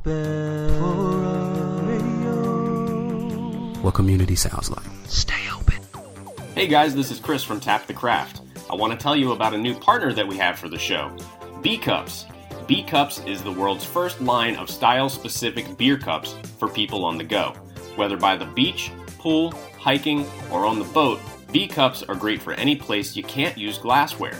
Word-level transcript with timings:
open 0.00 0.78
for 0.78 1.84
radio. 1.84 2.32
What 3.82 3.94
community 3.94 4.34
sounds 4.34 4.70
like. 4.70 4.86
Stay 5.06 5.48
open. 5.54 5.78
Hey 6.54 6.66
guys, 6.66 6.94
this 6.94 7.10
is 7.10 7.18
Chris 7.20 7.42
from 7.44 7.60
Tap 7.60 7.86
the 7.86 7.92
Craft. 7.92 8.40
I 8.70 8.74
want 8.74 8.92
to 8.92 8.98
tell 8.98 9.16
you 9.16 9.32
about 9.32 9.52
a 9.54 9.58
new 9.58 9.74
partner 9.74 10.12
that 10.12 10.26
we 10.26 10.36
have 10.38 10.58
for 10.58 10.68
the 10.68 10.78
show 10.78 11.14
B 11.62 11.76
Cups. 11.76 12.26
B 12.66 12.82
Cups 12.82 13.20
is 13.26 13.42
the 13.42 13.52
world's 13.52 13.84
first 13.84 14.20
line 14.20 14.56
of 14.56 14.70
style 14.70 15.08
specific 15.08 15.76
beer 15.76 15.98
cups 15.98 16.34
for 16.58 16.68
people 16.68 17.04
on 17.04 17.18
the 17.18 17.24
go. 17.24 17.52
Whether 17.96 18.16
by 18.16 18.36
the 18.36 18.46
beach, 18.46 18.92
pool, 19.18 19.52
hiking, 19.78 20.24
or 20.50 20.64
on 20.64 20.78
the 20.78 20.84
boat, 20.86 21.20
B 21.52 21.66
Cups 21.66 22.02
are 22.04 22.14
great 22.14 22.40
for 22.40 22.52
any 22.54 22.76
place 22.76 23.16
you 23.16 23.24
can't 23.24 23.58
use 23.58 23.76
glassware. 23.76 24.38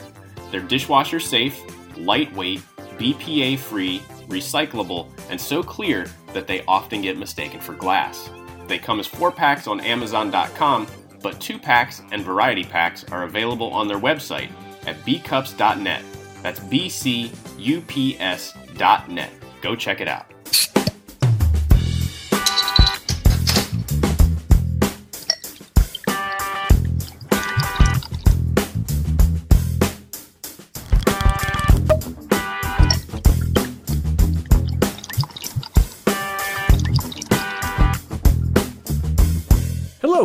They're 0.51 0.61
dishwasher 0.61 1.21
safe, 1.21 1.61
lightweight, 1.97 2.63
BPA 2.99 3.59
free, 3.59 4.03
recyclable, 4.31 5.09
and 5.29 5.41
so 5.41 5.63
clear 5.63 6.07
that 6.33 6.47
they 6.47 6.65
often 6.67 7.03
get 7.03 7.19
mistaken 7.19 7.61
for 7.61 7.75
glass. 7.75 8.31
They 8.67 8.79
come 8.79 9.01
as 9.01 9.07
four 9.07 9.31
packs 9.31 9.67
on 9.67 9.81
Amazon.com, 9.81 10.87
but 11.23 11.41
two 11.41 11.59
packs 11.59 12.03
and 12.13 12.23
variety 12.23 12.65
packs 12.65 13.05
are 13.11 13.25
available 13.25 13.71
on 13.71 13.89
their 13.89 13.99
website 13.99 14.51
at 14.87 14.97
bcups.net. 15.05 16.03
That's 16.43 16.61
B 16.61 16.89
C 16.89 17.33
U 17.59 17.83
P 17.83 18.17
S.net. 18.19 19.31
Go 19.61 19.77
check 19.77 20.01
it 20.01 20.09
out. 20.09 20.30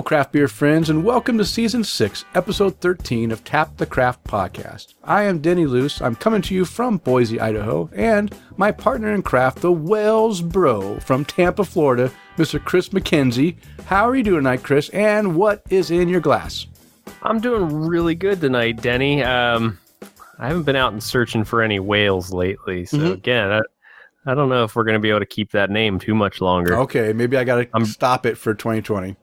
Craft 0.05 0.33
beer 0.33 0.47
friends, 0.47 0.89
and 0.91 1.03
welcome 1.03 1.37
to 1.39 1.43
Season 1.45 1.83
6, 1.83 2.25
Episode 2.35 2.79
13 2.79 3.31
of 3.31 3.43
Tap 3.43 3.75
the 3.77 3.87
Craft 3.87 4.23
Podcast. 4.23 4.93
I 5.03 5.23
am 5.23 5.39
Denny 5.39 5.65
Luce. 5.65 5.99
I'm 5.99 6.15
coming 6.15 6.43
to 6.43 6.53
you 6.53 6.63
from 6.63 6.97
Boise, 6.97 7.39
Idaho, 7.39 7.89
and 7.95 8.33
my 8.55 8.71
partner 8.71 9.11
in 9.15 9.23
craft, 9.23 9.61
the 9.61 9.71
Whales 9.71 10.41
Bro 10.41 10.99
from 10.99 11.25
Tampa, 11.25 11.63
Florida, 11.65 12.11
Mr. 12.37 12.63
Chris 12.63 12.89
McKenzie. 12.89 13.55
How 13.85 14.07
are 14.07 14.15
you 14.15 14.21
doing 14.21 14.39
tonight, 14.43 14.61
Chris? 14.63 14.89
And 14.89 15.35
what 15.35 15.63
is 15.71 15.89
in 15.89 16.07
your 16.07 16.21
glass? 16.21 16.67
I'm 17.23 17.39
doing 17.39 17.87
really 17.87 18.13
good 18.13 18.39
tonight, 18.39 18.81
Denny. 18.83 19.23
Um, 19.23 19.79
I 20.37 20.47
haven't 20.49 20.63
been 20.63 20.75
out 20.75 20.93
and 20.93 21.01
searching 21.01 21.43
for 21.43 21.63
any 21.63 21.79
whales 21.79 22.31
lately, 22.31 22.85
so 22.85 22.97
Mhm. 22.99 23.13
again, 23.13 23.51
I, 23.51 23.61
I 24.27 24.35
don't 24.35 24.49
know 24.49 24.65
if 24.65 24.75
we're 24.75 24.83
going 24.83 24.93
to 24.93 24.99
be 24.99 25.09
able 25.09 25.21
to 25.21 25.25
keep 25.25 25.51
that 25.51 25.71
name 25.71 25.97
too 25.97 26.13
much 26.13 26.41
longer. 26.41 26.75
Okay, 26.81 27.11
maybe 27.11 27.37
I 27.37 27.43
got 27.43 27.71
to 27.73 27.85
stop 27.87 28.27
it 28.27 28.37
for 28.37 28.53
2020. 28.53 29.15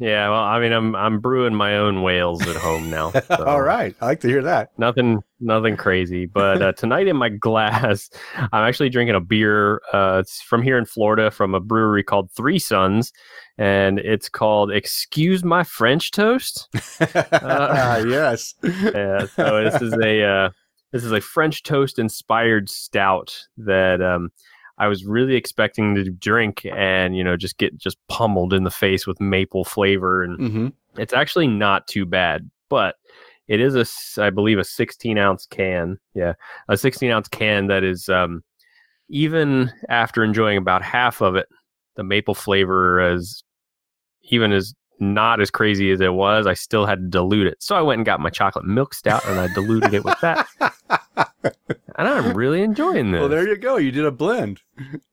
Yeah, 0.00 0.28
well, 0.28 0.40
I 0.40 0.58
mean, 0.58 0.72
I'm 0.72 0.96
I'm 0.96 1.20
brewing 1.20 1.54
my 1.54 1.76
own 1.76 2.02
whales 2.02 2.44
at 2.48 2.56
home 2.56 2.90
now. 2.90 3.10
so 3.28 3.44
All 3.44 3.62
right, 3.62 3.94
I 4.00 4.06
like 4.06 4.20
to 4.20 4.28
hear 4.28 4.42
that. 4.42 4.70
Nothing, 4.76 5.22
nothing 5.38 5.76
crazy. 5.76 6.26
But 6.26 6.62
uh, 6.62 6.72
tonight 6.76 7.06
in 7.06 7.16
my 7.16 7.28
glass, 7.28 8.10
I'm 8.36 8.66
actually 8.66 8.88
drinking 8.88 9.14
a 9.14 9.20
beer. 9.20 9.80
Uh, 9.92 10.18
it's 10.20 10.42
from 10.42 10.62
here 10.62 10.78
in 10.78 10.84
Florida, 10.84 11.30
from 11.30 11.54
a 11.54 11.60
brewery 11.60 12.02
called 12.02 12.32
Three 12.32 12.58
Sons, 12.58 13.12
and 13.56 14.00
it's 14.00 14.28
called 14.28 14.72
Excuse 14.72 15.44
My 15.44 15.62
French 15.62 16.10
Toast. 16.10 16.68
Uh, 17.00 18.04
yes. 18.08 18.54
yeah, 18.64 19.26
so 19.26 19.62
this 19.62 19.80
is 19.80 19.92
a 19.92 20.24
uh, 20.24 20.50
this 20.92 21.04
is 21.04 21.12
a 21.12 21.20
French 21.20 21.62
toast 21.62 22.00
inspired 22.00 22.68
stout 22.68 23.46
that 23.58 24.02
um, 24.02 24.30
I 24.78 24.88
was 24.88 25.04
really 25.04 25.36
expecting 25.36 25.94
to 25.94 26.10
drink 26.10 26.66
and 26.66 27.16
you 27.16 27.22
know 27.22 27.36
just 27.36 27.58
get 27.58 27.76
just 27.76 27.98
pummeled 28.08 28.52
in 28.52 28.64
the 28.64 28.70
face 28.70 29.06
with 29.06 29.20
maple 29.20 29.64
flavor, 29.64 30.22
and 30.22 30.38
hmm 30.38 30.68
it's 30.96 31.12
actually 31.12 31.48
not 31.48 31.88
too 31.88 32.06
bad, 32.06 32.48
but 32.68 32.96
it 33.48 33.60
is 33.60 33.74
a 33.74 34.22
I 34.22 34.30
believe 34.30 34.58
a 34.58 34.64
16 34.64 35.18
ounce 35.18 35.46
can, 35.46 35.98
yeah, 36.14 36.34
a 36.68 36.76
16 36.76 37.10
ounce 37.10 37.28
can 37.28 37.66
that 37.66 37.84
is 37.84 38.08
um, 38.08 38.42
even 39.08 39.72
after 39.88 40.24
enjoying 40.24 40.56
about 40.56 40.82
half 40.82 41.20
of 41.20 41.36
it, 41.36 41.48
the 41.96 42.04
maple 42.04 42.34
flavor 42.34 43.12
is 43.12 43.42
even 44.22 44.52
as 44.52 44.74
not 45.00 45.40
as 45.40 45.50
crazy 45.50 45.90
as 45.90 46.00
it 46.00 46.12
was, 46.14 46.46
I 46.46 46.54
still 46.54 46.86
had 46.86 46.98
to 46.98 47.08
dilute 47.08 47.46
it. 47.46 47.62
So 47.62 47.74
I 47.76 47.82
went 47.82 47.98
and 47.98 48.06
got 48.06 48.20
my 48.20 48.30
chocolate 48.30 48.64
milk 48.64 48.94
stout 48.94 49.26
and 49.26 49.38
I 49.40 49.48
diluted 49.54 49.92
it 49.94 50.04
with 50.04 50.18
that. 50.20 50.46
And 51.96 52.08
I'm 52.08 52.34
really 52.36 52.62
enjoying 52.62 53.12
this. 53.12 53.20
well, 53.20 53.28
there 53.28 53.46
you 53.46 53.56
go. 53.56 53.76
You 53.76 53.92
did 53.92 54.04
a 54.04 54.10
blend. 54.10 54.60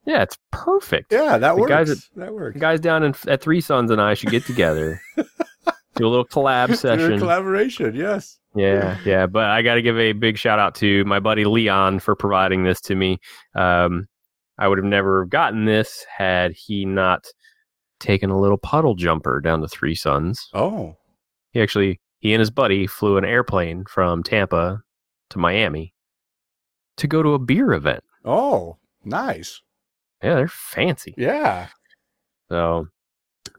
yeah, 0.05 0.23
it's 0.23 0.37
perfect. 0.51 1.11
Yeah, 1.11 1.37
that 1.37 1.53
The 1.55 1.61
works. 1.61 1.69
guys 1.69 1.89
at- 1.91 1.97
that 2.15 2.33
works. 2.33 2.59
guys 2.59 2.79
down 2.79 3.03
in, 3.03 3.13
at 3.27 3.39
Three 3.39 3.61
Sons 3.61 3.91
and 3.91 4.01
I 4.01 4.15
should 4.15 4.31
get 4.31 4.45
together, 4.45 4.99
do 5.15 6.07
a 6.07 6.09
little 6.09 6.25
collab 6.25 6.75
session. 6.75 7.19
collaboration, 7.19 7.93
yes. 7.93 8.39
Yeah, 8.55 8.97
yeah. 9.05 9.27
But 9.27 9.45
I 9.51 9.61
got 9.61 9.75
to 9.75 9.83
give 9.83 9.97
a 9.99 10.13
big 10.13 10.39
shout 10.39 10.57
out 10.57 10.73
to 10.75 11.05
my 11.05 11.19
buddy 11.19 11.45
Leon 11.45 11.99
for 11.99 12.15
providing 12.15 12.63
this 12.63 12.81
to 12.81 12.95
me. 12.95 13.19
Um, 13.53 14.07
I 14.57 14.67
would 14.67 14.79
have 14.79 14.85
never 14.85 15.25
gotten 15.25 15.65
this 15.65 16.03
had 16.17 16.53
he 16.53 16.83
not 16.85 17.25
taken 18.01 18.29
a 18.29 18.39
little 18.39 18.57
puddle 18.57 18.95
jumper 18.95 19.39
down 19.39 19.61
to 19.61 19.67
Three 19.69 19.95
Sons. 19.95 20.49
Oh, 20.53 20.97
He 21.51 21.61
actually, 21.61 21.99
he 22.19 22.33
and 22.33 22.39
his 22.41 22.49
buddy 22.51 22.85
flew 22.87 23.17
an 23.17 23.23
airplane 23.25 23.85
from 23.85 24.23
Tampa 24.23 24.81
to 25.29 25.37
Miami 25.39 25.93
to 26.97 27.07
go 27.07 27.23
to 27.23 27.33
a 27.33 27.39
beer 27.39 27.71
event. 27.73 28.03
oh, 28.25 28.77
nice. 29.05 29.61
Yeah, 30.21 30.35
they're 30.35 30.47
fancy. 30.47 31.15
Yeah. 31.17 31.69
So, 32.49 32.87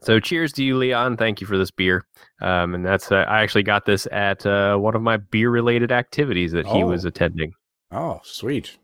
so 0.01 0.19
cheers 0.21 0.53
to 0.53 0.63
you, 0.63 0.77
Leon. 0.77 1.17
Thank 1.17 1.41
you 1.41 1.47
for 1.47 1.57
this 1.57 1.71
beer. 1.71 2.05
Um, 2.41 2.73
and 2.75 2.85
that's 2.85 3.11
uh, 3.11 3.25
I 3.27 3.41
actually 3.41 3.63
got 3.63 3.85
this 3.85 4.07
at 4.13 4.45
uh, 4.45 4.77
one 4.77 4.95
of 4.95 5.01
my 5.01 5.17
beer-related 5.17 5.91
activities 5.91 6.51
that 6.53 6.65
he 6.67 6.81
Oh. 6.83 6.87
was 6.87 7.03
attending. 7.03 7.51
Oh, 7.91 8.21
sweet. 8.23 8.77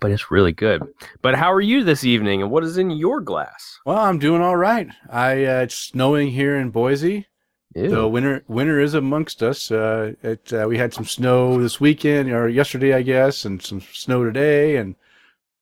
But 0.00 0.10
it's 0.10 0.30
really 0.30 0.52
good. 0.52 0.82
But 1.22 1.34
how 1.34 1.52
are 1.52 1.60
you 1.60 1.84
this 1.84 2.04
evening, 2.04 2.42
and 2.42 2.50
what 2.50 2.64
is 2.64 2.78
in 2.78 2.90
your 2.90 3.20
glass? 3.20 3.78
Well, 3.86 3.98
I'm 3.98 4.18
doing 4.18 4.42
all 4.42 4.56
right. 4.56 4.88
I 5.08 5.44
uh, 5.44 5.60
it's 5.62 5.76
snowing 5.76 6.28
here 6.28 6.56
in 6.56 6.70
Boise. 6.70 7.26
Ew. 7.74 7.90
So 7.90 8.08
winter 8.08 8.44
winter 8.46 8.80
is 8.80 8.94
amongst 8.94 9.42
us. 9.42 9.70
Uh, 9.70 10.12
it 10.22 10.52
uh, 10.52 10.66
we 10.68 10.78
had 10.78 10.94
some 10.94 11.04
snow 11.04 11.60
this 11.60 11.80
weekend 11.80 12.30
or 12.30 12.48
yesterday, 12.48 12.94
I 12.94 13.02
guess, 13.02 13.44
and 13.44 13.60
some 13.60 13.80
snow 13.80 14.24
today, 14.24 14.76
and 14.76 14.94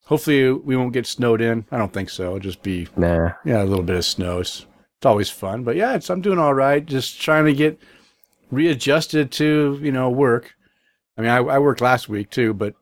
hopefully 0.04 0.52
we 0.52 0.76
won't 0.76 0.92
get 0.92 1.06
snowed 1.06 1.40
in. 1.40 1.64
I 1.70 1.78
don't 1.78 1.92
think 1.92 2.10
so. 2.10 2.26
It'll 2.26 2.38
just 2.38 2.62
be 2.62 2.88
nah. 2.96 3.32
yeah 3.44 3.62
a 3.62 3.64
little 3.64 3.84
bit 3.84 3.96
of 3.96 4.04
snow. 4.04 4.40
It's, 4.40 4.66
it's 4.98 5.06
always 5.06 5.30
fun, 5.30 5.64
but 5.64 5.76
yeah, 5.76 5.94
it's 5.94 6.10
I'm 6.10 6.20
doing 6.20 6.38
all 6.38 6.54
right. 6.54 6.84
Just 6.84 7.20
trying 7.20 7.46
to 7.46 7.54
get 7.54 7.78
readjusted 8.50 9.32
to 9.32 9.78
you 9.82 9.92
know 9.92 10.10
work. 10.10 10.54
I 11.16 11.22
mean, 11.22 11.30
I, 11.30 11.38
I 11.38 11.58
worked 11.58 11.80
last 11.80 12.10
week 12.10 12.28
too, 12.30 12.52
but 12.52 12.74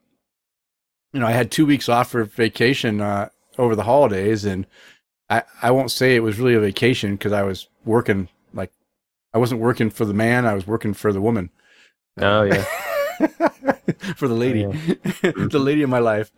you 1.12 1.20
know 1.20 1.26
I 1.26 1.32
had 1.32 1.50
two 1.50 1.66
weeks 1.66 1.88
off 1.88 2.10
for 2.10 2.24
vacation 2.24 3.00
uh, 3.00 3.28
over 3.58 3.74
the 3.74 3.84
holidays, 3.84 4.44
and 4.44 4.66
I 5.28 5.42
I 5.62 5.70
won't 5.70 5.90
say 5.90 6.14
it 6.14 6.22
was 6.22 6.38
really 6.38 6.54
a 6.54 6.60
vacation 6.60 7.12
because 7.12 7.32
I 7.32 7.42
was 7.42 7.68
working 7.84 8.28
like 8.52 8.72
I 9.34 9.38
wasn't 9.38 9.60
working 9.60 9.90
for 9.90 10.04
the 10.04 10.14
man, 10.14 10.46
I 10.46 10.54
was 10.54 10.66
working 10.66 10.94
for 10.94 11.12
the 11.12 11.20
woman. 11.20 11.50
Oh 12.18 12.42
yeah. 12.42 12.64
for 14.16 14.28
the 14.28 14.34
lady, 14.34 14.64
the 15.22 15.58
lady 15.58 15.82
of 15.82 15.90
my 15.90 15.98
life. 15.98 16.32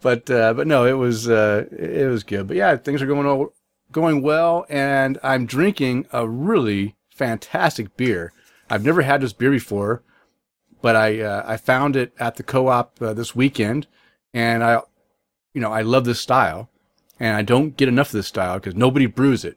But 0.00 0.30
uh, 0.30 0.54
but 0.54 0.66
no, 0.66 0.84
it 0.84 0.94
was 0.94 1.28
uh, 1.28 1.66
it 1.70 2.08
was 2.08 2.22
good. 2.24 2.48
But 2.48 2.56
yeah, 2.56 2.76
things 2.76 3.02
are 3.02 3.06
going 3.06 3.48
going 3.92 4.22
well, 4.22 4.66
and 4.68 5.18
I'm 5.22 5.46
drinking 5.46 6.06
a 6.12 6.28
really 6.28 6.96
fantastic 7.08 7.96
beer. 7.96 8.32
I've 8.68 8.84
never 8.84 9.02
had 9.02 9.20
this 9.20 9.32
beer 9.32 9.50
before, 9.50 10.02
but 10.82 10.96
I 10.96 11.20
uh, 11.20 11.44
I 11.46 11.56
found 11.56 11.96
it 11.96 12.12
at 12.18 12.36
the 12.36 12.42
co-op 12.42 13.00
uh, 13.00 13.14
this 13.14 13.34
weekend, 13.34 13.86
and 14.34 14.62
I, 14.62 14.80
you 15.54 15.60
know, 15.60 15.72
I 15.72 15.82
love 15.82 16.04
this 16.04 16.20
style, 16.20 16.68
and 17.18 17.36
I 17.36 17.42
don't 17.42 17.76
get 17.76 17.88
enough 17.88 18.08
of 18.08 18.14
this 18.14 18.26
style 18.26 18.58
because 18.58 18.74
nobody 18.74 19.06
brews 19.06 19.44
it. 19.44 19.56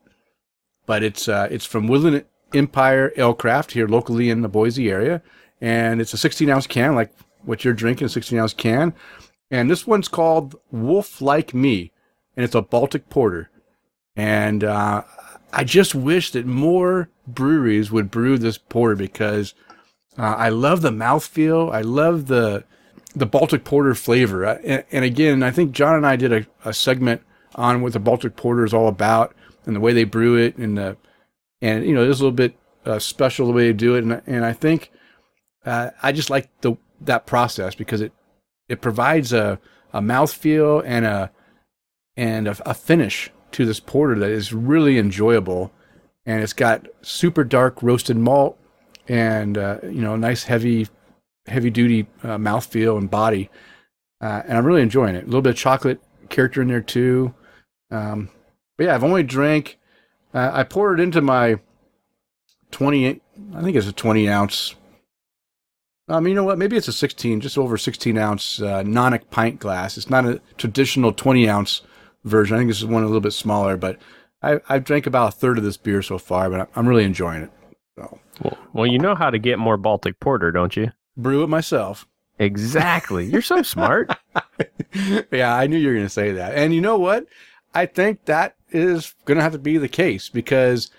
But 0.85 1.03
it's 1.03 1.27
uh, 1.27 1.49
it's 1.51 1.65
from 1.65 1.87
Woodland 1.87 2.23
Empire 2.53 3.11
Ale 3.17 3.33
Craft 3.33 3.71
here 3.71 3.87
locally 3.87 4.29
in 4.29 4.41
the 4.41 4.47
Boise 4.47 4.89
area, 4.89 5.21
and 5.59 5.99
it's 5.99 6.13
a 6.13 6.17
16 6.17 6.49
ounce 6.49 6.67
can 6.67 6.95
like 6.95 7.11
what 7.43 7.65
you're 7.65 7.73
drinking, 7.73 8.05
a 8.05 8.09
16 8.09 8.39
ounce 8.39 8.53
can, 8.53 8.93
and 9.51 9.69
this 9.69 9.85
one's 9.85 10.07
called 10.07 10.55
Wolf 10.71 11.19
Like 11.21 11.53
Me, 11.53 11.91
and 12.37 12.45
it's 12.45 12.55
a 12.55 12.61
Baltic 12.61 13.09
Porter, 13.09 13.49
and 14.15 14.63
uh, 14.63 15.03
I 15.51 15.63
just 15.63 15.95
wish 15.95 16.31
that 16.31 16.45
more 16.45 17.09
breweries 17.25 17.91
would 17.91 18.11
brew 18.11 18.37
this 18.37 18.57
porter 18.57 18.95
because 18.95 19.53
uh, 20.17 20.35
I 20.37 20.49
love 20.49 20.81
the 20.81 20.91
mouthfeel. 20.91 21.73
I 21.73 21.81
love 21.81 22.27
the 22.27 22.63
the 23.15 23.25
Baltic 23.25 23.63
Porter 23.63 23.95
flavor. 23.95 24.45
Uh, 24.45 24.59
And, 24.63 24.83
and 24.91 25.05
again, 25.05 25.43
I 25.43 25.51
think 25.51 25.71
John 25.71 25.95
and 25.95 26.05
I 26.05 26.15
did 26.15 26.33
a, 26.33 26.45
a 26.65 26.73
segment 26.73 27.21
on 27.55 27.81
what 27.81 27.93
the 27.93 27.99
Baltic 27.99 28.35
Porter 28.35 28.65
is 28.65 28.73
all 28.73 28.87
about 28.87 29.35
and 29.65 29.75
the 29.75 29.79
way 29.79 29.93
they 29.93 30.03
brew 30.03 30.35
it, 30.35 30.57
and 30.57 30.77
the 30.77 30.97
and 31.61 31.85
you 31.85 31.93
know, 31.93 32.03
it 32.03 32.09
is 32.09 32.19
a 32.19 32.23
little 32.23 32.35
bit 32.35 32.55
uh, 32.85 32.99
special 32.99 33.47
the 33.47 33.53
way 33.53 33.67
they 33.67 33.73
do 33.73 33.95
it, 33.95 34.03
and 34.03 34.21
and 34.25 34.45
I 34.45 34.53
think 34.53 34.91
uh, 35.65 35.91
I 36.01 36.11
just 36.11 36.29
like 36.29 36.49
the 36.61 36.75
that 37.01 37.25
process 37.25 37.75
because 37.75 38.01
it 38.01 38.13
it 38.69 38.81
provides 38.81 39.33
a 39.33 39.59
a 39.93 40.01
mouthfeel 40.01 40.83
and 40.85 41.05
a 41.05 41.31
and 42.15 42.47
a, 42.47 42.69
a 42.69 42.73
finish 42.73 43.31
to 43.51 43.65
this 43.65 43.79
porter 43.79 44.17
that 44.19 44.29
is 44.29 44.53
really 44.53 44.97
enjoyable. 44.97 45.71
And 46.25 46.43
it's 46.43 46.53
got 46.53 46.87
super 47.01 47.45
dark 47.45 47.81
roasted 47.81 48.17
malt 48.17 48.59
and 49.07 49.57
uh, 49.57 49.79
you 49.83 50.01
know 50.01 50.15
nice 50.15 50.43
heavy 50.43 50.87
heavy 51.47 51.69
duty 51.69 52.07
uh, 52.23 52.37
mouthfeel 52.37 52.97
and 52.97 53.09
body. 53.09 53.49
Uh, 54.21 54.41
and 54.47 54.57
I'm 54.57 54.65
really 54.65 54.81
enjoying 54.81 55.15
it. 55.15 55.23
A 55.23 55.25
little 55.25 55.41
bit 55.41 55.51
of 55.51 55.57
chocolate 55.57 56.01
character 56.29 56.61
in 56.61 56.67
there 56.67 56.81
too. 56.81 57.33
Um, 57.91 58.29
but 58.77 58.85
yeah, 58.85 58.95
I've 58.95 59.03
only 59.03 59.23
drank. 59.23 59.77
Uh, 60.33 60.51
I 60.53 60.63
poured 60.63 60.99
it 60.99 61.03
into 61.03 61.21
my 61.21 61.59
20. 62.71 63.21
I 63.55 63.61
think 63.61 63.75
it's 63.75 63.87
a 63.87 63.93
20 63.93 64.29
ounce. 64.29 64.75
Um, 66.09 66.27
you 66.27 66.33
know 66.33 66.43
what? 66.43 66.57
Maybe 66.57 66.77
it's 66.77 66.87
a 66.87 66.93
16, 66.93 67.41
just 67.41 67.57
over 67.57 67.77
16 67.77 68.17
ounce 68.17 68.61
uh, 68.61 68.83
Nonic 68.83 69.29
pint 69.29 69.59
glass. 69.59 69.97
It's 69.97 70.09
not 70.09 70.25
a 70.25 70.41
traditional 70.57 71.11
20 71.11 71.49
ounce 71.49 71.81
version. 72.23 72.55
I 72.55 72.59
think 72.59 72.69
this 72.69 72.79
is 72.79 72.85
one 72.85 73.03
a 73.03 73.07
little 73.07 73.21
bit 73.21 73.33
smaller, 73.33 73.77
but 73.77 73.99
I, 74.41 74.59
I've 74.69 74.83
drank 74.83 75.05
about 75.07 75.29
a 75.29 75.37
third 75.37 75.57
of 75.57 75.63
this 75.63 75.77
beer 75.77 76.01
so 76.01 76.17
far, 76.17 76.49
but 76.49 76.69
I'm 76.75 76.87
really 76.87 77.03
enjoying 77.03 77.43
it. 77.43 77.51
So 77.97 78.19
Well, 78.43 78.57
well, 78.73 78.85
you 78.85 78.99
know 78.99 79.15
how 79.15 79.29
to 79.29 79.39
get 79.39 79.59
more 79.59 79.77
Baltic 79.77 80.19
Porter, 80.19 80.51
don't 80.51 80.75
you? 80.75 80.91
Brew 81.17 81.43
it 81.43 81.47
myself. 81.47 82.07
Exactly. 82.39 83.25
You're 83.25 83.41
so 83.41 83.63
smart. 83.63 84.15
yeah, 85.31 85.55
I 85.55 85.67
knew 85.67 85.77
you 85.77 85.87
were 85.87 85.93
going 85.93 86.05
to 86.05 86.09
say 86.09 86.33
that. 86.33 86.53
And 86.55 86.73
you 86.73 86.81
know 86.81 86.97
what? 86.97 87.25
I 87.73 87.85
think 87.85 88.25
that 88.25 88.55
is 88.69 89.13
going 89.25 89.37
to 89.37 89.43
have 89.43 89.53
to 89.53 89.59
be 89.59 89.77
the 89.77 89.87
case 89.87 90.29
because 90.29 90.91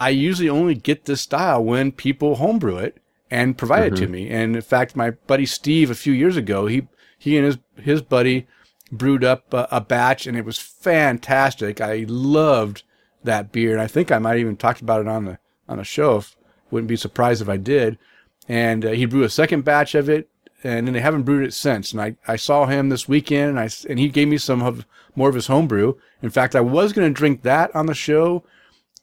I 0.00 0.10
usually 0.10 0.48
only 0.48 0.74
get 0.74 1.04
this 1.04 1.20
style 1.20 1.62
when 1.62 1.92
people 1.92 2.36
homebrew 2.36 2.78
it 2.78 2.98
and 3.30 3.58
provide 3.58 3.92
it 3.92 3.96
to 3.96 4.02
mm-hmm. 4.02 4.12
me. 4.12 4.30
And 4.30 4.56
in 4.56 4.62
fact, 4.62 4.96
my 4.96 5.10
buddy 5.10 5.46
Steve 5.46 5.90
a 5.90 5.94
few 5.94 6.12
years 6.12 6.36
ago, 6.36 6.66
he 6.66 6.88
he 7.18 7.36
and 7.36 7.46
his 7.46 7.58
his 7.76 8.02
buddy 8.02 8.46
brewed 8.92 9.24
up 9.24 9.52
a, 9.52 9.66
a 9.70 9.80
batch, 9.80 10.26
and 10.26 10.36
it 10.36 10.44
was 10.44 10.58
fantastic. 10.58 11.80
I 11.80 12.04
loved 12.08 12.82
that 13.24 13.52
beer, 13.52 13.72
and 13.72 13.80
I 13.80 13.86
think 13.86 14.12
I 14.12 14.18
might 14.18 14.38
even 14.38 14.56
talked 14.56 14.80
about 14.80 15.00
it 15.00 15.08
on 15.08 15.24
the 15.24 15.38
on 15.68 15.78
the 15.78 15.84
show. 15.84 16.18
If, 16.18 16.36
wouldn't 16.70 16.88
be 16.88 16.96
surprised 16.96 17.42
if 17.42 17.48
I 17.48 17.56
did. 17.56 17.98
And 18.48 18.84
uh, 18.84 18.90
he 18.90 19.06
brewed 19.06 19.24
a 19.24 19.30
second 19.30 19.64
batch 19.64 19.94
of 19.94 20.08
it, 20.08 20.28
and 20.62 20.86
then 20.86 20.94
they 20.94 21.00
haven't 21.00 21.24
brewed 21.24 21.46
it 21.46 21.52
since. 21.54 21.92
And 21.92 22.00
I, 22.00 22.16
I 22.28 22.36
saw 22.36 22.66
him 22.66 22.88
this 22.88 23.08
weekend, 23.08 23.50
and 23.50 23.60
I 23.60 23.68
and 23.88 23.98
he 23.98 24.08
gave 24.08 24.28
me 24.28 24.38
some 24.38 24.62
of 24.62 24.86
more 25.14 25.28
of 25.28 25.34
his 25.34 25.46
homebrew. 25.48 25.94
In 26.22 26.30
fact, 26.30 26.54
I 26.54 26.60
was 26.60 26.92
going 26.92 27.08
to 27.08 27.16
drink 27.18 27.42
that 27.42 27.74
on 27.74 27.86
the 27.86 27.94
show 27.94 28.44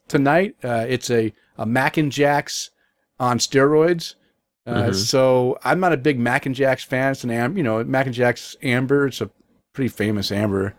tonight. 0.07 0.55
Uh, 0.63 0.85
it's 0.87 1.09
a 1.09 1.33
a 1.57 1.65
Mac 1.65 1.97
and 1.97 2.11
Jacks 2.11 2.71
on 3.19 3.37
steroids. 3.37 4.15
Uh, 4.65 4.85
Mhm. 4.85 4.95
So 4.95 5.57
I'm 5.63 5.79
not 5.79 5.93
a 5.93 5.97
big 5.97 6.17
Mac 6.19 6.45
and 6.45 6.55
Jacks 6.55 6.83
fan. 6.83 7.11
It's 7.11 7.23
an 7.23 7.31
am, 7.31 7.57
you 7.57 7.63
know, 7.63 7.83
Mac 7.83 8.05
and 8.05 8.15
Jacks 8.15 8.55
amber. 8.63 9.07
It's 9.07 9.21
a 9.21 9.29
pretty 9.73 9.89
famous 9.89 10.31
amber. 10.31 10.73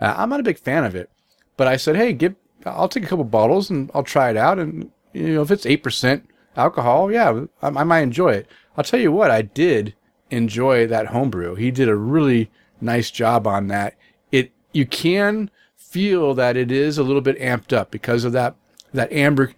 Uh, 0.00 0.14
I'm 0.16 0.28
not 0.28 0.40
a 0.40 0.44
big 0.44 0.58
fan 0.58 0.84
of 0.84 0.94
it, 0.94 1.08
but 1.56 1.66
I 1.68 1.76
said, 1.76 1.96
hey, 1.96 2.12
give. 2.12 2.34
I'll 2.66 2.88
take 2.88 3.04
a 3.04 3.06
couple 3.06 3.24
bottles 3.24 3.70
and 3.70 3.90
I'll 3.94 4.02
try 4.02 4.30
it 4.30 4.36
out. 4.36 4.58
And 4.58 4.90
you 5.12 5.34
know, 5.34 5.42
if 5.42 5.50
it's 5.52 5.64
eight 5.66 5.82
percent 5.84 6.28
alcohol, 6.56 7.12
yeah, 7.12 7.44
I, 7.62 7.68
I 7.68 7.84
might 7.84 8.00
enjoy 8.00 8.30
it. 8.30 8.46
I'll 8.76 8.84
tell 8.84 9.00
you 9.00 9.12
what, 9.12 9.30
I 9.30 9.42
did 9.42 9.94
enjoy 10.30 10.86
that 10.86 11.08
homebrew. 11.08 11.54
He 11.54 11.70
did 11.70 11.88
a 11.88 11.96
really 11.96 12.50
nice 12.80 13.10
job 13.10 13.46
on 13.46 13.68
that. 13.68 13.94
It 14.30 14.52
you 14.72 14.86
can 14.86 15.50
feel 15.76 16.34
that 16.34 16.56
it 16.56 16.70
is 16.70 16.98
a 16.98 17.02
little 17.02 17.22
bit 17.22 17.38
amped 17.40 17.72
up 17.72 17.90
because 17.90 18.24
of 18.24 18.32
that 18.32 18.56
that 18.92 19.12
amber 19.12 19.54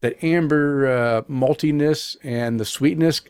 that 0.00 0.22
amber 0.22 0.86
uh, 0.86 1.22
maltiness 1.22 2.16
and 2.22 2.60
the 2.60 2.64
sweetness 2.64 3.22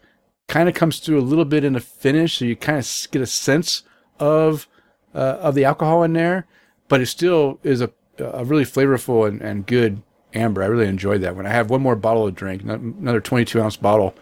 kind 0.48 0.68
of 0.68 0.74
comes 0.74 0.98
through 0.98 1.18
a 1.18 1.22
little 1.22 1.44
bit 1.44 1.64
in 1.64 1.72
the 1.72 1.80
finish, 1.80 2.38
so 2.38 2.44
you 2.44 2.56
kind 2.56 2.78
of 2.78 3.10
get 3.10 3.22
a 3.22 3.26
sense 3.26 3.82
of 4.18 4.68
uh, 5.14 5.38
of 5.40 5.54
the 5.54 5.64
alcohol 5.64 6.02
in 6.02 6.12
there, 6.12 6.46
but 6.88 7.00
it 7.00 7.06
still 7.06 7.58
is 7.62 7.80
a 7.80 7.90
a 8.18 8.44
really 8.44 8.64
flavorful 8.64 9.26
and, 9.26 9.40
and 9.40 9.66
good 9.66 10.02
amber. 10.34 10.62
I 10.62 10.66
really 10.66 10.88
enjoyed 10.88 11.22
that 11.22 11.36
one. 11.36 11.46
I 11.46 11.50
have 11.50 11.70
one 11.70 11.82
more 11.82 11.96
bottle 11.96 12.26
of 12.26 12.34
drink, 12.34 12.62
another 12.62 13.20
22 13.20 13.60
ounce 13.60 13.76
bottle. 13.76 14.14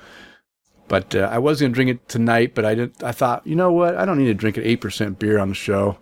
But 0.88 1.14
uh, 1.14 1.28
I 1.30 1.38
was 1.38 1.60
gonna 1.60 1.72
drink 1.72 1.90
it 1.90 2.08
tonight, 2.08 2.54
but 2.54 2.64
I 2.64 2.74
didn't. 2.74 3.02
I 3.02 3.12
thought, 3.12 3.46
you 3.46 3.56
know 3.56 3.72
what? 3.72 3.96
I 3.96 4.04
don't 4.04 4.18
need 4.18 4.26
to 4.26 4.34
drink 4.34 4.56
an 4.56 4.64
eight 4.64 4.80
percent 4.80 5.18
beer 5.18 5.38
on 5.38 5.48
the 5.48 5.54
show. 5.54 5.98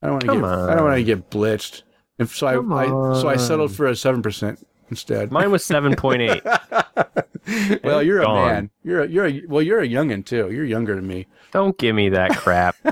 I 0.00 0.06
don't 0.06 0.14
want 0.14 0.20
to 0.22 0.26
get. 0.28 0.44
I 0.44 0.74
don't 0.74 0.84
want 0.84 0.96
to 0.96 1.04
get 1.04 1.30
blitzed. 1.30 1.82
And 2.18 2.28
so 2.28 2.62
Come 2.62 2.72
I, 2.72 2.84
I 2.84 3.20
so 3.20 3.28
I 3.28 3.36
settled 3.36 3.74
for 3.74 3.86
a 3.86 3.96
seven 3.96 4.22
percent 4.22 4.64
instead. 4.90 5.32
Mine 5.32 5.50
was 5.50 5.64
7.8. 5.64 7.80
well, 7.84 8.02
you're 8.02 8.22
a 8.22 8.24
Gone. 8.24 8.46
man. 8.46 8.70
You're 8.82 9.02
a, 9.02 9.08
you're 9.08 9.26
a, 9.26 9.42
well, 9.48 9.62
you're 9.62 9.80
a 9.80 9.88
youngin 9.88 10.24
too. 10.24 10.50
You're 10.50 10.64
younger 10.64 10.94
than 10.94 11.06
me. 11.06 11.26
Don't 11.52 11.76
give 11.78 11.94
me 11.94 12.10
that 12.10 12.36
crap. 12.36 12.76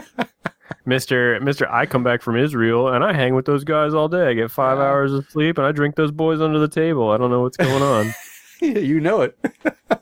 Mister, 0.84 1.38
Mister, 1.40 1.70
I 1.70 1.86
come 1.86 2.02
back 2.02 2.22
from 2.22 2.36
Israel 2.36 2.88
and 2.88 3.04
I 3.04 3.12
hang 3.12 3.34
with 3.34 3.44
those 3.46 3.64
guys 3.64 3.94
all 3.94 4.08
day. 4.08 4.28
I 4.28 4.34
get 4.34 4.50
five 4.50 4.78
Yeah. 4.78 4.84
hours 4.84 5.12
of 5.12 5.26
sleep 5.30 5.58
and 5.58 5.66
I 5.66 5.72
drink 5.72 5.94
those 5.96 6.10
boys 6.10 6.40
under 6.40 6.58
the 6.58 6.68
table. 6.68 7.10
I 7.10 7.16
don't 7.18 7.30
know 7.30 7.40
what's 7.42 7.56
going 7.56 7.82
on. 7.82 8.12
you 8.60 9.00
know 9.00 9.22
it. 9.22 9.38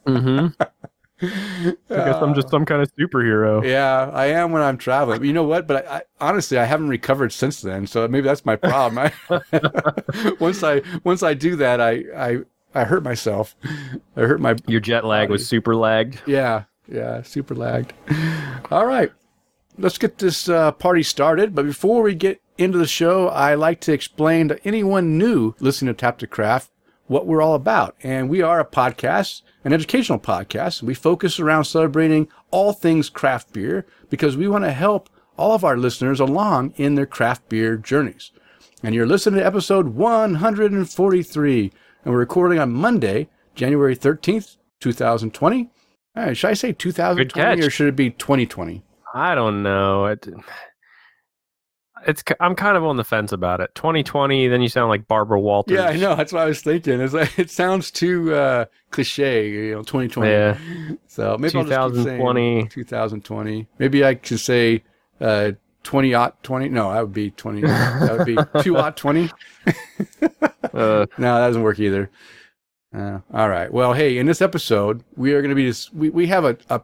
hmm 0.06 0.46
I 1.22 1.74
guess 1.90 2.16
I'm 2.22 2.34
just 2.34 2.48
some 2.48 2.64
kind 2.64 2.80
of 2.80 2.90
superhero. 2.96 3.62
Yeah, 3.62 4.10
I 4.14 4.26
am 4.28 4.52
when 4.52 4.62
I'm 4.62 4.78
traveling. 4.78 5.18
But 5.18 5.26
you 5.26 5.34
know 5.34 5.44
what? 5.44 5.66
But 5.66 5.86
I, 5.86 5.96
I 5.96 6.02
honestly, 6.18 6.56
I 6.56 6.64
haven't 6.64 6.88
recovered 6.88 7.30
since 7.30 7.60
then. 7.60 7.86
So 7.86 8.08
maybe 8.08 8.24
that's 8.26 8.46
my 8.46 8.56
problem. 8.56 9.10
I, 9.28 10.32
once 10.40 10.62
I 10.62 10.80
once 11.04 11.22
I 11.22 11.34
do 11.34 11.56
that, 11.56 11.78
I 11.78 12.04
I 12.16 12.38
I 12.74 12.84
hurt 12.84 13.02
myself. 13.02 13.54
I 14.16 14.20
hurt 14.22 14.40
my 14.40 14.56
Your 14.66 14.80
jet 14.80 15.04
lag 15.04 15.28
was 15.28 15.46
super 15.46 15.76
lagged. 15.76 16.22
yeah 16.26 16.64
yeah 16.90 17.20
super 17.20 17.54
lagged. 17.54 17.92
All 18.70 18.86
right, 18.86 19.12
let's 19.80 19.98
get 19.98 20.18
this 20.18 20.48
uh, 20.48 20.72
party 20.72 21.02
started. 21.02 21.54
But 21.54 21.66
before 21.66 22.02
we 22.02 22.14
get 22.14 22.40
into 22.58 22.78
the 22.78 22.86
show, 22.86 23.28
I 23.28 23.54
like 23.54 23.80
to 23.82 23.92
explain 23.92 24.48
to 24.48 24.64
anyone 24.66 25.18
new 25.18 25.54
listening 25.60 25.94
to 25.94 25.98
Tap 25.98 26.18
the 26.18 26.26
Craft 26.26 26.70
what 27.06 27.26
we're 27.26 27.42
all 27.42 27.54
about. 27.54 27.96
And 28.02 28.28
we 28.28 28.40
are 28.42 28.60
a 28.60 28.64
podcast, 28.64 29.42
an 29.64 29.72
educational 29.72 30.18
podcast. 30.18 30.82
We 30.82 30.94
focus 30.94 31.40
around 31.40 31.64
celebrating 31.64 32.28
all 32.50 32.72
things 32.72 33.08
craft 33.08 33.52
beer 33.52 33.86
because 34.10 34.36
we 34.36 34.46
want 34.46 34.64
to 34.64 34.72
help 34.72 35.08
all 35.36 35.54
of 35.54 35.64
our 35.64 35.76
listeners 35.76 36.20
along 36.20 36.72
in 36.76 36.94
their 36.94 37.06
craft 37.06 37.48
beer 37.48 37.76
journeys. 37.76 38.30
And 38.82 38.94
you're 38.94 39.06
listening 39.06 39.40
to 39.40 39.46
episode 39.46 39.88
143, 39.88 41.72
and 42.04 42.14
we're 42.14 42.20
recording 42.20 42.58
on 42.58 42.70
Monday, 42.72 43.28
January 43.54 43.96
13th, 43.96 44.56
2020. 44.80 45.70
All 46.16 46.24
right, 46.24 46.36
should 46.36 46.50
I 46.50 46.54
say 46.54 46.72
2020 46.72 47.62
or 47.62 47.70
should 47.70 47.88
it 47.88 47.96
be 47.96 48.10
2020? 48.10 48.82
I 49.14 49.34
don't 49.34 49.62
know. 49.62 50.06
It, 50.06 50.26
it's 52.06 52.22
I'm 52.40 52.54
kind 52.54 52.76
of 52.76 52.84
on 52.84 52.96
the 52.96 53.04
fence 53.04 53.32
about 53.32 53.60
it. 53.60 53.74
2020, 53.74 54.48
then 54.48 54.62
you 54.62 54.68
sound 54.68 54.88
like 54.88 55.06
Barbara 55.06 55.40
Walters. 55.40 55.76
Yeah, 55.76 55.86
I 55.86 55.96
know. 55.96 56.14
That's 56.14 56.32
what 56.32 56.42
I 56.42 56.46
was 56.46 56.62
thinking. 56.62 57.00
It's 57.00 57.12
like, 57.12 57.38
it 57.38 57.50
sounds 57.50 57.90
too 57.90 58.34
uh, 58.34 58.64
cliche, 58.90 59.50
you 59.50 59.72
know, 59.74 59.82
2020. 59.82 60.30
Yeah. 60.30 60.58
So 61.06 61.36
maybe 61.36 61.58
I'll 61.58 61.90
just 61.90 61.96
keep 61.96 62.04
saying 62.04 62.20
2020. 62.20 62.68
2020. 62.68 63.68
Maybe 63.78 64.04
I 64.04 64.14
could 64.14 64.38
say 64.38 64.84
uh, 65.20 65.52
20 65.82 66.14
aught 66.14 66.42
20. 66.44 66.68
No, 66.68 66.92
that 66.92 67.00
would 67.00 67.12
be 67.12 67.32
20. 67.32 67.62
that 67.62 68.16
would 68.16 68.26
be 68.26 68.36
2 68.62 68.76
aught 68.76 68.96
20. 68.96 69.28
Uh, 69.66 69.70
No, 70.72 71.06
that 71.18 71.46
doesn't 71.48 71.62
work 71.62 71.80
either. 71.80 72.10
Uh, 72.94 73.18
all 73.34 73.48
right. 73.48 73.72
Well, 73.72 73.92
hey, 73.92 74.18
in 74.18 74.26
this 74.26 74.40
episode, 74.40 75.02
we 75.16 75.32
are 75.34 75.42
going 75.42 75.50
to 75.50 75.56
be 75.56 75.66
just, 75.66 75.92
we, 75.92 76.10
we 76.10 76.28
have 76.28 76.44
a, 76.44 76.56
a, 76.70 76.80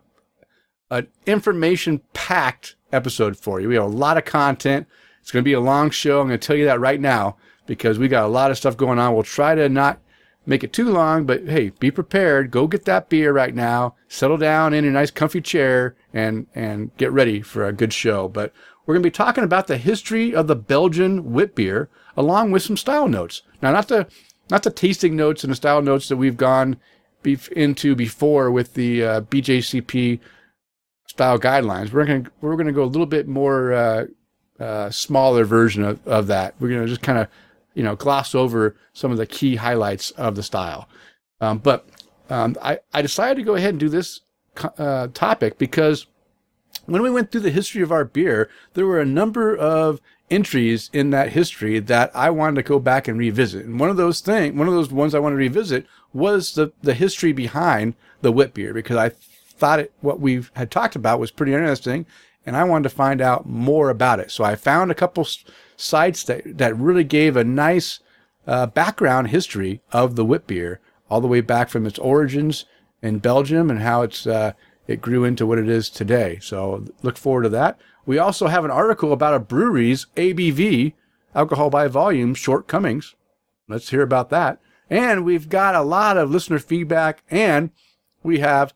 an 0.91 1.09
information 1.27 2.01
packed 2.13 2.77
episode 2.93 3.37
for 3.37 3.61
you. 3.61 3.69
We 3.69 3.75
have 3.75 3.85
a 3.85 3.89
lot 3.89 4.17
of 4.17 4.25
content. 4.25 4.87
It's 5.21 5.33
going 5.33 5.43
to 5.43 5.49
be 5.49 5.53
a 5.53 5.61
long 5.61 5.91
show. 5.91 6.21
I'm 6.21 6.29
going 6.29 6.39
to 6.39 6.47
tell 6.47 6.57
you 6.57 6.67
that 6.67 6.81
right 6.81 7.01
now 7.01 7.37
because 7.67 7.99
we 7.99 8.09
got 8.09 8.25
a 8.25 8.29
lot 8.29 8.51
of 8.51 8.57
stuff 8.57 8.77
going 8.77 8.99
on. 8.99 9.13
We'll 9.15 9.25
try 9.25 9.55
to 9.55 9.69
not 9.69 9.99
make 10.47 10.63
it 10.63 10.73
too 10.73 10.89
long, 10.89 11.27
but 11.27 11.45
hey, 11.47 11.71
be 11.71 11.91
prepared. 11.91 12.53
Go 12.53 12.69
get 12.69 12.85
that 12.85 13.09
beer 13.09 13.33
right 13.33 13.55
now. 13.55 13.97
Settle 14.09 14.37
down 14.37 14.73
in 14.73 14.85
a 14.85 14.91
nice 14.91 15.11
comfy 15.11 15.41
chair 15.41 15.97
and, 16.15 16.47
and 16.55 16.97
get 16.97 17.11
ready 17.11 17.43
for 17.43 17.67
a 17.67 17.73
good 17.73 17.93
show. 17.93 18.29
But 18.29 18.53
we're 18.85 18.95
going 18.95 19.03
to 19.03 19.09
be 19.09 19.11
talking 19.11 19.43
about 19.43 19.67
the 19.67 19.79
history 19.79 20.33
of 20.33 20.47
the 20.47 20.55
Belgian 20.55 21.33
wit 21.33 21.57
beer 21.57 21.89
along 22.17 22.53
with 22.53 22.63
some 22.63 22.77
style 22.77 23.09
notes. 23.09 23.43
Now, 23.61 23.73
not 23.73 23.89
the, 23.89 24.07
not 24.49 24.63
the 24.63 24.71
tasting 24.71 25.17
notes 25.17 25.43
and 25.43 25.51
the 25.51 25.57
style 25.57 25.83
notes 25.83 26.09
that 26.09 26.17
we've 26.17 26.37
gone 26.37 26.77
bef- 27.25 27.51
into 27.53 27.97
before 27.97 28.53
with 28.53 28.75
the 28.75 29.05
uh, 29.05 29.21
BJCP 29.23 30.21
style 31.07 31.39
guidelines. 31.39 31.93
We're 31.93 32.05
going 32.05 32.25
to 32.25 32.31
we're 32.41 32.57
going 32.57 32.67
to 32.67 32.73
go 32.73 32.85
a 32.85 32.85
little 32.85 33.07
bit 33.07 33.27
more 33.29 33.73
uh, 33.73 34.07
uh, 34.61 34.91
smaller 34.91 35.45
version 35.45 35.83
of, 35.85 36.07
of 36.07 36.27
that. 36.29 36.55
We're 36.59 36.69
going 36.69 36.83
to 36.83 36.89
just 36.89 37.03
kind 37.03 37.19
of 37.19 37.29
you 37.75 37.83
know 37.83 37.97
gloss 37.97 38.35
over 38.35 38.77
some 38.93 39.11
of 39.11 39.19
the 39.19 39.27
key 39.27 39.57
highlights 39.57 40.11
of 40.13 40.37
the 40.37 40.43
style. 40.43 40.89
Um, 41.41 41.59
but 41.59 41.87
um, 42.31 42.57
I 42.63 42.79
I 42.93 43.03
decided 43.03 43.37
to 43.37 43.45
go 43.45 43.55
ahead 43.55 43.71
and 43.71 43.81
do 43.81 43.89
this 43.89 44.21
uh, 44.79 45.09
topic 45.15 45.59
because 45.59 46.07
when 46.87 47.03
we 47.03 47.11
went 47.11 47.31
through 47.31 47.43
the 47.43 47.51
history 47.51 47.83
of 47.83 47.93
our 47.93 48.05
beer, 48.05 48.49
there 48.75 48.87
were 48.87 49.01
a 49.01 49.07
number 49.07 49.57
of 49.57 50.01
entries 50.31 50.91
in 50.93 51.11
that 51.11 51.33
history 51.33 51.79
that 51.79 52.11
I 52.15 52.31
wanted 52.31 52.57
to 52.57 52.69
go 52.69 52.79
back 52.79 53.07
and 53.09 53.19
revisit. 53.19 53.65
And 53.65 53.79
one 53.79 53.91
of 53.91 53.97
those 53.97 54.21
things, 54.21 54.57
one 54.57 54.69
of 54.69 54.75
those 54.75 54.91
ones 54.91 55.15
I 55.15 55.19
wanted 55.19 55.37
to 55.37 55.41
revisit 55.41 55.87
was 56.13 56.55
the, 56.55 56.73
the 56.83 56.95
history 56.95 57.33
behind 57.33 57.95
the 58.23 58.33
wit 58.33 58.55
beer 58.55 58.75
because 58.75 58.97
I 58.97 59.13
thought 59.57 59.81
it, 59.81 59.93
what 60.01 60.21
we 60.21 60.45
had 60.55 60.71
talked 60.71 60.97
about 60.97 61.21
was 61.21 61.31
pretty 61.31 61.53
interesting. 61.53 62.07
and 62.45 62.57
I 62.57 62.65
wanted 62.65 62.89
to 62.89 62.95
find 62.95 63.21
out 63.21 63.47
more 63.47 63.91
about 63.91 64.21
it. 64.21 64.31
So 64.31 64.45
I 64.45 64.55
found 64.55 64.91
a 64.91 64.95
couple 64.95 65.27
sites 65.77 66.23
that, 66.25 66.59
that 66.59 66.77
really 66.77 67.05
gave 67.05 67.37
a 67.37 67.43
nice 67.45 68.01
uh, 68.47 68.67
background 68.67 69.29
history 69.29 69.81
of 69.93 70.15
the 70.15 70.25
wit 70.25 70.47
beer, 70.47 70.81
all 71.11 71.21
the 71.21 71.27
way 71.27 71.41
back 71.41 71.69
from 71.69 71.87
its 71.87 71.99
origins 71.99 72.65
in 73.03 73.19
Belgium 73.19 73.71
and 73.71 73.81
how 73.81 74.03
it's 74.03 74.27
uh, 74.27 74.53
it 74.87 75.01
grew 75.01 75.25
into 75.25 75.47
what 75.47 75.59
it 75.59 75.69
is 75.69 75.91
today. 75.91 76.39
So 76.41 76.85
look 77.03 77.17
forward 77.17 77.43
to 77.43 77.49
that. 77.51 77.79
We 78.05 78.19
also 78.19 78.47
have 78.47 78.65
an 78.65 78.71
article 78.71 79.13
about 79.13 79.35
a 79.35 79.41
brewery's 79.41 80.07
ABV, 80.17 80.95
alcohol 81.35 81.71
by 81.71 81.89
volume, 81.89 82.35
shortcomings. 82.35 83.15
Let's 83.69 83.91
hear 83.91 84.03
about 84.03 84.31
that. 84.31 84.61
And 84.89 85.25
we've 85.25 85.49
got 85.49 85.75
a 85.75 85.83
lot 85.83 86.17
of 86.17 86.31
listener 86.31 86.61
feedback, 86.61 87.25
and 87.29 87.71
we 88.23 88.39
have 88.39 88.73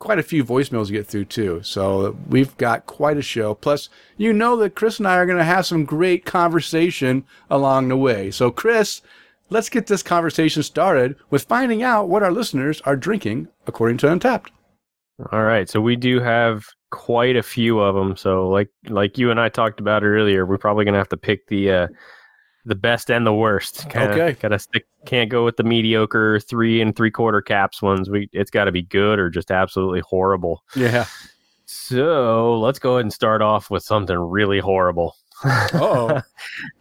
quite 0.00 0.18
a 0.18 0.24
few 0.24 0.42
voicemails 0.42 0.86
to 0.86 0.92
get 0.92 1.06
through 1.06 1.26
too. 1.26 1.60
So 1.62 2.16
we've 2.28 2.56
got 2.56 2.86
quite 2.86 3.18
a 3.18 3.22
show. 3.22 3.54
Plus, 3.54 3.88
you 4.16 4.32
know 4.32 4.56
that 4.56 4.74
Chris 4.74 4.98
and 4.98 5.06
I 5.06 5.16
are 5.16 5.26
going 5.26 5.38
to 5.38 5.44
have 5.44 5.66
some 5.66 5.84
great 5.84 6.24
conversation 6.24 7.24
along 7.48 7.88
the 7.88 7.96
way. 7.96 8.32
So, 8.32 8.50
Chris, 8.50 9.02
let's 9.50 9.68
get 9.68 9.86
this 9.86 10.02
conversation 10.02 10.64
started 10.64 11.16
with 11.28 11.44
finding 11.44 11.82
out 11.82 12.08
what 12.08 12.22
our 12.22 12.32
listeners 12.32 12.80
are 12.80 12.96
drinking 12.96 13.48
according 13.66 13.98
to 13.98 14.06
Untappd. 14.06 14.48
All 15.32 15.44
right, 15.44 15.68
so 15.68 15.82
we 15.82 15.96
do 15.96 16.18
have 16.18 16.64
quite 16.90 17.36
a 17.36 17.42
few 17.42 17.78
of 17.78 17.94
them. 17.94 18.16
So, 18.16 18.48
like 18.48 18.70
like 18.88 19.18
you 19.18 19.30
and 19.30 19.38
I 19.38 19.50
talked 19.50 19.78
about 19.78 20.02
earlier, 20.02 20.46
we're 20.46 20.56
probably 20.56 20.86
gonna 20.86 20.96
have 20.96 21.10
to 21.10 21.18
pick 21.18 21.46
the 21.48 21.70
uh, 21.70 21.86
the 22.70 22.74
best 22.76 23.10
and 23.10 23.26
the 23.26 23.34
worst. 23.34 23.90
Kinda, 23.90 24.12
Okay. 24.14 24.32
gotta 24.40 24.58
stick. 24.58 24.86
Can't 25.04 25.28
go 25.28 25.44
with 25.44 25.56
the 25.58 25.64
mediocre 25.64 26.40
three 26.40 26.80
and 26.80 26.94
three 26.96 27.10
quarter 27.10 27.42
caps 27.42 27.82
ones. 27.82 28.08
We 28.08 28.30
it's 28.32 28.50
got 28.50 28.64
to 28.64 28.72
be 28.72 28.82
good 28.82 29.18
or 29.18 29.28
just 29.28 29.50
absolutely 29.50 30.00
horrible. 30.00 30.62
Yeah. 30.74 31.04
So 31.66 32.58
let's 32.58 32.78
go 32.78 32.94
ahead 32.94 33.04
and 33.04 33.12
start 33.12 33.42
off 33.42 33.70
with 33.70 33.82
something 33.82 34.16
really 34.16 34.58
horrible. 34.60 35.14
Oh. 35.72 36.20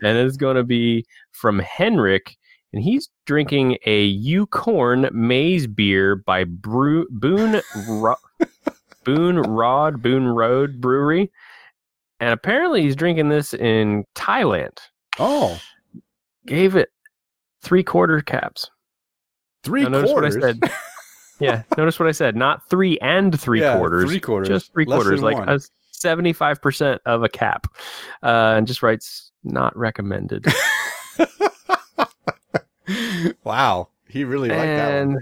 and 0.01 0.17
it's 0.17 0.35
going 0.35 0.57
to 0.57 0.63
be 0.65 1.05
from 1.31 1.59
Henrik, 1.59 2.37
and 2.73 2.83
he's 2.83 3.07
drinking 3.25 3.77
a 3.85 4.03
Unicorn 4.03 5.09
Maize 5.13 5.65
beer 5.65 6.15
by 6.17 6.43
Brew, 6.43 7.07
Boone 7.09 7.61
Ro- 7.87 8.15
Boone 9.05 9.37
Rod 9.39 10.01
Boone 10.01 10.27
Road 10.27 10.81
Brewery, 10.81 11.31
and 12.19 12.31
apparently 12.33 12.81
he's 12.81 12.97
drinking 12.97 13.29
this 13.29 13.53
in 13.53 14.03
Thailand. 14.15 14.77
Oh. 15.19 15.57
Gave 16.45 16.75
it 16.75 16.89
three 17.61 17.83
quarter 17.83 18.21
caps. 18.21 18.69
Three 19.63 19.83
Now, 19.83 19.89
notice 19.89 20.11
quarters. 20.11 20.35
what 20.37 20.43
I 20.45 20.51
said. 20.53 20.71
Yeah, 21.41 21.63
notice 21.77 21.97
what 21.97 22.09
I 22.09 22.11
said. 22.11 22.35
Not 22.35 22.69
three 22.69 22.99
and 22.99 23.39
three 23.39 23.61
Yeah, 23.61 23.77
quarters. 23.77 24.09
Three 24.09 24.19
quarters. 24.19 24.49
just 24.49 24.73
three 24.73 24.83
Less 24.83 25.03
quarters, 25.03 25.21
like 25.21 25.61
seventy-five 25.91 26.61
percent 26.61 27.01
of 27.05 27.23
a 27.23 27.29
cap, 27.29 27.65
uh, 28.23 28.55
and 28.57 28.67
just 28.67 28.83
writes 28.83 29.31
not 29.45 29.73
recommended. 29.77 30.45
wow. 33.45 33.87
He 34.07 34.23
really 34.23 34.49
liked 34.49 34.61
that 34.61 35.05
one. 35.05 35.19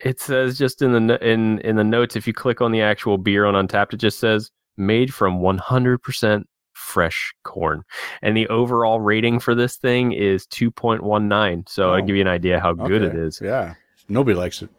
it 0.00 0.20
says 0.20 0.56
just 0.56 0.82
in 0.82 1.06
the 1.08 1.28
in 1.28 1.58
in 1.60 1.76
the 1.76 1.84
notes, 1.84 2.14
if 2.16 2.26
you 2.26 2.32
click 2.32 2.60
on 2.60 2.70
the 2.72 2.80
actual 2.80 3.18
beer 3.18 3.44
on 3.44 3.54
Untappd, 3.54 3.94
it 3.94 3.98
just 3.98 4.20
says 4.20 4.50
made 4.76 5.12
from 5.12 5.40
one 5.40 5.58
hundred 5.58 6.02
percent 6.02 6.48
fresh 6.88 7.34
corn, 7.44 7.82
and 8.22 8.36
the 8.36 8.48
overall 8.48 9.00
rating 9.00 9.38
for 9.38 9.54
this 9.54 9.76
thing 9.76 10.12
is 10.12 10.46
two 10.46 10.70
point 10.70 11.02
one 11.02 11.28
nine. 11.28 11.64
So 11.68 11.90
Oh. 11.90 11.94
I'll 11.94 12.02
give 12.02 12.16
you 12.16 12.22
an 12.22 12.28
idea 12.28 12.58
how 12.60 12.72
good 12.72 13.02
it 13.02 13.14
is. 13.14 13.40
Yeah. 13.42 13.74
Nobody 14.08 14.34
likes 14.36 14.62
it. 14.62 14.70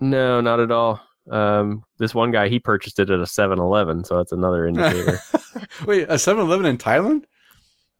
No, 0.00 0.40
not 0.40 0.58
at 0.60 0.70
all. 0.72 1.00
Um, 1.30 1.84
this 1.98 2.14
one 2.14 2.30
guy 2.30 2.48
he 2.48 2.58
purchased 2.58 2.98
it 2.98 3.10
at 3.10 3.18
a 3.20 3.24
7-Eleven, 3.24 4.02
so 4.04 4.16
that's 4.16 4.32
another 4.32 4.66
indicator. 4.68 5.18
Wait, 5.86 6.06
a 6.08 6.18
7 6.18 6.42
Eleven 6.42 6.66
in 6.66 6.78
Thailand? 6.78 7.24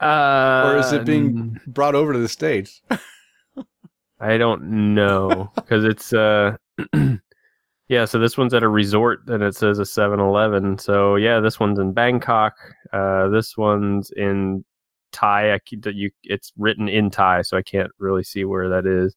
uh, 0.00 0.62
Or 0.72 0.78
is 0.78 0.92
it 0.92 1.04
being 1.04 1.60
brought 1.66 1.94
over 1.94 2.12
to 2.12 2.18
the 2.18 2.28
States? 2.28 2.80
I 4.20 4.36
don't 4.36 4.94
know 4.94 5.50
because 5.54 5.84
it's 5.84 6.12
uh 6.12 6.56
yeah. 7.88 8.04
So 8.04 8.18
this 8.18 8.36
one's 8.36 8.54
at 8.54 8.62
a 8.62 8.68
resort, 8.68 9.20
and 9.28 9.42
it 9.42 9.54
says 9.54 9.78
a 9.78 9.82
7-Eleven. 9.82 10.78
So 10.78 11.16
yeah, 11.16 11.40
this 11.40 11.58
one's 11.60 11.78
in 11.78 11.92
Bangkok. 11.92 12.54
Uh, 12.92 13.28
this 13.28 13.56
one's 13.56 14.10
in 14.10 14.64
Thai. 15.12 15.54
I, 15.54 15.60
you 15.86 16.10
it's 16.24 16.52
written 16.56 16.88
in 16.88 17.10
Thai, 17.10 17.42
so 17.42 17.56
I 17.56 17.62
can't 17.62 17.90
really 17.98 18.24
see 18.24 18.44
where 18.44 18.68
that 18.68 18.86
is. 18.86 19.16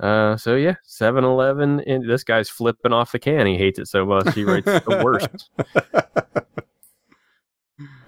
Uh, 0.00 0.36
so 0.36 0.56
yeah, 0.56 0.74
7-Eleven. 0.88 1.80
And 1.80 2.08
this 2.08 2.24
guy's 2.24 2.48
flipping 2.48 2.92
off 2.92 3.12
the 3.12 3.18
can. 3.18 3.46
He 3.46 3.56
hates 3.56 3.78
it 3.78 3.86
so 3.86 4.04
much. 4.04 4.34
He 4.34 4.44
writes 4.44 4.66
the 4.66 5.00
worst. 5.04 5.50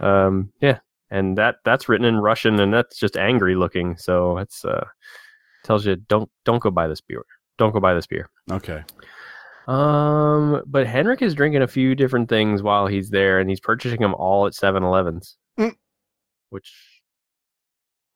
Um, 0.00 0.52
yeah, 0.60 0.78
and 1.10 1.36
that 1.38 1.56
that's 1.64 1.88
written 1.88 2.06
in 2.06 2.18
Russian, 2.18 2.60
and 2.60 2.72
that's 2.72 2.98
just 2.98 3.16
angry 3.16 3.54
looking. 3.54 3.96
So 3.96 4.38
it's 4.38 4.64
uh 4.64 4.84
tells 5.64 5.86
you 5.86 5.96
don't 5.96 6.30
don't 6.44 6.62
go 6.62 6.70
buy 6.70 6.86
this 6.86 7.00
beer. 7.00 7.24
Don't 7.58 7.72
go 7.72 7.80
buy 7.80 7.94
this 7.94 8.06
beer. 8.06 8.30
okay. 8.50 8.84
Um, 9.66 10.62
but 10.66 10.86
Henrik 10.86 11.22
is 11.22 11.34
drinking 11.34 11.62
a 11.62 11.66
few 11.66 11.94
different 11.94 12.28
things 12.28 12.62
while 12.62 12.86
he's 12.86 13.10
there, 13.10 13.40
and 13.40 13.50
he's 13.50 13.60
purchasing 13.60 14.00
them 14.00 14.14
all 14.14 14.46
at 14.46 14.52
7-Elevens, 14.52 15.36
Mm. 15.58 15.72
which 16.50 16.72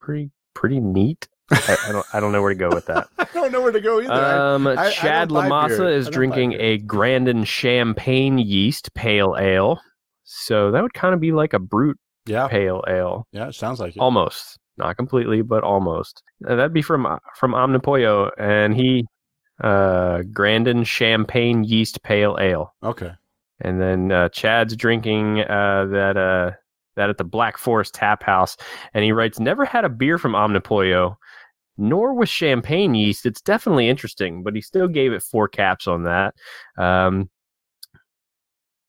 pretty 0.00 0.30
pretty 0.54 0.80
neat. 0.80 1.28
I, 1.50 1.76
I 1.88 1.92
don't 1.92 2.06
I 2.14 2.20
don't 2.20 2.32
know 2.32 2.40
where 2.42 2.52
to 2.52 2.58
go 2.58 2.68
with 2.68 2.86
that. 2.86 3.08
I 3.18 3.26
don't 3.34 3.50
know 3.50 3.60
where 3.60 3.72
to 3.72 3.80
go 3.80 4.00
either. 4.00 4.12
Um, 4.12 4.66
I 4.66 4.90
Chad. 4.90 5.30
Lamassa 5.30 5.92
is 5.92 6.06
I 6.06 6.10
buy 6.10 6.14
drinking 6.14 6.52
a 6.58 6.78
Grandin 6.78 7.44
Champagne 7.44 8.38
yeast 8.38 8.94
pale 8.94 9.36
ale. 9.38 9.80
So 10.22 10.70
that 10.70 10.82
would 10.82 10.94
kind 10.94 11.12
of 11.12 11.20
be 11.20 11.32
like 11.32 11.52
a 11.54 11.58
brute 11.58 11.98
yeah. 12.26 12.46
pale 12.46 12.84
ale. 12.86 13.26
Yeah, 13.32 13.48
it 13.48 13.54
sounds 13.56 13.80
like 13.80 13.96
it. 13.96 14.00
almost 14.00 14.58
not 14.76 14.96
completely 14.96 15.42
but 15.42 15.62
almost 15.64 16.22
Uh, 16.48 16.54
that'd 16.54 16.72
be 16.72 16.82
from 16.82 17.18
from 17.36 17.52
omnipollo 17.52 18.30
and 18.38 18.74
he 18.74 19.04
uh 19.60 20.22
grandin 20.32 20.84
champagne 20.84 21.64
yeast 21.64 22.02
pale 22.02 22.36
ale 22.40 22.74
Okay. 22.82 23.12
and 23.60 23.80
then 23.80 24.10
uh 24.12 24.28
chad's 24.30 24.74
drinking 24.76 25.40
uh 25.40 25.86
that 25.86 26.16
uh 26.16 26.52
that 26.96 27.10
at 27.10 27.18
the 27.18 27.24
black 27.24 27.58
forest 27.58 27.94
tap 27.94 28.22
house 28.22 28.56
and 28.94 29.04
he 29.04 29.12
writes 29.12 29.38
never 29.38 29.64
had 29.64 29.84
a 29.84 29.88
beer 29.88 30.18
from 30.18 30.32
omnipollo 30.32 31.16
nor 31.76 32.14
with 32.14 32.28
champagne 32.28 32.94
yeast 32.94 33.26
it's 33.26 33.40
definitely 33.40 33.88
interesting 33.88 34.42
but 34.42 34.54
he 34.54 34.60
still 34.60 34.88
gave 34.88 35.12
it 35.12 35.22
four 35.22 35.46
caps 35.48 35.86
on 35.86 36.04
that 36.04 36.34
um 36.78 37.28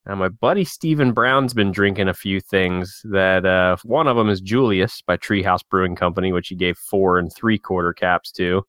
now, 0.08 0.16
my 0.16 0.30
buddy 0.30 0.64
Stephen 0.64 1.14
Brown's 1.14 1.54
been 1.54 1.72
drinking 1.72 2.08
a 2.08 2.14
few 2.14 2.42
things. 2.42 3.02
That 3.12 3.46
uh, 3.46 3.78
one 3.84 4.08
of 4.08 4.18
them 4.18 4.30
is 4.30 4.42
Julius 4.42 5.02
by 5.04 5.16
Treehouse 5.18 5.62
Brewing 5.70 5.96
Company, 5.96 6.32
which 6.34 6.48
he 6.48 6.56
gave 6.56 6.76
four 6.78 7.20
and 7.20 7.32
three 7.32 7.60
quarter 7.60 7.94
caps 7.94 8.32
to. 8.34 8.64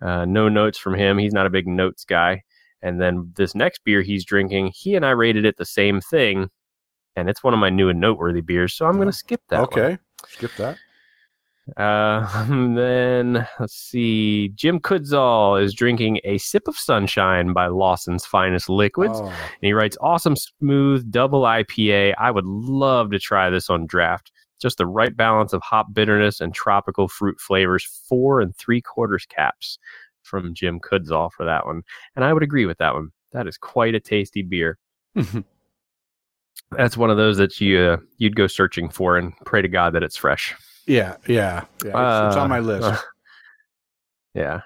Uh, 0.00 0.24
no 0.24 0.48
notes 0.48 0.78
from 0.78 0.94
him. 0.94 1.18
He's 1.18 1.32
not 1.32 1.46
a 1.46 1.50
big 1.50 1.66
notes 1.66 2.04
guy. 2.04 2.42
And 2.82 3.00
then 3.00 3.32
this 3.36 3.54
next 3.54 3.84
beer 3.84 4.00
he's 4.00 4.24
drinking, 4.24 4.72
he 4.74 4.94
and 4.94 5.04
I 5.04 5.10
rated 5.10 5.44
it 5.44 5.58
the 5.58 5.66
same 5.66 6.00
thing, 6.00 6.48
and 7.16 7.28
it's 7.28 7.44
one 7.44 7.52
of 7.52 7.60
my 7.60 7.68
new 7.68 7.90
and 7.90 8.00
noteworthy 8.00 8.40
beers. 8.40 8.74
So 8.74 8.86
I'm 8.86 8.96
going 8.96 9.08
to 9.08 9.12
skip 9.12 9.42
that. 9.48 9.60
one. 9.60 9.64
okay. 9.64 9.98
Skip 10.28 10.52
that. 10.56 10.78
Uh, 11.76 12.44
then 12.74 13.46
let's 13.58 13.74
see. 13.74 14.48
Jim 14.54 14.80
Kudzall 14.80 15.62
is 15.62 15.74
drinking 15.74 16.20
a 16.24 16.38
sip 16.38 16.66
of 16.68 16.76
sunshine 16.76 17.52
by 17.52 17.66
Lawson's 17.66 18.24
Finest 18.24 18.68
Liquids. 18.68 19.18
Oh, 19.20 19.26
And 19.26 19.34
he 19.60 19.72
writes, 19.72 19.96
awesome, 20.00 20.36
smooth, 20.36 21.10
double 21.10 21.42
IPA. 21.42 22.14
I 22.18 22.30
would 22.30 22.46
love 22.46 23.10
to 23.10 23.18
try 23.18 23.50
this 23.50 23.68
on 23.70 23.86
draft. 23.86 24.32
Just 24.60 24.78
the 24.78 24.86
right 24.86 25.16
balance 25.16 25.52
of 25.52 25.62
hop 25.62 25.92
bitterness 25.92 26.40
and 26.40 26.54
tropical 26.54 27.08
fruit 27.08 27.40
flavors. 27.40 27.84
Four 28.08 28.40
and 28.40 28.54
three 28.56 28.80
quarters 28.80 29.26
caps 29.26 29.78
from 30.22 30.54
Jim 30.54 30.78
Kudzall 30.80 31.32
for 31.32 31.44
that 31.46 31.66
one. 31.66 31.82
And 32.14 32.24
I 32.24 32.32
would 32.32 32.42
agree 32.42 32.66
with 32.66 32.78
that 32.78 32.94
one. 32.94 33.10
That 33.32 33.46
is 33.46 33.56
quite 33.56 33.94
a 33.94 34.00
tasty 34.00 34.42
beer. 34.42 34.78
That's 36.72 36.96
one 36.96 37.10
of 37.10 37.16
those 37.16 37.36
that 37.38 37.60
you 37.60 37.78
uh, 37.78 37.96
you'd 38.18 38.36
go 38.36 38.46
searching 38.46 38.88
for 38.88 39.16
and 39.16 39.32
pray 39.44 39.60
to 39.62 39.68
God 39.68 39.92
that 39.94 40.02
it's 40.02 40.16
fresh. 40.16 40.54
yeah, 40.86 41.16
yeah, 41.26 41.64
yeah. 41.84 42.26
It's, 42.26 42.34
it's 42.34 42.36
on 42.36 42.48
my 42.48 42.58
Uh, 42.58 42.62
list. 42.62 42.84
uh, 42.86 42.96
yeah. 44.34 44.60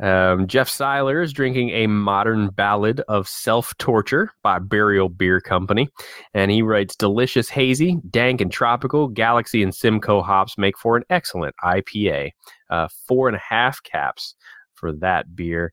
Um, 0.00 0.46
Jeff 0.46 0.68
Seiler 0.68 1.22
is 1.22 1.32
drinking 1.32 1.70
a 1.70 1.86
modern 1.86 2.48
ballad 2.50 3.00
of 3.08 3.26
self 3.28 3.76
torture 3.78 4.30
by 4.42 4.58
Burial 4.58 5.08
Beer 5.08 5.40
Company. 5.40 5.88
And 6.34 6.50
he 6.50 6.62
writes 6.62 6.96
delicious, 6.96 7.48
hazy, 7.48 7.98
dank, 8.10 8.40
and 8.40 8.52
tropical. 8.52 9.08
Galaxy 9.08 9.62
and 9.62 9.74
Simcoe 9.74 10.22
hops 10.22 10.58
make 10.58 10.76
for 10.78 10.96
an 10.96 11.04
excellent 11.08 11.54
IPA. 11.64 12.32
Uh, 12.68 12.88
four 13.06 13.28
and 13.28 13.36
a 13.36 13.40
half 13.40 13.82
caps 13.82 14.34
for 14.74 14.92
that 14.92 15.34
beer. 15.34 15.72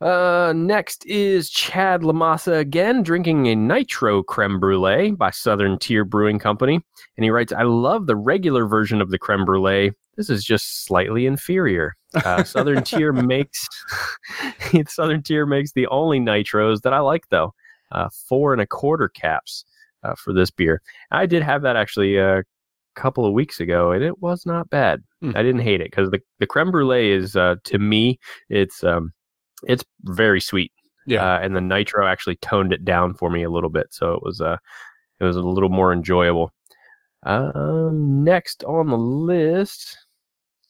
Uh, 0.00 0.52
next 0.54 1.04
is 1.06 1.50
Chad 1.50 2.02
Lamassa 2.02 2.58
again, 2.58 3.02
drinking 3.02 3.46
a 3.48 3.56
Nitro 3.56 4.22
Creme 4.22 4.60
Brulee 4.60 5.10
by 5.10 5.30
Southern 5.30 5.76
Tier 5.78 6.04
Brewing 6.04 6.38
Company. 6.38 6.80
And 7.16 7.24
he 7.24 7.30
writes, 7.30 7.52
I 7.52 7.64
love 7.64 8.06
the 8.06 8.14
regular 8.14 8.66
version 8.66 9.00
of 9.00 9.10
the 9.10 9.18
creme 9.18 9.44
brulee. 9.44 9.90
This 10.16 10.30
is 10.30 10.44
just 10.44 10.84
slightly 10.84 11.26
inferior. 11.26 11.96
Uh, 12.14 12.42
Southern 12.44 12.82
Tier 12.84 13.12
makes 13.34 13.68
Southern 14.88 15.22
Tier 15.22 15.46
makes 15.46 15.72
the 15.72 15.86
only 15.88 16.20
nitros 16.20 16.80
that 16.82 16.92
I 16.92 17.00
like, 17.00 17.28
though. 17.30 17.52
uh, 17.92 18.08
four 18.28 18.52
and 18.52 18.62
a 18.62 18.66
quarter 18.66 19.08
caps 19.08 19.64
uh, 20.04 20.14
for 20.14 20.32
this 20.32 20.50
beer. 20.50 20.80
I 21.10 21.26
did 21.26 21.42
have 21.42 21.62
that 21.62 21.76
actually 21.76 22.16
a 22.16 22.44
couple 22.96 23.24
of 23.26 23.32
weeks 23.32 23.60
ago, 23.60 23.92
and 23.92 24.02
it 24.02 24.20
was 24.20 24.44
not 24.46 24.68
bad. 24.70 25.02
Hmm. 25.20 25.32
I 25.36 25.42
didn't 25.42 25.60
hate 25.62 25.80
it 25.80 25.90
because 25.90 26.10
the 26.10 26.20
the 26.38 26.46
creme 26.46 26.70
brulee 26.70 27.10
is 27.10 27.36
uh, 27.36 27.56
to 27.64 27.78
me 27.78 28.18
it's 28.48 28.82
um 28.84 29.12
it's 29.64 29.84
very 30.04 30.40
sweet. 30.40 30.72
Yeah. 31.06 31.24
uh, 31.24 31.38
and 31.40 31.56
the 31.56 31.60
nitro 31.62 32.06
actually 32.06 32.36
toned 32.36 32.72
it 32.72 32.84
down 32.84 33.14
for 33.14 33.30
me 33.30 33.42
a 33.42 33.50
little 33.50 33.70
bit, 33.70 33.86
so 33.90 34.12
it 34.14 34.22
was 34.22 34.40
uh 34.40 34.56
it 35.20 35.24
was 35.24 35.36
a 35.36 35.42
little 35.42 35.68
more 35.70 35.92
enjoyable. 35.92 36.52
Um, 37.24 38.22
next 38.24 38.62
on 38.64 38.88
the 38.88 38.98
list, 38.98 39.96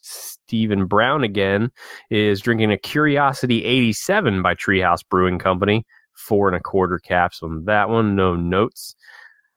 Stephen 0.09 0.87
Brown 0.87 1.25
again 1.25 1.71
is 2.11 2.41
drinking 2.41 2.73
a 2.73 2.79
Curiosity 2.79 3.65
87 3.65 4.43
by 4.43 4.55
Treehouse 4.55 5.03
Brewing 5.09 5.39
Company. 5.39 5.85
Four 6.15 6.49
and 6.49 6.57
a 6.57 6.61
quarter 6.61 6.99
caps 6.99 7.43
on 7.43 7.65
that 7.67 7.89
one. 7.89 8.17
No 8.17 8.35
notes. 8.35 8.97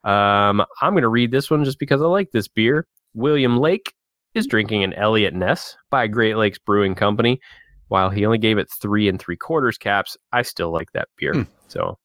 Um, 0.03 0.61
I'm 0.81 0.93
going 0.93 1.01
to 1.03 1.09
read 1.09 1.31
this 1.31 1.49
one 1.49 1.63
just 1.63 1.79
because 1.79 2.01
I 2.01 2.05
like 2.05 2.31
this 2.31 2.47
beer. 2.47 2.87
William 3.13 3.57
Lake 3.57 3.93
is 4.33 4.47
drinking 4.47 4.83
an 4.83 4.93
Eliot 4.93 5.33
Ness 5.33 5.75
by 5.89 6.07
Great 6.07 6.37
Lakes 6.37 6.59
Brewing 6.59 6.95
Company. 6.95 7.39
While 7.87 8.09
he 8.09 8.25
only 8.25 8.37
gave 8.37 8.57
it 8.57 8.71
three 8.71 9.09
and 9.09 9.19
three 9.19 9.35
quarters 9.35 9.77
caps, 9.77 10.15
I 10.31 10.43
still 10.43 10.71
like 10.71 10.91
that 10.93 11.09
beer. 11.17 11.33
Hmm. 11.33 11.41
So, 11.67 11.97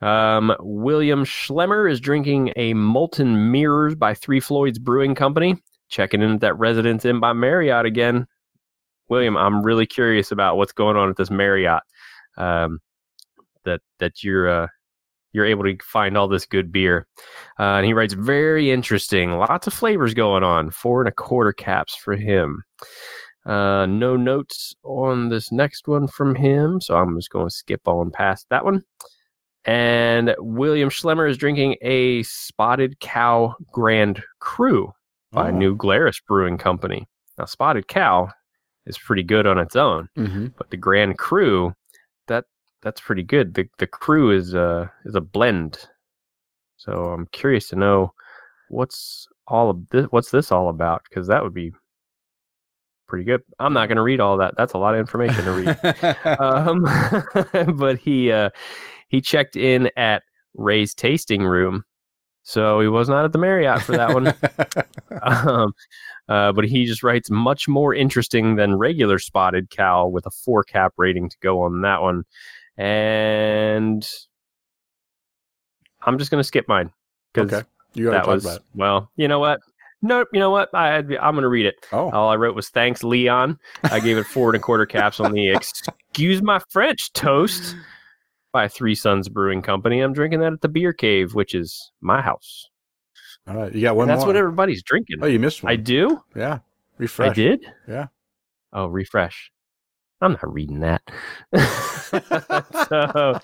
um, 0.00 0.54
William 0.60 1.24
Schlemmer 1.24 1.90
is 1.90 2.00
drinking 2.00 2.52
a 2.56 2.74
Molten 2.74 3.50
Mirrors 3.50 3.96
by 3.96 4.14
Three 4.14 4.40
Floyds 4.40 4.78
Brewing 4.78 5.14
Company. 5.14 5.56
Checking 5.88 6.22
in 6.22 6.34
at 6.34 6.40
that 6.40 6.58
Residence 6.58 7.04
Inn 7.04 7.20
by 7.20 7.32
Marriott 7.32 7.86
again. 7.86 8.26
William, 9.08 9.36
I'm 9.36 9.62
really 9.62 9.86
curious 9.86 10.30
about 10.30 10.56
what's 10.56 10.72
going 10.72 10.96
on 10.96 11.08
at 11.08 11.16
this 11.16 11.30
Marriott. 11.30 11.82
Um, 12.36 12.80
that 13.64 13.80
that 13.98 14.22
you're 14.22 14.48
uh, 14.48 14.66
you're 15.32 15.46
able 15.46 15.64
to 15.64 15.76
find 15.82 16.16
all 16.16 16.28
this 16.28 16.46
good 16.46 16.72
beer. 16.72 17.06
Uh, 17.58 17.74
and 17.74 17.86
he 17.86 17.92
writes, 17.92 18.14
very 18.14 18.70
interesting. 18.70 19.32
Lots 19.32 19.66
of 19.66 19.74
flavors 19.74 20.14
going 20.14 20.42
on. 20.42 20.70
Four 20.70 21.02
and 21.02 21.08
a 21.08 21.12
quarter 21.12 21.52
caps 21.52 21.94
for 21.94 22.16
him. 22.16 22.62
Uh, 23.44 23.86
no 23.86 24.16
notes 24.16 24.74
on 24.84 25.28
this 25.28 25.52
next 25.52 25.88
one 25.88 26.06
from 26.06 26.34
him, 26.34 26.80
so 26.80 26.96
I'm 26.96 27.16
just 27.16 27.30
going 27.30 27.48
to 27.48 27.54
skip 27.54 27.86
on 27.86 28.10
past 28.10 28.46
that 28.50 28.64
one. 28.64 28.82
And 29.64 30.34
William 30.38 30.88
Schlemmer 30.88 31.28
is 31.28 31.36
drinking 31.36 31.76
a 31.82 32.22
Spotted 32.22 33.00
Cow 33.00 33.54
Grand 33.70 34.22
Cru 34.40 34.92
by 35.32 35.48
Oh. 35.48 35.52
New 35.52 35.76
Glarus 35.76 36.20
Brewing 36.26 36.58
Company. 36.58 37.06
Now, 37.38 37.44
Spotted 37.44 37.88
Cow 37.88 38.28
is 38.86 38.98
pretty 38.98 39.22
good 39.22 39.46
on 39.46 39.58
its 39.58 39.76
own, 39.76 40.08
Mm-hmm. 40.16 40.46
but 40.56 40.70
the 40.70 40.76
Grand 40.76 41.18
Cru, 41.18 41.72
that 42.26 42.44
that's 42.82 43.00
pretty 43.00 43.22
good. 43.22 43.54
The 43.54 43.68
the 43.78 43.86
Cru 43.86 44.30
is 44.30 44.54
a 44.54 44.90
is 45.04 45.14
a 45.14 45.20
blend. 45.20 45.78
So 46.76 46.92
I'm 46.92 47.26
curious 47.32 47.68
to 47.68 47.76
know 47.76 48.12
what's 48.68 49.26
all 49.46 49.70
of 49.70 49.88
this. 49.90 50.06
What's 50.10 50.30
this 50.30 50.50
all 50.52 50.68
about? 50.68 51.02
Because 51.08 51.26
that 51.28 51.42
would 51.42 51.54
be 51.54 51.72
pretty 53.08 53.24
good. 53.24 53.42
I'm 53.58 53.72
not 53.72 53.88
going 53.88 53.96
to 53.96 54.02
read 54.02 54.20
all 54.20 54.36
that. 54.38 54.54
That's 54.56 54.74
a 54.74 54.78
lot 54.78 54.94
of 54.94 55.00
information 55.00 55.44
to 55.44 55.52
read. 55.52 56.16
um, 56.40 57.74
but 57.76 57.98
he 57.98 58.30
uh, 58.32 58.50
he 59.08 59.20
checked 59.20 59.56
in 59.56 59.90
at 59.96 60.22
Ray's 60.54 60.94
tasting 60.94 61.42
room, 61.44 61.84
so 62.48 62.80
he 62.80 62.88
was 62.88 63.10
not 63.10 63.26
at 63.26 63.32
the 63.32 63.38
Marriott 63.38 63.82
for 63.82 63.92
that 63.92 64.14
one. 64.14 64.28
um, 65.22 65.74
uh, 66.30 66.50
but 66.50 66.64
he 66.64 66.86
just 66.86 67.02
writes 67.02 67.28
much 67.28 67.68
more 67.68 67.94
interesting 67.94 68.56
than 68.56 68.78
regular 68.78 69.18
spotted 69.18 69.68
cow 69.68 70.06
with 70.06 70.24
a 70.24 70.30
four 70.30 70.64
cap 70.64 70.94
rating 70.96 71.28
to 71.28 71.36
go 71.42 71.60
on 71.60 71.82
that 71.82 72.00
one. 72.00 72.24
And 72.78 74.08
I'm 76.00 76.16
just 76.16 76.30
going 76.30 76.40
to 76.40 76.46
skip 76.46 76.66
mine 76.68 76.90
because 77.34 77.52
okay. 77.52 77.68
You 77.92 78.06
got 78.06 78.10
to 78.10 78.16
that 78.16 78.24
talk 78.24 78.34
was 78.34 78.44
about 78.46 78.56
it. 78.56 78.62
well. 78.74 79.10
You 79.16 79.28
know 79.28 79.40
what? 79.40 79.60
Nope. 80.00 80.28
You 80.32 80.40
know 80.40 80.50
what? 80.50 80.70
I 80.72 80.96
I'm 80.96 81.04
going 81.04 81.42
to 81.42 81.48
read 81.48 81.66
it. 81.66 81.74
Oh. 81.92 82.10
All 82.12 82.30
I 82.30 82.36
wrote 82.36 82.56
was 82.56 82.70
thanks, 82.70 83.04
Leon. 83.04 83.58
I 83.84 84.00
gave 84.00 84.16
it 84.16 84.24
four 84.24 84.48
and 84.48 84.56
a 84.56 84.58
quarter 84.58 84.86
caps 84.86 85.20
on 85.20 85.32
the 85.32 85.50
excuse 85.54 86.40
my 86.40 86.60
French 86.70 87.12
toast 87.12 87.76
by 88.58 88.66
Three 88.66 88.96
Sons 88.96 89.28
Brewing 89.28 89.62
Company. 89.62 90.00
I'm 90.00 90.12
drinking 90.12 90.40
that 90.40 90.52
at 90.52 90.60
the 90.62 90.68
Beer 90.68 90.92
Cave, 90.92 91.32
which 91.32 91.54
is 91.54 91.92
my 92.00 92.20
house. 92.20 92.68
All 93.46 93.54
right. 93.54 93.72
You 93.72 93.82
got 93.82 93.94
one 93.94 94.02
And 94.02 94.10
that's 94.10 94.22
more. 94.22 94.30
what 94.30 94.36
everybody's 94.36 94.82
drinking. 94.82 95.18
oh, 95.22 95.26
you 95.26 95.38
missed 95.38 95.62
one. 95.62 95.72
I 95.72 95.76
do. 95.76 96.20
Yeah. 96.34 96.58
Refresh. 96.98 97.30
I 97.30 97.34
did. 97.34 97.64
Yeah. 97.86 98.06
Oh, 98.72 98.86
refresh. 98.88 99.52
I'm 100.20 100.32
not 100.32 100.52
reading 100.52 100.80
that. 100.80 101.02
so, 102.88 103.38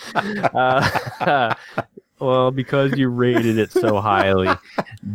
uh, 0.53 1.55
well, 2.20 2.50
because 2.50 2.96
you 2.96 3.09
rated 3.09 3.59
it 3.59 3.72
so 3.72 4.00
highly, 4.00 4.48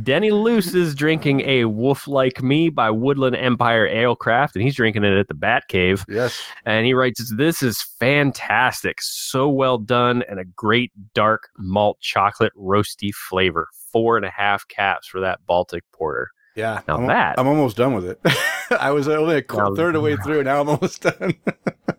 Denny 0.04 0.32
Luce 0.32 0.74
is 0.74 0.94
drinking 0.96 1.42
a 1.42 1.66
Wolf 1.66 2.08
Like 2.08 2.44
Me 2.44 2.70
by 2.70 2.90
Woodland 2.92 3.36
Empire 3.36 3.88
Alecraft, 3.88 4.56
and 4.56 4.64
he's 4.64 4.76
drinking 4.76 5.04
it 5.04 5.18
at 5.18 5.28
the 5.28 5.34
Bat 5.34 5.64
Cave. 5.70 6.06
Yes. 6.10 6.40
And 6.66 6.86
he 6.86 6.94
writes, 6.94 7.32
This 7.36 7.64
is 7.64 7.82
fantastic. 8.00 9.02
So 9.02 9.50
well 9.50 9.78
done 9.78 10.24
and 10.30 10.40
a 10.40 10.46
great 10.46 10.92
dark 11.14 11.50
malt 11.58 12.00
chocolate 12.02 12.54
roasty 12.58 13.14
flavor. 13.14 13.68
Four 13.92 14.18
and 14.18 14.26
a 14.26 14.30
half 14.30 14.68
caps 14.68 15.08
for 15.08 15.20
that 15.22 15.40
Baltic 15.48 15.84
porter. 15.92 16.30
Yeah. 16.56 16.82
Now 16.88 16.98
I'm, 16.98 17.08
that- 17.08 17.40
I'm 17.40 17.48
almost 17.48 17.78
done 17.78 17.94
with 17.96 18.06
it. 18.06 18.20
I 18.80 18.92
was 18.92 19.08
only 19.08 19.38
a 19.38 19.44
Now- 19.54 19.74
third 19.74 19.96
of 19.96 20.02
the 20.02 20.02
way 20.02 20.16
through. 20.24 20.44
Now 20.44 20.62
I'm 20.62 20.70
almost 20.70 21.02
done. 21.02 21.34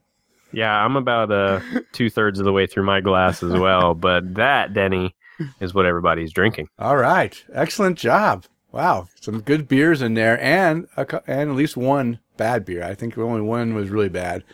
Yeah, 0.53 0.73
I'm 0.73 0.97
about 0.97 1.31
uh, 1.31 1.61
two 1.93 2.11
thirds 2.11 2.39
of 2.39 2.45
the 2.45 2.53
way 2.53 2.67
through 2.67 2.85
my 2.85 3.01
glass 3.01 3.43
as 3.43 3.53
well. 3.53 3.95
But 3.95 4.35
that, 4.35 4.75
Denny, 4.75 5.15
is 5.61 5.75
what 5.75 5.87
everybody's 5.87 6.33
drinking. 6.33 6.69
All 6.79 6.97
right. 6.97 7.43
Excellent 7.53 7.99
job. 7.99 8.45
Wow. 8.73 9.09
Some 9.21 9.41
good 9.41 9.69
beers 9.69 10.03
in 10.03 10.15
there 10.15 10.41
and 10.41 10.87
a, 10.97 11.23
and 11.31 11.51
at 11.51 11.57
least 11.57 11.77
one 11.77 12.21
bad 12.37 12.65
beer. 12.65 12.83
I 12.85 12.95
think 12.95 13.19
only 13.19 13.41
one 13.41 13.75
was 13.75 13.91
really 13.91 14.09
bad. 14.09 14.45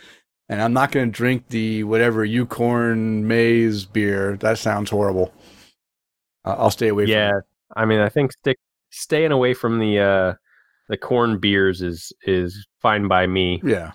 And 0.49 0.63
I'm 0.63 0.73
not 0.73 0.93
going 0.93 1.07
to 1.11 1.13
drink 1.17 1.49
the 1.49 1.83
whatever 1.85 2.25
Ucorn 2.25 3.25
maize 3.25 3.85
beer. 3.85 4.37
That 4.39 4.59
sounds 4.59 4.91
horrible. 4.91 5.33
Uh, 6.45 6.55
I'll 6.59 6.71
stay 6.71 6.89
away 6.89 7.05
Yeah, 7.07 7.31
from 7.31 7.39
it. 7.39 7.45
I 7.77 7.85
mean, 7.85 8.01
I 8.01 8.09
think 8.09 8.33
stick 8.33 8.59
staying 8.91 9.33
away 9.33 9.55
from 9.55 9.81
the 9.81 9.99
uh, 9.99 10.35
the 10.89 10.97
corn 10.97 11.39
beers 11.39 11.83
is 11.83 12.13
is 12.23 12.67
fine 12.81 13.09
by 13.09 13.27
me. 13.27 13.61
Yeah. 13.65 13.93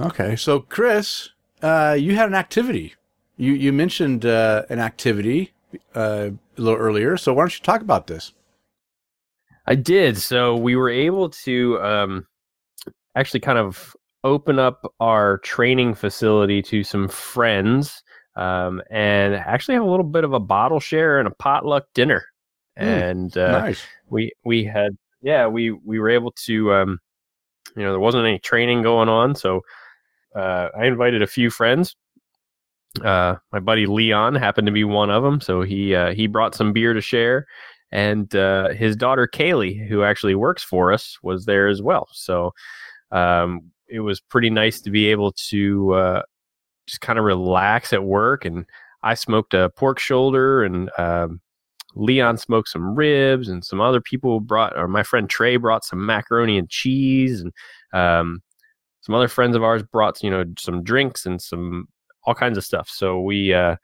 Okay. 0.00 0.36
So, 0.36 0.60
Chris, 0.60 1.30
uh, 1.62 1.96
you 1.98 2.14
had 2.14 2.28
an 2.28 2.34
activity. 2.34 2.94
You 3.36 3.52
you 3.52 3.72
mentioned 3.72 4.26
uh, 4.26 4.64
an 4.68 4.78
activity 4.78 5.52
uh, 5.94 6.30
a 6.58 6.60
little 6.60 6.78
earlier. 6.78 7.16
So 7.16 7.32
why 7.32 7.42
don't 7.42 7.58
you 7.58 7.64
talk 7.64 7.80
about 7.80 8.06
this? 8.06 8.32
I 9.66 9.74
did. 9.74 10.16
So 10.18 10.56
we 10.56 10.76
were 10.76 10.90
able 10.90 11.30
to 11.30 11.80
um, 11.80 12.26
actually 13.14 13.40
kind 13.40 13.58
of 13.58 13.94
open 14.24 14.58
up 14.58 14.92
our 15.00 15.38
training 15.38 15.94
facility 15.94 16.60
to 16.62 16.84
some 16.84 17.08
friends 17.08 18.02
um, 18.36 18.82
and 18.90 19.34
actually 19.34 19.74
have 19.74 19.84
a 19.84 19.90
little 19.90 20.04
bit 20.04 20.24
of 20.24 20.32
a 20.32 20.40
bottle 20.40 20.80
share 20.80 21.18
and 21.18 21.26
a 21.26 21.30
potluck 21.32 21.86
dinner. 21.94 22.24
Hmm, 22.76 22.84
And 22.84 23.38
uh, 23.38 23.60
nice. 23.60 23.82
we 24.08 24.32
we 24.44 24.64
had 24.64 24.96
yeah 25.22 25.46
we 25.46 25.70
we 25.70 25.98
were 25.98 26.10
able 26.10 26.32
to 26.44 26.72
um, 26.72 26.98
you 27.76 27.82
know 27.82 27.92
there 27.92 28.00
wasn't 28.00 28.26
any 28.26 28.38
training 28.38 28.82
going 28.82 29.08
on, 29.08 29.34
so 29.34 29.62
uh, 30.34 30.68
I 30.78 30.86
invited 30.86 31.22
a 31.22 31.26
few 31.26 31.50
friends. 31.50 31.96
Uh, 33.04 33.36
my 33.52 33.60
buddy 33.60 33.86
Leon 33.86 34.34
happened 34.34 34.66
to 34.66 34.72
be 34.72 34.84
one 34.84 35.10
of 35.10 35.22
them, 35.22 35.40
so 35.40 35.62
he 35.62 35.94
uh, 35.94 36.12
he 36.12 36.26
brought 36.26 36.54
some 36.54 36.72
beer 36.72 36.92
to 36.92 37.00
share, 37.00 37.46
and 37.92 38.34
uh, 38.34 38.70
his 38.70 38.96
daughter 38.96 39.28
Kaylee, 39.32 39.86
who 39.88 40.02
actually 40.02 40.34
works 40.34 40.62
for 40.62 40.92
us, 40.92 41.18
was 41.22 41.44
there 41.44 41.68
as 41.68 41.82
well. 41.82 42.08
So 42.12 42.52
um, 43.12 43.70
it 43.88 44.00
was 44.00 44.20
pretty 44.20 44.50
nice 44.50 44.80
to 44.82 44.90
be 44.90 45.08
able 45.08 45.32
to 45.50 45.94
uh, 45.94 46.22
just 46.86 47.00
kind 47.00 47.18
of 47.18 47.24
relax 47.24 47.92
at 47.92 48.04
work. 48.04 48.44
And 48.44 48.66
I 49.02 49.14
smoked 49.14 49.54
a 49.54 49.70
pork 49.70 49.98
shoulder, 49.98 50.64
and 50.64 50.90
um, 50.98 51.40
Leon 51.94 52.38
smoked 52.38 52.68
some 52.68 52.94
ribs, 52.94 53.48
and 53.48 53.64
some 53.64 53.80
other 53.80 54.00
people 54.00 54.40
brought, 54.40 54.76
or 54.76 54.88
my 54.88 55.02
friend 55.02 55.28
Trey 55.28 55.56
brought 55.56 55.84
some 55.84 56.04
macaroni 56.04 56.58
and 56.58 56.68
cheese, 56.68 57.40
and 57.40 57.52
um, 57.92 58.42
some 59.00 59.14
other 59.14 59.28
friends 59.28 59.56
of 59.56 59.62
ours 59.62 59.82
brought 59.82 60.22
you 60.22 60.30
know 60.30 60.44
some 60.58 60.82
drinks 60.82 61.26
and 61.26 61.40
some 61.40 61.88
all 62.24 62.34
kinds 62.34 62.58
of 62.58 62.64
stuff. 62.64 62.88
So 62.88 63.20
we 63.20 63.54
uh, 63.54 63.76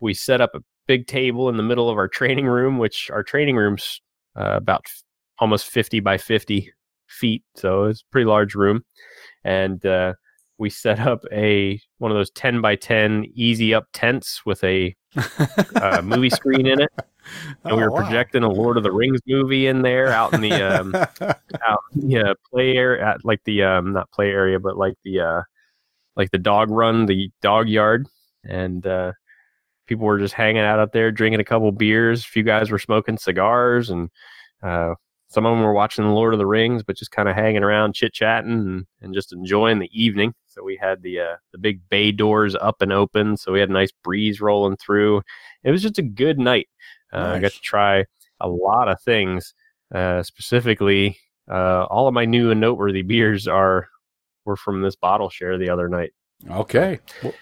we 0.00 0.14
set 0.14 0.40
up 0.40 0.54
a 0.54 0.60
big 0.86 1.06
table 1.06 1.48
in 1.48 1.56
the 1.56 1.62
middle 1.62 1.88
of 1.88 1.96
our 1.96 2.08
training 2.08 2.46
room, 2.46 2.78
which 2.78 3.10
our 3.10 3.22
training 3.22 3.56
room's 3.56 4.00
uh, 4.36 4.56
about 4.56 4.82
f- 4.86 5.02
almost 5.38 5.66
fifty 5.66 6.00
by 6.00 6.18
fifty 6.18 6.72
feet, 7.06 7.42
so 7.54 7.84
it's 7.84 8.00
a 8.00 8.10
pretty 8.10 8.26
large 8.26 8.54
room, 8.54 8.84
and 9.44 9.84
uh, 9.86 10.14
we 10.58 10.70
set 10.70 10.98
up 11.00 11.24
a 11.32 11.80
one 11.98 12.10
of 12.10 12.16
those 12.16 12.30
ten 12.30 12.60
by 12.60 12.76
ten 12.76 13.24
easy 13.34 13.72
up 13.74 13.86
tents 13.92 14.44
with 14.44 14.62
a 14.64 14.94
uh, 15.76 16.02
movie 16.02 16.30
screen 16.30 16.66
in 16.66 16.80
it, 16.80 16.90
and 17.64 17.76
we 17.76 17.82
Oh, 17.82 17.86
were 17.86 17.90
wow. 17.90 18.02
projecting 18.04 18.42
a 18.42 18.48
Lord 18.48 18.76
of 18.76 18.82
the 18.82 18.92
Rings 18.92 19.20
movie 19.26 19.66
in 19.66 19.82
there 19.82 20.08
out 20.12 20.32
in 20.34 20.40
the 20.40 20.52
um, 20.52 20.94
out 21.66 21.80
in 21.94 22.08
the 22.08 22.30
uh, 22.30 22.34
play 22.50 22.76
area, 22.76 23.06
at, 23.06 23.24
like 23.24 23.42
the 23.44 23.62
um, 23.62 23.92
not 23.92 24.10
play 24.10 24.30
area, 24.30 24.58
but 24.58 24.76
like 24.76 24.94
the 25.04 25.20
uh, 25.20 25.42
like 26.16 26.30
the 26.30 26.38
dog 26.38 26.70
run, 26.70 27.06
the 27.06 27.30
dog 27.42 27.68
yard, 27.68 28.06
and 28.44 28.86
uh, 28.86 29.12
people 29.86 30.06
were 30.06 30.18
just 30.18 30.34
hanging 30.34 30.62
out 30.62 30.78
out 30.78 30.92
there, 30.92 31.10
drinking 31.12 31.40
a 31.40 31.44
couple 31.44 31.70
beers. 31.72 32.20
A 32.22 32.26
few 32.28 32.42
guys 32.42 32.70
were 32.70 32.78
smoking 32.78 33.18
cigars, 33.18 33.90
and 33.90 34.10
uh, 34.62 34.94
some 35.28 35.46
of 35.46 35.56
them 35.56 35.64
were 35.64 35.72
watching 35.72 36.04
the 36.04 36.10
Lord 36.10 36.32
of 36.34 36.38
the 36.38 36.46
Rings, 36.46 36.82
but 36.82 36.96
just 36.96 37.10
kind 37.10 37.28
of 37.28 37.34
hanging 37.34 37.62
around, 37.64 37.94
chit 37.94 38.12
chatting, 38.12 38.52
and, 38.52 38.86
and 39.00 39.14
just 39.14 39.32
enjoying 39.32 39.78
the 39.80 39.90
evening. 39.92 40.32
So 40.46 40.62
we 40.62 40.76
had 40.80 41.02
the 41.02 41.20
uh, 41.20 41.36
the 41.52 41.58
big 41.58 41.80
bay 41.88 42.12
doors 42.12 42.54
up 42.54 42.80
and 42.80 42.92
open, 42.92 43.36
so 43.36 43.52
we 43.52 43.60
had 43.60 43.70
a 43.70 43.72
nice 43.72 43.90
breeze 44.04 44.40
rolling 44.40 44.76
through. 44.76 45.22
It 45.64 45.70
was 45.72 45.82
just 45.82 45.98
a 45.98 46.02
good 46.02 46.38
night. 46.38 46.68
Uh, 47.14 47.32
I 47.34 47.38
got 47.40 47.52
to 47.52 47.60
try 47.60 48.04
a 48.40 48.48
lot 48.48 48.88
of 48.88 49.00
things. 49.02 49.54
Uh, 49.94 50.22
specifically, 50.22 51.16
uh, 51.50 51.84
all 51.84 52.08
of 52.08 52.14
my 52.14 52.24
new 52.24 52.50
and 52.50 52.60
noteworthy 52.60 53.02
beers 53.02 53.46
are 53.46 53.88
were 54.44 54.56
from 54.56 54.82
this 54.82 54.96
bottle 54.96 55.30
share 55.30 55.56
the 55.58 55.70
other 55.70 55.88
night. 55.88 56.12
Okay. 56.50 57.00
Well, 57.22 57.32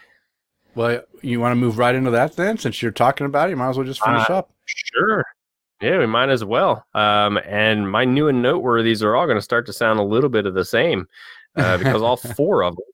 well, 0.74 1.02
you 1.22 1.40
want 1.40 1.52
to 1.52 1.56
move 1.56 1.78
right 1.78 1.94
into 1.94 2.10
that 2.12 2.36
then? 2.36 2.58
Since 2.58 2.80
you're 2.82 2.92
talking 2.92 3.26
about 3.26 3.48
it, 3.48 3.50
you 3.50 3.56
might 3.56 3.70
as 3.70 3.76
well 3.76 3.86
just 3.86 4.02
finish 4.04 4.28
Uh, 4.30 4.34
up. 4.38 4.52
Sure. 4.66 5.24
Yeah, 5.80 5.98
we 5.98 6.06
might 6.06 6.28
as 6.30 6.44
well. 6.44 6.84
Um, 6.94 7.38
and 7.44 7.90
my 7.90 8.04
new 8.04 8.28
and 8.28 8.44
noteworthies 8.44 9.02
are 9.02 9.16
all 9.16 9.26
going 9.26 9.36
to 9.38 9.42
start 9.42 9.66
to 9.66 9.72
sound 9.72 9.98
a 9.98 10.04
little 10.04 10.30
bit 10.30 10.46
of 10.46 10.54
the 10.54 10.64
same 10.64 11.08
uh, 11.56 11.76
because 11.78 12.02
all 12.02 12.16
four 12.36 12.62
of 12.62 12.76
them 12.76 12.84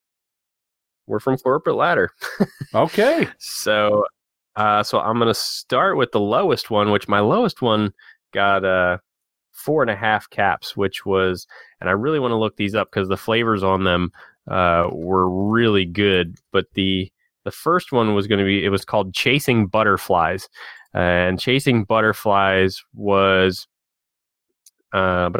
were 1.06 1.20
from 1.20 1.36
Corporate 1.38 1.76
Ladder. 1.76 2.10
Okay. 2.74 3.26
So, 3.38 4.04
uh, 4.58 4.82
so 4.82 4.98
I'm 4.98 5.18
going 5.18 5.28
to 5.28 5.34
start 5.34 5.96
with 5.96 6.10
the 6.10 6.18
lowest 6.18 6.68
one, 6.68 6.90
which 6.90 7.06
my 7.06 7.20
lowest 7.20 7.62
one 7.62 7.92
got 8.32 8.64
uh, 8.64 8.98
four 9.52 9.82
and 9.82 9.90
a 9.90 9.94
half 9.94 10.28
caps, 10.30 10.76
which 10.76 11.06
was, 11.06 11.46
and 11.80 11.88
I 11.88 11.92
really 11.92 12.18
want 12.18 12.32
to 12.32 12.36
look 12.36 12.56
these 12.56 12.74
up 12.74 12.90
because 12.90 13.08
the 13.08 13.16
flavors 13.16 13.62
on 13.62 13.84
them 13.84 14.10
uh, 14.50 14.88
were 14.90 15.30
really 15.30 15.84
good. 15.84 16.38
But 16.50 16.66
the 16.74 17.08
the 17.44 17.52
first 17.52 17.92
one 17.92 18.14
was 18.14 18.26
going 18.26 18.40
to 18.40 18.44
be, 18.44 18.64
it 18.64 18.70
was 18.70 18.84
called 18.84 19.14
Chasing 19.14 19.68
Butterflies, 19.68 20.48
and 20.92 21.38
Chasing 21.38 21.84
Butterflies 21.84 22.82
was. 22.92 23.68
Uh. 24.92 25.30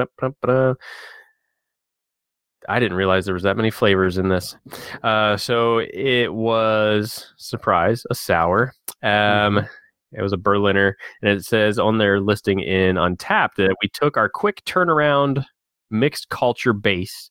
I 2.69 2.79
didn't 2.79 2.97
realize 2.97 3.25
there 3.25 3.35
was 3.35 3.43
that 3.45 3.57
many 3.57 3.71
flavors 3.71 4.19
in 4.19 4.29
this. 4.29 4.57
Uh, 5.03 5.37
so 5.37 5.79
it 5.79 6.35
was 6.35 7.33
surprise 7.37 8.05
a 8.11 8.15
sour. 8.15 8.73
Um, 9.03 9.67
It 10.13 10.23
was 10.23 10.33
a 10.33 10.39
Berliner, 10.39 10.97
and 11.21 11.31
it 11.31 11.45
says 11.45 11.79
on 11.79 11.99
their 11.99 12.19
listing 12.19 12.61
in 12.61 12.97
Untappd 12.97 13.57
that 13.59 13.77
we 13.83 13.89
took 13.93 14.17
our 14.17 14.29
quick 14.31 14.65
turnaround 14.65 15.45
mixed 15.91 16.31
culture 16.31 16.73
base 16.73 17.31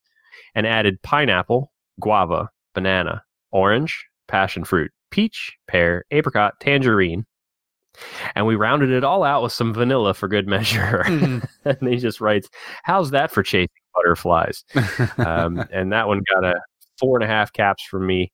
and 0.53 0.67
added 0.67 1.01
pineapple, 1.01 1.71
guava, 1.99 2.49
banana, 2.75 3.23
orange, 3.51 4.05
passion 4.27 4.63
fruit, 4.63 4.91
peach, 5.09 5.57
pear, 5.67 6.05
apricot, 6.11 6.53
tangerine. 6.59 7.25
And 8.35 8.45
we 8.45 8.55
rounded 8.55 8.91
it 8.91 9.03
all 9.03 9.23
out 9.23 9.41
with 9.41 9.53
some 9.53 9.73
vanilla 9.73 10.13
for 10.13 10.27
good 10.27 10.47
measure. 10.47 11.01
Mhm. 11.07 11.47
and 11.65 11.89
he 11.89 11.97
just 11.97 12.21
writes, 12.21 12.47
How's 12.83 13.09
that 13.09 13.31
for 13.31 13.41
chasing 13.41 13.69
butterflies? 13.97 14.63
um, 15.17 15.63
and 15.71 15.91
that 15.91 16.07
one 16.07 16.21
got 16.33 16.43
a 16.45 16.55
four 16.99 17.17
and 17.17 17.23
a 17.23 17.27
half 17.27 17.51
caps 17.53 17.83
from 17.83 18.05
me, 18.07 18.31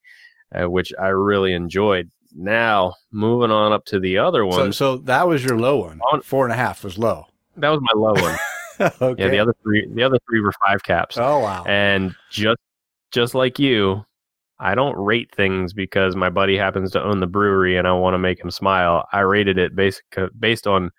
uh, 0.53 0.69
which 0.69 0.93
I 0.99 1.07
really 1.07 1.53
enjoyed. 1.53 2.09
Now 2.35 2.95
moving 3.11 3.51
on 3.51 3.73
up 3.73 3.85
to 3.85 3.99
the 3.99 4.17
other 4.17 4.49
so, 4.51 4.71
so 4.71 4.97
that 4.97 5.27
was 5.27 5.43
your 5.45 5.57
low 5.59 5.77
one. 5.81 5.99
On- 6.11 6.21
Four 6.21 6.45
and 6.45 6.53
a 6.53 6.55
half 6.57 6.83
was 6.83 6.97
low. 6.97 7.27
that 7.57 7.69
was 7.69 7.79
my 7.81 7.99
low 7.99 8.13
one. 8.13 8.37
okay. 9.01 9.21
Yeah, 9.23 9.29
the 9.29 9.37
other 9.39 9.53
three, 9.61 9.87
the 9.93 10.01
other 10.01 10.17
three 10.27 10.39
were 10.41 10.53
five 10.65 10.81
caps. 10.83 11.15
Oh 11.17 11.39
wow. 11.39 11.63
And 11.67 12.15
just 12.31 12.57
just 13.11 13.35
like 13.35 13.59
you, 13.59 14.03
I 14.59 14.73
don't 14.73 14.97
rate 14.97 15.29
things 15.35 15.73
because 15.73 16.15
my 16.15 16.29
buddy 16.31 16.57
happens 16.57 16.89
to 16.93 17.03
own 17.03 17.19
the 17.19 17.27
brewery 17.27 17.77
and 17.77 17.87
I 17.87 17.91
want 17.93 18.15
to 18.15 18.17
make 18.17 18.39
him 18.43 18.49
smile. 18.49 19.05
I 19.13 19.19
rated 19.19 19.59
it 19.59 19.75
based 19.75 20.01
based 20.39 20.65
on 20.65 20.89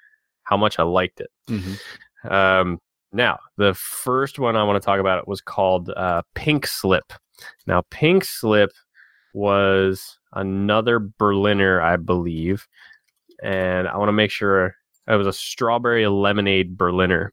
how 0.44 0.56
much 0.56 0.78
I 0.78 0.84
liked 0.84 1.20
it. 1.20 1.30
Mhm. 1.50 2.30
Um, 2.30 2.78
now, 3.14 3.38
the 3.56 3.74
first 3.74 4.38
one 4.38 4.56
I 4.56 4.64
want 4.64 4.82
to 4.82 4.84
talk 4.84 4.98
about 4.98 5.28
was 5.28 5.40
called 5.40 5.88
uh, 5.90 6.22
Pink 6.34 6.66
Slip. 6.66 7.12
Now, 7.66 7.82
Pink 7.90 8.24
Slip 8.24 8.70
was 9.34 10.18
another 10.32 10.98
Berliner, 10.98 11.80
I 11.80 11.96
believe, 11.96 12.66
and 13.42 13.86
I 13.86 13.96
want 13.96 14.08
to 14.08 14.12
make 14.12 14.32
sure 14.32 14.74
it 15.06 15.14
was 15.16 15.28
a 15.28 15.32
strawberry 15.32 16.06
lemonade 16.08 16.76
Berliner. 16.76 17.32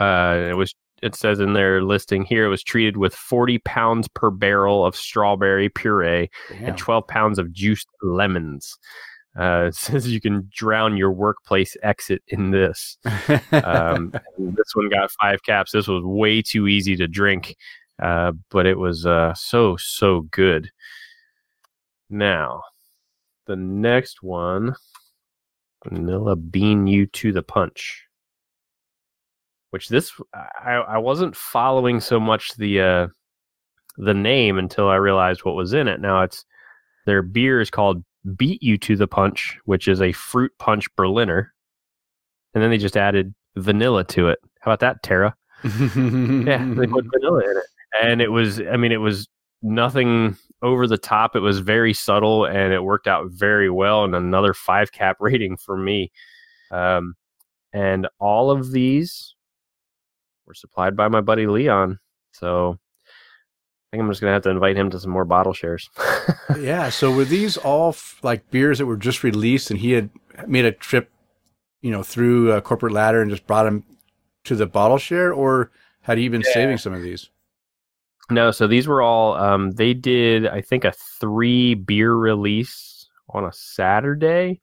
Uh, 0.00 0.46
it 0.50 0.56
was. 0.56 0.74
It 1.02 1.14
says 1.14 1.38
in 1.38 1.52
their 1.52 1.82
listing 1.82 2.24
here, 2.24 2.46
it 2.46 2.48
was 2.48 2.62
treated 2.62 2.96
with 2.96 3.14
40 3.14 3.58
pounds 3.58 4.08
per 4.08 4.30
barrel 4.30 4.86
of 4.86 4.96
strawberry 4.96 5.68
puree 5.68 6.30
Damn. 6.48 6.64
and 6.64 6.78
12 6.78 7.06
pounds 7.08 7.38
of 7.38 7.52
juiced 7.52 7.88
lemons. 8.02 8.78
Uh, 9.36 9.70
says 9.72 10.08
you 10.08 10.20
can 10.20 10.48
drown 10.52 10.96
your 10.96 11.12
workplace 11.12 11.76
exit 11.82 12.22
in 12.28 12.50
this. 12.50 12.98
Um, 13.52 14.12
this 14.38 14.74
one 14.74 14.88
got 14.88 15.10
five 15.20 15.42
caps. 15.42 15.72
This 15.72 15.88
was 15.88 16.04
way 16.04 16.42
too 16.42 16.68
easy 16.68 16.96
to 16.96 17.08
drink, 17.08 17.56
uh, 18.02 18.32
but 18.50 18.66
it 18.66 18.78
was 18.78 19.06
uh, 19.06 19.34
so, 19.34 19.76
so 19.76 20.22
good. 20.30 20.70
Now, 22.10 22.62
the 23.46 23.56
next 23.56 24.22
one 24.22 24.74
Vanilla 25.84 26.36
Bean 26.36 26.86
You 26.86 27.06
to 27.06 27.32
the 27.32 27.42
Punch. 27.42 28.06
Which 29.70 29.88
this, 29.88 30.12
I, 30.32 30.74
I 30.74 30.98
wasn't 30.98 31.36
following 31.36 32.00
so 32.00 32.20
much 32.20 32.54
the 32.56 32.80
uh, 32.80 33.06
the 33.96 34.14
name 34.14 34.58
until 34.58 34.88
I 34.88 34.96
realized 34.96 35.44
what 35.44 35.56
was 35.56 35.72
in 35.72 35.88
it. 35.88 36.00
Now 36.00 36.22
it's 36.22 36.44
their 37.06 37.22
beer 37.22 37.60
is 37.60 37.70
called 37.70 38.04
Beat 38.36 38.62
You 38.62 38.78
to 38.78 38.96
the 38.96 39.06
Punch, 39.06 39.58
which 39.64 39.88
is 39.88 40.00
a 40.00 40.12
fruit 40.12 40.52
punch 40.58 40.86
Berliner. 40.96 41.52
And 42.54 42.62
then 42.62 42.70
they 42.70 42.78
just 42.78 42.96
added 42.96 43.34
vanilla 43.56 44.04
to 44.04 44.28
it. 44.28 44.38
How 44.60 44.70
about 44.70 44.80
that, 44.80 45.02
Tara? 45.02 45.34
Yeah, 45.64 46.64
they 46.74 46.86
put 46.86 47.04
vanilla 47.12 47.40
in 47.50 47.56
it. 47.56 47.64
And 48.02 48.20
it 48.20 48.30
was, 48.30 48.60
I 48.60 48.76
mean, 48.76 48.92
it 48.92 48.98
was 48.98 49.28
nothing 49.62 50.36
over 50.62 50.86
the 50.86 50.98
top. 50.98 51.36
It 51.36 51.40
was 51.40 51.58
very 51.58 51.92
subtle 51.92 52.46
and 52.46 52.72
it 52.72 52.82
worked 52.82 53.06
out 53.06 53.26
very 53.30 53.70
well. 53.70 54.04
And 54.04 54.14
another 54.14 54.54
five 54.54 54.92
cap 54.92 55.16
rating 55.20 55.56
for 55.56 55.76
me. 55.76 56.10
Um, 56.70 57.14
and 57.72 58.08
all 58.18 58.50
of 58.50 58.72
these 58.72 59.34
were 60.46 60.54
supplied 60.54 60.96
by 60.96 61.08
my 61.08 61.20
buddy 61.20 61.46
Leon. 61.46 61.98
So 62.32 62.78
think 63.94 64.02
I'm 64.02 64.10
just 64.10 64.20
going 64.20 64.30
to 64.30 64.34
have 64.34 64.42
to 64.42 64.50
invite 64.50 64.76
him 64.76 64.90
to 64.90 64.98
some 64.98 65.12
more 65.12 65.24
bottle 65.24 65.52
shares. 65.52 65.88
yeah. 66.58 66.88
So 66.88 67.14
were 67.14 67.24
these 67.24 67.56
all 67.56 67.90
f- 67.90 68.18
like 68.22 68.50
beers 68.50 68.78
that 68.78 68.86
were 68.86 68.96
just 68.96 69.22
released, 69.22 69.70
and 69.70 69.78
he 69.78 69.92
had 69.92 70.10
made 70.48 70.64
a 70.64 70.72
trip, 70.72 71.10
you 71.80 71.92
know, 71.92 72.02
through 72.02 72.52
a 72.52 72.60
corporate 72.60 72.92
ladder 72.92 73.22
and 73.22 73.30
just 73.30 73.46
brought 73.46 73.64
them 73.64 73.84
to 74.44 74.56
the 74.56 74.66
bottle 74.66 74.98
share, 74.98 75.32
or 75.32 75.70
had 76.02 76.18
he 76.18 76.28
been 76.28 76.42
saving 76.42 76.78
some 76.78 76.92
of 76.92 77.02
these? 77.02 77.30
No, 78.30 78.50
so 78.50 78.66
these 78.66 78.88
were 78.88 79.02
all 79.02 79.34
um 79.34 79.72
they 79.72 79.94
did 79.94 80.46
I 80.46 80.60
think 80.60 80.84
a 80.84 80.92
3 80.92 81.74
beer 81.74 82.14
release 82.14 83.08
on 83.30 83.44
a 83.44 83.52
Saturday. 83.52 84.60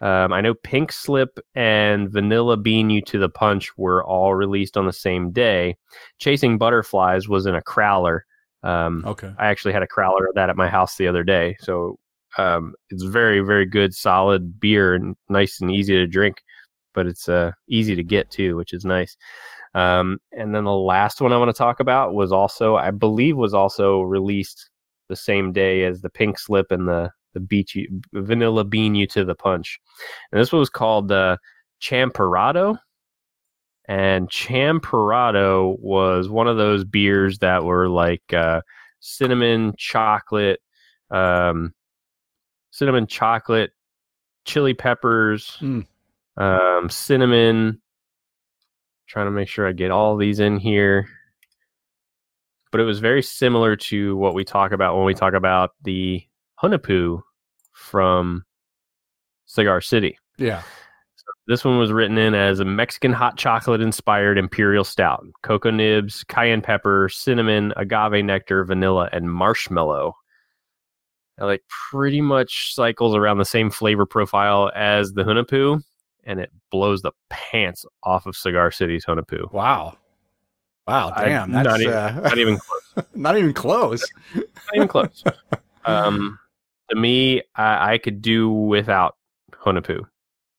Um 0.00 0.32
I 0.32 0.40
know 0.40 0.54
Pink 0.54 0.90
Slip 0.90 1.38
and 1.54 2.10
Vanilla 2.10 2.56
Bean 2.56 2.90
You 2.90 3.02
to 3.02 3.18
the 3.18 3.28
Punch 3.28 3.76
were 3.76 4.02
all 4.04 4.34
released 4.34 4.76
on 4.76 4.86
the 4.86 4.92
same 4.92 5.32
day. 5.32 5.76
Chasing 6.18 6.56
Butterflies 6.58 7.28
was 7.28 7.46
in 7.46 7.54
a 7.54 7.62
crowler. 7.62 8.20
Um 8.64 9.04
Okay. 9.06 9.32
I 9.38 9.46
actually 9.46 9.74
had 9.74 9.84
a 9.84 9.86
crowler 9.86 10.28
of 10.28 10.34
that 10.34 10.50
at 10.50 10.56
my 10.56 10.68
house 10.68 10.96
the 10.96 11.06
other 11.06 11.22
day. 11.22 11.56
So 11.60 11.98
um 12.38 12.74
it's 12.90 13.04
very 13.04 13.40
very 13.40 13.66
good 13.66 13.94
solid 13.94 14.58
beer 14.58 14.94
and 14.94 15.14
nice 15.28 15.60
and 15.60 15.70
easy 15.70 15.94
to 15.94 16.06
drink, 16.08 16.42
but 16.94 17.06
it's 17.06 17.28
uh 17.28 17.52
easy 17.68 17.94
to 17.94 18.02
get 18.02 18.30
too, 18.30 18.56
which 18.56 18.72
is 18.72 18.84
nice. 18.84 19.16
Um, 19.74 20.18
and 20.32 20.54
then 20.54 20.64
the 20.64 20.72
last 20.72 21.20
one 21.20 21.32
I 21.32 21.36
want 21.36 21.48
to 21.48 21.58
talk 21.58 21.80
about 21.80 22.14
was 22.14 22.30
also, 22.32 22.76
I 22.76 22.92
believe, 22.92 23.36
was 23.36 23.54
also 23.54 24.02
released 24.02 24.70
the 25.08 25.16
same 25.16 25.52
day 25.52 25.84
as 25.84 26.00
the 26.00 26.10
Pink 26.10 26.38
Slip 26.38 26.70
and 26.70 26.88
the 26.88 27.10
the 27.34 27.40
beach 27.40 27.76
Vanilla 28.12 28.62
Bean 28.62 28.94
You 28.94 29.08
to 29.08 29.24
the 29.24 29.34
Punch. 29.34 29.80
And 30.30 30.40
this 30.40 30.52
one 30.52 30.60
was 30.60 30.70
called 30.70 31.10
uh, 31.10 31.36
Champurrado. 31.82 32.78
And 33.86 34.30
Champurrado 34.30 35.78
was 35.78 36.28
one 36.28 36.48
of 36.48 36.56
those 36.56 36.84
beers 36.84 37.38
that 37.40 37.64
were 37.64 37.88
like 37.88 38.32
uh, 38.32 38.62
cinnamon 39.00 39.74
chocolate, 39.76 40.60
um, 41.10 41.74
cinnamon 42.70 43.06
chocolate, 43.06 43.72
chili 44.46 44.74
peppers, 44.74 45.58
Mm. 45.60 45.86
um, 46.36 46.88
cinnamon. 46.88 47.80
Trying 49.06 49.26
to 49.26 49.30
make 49.32 49.48
sure 49.48 49.68
I 49.68 49.72
get 49.72 49.90
all 49.90 50.16
these 50.16 50.40
in 50.40 50.56
here. 50.58 51.06
But 52.72 52.80
it 52.80 52.84
was 52.84 52.98
very 53.00 53.22
similar 53.22 53.76
to 53.76 54.16
what 54.16 54.34
we 54.34 54.44
talk 54.44 54.72
about 54.72 54.96
when 54.96 55.04
we 55.04 55.14
talk 55.14 55.34
about 55.34 55.72
the 55.84 56.24
Hunahpu 56.60 57.20
from 57.72 58.44
Cigar 59.44 59.80
City. 59.82 60.18
Yeah. 60.38 60.62
This 61.46 61.64
one 61.64 61.78
was 61.78 61.92
written 61.92 62.16
in 62.16 62.34
as 62.34 62.60
a 62.60 62.64
Mexican 62.64 63.12
hot 63.12 63.36
chocolate 63.36 63.82
inspired 63.82 64.38
imperial 64.38 64.82
stout. 64.84 65.24
Cocoa 65.42 65.70
nibs, 65.70 66.24
cayenne 66.24 66.62
pepper, 66.62 67.08
cinnamon, 67.12 67.72
agave 67.76 68.24
nectar, 68.24 68.64
vanilla, 68.64 69.10
and 69.12 69.30
marshmallow. 69.30 70.14
It 71.38 71.44
like 71.44 71.62
pretty 71.90 72.20
much 72.22 72.74
cycles 72.74 73.14
around 73.14 73.38
the 73.38 73.44
same 73.44 73.68
flavor 73.70 74.06
profile 74.06 74.70
as 74.74 75.12
the 75.12 75.22
Hunahpu, 75.24 75.82
and 76.24 76.40
it 76.40 76.50
blows 76.70 77.02
the 77.02 77.12
pants 77.28 77.84
off 78.04 78.24
of 78.26 78.36
Cigar 78.36 78.70
City's 78.70 79.04
Hunahpu. 79.04 79.52
Wow. 79.52 79.98
Wow, 80.86 81.12
I- 81.14 81.24
damn. 81.26 81.50
not 81.50 81.64
That's 81.64 81.80
even- 81.82 81.92
uh, 81.94 82.20
Not 82.24 82.38
even 82.38 82.58
close. 82.60 83.10
not 83.14 83.36
even 83.36 83.52
close. 83.52 84.04
Not 84.36 84.44
even 84.76 84.86
close. 84.88 85.24
Um, 85.84 86.38
to 86.90 86.96
me, 86.96 87.42
I, 87.56 87.94
I 87.94 87.98
could 87.98 88.22
do 88.22 88.48
without 88.48 89.16
Hunahpu. 89.52 90.02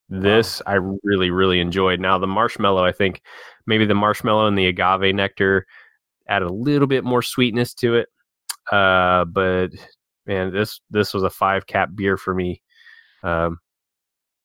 This 0.08 0.62
I 0.66 0.74
really, 1.02 1.30
really 1.30 1.58
enjoyed. 1.60 1.98
Now 2.00 2.18
the 2.18 2.26
marshmallow, 2.26 2.84
I 2.84 2.92
think 2.92 3.22
maybe 3.66 3.86
the 3.86 3.94
marshmallow 3.94 4.46
and 4.46 4.56
the 4.56 4.66
agave 4.66 5.14
nectar 5.14 5.66
add 6.28 6.42
a 6.42 6.48
little 6.52 6.86
bit 6.86 7.02
more 7.04 7.22
sweetness 7.22 7.74
to 7.74 7.94
it. 7.96 8.08
Uh, 8.70 9.24
but 9.24 9.68
man, 10.26 10.52
this 10.52 10.80
this 10.90 11.12
was 11.12 11.22
a 11.24 11.30
five 11.30 11.66
cap 11.66 11.90
beer 11.94 12.16
for 12.16 12.34
me. 12.34 12.62
Um, 13.22 13.58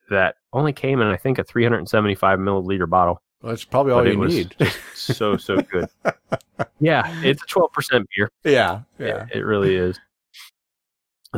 that 0.10 0.36
only 0.52 0.74
came 0.74 1.00
in 1.02 1.08
I 1.08 1.18
think 1.18 1.38
a 1.40 1.44
375 1.44 2.40
milliliter 2.40 2.90
bottle. 2.90 3.22
Well, 3.42 3.52
that's 3.52 3.64
probably 3.64 3.92
all 3.94 4.04
but 4.04 4.12
you 4.12 4.18
need. 4.28 4.56
so 4.96 5.38
so 5.38 5.58
good. 5.62 5.88
yeah, 6.80 7.04
it's 7.24 7.42
a 7.44 7.46
12 7.48 7.72
percent 7.72 8.08
beer. 8.16 8.30
yeah. 8.44 8.82
Yeah, 9.00 9.06
Yeah. 9.08 9.26
it 9.34 9.40
really 9.40 9.76
is. 9.76 10.00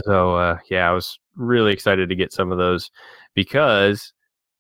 So 0.05 0.35
uh, 0.35 0.57
yeah, 0.69 0.89
I 0.89 0.93
was 0.93 1.19
really 1.35 1.73
excited 1.73 2.09
to 2.09 2.15
get 2.15 2.33
some 2.33 2.51
of 2.51 2.57
those 2.57 2.89
because 3.33 4.13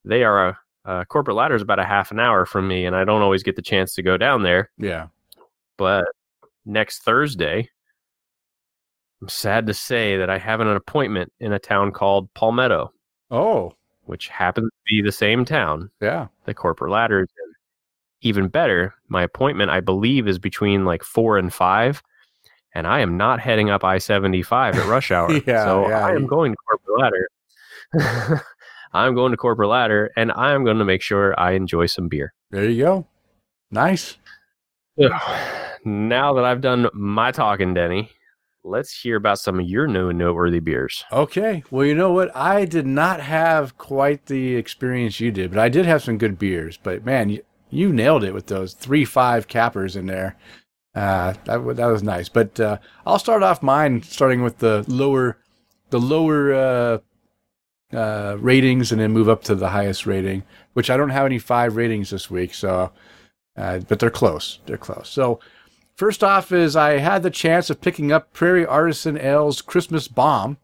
they 0.05 0.23
are 0.23 0.49
a, 0.49 0.57
uh, 0.85 1.05
corporate 1.05 1.37
ladder 1.37 1.55
is 1.55 1.61
about 1.61 1.79
a 1.79 1.85
half 1.85 2.11
an 2.11 2.19
hour 2.19 2.45
from 2.45 2.67
me, 2.67 2.85
and 2.85 2.95
I 2.95 3.05
don't 3.05 3.21
always 3.21 3.43
get 3.43 3.55
the 3.55 3.61
chance 3.61 3.95
to 3.95 4.01
go 4.01 4.17
down 4.17 4.43
there. 4.43 4.69
Yeah. 4.77 5.07
But 5.77 6.05
next 6.65 7.03
Thursday, 7.03 7.69
I'm 9.21 9.29
sad 9.29 9.65
to 9.67 9.73
say 9.73 10.17
that 10.17 10.29
I 10.29 10.37
have 10.37 10.59
an 10.59 10.67
appointment 10.67 11.31
in 11.39 11.53
a 11.53 11.59
town 11.59 11.91
called 11.91 12.33
Palmetto, 12.33 12.91
Oh, 13.31 13.73
which 14.03 14.27
happens 14.27 14.69
to 14.69 14.93
be 14.93 15.01
the 15.01 15.11
same 15.11 15.45
town 15.45 15.89
yeah. 16.01 16.27
the 16.45 16.53
corporate 16.53 16.91
ladder 16.91 17.21
is 17.21 17.29
in. 17.29 17.53
Even 18.29 18.47
better, 18.47 18.93
my 19.07 19.23
appointment, 19.23 19.71
I 19.71 19.79
believe, 19.79 20.27
is 20.27 20.39
between 20.39 20.85
like 20.85 21.03
four 21.03 21.37
and 21.37 21.53
five, 21.53 22.01
and 22.73 22.87
I 22.87 22.99
am 22.99 23.17
not 23.17 23.39
heading 23.39 23.69
up 23.69 23.83
I 23.83 23.97
75 23.97 24.75
at 24.75 24.85
rush 24.87 25.11
hour. 25.11 25.31
Yeah, 25.45 25.65
so 25.65 25.87
yeah. 25.87 26.05
I 26.05 26.11
am 26.11 26.25
going 26.27 26.53
to 26.53 26.57
corporate 26.67 26.99
ladder. 26.99 28.43
I'm 28.93 29.15
going 29.15 29.31
to 29.31 29.37
corporate 29.37 29.69
ladder, 29.69 30.11
and 30.15 30.31
I 30.31 30.53
am 30.53 30.63
going 30.63 30.77
to 30.77 30.85
make 30.85 31.01
sure 31.01 31.39
I 31.39 31.51
enjoy 31.51 31.87
some 31.87 32.07
beer. 32.07 32.33
There 32.51 32.69
you 32.69 32.83
go. 32.83 33.07
Nice. 33.71 34.17
now 34.97 36.33
that 36.33 36.45
I've 36.45 36.61
done 36.61 36.87
my 36.93 37.31
talking, 37.31 37.73
Denny, 37.73 38.11
let's 38.63 38.99
hear 39.01 39.17
about 39.17 39.39
some 39.39 39.59
of 39.59 39.67
your 39.67 39.87
new 39.87 40.09
and 40.09 40.19
noteworthy 40.19 40.59
beers. 40.59 41.03
Okay. 41.11 41.63
Well, 41.71 41.85
you 41.85 41.95
know 41.95 42.11
what? 42.11 42.35
I 42.35 42.65
did 42.65 42.85
not 42.85 43.19
have 43.19 43.77
quite 43.77 44.27
the 44.27 44.55
experience 44.55 45.19
you 45.19 45.31
did, 45.31 45.49
but 45.51 45.59
I 45.59 45.69
did 45.69 45.85
have 45.85 46.03
some 46.03 46.19
good 46.19 46.37
beers. 46.37 46.77
But 46.81 47.03
man, 47.03 47.29
you, 47.29 47.43
you 47.71 47.91
nailed 47.91 48.23
it 48.23 48.33
with 48.33 48.47
those 48.47 48.73
three 48.73 49.05
five 49.05 49.47
cappers 49.47 49.95
in 49.95 50.05
there. 50.05 50.37
Uh, 50.95 51.33
that 51.45 51.75
that 51.77 51.85
was 51.87 52.03
nice. 52.03 52.29
But 52.29 52.59
uh, 52.59 52.77
I'll 53.05 53.19
start 53.19 53.43
off 53.43 53.63
mine, 53.63 54.03
starting 54.03 54.43
with 54.43 54.59
the 54.59 54.85
lower, 54.87 55.37
the 55.89 55.99
lower 55.99 56.53
uh, 56.53 56.97
uh, 57.95 58.37
ratings, 58.39 58.91
and 58.91 59.01
then 59.01 59.11
move 59.11 59.29
up 59.29 59.43
to 59.45 59.55
the 59.55 59.69
highest 59.69 60.05
rating. 60.05 60.43
Which 60.73 60.89
I 60.89 60.97
don't 60.97 61.09
have 61.09 61.25
any 61.25 61.39
five 61.39 61.75
ratings 61.75 62.09
this 62.09 62.29
week, 62.29 62.53
so 62.53 62.91
uh, 63.55 63.79
but 63.79 63.99
they're 63.99 64.09
close. 64.09 64.59
They're 64.65 64.77
close. 64.77 65.09
So 65.09 65.39
first 65.95 66.23
off 66.23 66.51
is 66.51 66.75
I 66.75 66.97
had 66.97 67.23
the 67.23 67.29
chance 67.29 67.69
of 67.69 67.81
picking 67.81 68.11
up 68.11 68.33
Prairie 68.33 68.65
Artisan 68.65 69.17
Ale's 69.17 69.61
Christmas 69.61 70.07
Bomb. 70.07 70.57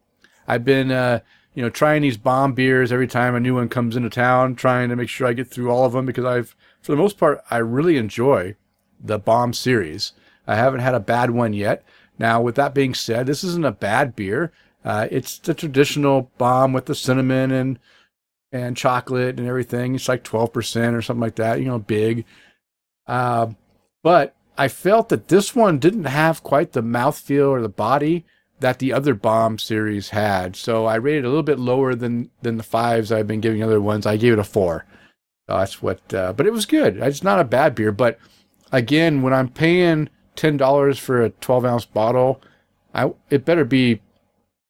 I've 0.48 0.66
been, 0.66 0.92
uh, 0.92 1.20
you 1.54 1.62
know, 1.62 1.70
trying 1.70 2.02
these 2.02 2.18
bomb 2.18 2.54
beers 2.54 2.92
every 2.92 3.08
time 3.08 3.36
a 3.36 3.40
new 3.40 3.56
one 3.56 3.70
comes 3.70 3.96
into 3.96 4.10
town, 4.10 4.56
trying 4.56 4.90
to 4.90 4.96
make 4.96 5.10
sure 5.10 5.28
I 5.28 5.34
get 5.34 5.48
through 5.48 5.70
all 5.70 5.86
of 5.86 5.94
them 5.94 6.06
because 6.06 6.26
I've, 6.26 6.56
for 6.82 6.92
the 6.92 6.98
most 6.98 7.18
part, 7.18 7.42
I 7.52 7.58
really 7.58 7.98
enjoy 7.98 8.56
the 9.00 9.20
bomb 9.20 9.54
series. 9.54 10.14
I 10.50 10.56
haven't 10.56 10.80
had 10.80 10.96
a 10.96 11.00
bad 11.00 11.30
one 11.30 11.54
yet. 11.54 11.84
Now, 12.18 12.42
with 12.42 12.56
that 12.56 12.74
being 12.74 12.96
said, 12.96 13.28
this 13.28 13.44
isn't 13.44 13.66
a 13.66 13.72
bad 13.72 14.16
beer. 14.16 14.52
Uh, 14.84 15.08
it's 15.12 15.38
the 15.38 15.54
traditional 15.54 16.32
bomb 16.40 16.74
with 16.74 16.86
the 16.86 16.96
cinnamon 16.96 17.52
and 17.52 17.80
and 18.52 18.76
chocolate 18.76 19.38
and 19.40 19.48
everything. 19.48 19.94
It's 19.94 20.10
like 20.10 20.24
twelve 20.24 20.52
percent 20.52 20.96
or 20.96 21.04
something 21.04 21.22
like 21.22 21.36
that. 21.36 21.60
You 21.60 21.66
know, 21.66 21.80
big. 21.80 22.26
Uh, 23.06 23.52
but 24.02 24.36
I 24.58 24.68
felt 24.70 25.10
that 25.10 25.28
this 25.28 25.56
one 25.56 25.78
didn't 25.78 26.06
have 26.06 26.42
quite 26.42 26.72
the 26.72 26.82
mouthfeel 26.82 27.50
or 27.50 27.62
the 27.62 27.70
body 27.70 28.26
that 28.60 28.80
the 28.80 28.92
other 28.92 29.14
bomb 29.14 29.60
series 29.60 30.10
had. 30.10 30.56
So 30.56 30.86
I 30.86 30.96
rated 30.96 31.24
it 31.24 31.28
a 31.28 31.30
little 31.30 31.44
bit 31.44 31.60
lower 31.60 31.94
than 31.94 32.32
than 32.42 32.58
the 32.58 32.64
fives 32.64 33.12
I've 33.12 33.28
been 33.28 33.40
giving 33.40 33.62
other 33.62 33.80
ones. 33.80 34.08
I 34.08 34.18
gave 34.18 34.34
it 34.34 34.40
a 34.40 34.44
four. 34.44 34.86
That's 35.48 35.80
what. 35.80 36.12
Uh, 36.12 36.34
but 36.34 36.48
it 36.48 36.54
was 36.54 36.66
good. 36.66 36.98
It's 36.98 37.24
not 37.24 37.40
a 37.40 37.44
bad 37.44 37.76
beer. 37.76 37.92
But 37.92 38.18
again, 38.72 39.22
when 39.22 39.34
I'm 39.34 39.50
paying 39.50 40.10
ten 40.40 40.56
dollars 40.58 40.98
for 40.98 41.22
a 41.22 41.30
twelve 41.30 41.66
ounce 41.66 41.86
bottle, 41.86 42.42
I 42.94 43.12
it 43.30 43.44
better 43.46 43.66
be, 43.66 44.02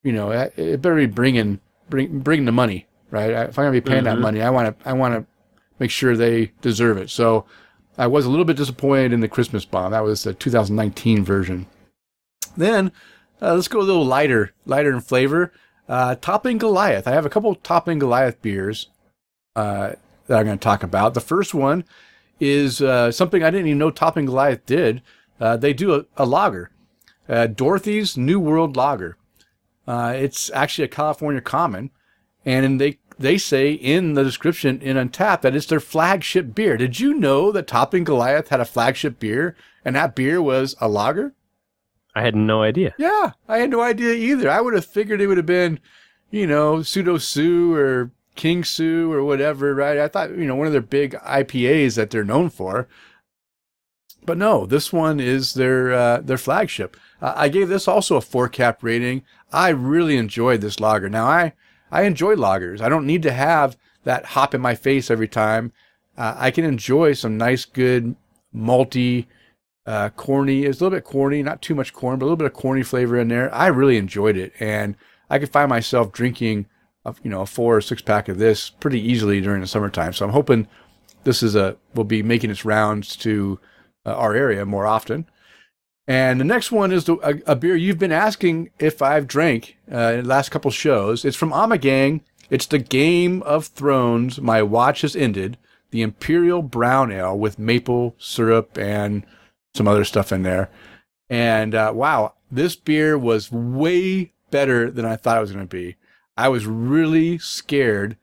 you 0.02 0.12
know, 0.12 0.30
it 0.32 0.82
better 0.82 0.96
be 0.96 1.06
bringing 1.06 1.60
bring 1.88 2.18
bringing 2.18 2.44
the 2.46 2.52
money, 2.52 2.86
right? 3.10 3.30
If 3.30 3.58
I'm 3.58 3.66
gonna 3.66 3.72
be 3.72 3.80
paying 3.80 4.04
that 4.04 4.18
Mhm. 4.18 4.22
money, 4.22 4.42
I 4.42 4.50
want 4.50 4.78
to 4.78 4.88
I 4.88 4.92
want 4.92 5.14
to 5.14 5.26
make 5.78 5.90
sure 5.90 6.16
they 6.16 6.52
deserve 6.60 6.98
it. 6.98 7.08
So 7.10 7.44
I 7.96 8.06
was 8.08 8.26
a 8.26 8.30
little 8.30 8.44
bit 8.44 8.56
disappointed 8.56 9.12
in 9.12 9.20
the 9.20 9.28
Christmas 9.28 9.64
bomb. 9.64 9.92
That 9.92 10.02
was 10.04 10.24
the 10.24 10.34
2019 10.34 11.24
version. 11.24 11.66
Then 12.56 12.90
uh, 13.40 13.54
let's 13.54 13.68
go 13.68 13.80
a 13.80 13.82
little 13.82 14.04
lighter, 14.04 14.52
lighter 14.66 14.92
in 14.92 15.00
flavor. 15.00 15.52
Uh, 15.88 16.14
Toppling 16.16 16.58
Goliath. 16.58 17.06
I 17.08 17.12
have 17.12 17.26
a 17.26 17.30
couple 17.30 17.54
Toppling 17.54 17.98
Goliath 17.98 18.40
beers 18.42 18.88
uh, 19.56 19.92
that 20.26 20.38
I'm 20.38 20.46
going 20.46 20.58
to 20.58 20.62
talk 20.62 20.82
about. 20.82 21.14
The 21.14 21.20
first 21.20 21.52
one 21.54 21.84
is 22.38 22.80
uh, 22.80 23.10
something 23.10 23.42
I 23.42 23.50
didn't 23.50 23.66
even 23.66 23.78
know 23.78 23.90
Toppling 23.90 24.26
Goliath 24.26 24.64
did. 24.66 25.02
Uh, 25.40 25.56
they 25.56 25.72
do 25.72 25.94
a, 25.94 26.04
a 26.16 26.26
lager, 26.26 26.70
uh, 27.28 27.46
Dorothy's 27.46 28.16
New 28.16 28.38
World 28.38 28.76
Lager. 28.76 29.16
Uh, 29.86 30.12
it's 30.14 30.50
actually 30.50 30.84
a 30.84 30.88
California 30.88 31.40
common, 31.40 31.90
and 32.44 32.80
they 32.80 32.98
they 33.18 33.38
say 33.38 33.72
in 33.72 34.14
the 34.14 34.24
description 34.24 34.80
in 34.80 34.96
Untappd 34.96 35.42
that 35.42 35.54
it's 35.54 35.66
their 35.66 35.80
flagship 35.80 36.54
beer. 36.54 36.76
Did 36.76 37.00
you 37.00 37.14
know 37.14 37.52
that 37.52 37.66
Toppling 37.66 38.04
Goliath 38.04 38.48
had 38.48 38.60
a 38.60 38.64
flagship 38.64 39.18
beer, 39.18 39.56
and 39.84 39.96
that 39.96 40.14
beer 40.14 40.40
was 40.40 40.74
a 40.80 40.88
lager? 40.88 41.34
I 42.14 42.22
had 42.22 42.34
no 42.34 42.62
idea. 42.62 42.94
Yeah, 42.98 43.32
I 43.48 43.58
had 43.58 43.70
no 43.70 43.82
idea 43.82 44.14
either. 44.14 44.50
I 44.50 44.60
would 44.60 44.74
have 44.74 44.86
figured 44.86 45.20
it 45.20 45.26
would 45.26 45.36
have 45.36 45.46
been, 45.46 45.80
you 46.30 46.46
know, 46.46 46.82
Pseudo 46.82 47.18
Sue 47.18 47.74
or 47.74 48.10
King 48.34 48.64
Sue 48.64 49.12
or 49.12 49.22
whatever, 49.22 49.74
right? 49.74 49.98
I 49.98 50.08
thought, 50.08 50.30
you 50.30 50.46
know, 50.46 50.56
one 50.56 50.66
of 50.66 50.72
their 50.72 50.80
big 50.80 51.12
IPAs 51.14 51.96
that 51.96 52.10
they're 52.10 52.24
known 52.24 52.50
for. 52.50 52.88
But 54.26 54.38
no, 54.38 54.66
this 54.66 54.92
one 54.92 55.18
is 55.18 55.54
their 55.54 55.92
uh, 55.92 56.20
their 56.20 56.38
flagship. 56.38 56.96
Uh, 57.20 57.32
I 57.36 57.48
gave 57.48 57.68
this 57.68 57.88
also 57.88 58.16
a 58.16 58.20
four 58.20 58.48
cap 58.48 58.82
rating. 58.82 59.22
I 59.52 59.70
really 59.70 60.16
enjoyed 60.16 60.60
this 60.60 60.80
lager. 60.80 61.08
Now 61.08 61.26
I 61.26 61.52
I 61.90 62.02
enjoy 62.02 62.34
lagers. 62.34 62.80
I 62.80 62.88
don't 62.88 63.06
need 63.06 63.22
to 63.22 63.32
have 63.32 63.76
that 64.04 64.26
hop 64.26 64.54
in 64.54 64.60
my 64.60 64.74
face 64.74 65.10
every 65.10 65.28
time. 65.28 65.72
Uh, 66.16 66.34
I 66.36 66.50
can 66.50 66.64
enjoy 66.64 67.14
some 67.14 67.36
nice, 67.36 67.64
good 67.64 68.14
malty, 68.54 69.26
uh, 69.86 70.10
corny. 70.10 70.64
It's 70.64 70.80
a 70.80 70.84
little 70.84 70.96
bit 70.96 71.04
corny, 71.04 71.42
not 71.42 71.62
too 71.62 71.74
much 71.74 71.92
corn, 71.92 72.18
but 72.18 72.24
a 72.24 72.26
little 72.26 72.36
bit 72.36 72.46
of 72.46 72.52
corny 72.52 72.82
flavor 72.82 73.18
in 73.18 73.28
there. 73.28 73.52
I 73.54 73.68
really 73.68 73.96
enjoyed 73.96 74.36
it, 74.36 74.52
and 74.60 74.96
I 75.28 75.38
could 75.38 75.50
find 75.50 75.68
myself 75.68 76.12
drinking, 76.12 76.66
a, 77.04 77.14
you 77.22 77.30
know, 77.30 77.42
a 77.42 77.46
four 77.46 77.76
or 77.76 77.80
six 77.80 78.02
pack 78.02 78.28
of 78.28 78.38
this 78.38 78.70
pretty 78.70 79.00
easily 79.00 79.40
during 79.40 79.60
the 79.60 79.66
summertime. 79.66 80.12
So 80.12 80.26
I'm 80.26 80.32
hoping 80.32 80.68
this 81.24 81.42
is 81.42 81.54
a 81.54 81.76
will 81.94 82.04
be 82.04 82.22
making 82.22 82.50
its 82.50 82.64
rounds 82.64 83.16
to 83.16 83.58
uh, 84.04 84.14
our 84.14 84.34
area 84.34 84.64
more 84.64 84.86
often. 84.86 85.26
And 86.06 86.40
the 86.40 86.44
next 86.44 86.72
one 86.72 86.90
is 86.90 87.04
the, 87.04 87.14
a, 87.16 87.52
a 87.52 87.56
beer 87.56 87.76
you've 87.76 87.98
been 87.98 88.12
asking 88.12 88.70
if 88.78 89.00
I've 89.00 89.28
drank 89.28 89.76
uh, 89.90 90.14
in 90.14 90.22
the 90.22 90.28
last 90.28 90.50
couple 90.50 90.70
shows. 90.70 91.24
It's 91.24 91.36
from 91.36 91.52
Ommegang. 91.52 92.22
It's 92.50 92.66
the 92.66 92.78
Game 92.78 93.42
of 93.42 93.66
Thrones. 93.66 94.40
My 94.40 94.62
watch 94.62 95.02
has 95.02 95.14
ended. 95.14 95.56
The 95.92 96.02
Imperial 96.02 96.62
Brown 96.62 97.12
Ale 97.12 97.38
with 97.38 97.58
maple 97.58 98.16
syrup 98.18 98.76
and 98.76 99.24
some 99.74 99.86
other 99.86 100.04
stuff 100.04 100.32
in 100.32 100.42
there. 100.42 100.68
And 101.28 101.74
uh, 101.74 101.92
wow, 101.94 102.34
this 102.50 102.74
beer 102.74 103.16
was 103.16 103.52
way 103.52 104.32
better 104.50 104.90
than 104.90 105.04
I 105.04 105.16
thought 105.16 105.38
it 105.38 105.42
was 105.42 105.52
going 105.52 105.66
to 105.66 105.76
be. 105.76 105.96
I 106.36 106.48
was 106.48 106.66
really 106.66 107.38
scared 107.38 108.16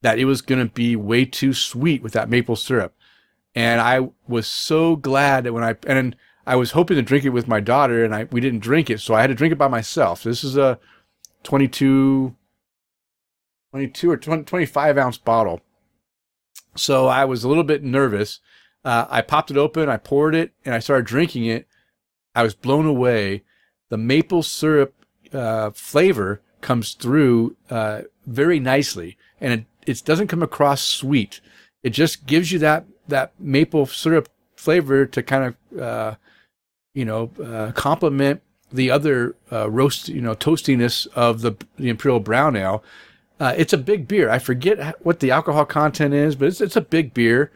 that 0.00 0.18
it 0.18 0.24
was 0.24 0.40
going 0.40 0.66
to 0.66 0.72
be 0.72 0.96
way 0.96 1.24
too 1.24 1.52
sweet 1.52 2.02
with 2.02 2.12
that 2.12 2.30
maple 2.30 2.56
syrup. 2.56 2.94
And 3.54 3.80
I 3.80 4.08
was 4.26 4.46
so 4.46 4.96
glad 4.96 5.44
that 5.44 5.52
when 5.52 5.64
I 5.64 5.76
and 5.86 6.16
I 6.46 6.56
was 6.56 6.70
hoping 6.70 6.96
to 6.96 7.02
drink 7.02 7.24
it 7.24 7.30
with 7.30 7.48
my 7.48 7.60
daughter, 7.60 8.04
and 8.04 8.14
I 8.14 8.24
we 8.24 8.40
didn't 8.40 8.60
drink 8.60 8.88
it, 8.90 9.00
so 9.00 9.14
I 9.14 9.20
had 9.20 9.26
to 9.28 9.34
drink 9.34 9.52
it 9.52 9.58
by 9.58 9.68
myself. 9.68 10.22
This 10.22 10.44
is 10.44 10.56
a 10.56 10.78
22, 11.42 12.34
22 13.72 14.10
or 14.10 14.16
20, 14.16 14.44
25 14.44 14.98
ounce 14.98 15.18
bottle. 15.18 15.60
So 16.76 17.06
I 17.06 17.24
was 17.24 17.44
a 17.44 17.48
little 17.48 17.64
bit 17.64 17.82
nervous. 17.82 18.40
Uh, 18.84 19.06
I 19.10 19.20
popped 19.20 19.50
it 19.50 19.56
open, 19.56 19.88
I 19.88 19.96
poured 19.96 20.34
it, 20.34 20.52
and 20.64 20.74
I 20.74 20.78
started 20.78 21.06
drinking 21.06 21.44
it. 21.46 21.66
I 22.34 22.42
was 22.42 22.54
blown 22.54 22.86
away. 22.86 23.42
The 23.88 23.98
maple 23.98 24.42
syrup 24.42 24.94
uh, 25.32 25.70
flavor 25.70 26.40
comes 26.60 26.94
through 26.94 27.56
uh, 27.68 28.02
very 28.26 28.60
nicely, 28.60 29.16
and 29.40 29.52
it 29.52 29.64
it 29.86 30.02
doesn't 30.04 30.28
come 30.28 30.42
across 30.42 30.82
sweet. 30.82 31.40
It 31.82 31.90
just 31.90 32.26
gives 32.26 32.52
you 32.52 32.58
that 32.60 32.86
that 33.08 33.32
maple 33.38 33.86
syrup 33.86 34.28
flavor 34.56 35.06
to 35.06 35.22
kind 35.22 35.54
of 35.72 35.80
uh, 35.80 36.14
you 36.94 37.04
know 37.04 37.30
uh, 37.42 37.72
complement 37.72 38.42
the 38.72 38.90
other 38.90 39.34
uh, 39.50 39.68
roast 39.70 40.08
you 40.08 40.20
know 40.20 40.34
toastiness 40.34 41.06
of 41.14 41.40
the 41.40 41.52
the 41.76 41.88
imperial 41.88 42.20
brown 42.20 42.56
ale. 42.56 42.82
Uh, 43.40 43.54
it's 43.56 43.72
a 43.72 43.78
big 43.78 44.08
beer. 44.08 44.28
I 44.30 44.38
forget 44.40 44.96
what 45.04 45.20
the 45.20 45.30
alcohol 45.30 45.64
content 45.64 46.14
is, 46.14 46.34
but 46.34 46.48
it's 46.48 46.60
it's 46.60 46.76
a 46.76 46.80
big 46.80 47.14
beer. 47.14 47.52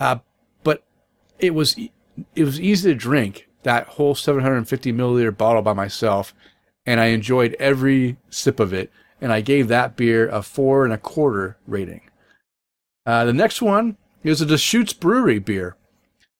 Uh, 0.00 0.18
but 0.64 0.82
it 1.38 1.54
was 1.54 1.76
it 1.78 2.44
was 2.44 2.60
easy 2.60 2.90
to 2.90 2.94
drink 2.94 3.48
that 3.62 3.86
whole 3.86 4.14
750 4.14 4.92
milliliter 4.92 5.36
bottle 5.36 5.62
by 5.62 5.72
myself, 5.72 6.34
and 6.84 7.00
I 7.00 7.06
enjoyed 7.06 7.54
every 7.58 8.16
sip 8.30 8.60
of 8.60 8.72
it. 8.72 8.90
And 9.20 9.32
I 9.32 9.40
gave 9.40 9.68
that 9.68 9.96
beer 9.96 10.28
a 10.28 10.42
four 10.42 10.84
and 10.84 10.92
a 10.92 10.98
quarter 10.98 11.56
rating. 11.68 12.00
Uh, 13.06 13.24
the 13.24 13.32
next 13.32 13.62
one 13.62 13.96
is 14.22 14.40
a 14.40 14.46
Deschutes 14.46 14.92
Brewery 14.92 15.38
beer, 15.38 15.76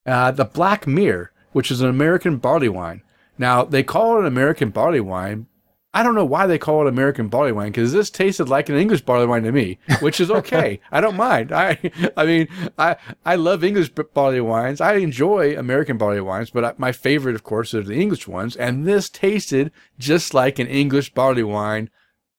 uh, 0.06 0.30
the 0.30 0.44
Black 0.44 0.86
Mirror, 0.86 1.32
which 1.52 1.70
is 1.70 1.80
an 1.80 1.88
American 1.88 2.36
barley 2.38 2.68
wine. 2.68 3.02
Now 3.38 3.64
they 3.64 3.82
call 3.82 4.16
it 4.16 4.20
an 4.20 4.26
American 4.26 4.70
barley 4.70 5.00
wine. 5.00 5.46
I 5.94 6.02
don't 6.02 6.14
know 6.14 6.24
why 6.24 6.46
they 6.46 6.58
call 6.58 6.82
it 6.82 6.88
American 6.88 7.28
barley 7.28 7.52
wine 7.52 7.70
because 7.70 7.92
this 7.92 8.08
tasted 8.08 8.48
like 8.48 8.70
an 8.70 8.76
English 8.76 9.02
barley 9.02 9.26
wine 9.26 9.42
to 9.42 9.52
me, 9.52 9.78
which 10.00 10.20
is 10.20 10.30
okay. 10.30 10.80
I 10.92 11.02
don't 11.02 11.16
mind. 11.16 11.52
I, 11.52 11.78
I 12.16 12.24
mean, 12.24 12.48
I, 12.78 12.96
I 13.26 13.36
love 13.36 13.62
English 13.62 13.90
barley 14.14 14.40
wines. 14.40 14.80
I 14.80 14.94
enjoy 14.94 15.54
American 15.56 15.98
barley 15.98 16.22
wines, 16.22 16.48
but 16.48 16.64
I, 16.64 16.74
my 16.78 16.92
favorite, 16.92 17.34
of 17.34 17.42
course, 17.42 17.74
are 17.74 17.82
the 17.82 18.00
English 18.00 18.26
ones. 18.26 18.56
And 18.56 18.86
this 18.86 19.10
tasted 19.10 19.70
just 19.98 20.32
like 20.32 20.58
an 20.58 20.66
English 20.66 21.12
barley 21.12 21.42
wine. 21.42 21.90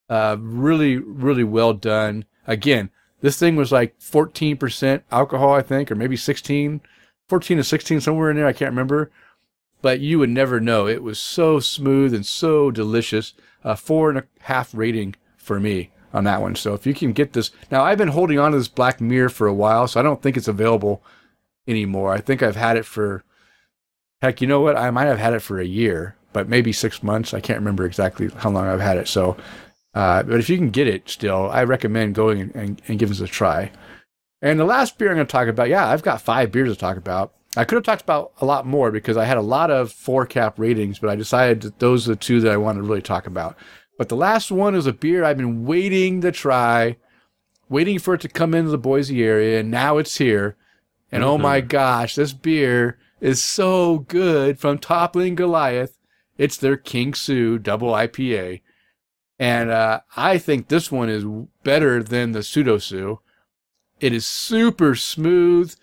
Uh, 0.09 0.37
really, 0.39 0.97
really 0.97 1.43
well 1.43 1.73
done. 1.73 2.25
Again, 2.47 2.89
this 3.23 3.39
thing 3.39 3.55
was 3.55 3.71
like 3.71 3.99
14% 3.99 5.01
alcohol, 5.11 5.53
I 5.53 5.63
think, 5.63 5.91
or 5.91 5.95
maybe 5.95 6.15
16, 6.15 6.81
14 7.27 7.57
to 7.57 7.63
16, 7.63 8.01
somewhere 8.01 8.29
in 8.29 8.37
there. 8.37 8.45
I 8.45 8.53
can't 8.53 8.69
remember 8.69 9.09
but 9.83 9.99
you 9.99 10.17
would 10.17 10.29
never 10.29 10.61
know. 10.61 10.87
It 10.87 11.03
was 11.03 11.19
so 11.19 11.59
smooth 11.59 12.13
and 12.15 12.25
so 12.25 12.71
delicious. 12.71 13.33
A 13.65 13.75
four 13.75 14.09
and 14.09 14.17
a 14.17 14.23
half 14.39 14.73
rating 14.73 15.15
for 15.37 15.59
me 15.59 15.91
on 16.13 16.23
that 16.23 16.41
one. 16.41 16.55
So 16.55 16.73
if 16.73 16.87
you 16.87 16.93
can 16.93 17.11
get 17.11 17.33
this, 17.33 17.51
now 17.69 17.83
I've 17.83 17.97
been 17.97 18.07
holding 18.07 18.39
on 18.39 18.53
to 18.53 18.57
this 18.57 18.69
Black 18.69 19.01
Mirror 19.01 19.29
for 19.29 19.45
a 19.45 19.53
while, 19.53 19.87
so 19.87 19.99
I 19.99 20.03
don't 20.03 20.21
think 20.21 20.37
it's 20.37 20.47
available 20.47 21.03
anymore. 21.67 22.13
I 22.13 22.19
think 22.19 22.41
I've 22.41 22.55
had 22.55 22.77
it 22.77 22.85
for, 22.85 23.25
heck, 24.21 24.39
you 24.39 24.47
know 24.47 24.61
what? 24.61 24.77
I 24.77 24.89
might 24.89 25.05
have 25.05 25.19
had 25.19 25.33
it 25.33 25.41
for 25.41 25.59
a 25.59 25.65
year, 25.65 26.15
but 26.31 26.47
maybe 26.47 26.71
six 26.71 27.03
months. 27.03 27.33
I 27.33 27.41
can't 27.41 27.59
remember 27.59 27.85
exactly 27.85 28.29
how 28.37 28.51
long 28.51 28.67
I've 28.67 28.79
had 28.79 28.97
it. 28.97 29.09
So, 29.09 29.35
uh, 29.93 30.23
but 30.23 30.39
if 30.39 30.49
you 30.49 30.57
can 30.57 30.71
get 30.71 30.87
it 30.87 31.09
still, 31.09 31.49
I 31.51 31.63
recommend 31.63 32.15
going 32.15 32.41
and, 32.41 32.55
and, 32.55 32.81
and 32.87 32.99
giving 32.99 33.11
this 33.11 33.21
a 33.21 33.27
try. 33.27 33.71
And 34.41 34.59
the 34.59 34.65
last 34.65 34.97
beer 34.97 35.09
I'm 35.09 35.15
going 35.15 35.27
to 35.27 35.31
talk 35.31 35.47
about, 35.47 35.69
yeah, 35.69 35.87
I've 35.87 36.03
got 36.03 36.21
five 36.21 36.51
beers 36.51 36.73
to 36.73 36.77
talk 36.77 36.97
about. 36.97 37.33
I 37.55 37.65
could 37.65 37.75
have 37.75 37.83
talked 37.83 38.01
about 38.01 38.33
a 38.41 38.45
lot 38.45 38.65
more 38.65 38.91
because 38.91 39.15
I 39.15 39.25
had 39.25 39.37
a 39.37 39.41
lot 39.41 39.69
of 39.69 39.91
four 39.91 40.25
cap 40.25 40.57
ratings, 40.57 40.97
but 40.97 41.09
I 41.09 41.15
decided 41.15 41.61
that 41.61 41.79
those 41.79 42.07
are 42.07 42.13
the 42.13 42.19
two 42.19 42.41
that 42.41 42.51
I 42.51 42.57
want 42.57 42.77
to 42.77 42.81
really 42.81 43.01
talk 43.01 43.27
about. 43.27 43.55
But 43.97 44.09
the 44.09 44.15
last 44.15 44.51
one 44.51 44.73
is 44.73 44.87
a 44.87 44.93
beer 44.93 45.23
I've 45.23 45.37
been 45.37 45.65
waiting 45.65 46.21
to 46.21 46.31
try, 46.31 46.97
waiting 47.69 47.99
for 47.99 48.15
it 48.15 48.21
to 48.21 48.27
come 48.27 48.55
into 48.55 48.71
the 48.71 48.77
Boise 48.79 49.23
area, 49.23 49.59
and 49.59 49.69
now 49.69 49.97
it's 49.97 50.17
here. 50.17 50.57
And 51.11 51.23
oh 51.23 51.37
my 51.37 51.61
gosh, 51.61 52.15
this 52.15 52.33
beer 52.33 52.97
is 53.21 53.41
so 53.41 53.99
good 53.99 54.59
from 54.59 54.79
Toppling 54.79 55.35
Goliath. 55.35 55.99
It's 56.39 56.57
their 56.57 56.75
King 56.75 57.13
Sue 57.13 57.59
double 57.59 57.91
IPA. 57.91 58.61
And 59.43 59.69
uh, 59.69 60.01
I 60.15 60.37
think 60.37 60.67
this 60.67 60.91
one 60.91 61.09
is 61.09 61.25
better 61.63 62.01
than 62.01 62.31
the 62.31 62.43
Pseudo 62.43 62.77
Sue. 62.77 63.19
It 63.99 64.13
is 64.13 64.25
super 64.25 64.95
smooth 64.95 65.75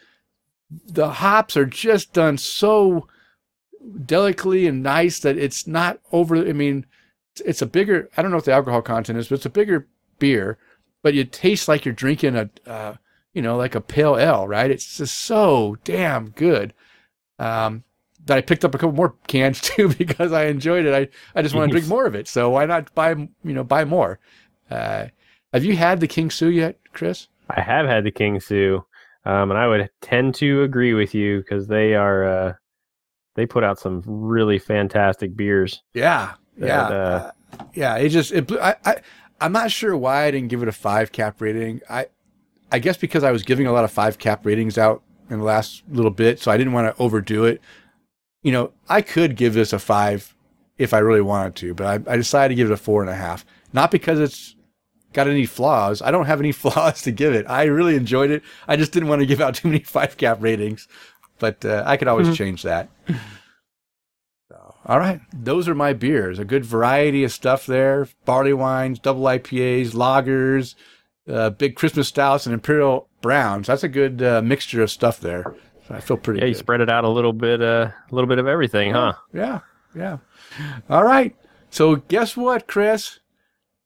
the 0.70 1.11
hops 1.11 1.57
are 1.57 1.66
just 1.66 2.12
done 2.12 2.38
so 2.38 3.09
delicately 4.05 4.66
and 4.66 4.83
nice 4.83 5.18
that 5.20 5.37
it's 5.37 5.66
not 5.66 6.01
over. 6.12 6.37
I 6.37 6.53
mean, 6.53 6.87
it's 7.44 7.62
a 7.62 7.66
bigger. 7.66 8.09
I 8.16 8.23
don't 8.23 8.31
know 8.31 8.37
what 8.37 8.44
the 8.44 8.53
alcohol 8.53 8.83
content 8.83 9.18
is, 9.18 9.29
but 9.29 9.37
it's 9.37 9.46
a 9.46 9.51
bigger 9.51 9.88
beer. 10.18 10.59
But 11.03 11.14
you 11.14 11.25
taste 11.25 11.66
like 11.66 11.85
you're 11.85 11.94
drinking 11.94 12.37
a, 12.37 12.51
uh, 12.66 12.94
you 13.33 13.42
know, 13.42 13.57
like 13.57 13.75
a 13.75 13.81
pale 13.81 14.18
ale, 14.18 14.46
right? 14.46 14.70
It's 14.70 14.99
just 14.99 15.16
so 15.16 15.77
damn 15.85 16.31
good. 16.31 16.75
Um, 17.38 17.85
that 18.27 18.39
I 18.39 18.41
picked 18.41 18.65
up 18.65 18.75
a 18.75 18.79
couple 18.79 18.95
more 18.95 19.15
cans 19.27 19.61
too 19.61 19.89
because 19.95 20.33
I 20.33 20.47
enjoyed 20.47 20.87
it. 20.87 20.95
I, 20.95 21.39
I 21.39 21.43
just 21.43 21.55
want 21.55 21.71
to 21.71 21.73
drink 21.73 21.89
more 21.89 22.07
of 22.07 22.15
it. 22.15 22.29
So 22.29 22.51
why 22.51 22.67
not 22.67 22.95
buy 22.95 23.11
you 23.11 23.31
know 23.45 23.65
buy 23.65 23.85
more? 23.85 24.19
Uh, 24.71 25.07
have 25.53 25.65
you 25.65 25.77
had 25.77 26.01
the 26.01 26.07
King 26.07 26.31
Sue 26.31 26.51
yet, 26.51 26.79
Chris? 26.93 27.29
I 27.49 27.61
have 27.61 27.87
had 27.87 28.05
the 28.05 28.13
King 28.13 28.39
Sue. 28.39 28.85
Um, 29.25 29.51
and 29.51 29.59
I 29.59 29.67
would 29.67 29.91
tend 30.01 30.35
to 30.37 30.63
agree 30.63 30.95
with 30.95 31.15
you 31.15 31.41
because 31.41 31.67
they 31.67 31.95
are 31.95 32.25
uh, 32.25 32.53
they 33.35 33.47
put 33.47 33.65
out 33.65 33.79
some 33.79 34.03
really 34.07 34.59
fantastic 34.59 35.37
beers. 35.37 35.83
Yeah, 35.93 36.35
that, 36.57 36.67
yeah, 36.67 36.83
uh, 36.83 37.33
uh, 37.59 37.65
yeah. 37.75 37.97
It 37.97 38.09
just 38.09 38.33
it. 38.33 38.47
blew- 38.47 38.61
I, 38.61 38.77
I 38.85 38.97
I'm 39.41 39.53
not 39.53 39.71
sure 39.71 39.97
why 39.97 40.25
I 40.25 40.31
didn't 40.31 40.49
give 40.49 40.63
it 40.63 40.69
a 40.69 40.73
five 40.73 41.13
cap 41.13 41.41
rating. 41.41 41.83
I 41.91 42.07
I 42.73 42.79
guess 42.79 42.97
because 42.97 43.23
I 43.23 43.31
was 43.31 43.43
giving 43.43 43.67
a 43.67 43.73
lot 43.73 43.85
of 43.85 43.91
five 43.91 44.19
cap 44.19 44.47
ratings 44.47 44.79
out 44.79 45.03
in 45.29 45.39
the 45.39 45.45
last 45.45 45.83
little 45.91 46.11
bit, 46.11 46.41
so 46.41 46.51
I 46.51 46.57
didn't 46.57 46.73
want 46.73 46.95
to 46.95 47.03
overdo 47.03 47.45
it. 47.45 47.61
You 48.42 48.53
know, 48.53 48.72
I 48.88 49.03
could 49.03 49.37
give 49.37 49.55
this 49.55 49.72
a 49.72 49.79
five 49.79 50.35
if 50.79 50.94
I 50.94 50.98
really 50.98 51.20
wanted 51.20 51.57
to, 51.57 51.74
but 51.74 51.87
I, 51.87 52.12
I 52.12 52.16
decided 52.16 52.48
to 52.50 52.55
give 52.55 52.70
it 52.70 52.72
a 52.72 52.76
four 52.76 53.03
and 53.03 53.11
a 53.11 53.14
half. 53.14 53.44
Not 53.72 53.90
because 53.90 54.18
it's 54.18 54.57
got 55.12 55.29
any 55.29 55.46
flaws. 55.46 56.03
I 56.03 56.11
don't 56.11 56.26
have 56.26 56.40
any 56.40 56.53
flaws 56.62 57.03
to 57.03 57.12
give 57.12 57.35
it. 57.35 57.46
I 57.48 57.64
really 57.64 57.96
enjoyed 57.96 58.31
it. 58.31 58.42
I 58.66 58.76
just 58.76 58.92
didn't 58.92 59.09
want 59.09 59.20
to 59.20 59.26
give 59.26 59.40
out 59.40 59.55
too 59.55 59.68
many 59.68 59.81
five 59.85 60.16
cap 60.16 60.38
ratings, 60.40 60.88
but 61.38 61.64
uh, 61.64 61.83
I 61.87 61.96
could 61.96 62.09
always 62.09 62.37
change 62.37 62.62
that. 62.62 62.88
So, 64.48 64.74
all 64.87 64.98
right, 64.98 65.20
those 65.35 65.68
are 65.68 65.74
my 65.74 65.92
beers. 65.92 66.38
A 66.38 66.44
good 66.44 66.64
variety 66.64 67.24
of 67.24 67.33
stuff 67.33 67.66
there: 67.66 68.09
barley 68.24 68.53
wines, 68.53 68.98
double 68.98 69.22
IPAs, 69.24 69.90
lagers, 69.90 70.74
uh, 71.29 71.50
big 71.50 71.76
Christmas 71.76 72.09
stouts, 72.09 72.46
and 72.46 72.55
imperial 72.55 73.09
browns. 73.20 73.66
That's 73.66 73.85
a 73.85 73.88
good 73.88 74.22
uh, 74.22 74.42
mixture 74.42 74.83
of 74.83 74.90
stuff 74.90 75.20
there. 75.20 75.55
I 75.90 76.00
feel 76.00 76.16
pretty. 76.16 76.40
yeah, 76.40 76.46
you 76.46 76.55
good. 76.55 76.59
spread 76.61 76.81
it 76.81 76.88
out 76.88 77.05
a 77.05 77.09
little 77.09 77.33
bit, 77.33 77.61
uh, 77.61 77.90
a 78.11 78.14
little 78.14 78.29
bit 78.29 78.38
of 78.38 78.46
everything, 78.46 78.92
huh? 78.92 79.14
Yeah, 79.33 79.61
yeah. 79.94 80.18
All 80.88 81.05
right. 81.05 81.35
So 81.70 81.96
guess 81.96 82.37
what, 82.37 82.66
Chris? 82.66 83.20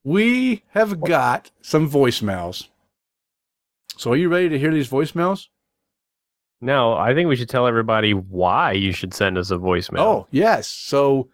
We 0.03 0.63
have 0.71 1.01
got 1.01 1.51
some 1.63 1.91
voicemails. 1.91 2.69
So 3.97 4.13
are 4.13 4.17
you 4.17 4.29
ready 4.29 4.51
to 4.51 4.59
hear 4.59 4.73
these 4.73 4.89
voicemails? 4.89 5.49
No, 6.61 6.95
I 6.95 7.15
think 7.15 7.29
we 7.29 7.37
should 7.37 7.49
tell 7.49 7.67
everybody 7.67 8.13
why 8.13 8.73
you 8.73 8.93
should 8.93 9.15
send 9.15 9.39
us 9.39 9.51
a 9.51 9.57
voicemail. 9.57 10.01
Oh, 10.01 10.27
yes. 10.31 10.67
So 10.67 11.29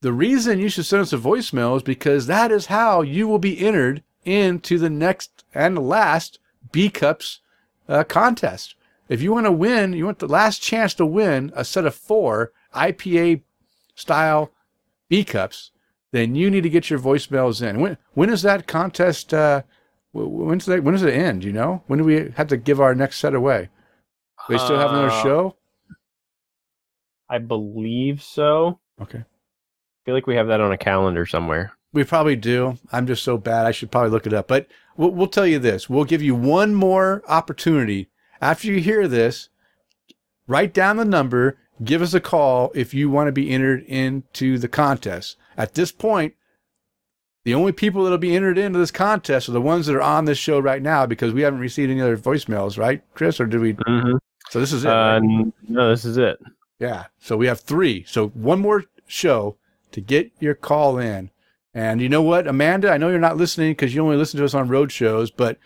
the 0.00 0.12
reason 0.12 0.58
you 0.58 0.68
should 0.68 0.86
send 0.86 1.02
us 1.02 1.12
a 1.12 1.18
voicemail 1.18 1.76
is 1.76 1.82
because 1.82 2.26
that 2.26 2.50
is 2.52 2.66
how 2.66 3.02
you 3.02 3.26
will 3.26 3.38
be 3.38 3.64
entered 3.64 4.02
into 4.24 4.78
the 4.78 4.90
next 4.90 5.44
and 5.54 5.78
last 5.88 6.38
B 6.72 6.90
Cups 6.90 7.40
uh, 7.88 8.04
contest. 8.04 8.74
If 9.08 9.20
you 9.22 9.32
want 9.32 9.46
to 9.46 9.52
win, 9.52 9.92
you 9.92 10.06
want 10.06 10.18
the 10.18 10.26
last 10.28 10.62
chance 10.62 10.94
to 10.94 11.06
win 11.06 11.52
a 11.54 11.64
set 11.64 11.84
of 11.86 11.94
four 11.94 12.52
IPA 12.74 13.42
style 13.94 14.50
B 15.08 15.24
Cups, 15.24 15.70
then 16.12 16.34
you 16.34 16.50
need 16.50 16.62
to 16.62 16.70
get 16.70 16.88
your 16.90 16.98
voicemails 16.98 17.60
in. 17.66 17.80
When 17.80 17.98
when 18.14 18.30
is 18.30 18.42
that 18.42 18.66
contest? 18.66 19.34
Uh, 19.34 19.62
wh- 20.12 20.28
when's 20.30 20.64
that, 20.66 20.82
when 20.82 20.94
does 20.94 21.02
it 21.02 21.12
end? 21.14 21.44
You 21.44 21.52
know, 21.52 21.82
when 21.86 21.98
do 21.98 22.04
we 22.04 22.30
have 22.36 22.48
to 22.48 22.56
give 22.56 22.80
our 22.80 22.94
next 22.94 23.18
set 23.18 23.34
away? 23.34 23.68
They 24.48 24.58
still 24.58 24.78
have 24.78 24.90
another 24.90 25.10
Uh, 25.10 25.22
show. 25.22 25.56
I 27.28 27.38
believe 27.38 28.22
so. 28.22 28.78
Okay. 29.00 29.18
I 29.18 30.04
feel 30.04 30.14
like 30.14 30.26
we 30.26 30.36
have 30.36 30.48
that 30.48 30.60
on 30.60 30.72
a 30.72 30.76
calendar 30.78 31.24
somewhere. 31.26 31.72
We 31.92 32.04
probably 32.04 32.36
do. 32.36 32.78
I'm 32.92 33.06
just 33.06 33.22
so 33.22 33.38
bad. 33.38 33.66
I 33.66 33.70
should 33.70 33.90
probably 33.90 34.10
look 34.10 34.26
it 34.26 34.32
up. 34.34 34.48
But 34.48 34.66
we'll, 34.96 35.10
we'll 35.10 35.26
tell 35.28 35.46
you 35.46 35.58
this. 35.58 35.88
We'll 35.88 36.04
give 36.04 36.22
you 36.22 36.34
one 36.34 36.74
more 36.74 37.22
opportunity. 37.28 38.08
After 38.44 38.68
you 38.68 38.78
hear 38.78 39.08
this, 39.08 39.48
write 40.46 40.74
down 40.74 40.98
the 40.98 41.04
number. 41.06 41.56
Give 41.82 42.02
us 42.02 42.12
a 42.12 42.20
call 42.20 42.72
if 42.74 42.92
you 42.92 43.08
want 43.08 43.28
to 43.28 43.32
be 43.32 43.48
entered 43.48 43.82
into 43.84 44.58
the 44.58 44.68
contest. 44.68 45.38
At 45.56 45.72
this 45.72 45.90
point, 45.90 46.34
the 47.44 47.54
only 47.54 47.72
people 47.72 48.02
that'll 48.02 48.18
be 48.18 48.36
entered 48.36 48.58
into 48.58 48.78
this 48.78 48.90
contest 48.90 49.48
are 49.48 49.52
the 49.52 49.62
ones 49.62 49.86
that 49.86 49.96
are 49.96 50.02
on 50.02 50.26
this 50.26 50.36
show 50.36 50.58
right 50.58 50.82
now 50.82 51.06
because 51.06 51.32
we 51.32 51.40
haven't 51.40 51.60
received 51.60 51.90
any 51.90 52.02
other 52.02 52.18
voicemails, 52.18 52.76
right, 52.76 53.02
Chris? 53.14 53.40
Or 53.40 53.46
did 53.46 53.60
we? 53.62 53.72
Mm-hmm. 53.72 54.18
So 54.50 54.60
this 54.60 54.74
is 54.74 54.84
it. 54.84 54.90
Uh, 54.90 55.20
right? 55.22 55.52
no, 55.66 55.88
this 55.88 56.04
is 56.04 56.18
it. 56.18 56.38
Yeah. 56.78 57.04
So 57.18 57.38
we 57.38 57.46
have 57.46 57.60
three. 57.60 58.04
So 58.06 58.28
one 58.28 58.60
more 58.60 58.84
show 59.06 59.56
to 59.92 60.02
get 60.02 60.32
your 60.38 60.54
call 60.54 60.98
in. 60.98 61.30
And 61.72 62.02
you 62.02 62.10
know 62.10 62.22
what, 62.22 62.46
Amanda? 62.46 62.92
I 62.92 62.98
know 62.98 63.08
you're 63.08 63.18
not 63.18 63.38
listening 63.38 63.70
because 63.70 63.94
you 63.94 64.02
only 64.02 64.18
listen 64.18 64.36
to 64.38 64.44
us 64.44 64.52
on 64.52 64.68
road 64.68 64.92
shows, 64.92 65.30
but 65.30 65.58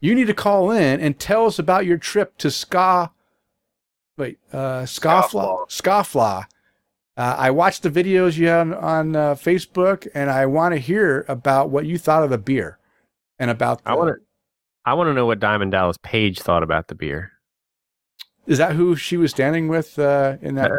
you 0.00 0.14
need 0.14 0.26
to 0.26 0.34
call 0.34 0.70
in 0.70 1.00
and 1.00 1.18
tell 1.18 1.46
us 1.46 1.58
about 1.58 1.86
your 1.86 1.98
trip 1.98 2.36
to 2.38 2.50
Ska. 2.50 3.10
Wait, 4.16 4.38
uh, 4.52 4.82
Scofflaw. 4.82 5.68
Scofflaw 5.68 6.44
Uh, 7.16 7.34
I 7.38 7.50
watched 7.50 7.82
the 7.82 7.90
videos 7.90 8.36
you 8.36 8.46
had 8.48 8.72
on 8.72 9.16
uh, 9.16 9.34
Facebook, 9.34 10.06
and 10.14 10.30
I 10.30 10.46
want 10.46 10.74
to 10.74 10.78
hear 10.80 11.24
about 11.28 11.70
what 11.70 11.86
you 11.86 11.96
thought 11.98 12.22
of 12.24 12.30
the 12.30 12.38
beer 12.38 12.78
and 13.38 13.50
about. 13.50 13.82
The, 13.84 13.90
I 13.90 13.94
want 13.94 14.16
to. 14.16 14.24
I 14.86 14.94
want 14.94 15.08
to 15.08 15.14
know 15.14 15.24
what 15.26 15.40
Diamond 15.40 15.72
Dallas 15.72 15.96
Page 16.02 16.40
thought 16.40 16.62
about 16.62 16.88
the 16.88 16.94
beer. 16.94 17.32
Is 18.46 18.58
that 18.58 18.72
who 18.72 18.94
she 18.96 19.16
was 19.16 19.30
standing 19.30 19.68
with 19.68 19.98
uh, 19.98 20.36
in 20.42 20.56
that? 20.56 20.70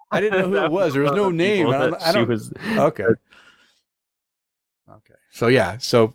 I 0.10 0.20
didn't 0.20 0.40
know 0.40 0.48
who 0.48 0.64
it 0.66 0.70
was. 0.72 0.92
There 0.92 1.02
was 1.02 1.12
no 1.12 1.30
name. 1.30 1.68
I 1.68 1.78
don't. 1.78 1.94
I 2.02 2.06
She 2.08 2.12
don't 2.12 2.28
was. 2.28 2.52
okay. 2.66 3.04
Okay. 4.90 5.14
So 5.30 5.46
yeah. 5.46 5.78
So 5.78 6.12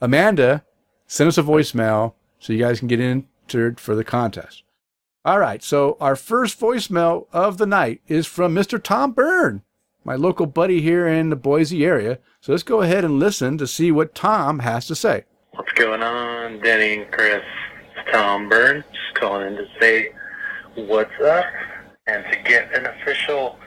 Amanda, 0.00 0.64
send 1.06 1.28
us 1.28 1.38
a 1.38 1.42
voicemail 1.42 2.14
so 2.38 2.52
you 2.52 2.58
guys 2.58 2.78
can 2.78 2.88
get 2.88 3.00
entered 3.00 3.80
for 3.80 3.94
the 3.94 4.04
contest. 4.04 4.62
All 5.24 5.38
right. 5.38 5.62
So 5.62 5.96
our 6.00 6.16
first 6.16 6.60
voicemail 6.60 7.26
of 7.32 7.56
the 7.56 7.66
night 7.66 8.02
is 8.06 8.26
from 8.26 8.54
Mr. 8.54 8.82
Tom 8.82 9.12
Byrne, 9.12 9.62
my 10.04 10.16
local 10.16 10.46
buddy 10.46 10.82
here 10.82 11.06
in 11.06 11.30
the 11.30 11.36
Boise 11.36 11.84
area. 11.84 12.18
So 12.40 12.52
let's 12.52 12.62
go 12.62 12.82
ahead 12.82 13.04
and 13.04 13.18
listen 13.18 13.56
to 13.58 13.66
see 13.66 13.90
what 13.90 14.14
Tom 14.14 14.58
has 14.58 14.86
to 14.88 14.94
say. 14.94 15.24
What's 15.52 15.72
going 15.72 16.02
on, 16.02 16.60
Denny 16.60 17.02
and 17.02 17.10
Chris? 17.10 17.42
It's 17.96 18.12
Tom 18.12 18.48
Byrne, 18.48 18.84
just 18.92 19.14
calling 19.14 19.46
in 19.46 19.56
to 19.56 19.66
say 19.80 20.10
what's 20.74 21.18
up 21.24 21.46
and 22.06 22.24
to 22.30 22.38
get 22.42 22.74
an 22.76 22.86
official 22.86 23.58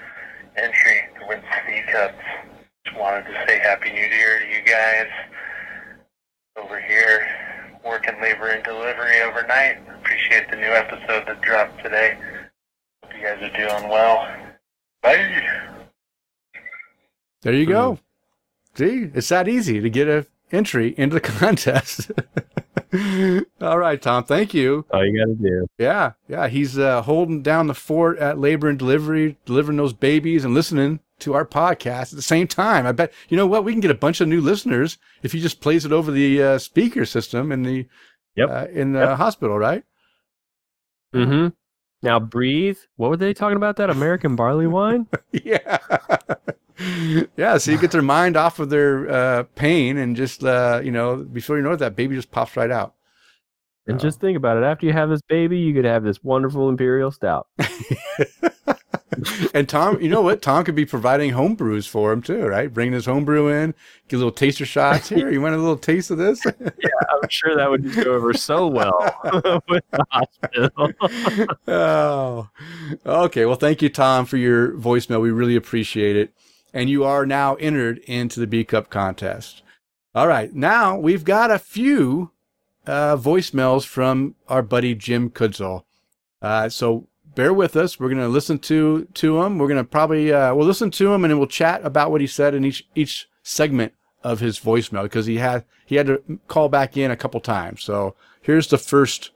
entry 0.57 1.09
to 1.19 1.27
win 1.27 1.41
Speed 1.63 1.85
Cups. 1.91 2.13
Just 2.85 2.99
wanted 2.99 3.23
to 3.23 3.45
say 3.47 3.57
Happy 3.57 3.89
New 3.89 3.99
Year 3.99 4.39
to 4.39 4.45
you 4.45 4.63
guys 4.63 5.07
over 6.57 6.79
here 6.79 7.27
working 7.85 8.19
labor 8.21 8.49
and 8.49 8.63
delivery 8.63 9.21
overnight. 9.21 9.77
Appreciate 9.99 10.49
the 10.49 10.57
new 10.57 10.67
episode 10.67 11.25
that 11.27 11.41
dropped 11.41 11.81
today. 11.83 12.17
Hope 13.03 13.13
you 13.15 13.23
guys 13.23 13.41
are 13.41 13.57
doing 13.57 13.89
well. 13.89 14.27
Bye. 15.01 15.41
There 17.41 17.53
you 17.53 17.65
go. 17.65 17.99
See, 18.75 19.09
it's 19.13 19.29
that 19.29 19.47
easy 19.47 19.79
to 19.79 19.89
get 19.89 20.07
a 20.07 20.25
entry 20.51 20.93
into 20.97 21.15
the 21.15 21.21
contest. 21.39 22.11
All 23.61 23.77
right, 23.77 24.01
Tom. 24.01 24.23
Thank 24.23 24.53
you. 24.53 24.85
All 24.91 25.05
you 25.05 25.17
got 25.17 25.25
to 25.25 25.35
do. 25.35 25.67
Yeah, 25.77 26.13
yeah. 26.27 26.47
He's 26.47 26.77
uh, 26.79 27.01
holding 27.01 27.41
down 27.41 27.67
the 27.67 27.73
fort 27.73 28.17
at 28.19 28.37
labor 28.39 28.69
and 28.69 28.79
delivery, 28.79 29.37
delivering 29.45 29.77
those 29.77 29.93
babies 29.93 30.45
and 30.45 30.53
listening 30.53 30.99
to 31.19 31.33
our 31.33 31.45
podcast 31.45 32.11
at 32.13 32.15
the 32.15 32.21
same 32.21 32.47
time. 32.47 32.85
I 32.85 32.91
bet 32.93 33.11
you 33.27 33.35
know 33.37 33.47
what 33.47 33.63
we 33.65 33.71
can 33.73 33.81
get 33.81 33.91
a 33.91 33.95
bunch 33.95 34.21
of 34.21 34.27
new 34.27 34.39
listeners 34.39 34.97
if 35.23 35.31
he 35.33 35.41
just 35.41 35.59
plays 35.61 35.83
it 35.85 35.91
over 35.91 36.11
the 36.11 36.41
uh, 36.41 36.57
speaker 36.59 37.05
system 37.05 37.51
in 37.51 37.63
the 37.63 37.87
Yep. 38.35 38.49
uh, 38.51 38.67
in 38.71 38.93
the 38.93 38.99
Yep. 38.99 39.17
hospital, 39.17 39.57
right? 39.57 39.83
Mm-hmm. 41.13 41.47
Now 42.03 42.19
breathe. 42.19 42.77
What 42.95 43.09
were 43.09 43.17
they 43.17 43.33
talking 43.33 43.57
about? 43.57 43.77
That 43.77 43.89
American 43.89 44.35
barley 44.35 44.67
wine? 44.67 45.07
yeah. 45.31 45.77
yeah, 47.35 47.57
so 47.57 47.71
you 47.71 47.77
get 47.79 47.91
their 47.91 48.01
mind 48.01 48.37
off 48.37 48.59
of 48.59 48.69
their 48.69 49.09
uh, 49.09 49.43
pain 49.55 49.97
and 49.97 50.15
just, 50.15 50.43
uh, 50.43 50.79
you 50.83 50.91
know, 50.91 51.17
before 51.17 51.57
you 51.57 51.63
know 51.63 51.71
it, 51.71 51.77
that 51.77 51.95
baby 51.95 52.15
just 52.15 52.31
pops 52.31 52.55
right 52.55 52.71
out. 52.71 52.93
And 53.87 53.99
just 54.01 54.19
think 54.19 54.35
about 54.35 54.57
it. 54.57 54.63
After 54.63 54.85
you 54.85 54.91
have 54.91 55.09
this 55.09 55.21
baby, 55.21 55.59
you 55.59 55.73
could 55.73 55.85
have 55.85 56.03
this 56.03 56.21
wonderful 56.21 56.67
imperial 56.67 57.09
stout. 57.09 57.47
and 59.53 59.67
Tom, 59.67 60.01
you 60.01 60.09
know 60.09 60.21
what? 60.21 60.41
Tom 60.41 60.63
could 60.63 60.75
be 60.75 60.85
providing 60.85 61.31
home 61.31 61.55
brews 61.55 61.87
for 61.87 62.11
him 62.11 62.21
too, 62.21 62.45
right? 62.45 62.73
Bringing 62.73 62.93
his 62.93 63.05
home 63.05 63.25
brew 63.25 63.49
in, 63.49 63.73
get 64.07 64.17
a 64.17 64.19
little 64.19 64.31
taster 64.31 64.65
shots 64.65 65.09
here. 65.09 65.31
You 65.31 65.41
want 65.41 65.55
a 65.55 65.57
little 65.57 65.77
taste 65.77 66.11
of 66.11 66.17
this? 66.17 66.43
Yeah, 66.45 66.89
I'm 67.09 67.29
sure 67.29 67.55
that 67.55 67.69
would 67.69 67.83
just 67.83 68.03
go 68.03 68.13
over 68.13 68.33
so 68.33 68.67
well 68.67 68.97
with 69.69 69.83
the 69.91 70.05
hospital. 70.11 71.47
oh, 71.67 72.49
okay. 73.05 73.45
Well, 73.45 73.55
thank 73.55 73.81
you, 73.81 73.89
Tom, 73.89 74.25
for 74.25 74.37
your 74.37 74.71
voicemail. 74.73 75.21
We 75.21 75.31
really 75.31 75.55
appreciate 75.55 76.15
it. 76.15 76.33
And 76.73 76.89
you 76.89 77.03
are 77.03 77.25
now 77.25 77.55
entered 77.55 77.99
into 77.99 78.39
the 78.39 78.47
B 78.47 78.63
Cup 78.63 78.89
contest. 78.89 79.63
All 80.13 80.27
right. 80.27 80.53
Now 80.53 80.97
we've 80.97 81.23
got 81.23 81.51
a 81.51 81.59
few 81.59 82.31
uh, 82.85 83.17
voicemails 83.17 83.85
from 83.85 84.35
our 84.47 84.61
buddy 84.61 84.95
Jim 84.95 85.29
Kudzall. 85.29 85.83
Uh, 86.41 86.69
so 86.69 87.07
bear 87.37 87.53
with 87.53 87.75
us. 87.75 87.99
We're 87.99 88.09
going 88.09 88.19
to 88.19 88.27
listen 88.27 88.57
to 88.59 89.05
to 89.13 89.41
him. 89.43 89.59
We're 89.59 89.67
going 89.67 89.77
to 89.77 89.83
probably 89.83 90.33
uh, 90.33 90.53
we'll 90.55 90.65
listen 90.65 90.89
to 90.91 91.13
him 91.13 91.23
and 91.23 91.31
then 91.31 91.37
we'll 91.37 91.47
chat 91.47 91.85
about 91.85 92.09
what 92.09 92.19
he 92.19 92.27
said 92.27 92.53
in 92.55 92.65
each 92.65 92.85
each 92.95 93.29
segment 93.43 93.93
of 94.23 94.39
his 94.41 94.59
voicemail 94.59 95.03
because 95.03 95.27
he 95.27 95.37
had 95.37 95.63
he 95.85 95.95
had 95.95 96.07
to 96.07 96.39
call 96.47 96.67
back 96.67 96.97
in 96.97 97.11
a 97.11 97.15
couple 97.15 97.39
times. 97.39 97.83
So 97.83 98.15
here's 98.41 98.67
the 98.67 98.79
first 98.79 99.29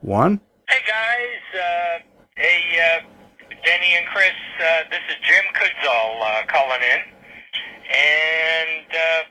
one. 0.00 0.40
Hey 0.68 0.78
guys, 0.86 1.42
uh, 1.52 1.98
hey 2.36 2.62
uh, 2.78 3.00
Denny 3.66 3.96
and 3.96 4.06
Chris, 4.06 4.38
uh, 4.60 4.88
this 4.90 5.02
is 5.10 5.16
Jim 5.26 5.44
Kudzall 5.52 6.22
uh, 6.22 6.46
calling 6.46 6.80
in, 6.80 7.00
and 7.90 8.86
uh, 8.86 9.22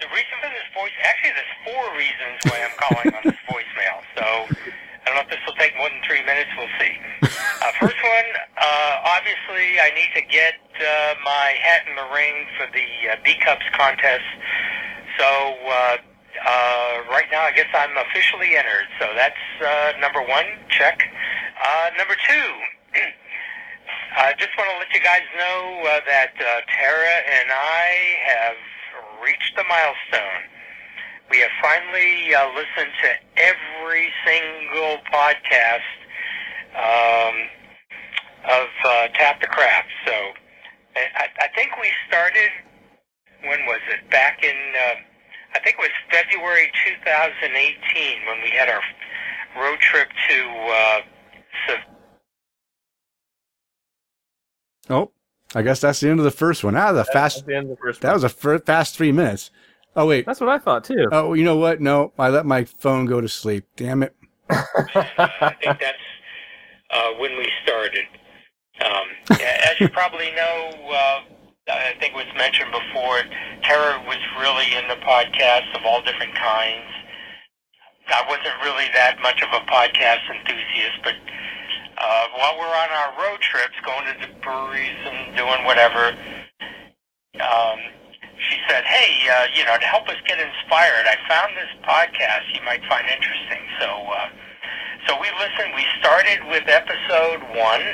the 0.00 0.08
reason 0.08 0.34
for 0.40 0.48
this 0.48 0.68
voice 0.72 0.96
actually 1.04 1.36
there's 1.36 1.54
four 1.68 1.84
reasons 1.98 2.40
why 2.48 2.64
I'm 2.64 2.76
calling 2.80 3.14
on 3.14 3.22
this 3.24 3.40
voicemail. 3.52 4.00
So 4.16 4.72
don't 5.14 5.22
know 5.22 5.30
if 5.30 5.38
this 5.38 5.46
will 5.46 5.54
take 5.54 5.76
more 5.78 5.86
than 5.88 6.02
three 6.02 6.26
minutes. 6.26 6.50
We'll 6.58 6.74
see. 6.82 6.98
Uh, 7.22 7.70
first 7.78 7.94
one, 8.02 8.28
uh, 8.58 9.14
obviously 9.14 9.78
I 9.78 9.94
need 9.94 10.10
to 10.18 10.26
get 10.26 10.58
uh, 10.74 11.14
my 11.22 11.54
hat 11.62 11.86
in 11.86 11.94
the 11.94 12.08
ring 12.10 12.50
for 12.58 12.66
the 12.74 13.14
uh, 13.14 13.16
B 13.22 13.38
Cups 13.38 13.66
contest. 13.72 14.26
So. 15.18 15.26
Uh, 15.66 15.96
uh, 16.34 17.06
right 17.14 17.30
now, 17.30 17.46
I 17.46 17.52
guess 17.54 17.70
I'm 17.72 17.94
officially 18.10 18.58
entered. 18.58 18.90
So 18.98 19.06
that's 19.14 19.38
uh, 19.62 19.92
number 20.00 20.18
one, 20.18 20.44
check. 20.68 20.98
Uh, 21.62 21.90
number 21.96 22.18
two, 22.26 22.48
I 24.18 24.34
just 24.34 24.50
want 24.58 24.68
to 24.74 24.76
let 24.82 24.90
you 24.92 24.98
guys 24.98 25.22
know 25.38 25.86
uh, 25.86 26.00
that 26.10 26.34
uh, 26.34 26.60
Tara 26.66 27.16
and 27.38 27.48
I 27.54 27.86
have 28.26 28.58
reached 29.22 29.54
the 29.54 29.62
milestone. 29.62 30.53
We 31.30 31.38
have 31.40 31.50
finally 31.62 32.34
uh, 32.34 32.48
listened 32.54 32.92
to 33.02 33.10
every 33.42 34.12
single 34.26 34.98
podcast 35.12 35.90
um, 36.76 37.34
of 38.44 38.68
uh, 38.84 39.08
Tap 39.14 39.40
the 39.40 39.46
Craft. 39.46 39.88
So 40.06 40.12
I, 40.96 41.26
I 41.40 41.48
think 41.56 41.70
we 41.80 41.90
started, 42.08 42.50
when 43.42 43.60
was 43.66 43.80
it? 43.90 44.08
Back 44.10 44.44
in. 44.44 44.50
Uh, 44.54 44.94
I 45.54 45.60
think 45.60 45.76
it 45.78 45.82
was 45.82 45.90
February 46.10 46.70
2018 46.84 48.26
when 48.26 48.42
we 48.42 48.50
had 48.50 48.68
our 48.68 48.82
road 49.62 49.78
trip 49.80 50.08
to 50.28 50.48
uh, 50.48 51.00
Sav- 51.66 51.94
Oh, 54.90 55.10
I 55.54 55.62
guess 55.62 55.80
that's 55.80 56.00
the 56.00 56.10
end 56.10 56.18
of 56.18 56.24
the 56.24 56.30
first 56.30 56.64
one. 56.64 56.76
Ah, 56.76 56.92
the 56.92 57.04
fast. 57.04 57.46
the 57.46 57.54
end 57.56 57.70
of 57.70 57.76
the 57.76 57.82
first 57.82 58.00
That 58.02 58.12
was 58.12 58.24
a 58.24 58.28
fir- 58.28 58.58
fast 58.58 58.96
three 58.96 59.12
minutes. 59.12 59.50
Oh 59.96 60.06
wait. 60.06 60.26
That's 60.26 60.40
what 60.40 60.48
I 60.48 60.58
thought 60.58 60.84
too. 60.84 61.08
Oh, 61.12 61.34
you 61.34 61.44
know 61.44 61.56
what? 61.56 61.80
No, 61.80 62.12
I 62.18 62.28
let 62.28 62.46
my 62.46 62.64
phone 62.64 63.06
go 63.06 63.20
to 63.20 63.28
sleep. 63.28 63.64
Damn 63.76 64.02
it. 64.02 64.14
I 64.50 65.56
think 65.62 65.78
that's 65.80 65.98
uh, 66.90 67.10
when 67.18 67.36
we 67.36 67.50
started. 67.62 68.04
Um, 68.84 69.06
as 69.30 69.78
you 69.80 69.88
probably 69.88 70.32
know, 70.32 70.70
uh, 70.90 71.20
I 71.70 71.94
think 72.00 72.12
it 72.12 72.16
was 72.16 72.26
mentioned 72.36 72.72
before, 72.72 73.22
Tara 73.62 74.02
was 74.06 74.18
really 74.40 74.66
in 74.74 74.88
the 74.88 75.00
podcasts 75.06 75.74
of 75.76 75.84
all 75.86 76.02
different 76.02 76.34
kinds. 76.34 76.90
I 78.08 78.22
wasn't 78.28 78.54
really 78.62 78.84
that 78.92 79.16
much 79.22 79.40
of 79.40 79.48
a 79.48 79.64
podcast 79.64 80.28
enthusiast, 80.28 81.00
but 81.02 81.14
uh, 81.96 82.24
while 82.36 82.58
we're 82.58 82.66
on 82.66 82.90
our 82.90 83.10
road 83.22 83.40
trips, 83.40 83.72
going 83.84 84.04
to 84.12 84.26
the 84.26 84.34
breweries 84.42 84.98
and 85.06 85.36
doing 85.36 85.64
whatever, 85.64 86.12
um, 87.40 87.78
she 88.38 88.56
said, 88.68 88.84
"Hey, 88.84 89.28
uh, 89.28 89.46
you 89.54 89.64
know, 89.64 89.76
to 89.78 89.86
help 89.86 90.08
us 90.08 90.16
get 90.26 90.38
inspired, 90.38 91.06
I 91.06 91.16
found 91.28 91.56
this 91.56 91.70
podcast 91.84 92.54
you 92.54 92.62
might 92.64 92.84
find 92.88 93.06
interesting." 93.08 93.62
So, 93.80 93.86
uh, 93.86 94.28
so 95.06 95.20
we 95.20 95.28
listened. 95.38 95.74
We 95.74 95.84
started 96.00 96.38
with 96.48 96.64
episode 96.68 97.40
one. 97.56 97.84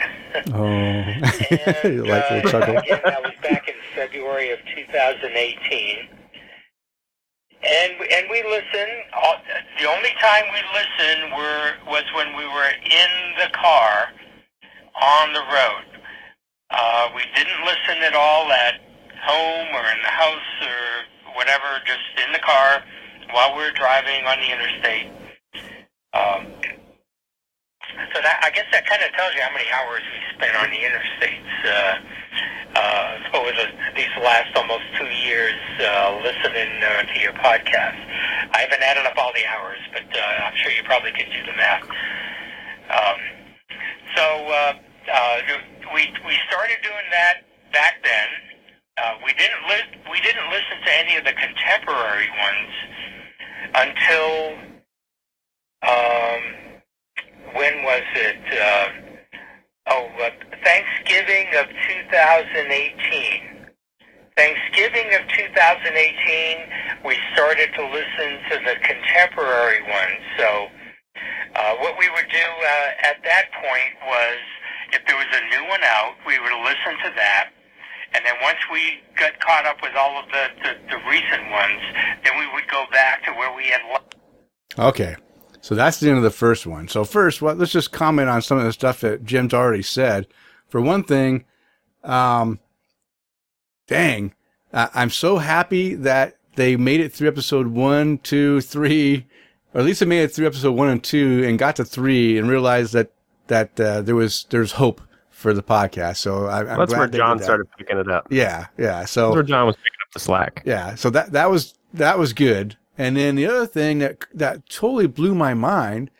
Oh, 0.54 0.64
And, 1.84 1.94
you 1.94 2.04
like 2.04 2.30
uh, 2.30 2.42
chuckle? 2.50 2.76
Again, 2.84 3.00
that 3.04 3.22
was 3.22 3.32
back 3.42 3.68
in 3.68 3.74
February 3.94 4.50
of 4.52 4.58
2018. 4.76 6.08
And 7.62 7.92
we- 8.00 8.08
and 8.08 8.26
we 8.30 8.42
listened. 8.44 9.04
The 9.78 9.86
only 9.88 10.14
time 10.20 10.44
we 10.52 10.60
listened 10.72 11.32
were 11.36 11.72
was 11.86 12.04
when 12.14 12.36
we 12.36 12.46
were 12.46 12.70
in 12.84 13.10
the 13.38 13.48
car 13.52 14.08
on 15.02 15.32
the 15.32 15.40
road. 15.40 15.84
Uh, 16.70 17.08
we 17.16 17.22
didn't 17.34 17.64
listen 17.64 18.02
at 18.04 18.14
all 18.14 18.50
at 18.52 18.80
home 19.22 19.68
or 19.74 19.84
in 19.92 20.00
the 20.02 20.14
house 20.14 20.52
or 20.62 21.34
whatever. 21.34 21.80
Just 21.86 22.26
in 22.26 22.32
the 22.32 22.40
car 22.40 22.82
while 23.32 23.56
we 23.56 23.62
were 23.62 23.76
driving 23.76 24.26
on 24.26 24.38
the 24.38 24.50
interstate. 24.50 25.08
Um, 26.12 26.42
so 28.14 28.18
that 28.22 28.40
I 28.42 28.50
guess 28.50 28.66
that 28.72 28.86
kind 28.86 29.02
of 29.02 29.10
tells 29.12 29.34
you 29.34 29.42
how 29.42 29.52
many 29.52 29.68
hours 29.70 30.02
we 30.02 30.18
spent 30.34 30.54
on 30.56 30.70
the 30.70 30.80
interstates 30.82 31.54
uh, 31.66 31.94
uh, 32.74 33.38
over 33.38 33.50
the, 33.52 33.66
these 33.94 34.10
last 34.22 34.54
almost 34.56 34.84
two 34.98 35.10
years 35.26 35.58
uh, 35.80 36.20
listening 36.22 36.70
uh, 36.82 37.02
to 37.02 37.16
your 37.20 37.32
podcast. 37.38 37.98
I 38.54 38.66
haven't 38.66 38.82
added 38.82 39.06
up 39.06 39.18
all 39.18 39.32
the 39.34 39.46
hours, 39.46 39.78
but 39.92 40.06
uh, 40.06 40.44
I'm 40.46 40.56
sure 40.56 40.72
you 40.72 40.82
probably 40.84 41.12
could 41.12 41.30
do 41.30 41.42
the 41.46 41.56
math. 41.56 41.86
Um, 42.90 43.20
so 44.16 44.24
uh, 44.24 44.72
uh, 45.12 45.38
we 45.94 46.10
we 46.26 46.34
started 46.48 46.78
doing 46.82 47.06
that 47.10 47.46
back 47.72 48.02
then. 48.02 48.49
Uh, 48.96 49.14
we 49.26 49.32
didn't 49.34 49.62
li- 49.68 50.00
we 50.10 50.20
didn't 50.20 50.48
listen 50.50 50.78
to 50.84 50.92
any 50.98 51.16
of 51.16 51.24
the 51.24 51.32
contemporary 51.32 52.30
ones 52.30 52.74
until 53.74 54.54
um, 55.82 56.42
when 57.54 57.82
was 57.84 58.02
it? 58.14 58.38
Uh, 58.52 58.88
oh, 59.90 60.08
uh, 60.22 60.30
Thanksgiving 60.64 61.48
of 61.58 61.66
2018. 61.68 63.50
Thanksgiving 64.36 65.12
of 65.20 65.28
2018, 65.28 67.04
we 67.04 67.16
started 67.34 67.68
to 67.76 67.84
listen 67.84 68.40
to 68.50 68.56
the 68.64 68.76
contemporary 68.80 69.82
ones. 69.82 70.22
So, 70.38 70.68
uh, 71.54 71.74
what 71.76 71.98
we 71.98 72.08
would 72.10 72.28
do 72.32 72.38
uh, 72.64 73.08
at 73.12 73.22
that 73.24 73.52
point 73.60 73.94
was, 74.08 74.38
if 74.92 75.04
there 75.06 75.16
was 75.16 75.28
a 75.34 75.44
new 75.52 75.68
one 75.68 75.82
out, 75.84 76.14
we 76.26 76.38
would 76.40 76.52
listen 76.64 76.96
to 77.04 77.12
that. 77.16 77.50
And 78.12 78.24
then 78.24 78.34
once 78.42 78.58
we 78.72 79.00
got 79.18 79.38
caught 79.40 79.66
up 79.66 79.76
with 79.82 79.92
all 79.96 80.18
of 80.18 80.26
the, 80.26 80.48
the, 80.62 80.96
the 80.96 80.96
recent 81.08 81.50
ones, 81.50 81.80
then 82.24 82.38
we 82.38 82.46
would 82.54 82.68
go 82.68 82.84
back 82.90 83.24
to 83.24 83.32
where 83.32 83.54
we 83.54 83.64
had 83.66 83.80
left. 83.92 84.16
Okay. 84.78 85.16
So 85.60 85.74
that's 85.74 86.00
the 86.00 86.08
end 86.08 86.16
of 86.16 86.24
the 86.24 86.30
first 86.30 86.66
one. 86.66 86.88
So 86.88 87.04
first, 87.04 87.42
what, 87.42 87.58
let's 87.58 87.72
just 87.72 87.92
comment 87.92 88.28
on 88.28 88.42
some 88.42 88.58
of 88.58 88.64
the 88.64 88.72
stuff 88.72 89.00
that 89.02 89.24
Jim's 89.24 89.54
already 89.54 89.82
said. 89.82 90.26
For 90.68 90.80
one 90.80 91.04
thing, 91.04 91.44
um, 92.02 92.60
dang, 93.86 94.34
I'm 94.72 95.10
so 95.10 95.38
happy 95.38 95.94
that 95.96 96.36
they 96.56 96.76
made 96.76 97.00
it 97.00 97.12
through 97.12 97.28
episode 97.28 97.68
one, 97.68 98.18
two, 98.18 98.60
three, 98.60 99.26
or 99.74 99.80
at 99.80 99.86
least 99.86 100.00
they 100.00 100.06
made 100.06 100.22
it 100.22 100.32
through 100.32 100.46
episode 100.46 100.72
one 100.72 100.88
and 100.88 101.04
two 101.04 101.44
and 101.46 101.58
got 101.58 101.76
to 101.76 101.84
three 101.84 102.38
and 102.38 102.48
realized 102.48 102.92
that, 102.94 103.12
that, 103.48 103.78
uh, 103.78 104.00
there 104.00 104.14
was, 104.16 104.46
there's 104.50 104.72
hope 104.72 105.00
for 105.40 105.52
the 105.54 105.62
podcast. 105.62 106.18
So 106.18 106.46
I, 106.46 106.60
I'm 106.60 106.78
That's 106.78 106.90
glad 106.92 106.98
where 106.98 107.08
John 107.08 107.38
that. 107.38 107.44
started 107.44 107.66
picking 107.78 107.98
it 107.98 108.08
up. 108.10 108.28
Yeah. 108.30 108.66
Yeah. 108.78 109.00
That's 109.00 109.12
So 109.12 109.32
where 109.32 109.42
John 109.42 109.66
was 109.66 109.76
picking 109.76 109.98
up 110.06 110.12
the 110.12 110.20
slack. 110.20 110.62
yeah, 110.66 110.94
so 110.94 111.10
that 111.10 111.32
that 111.32 111.50
was 111.50 111.74
that 111.94 112.18
was 112.18 112.32
good. 112.32 112.76
And 112.98 113.16
then 113.16 113.34
the 113.36 113.46
other 113.46 113.66
thing 113.66 113.98
that 114.00 114.24
that 114.34 114.68
totally 114.68 115.06
blew 115.06 115.34
my 115.34 115.54
mind 115.54 116.10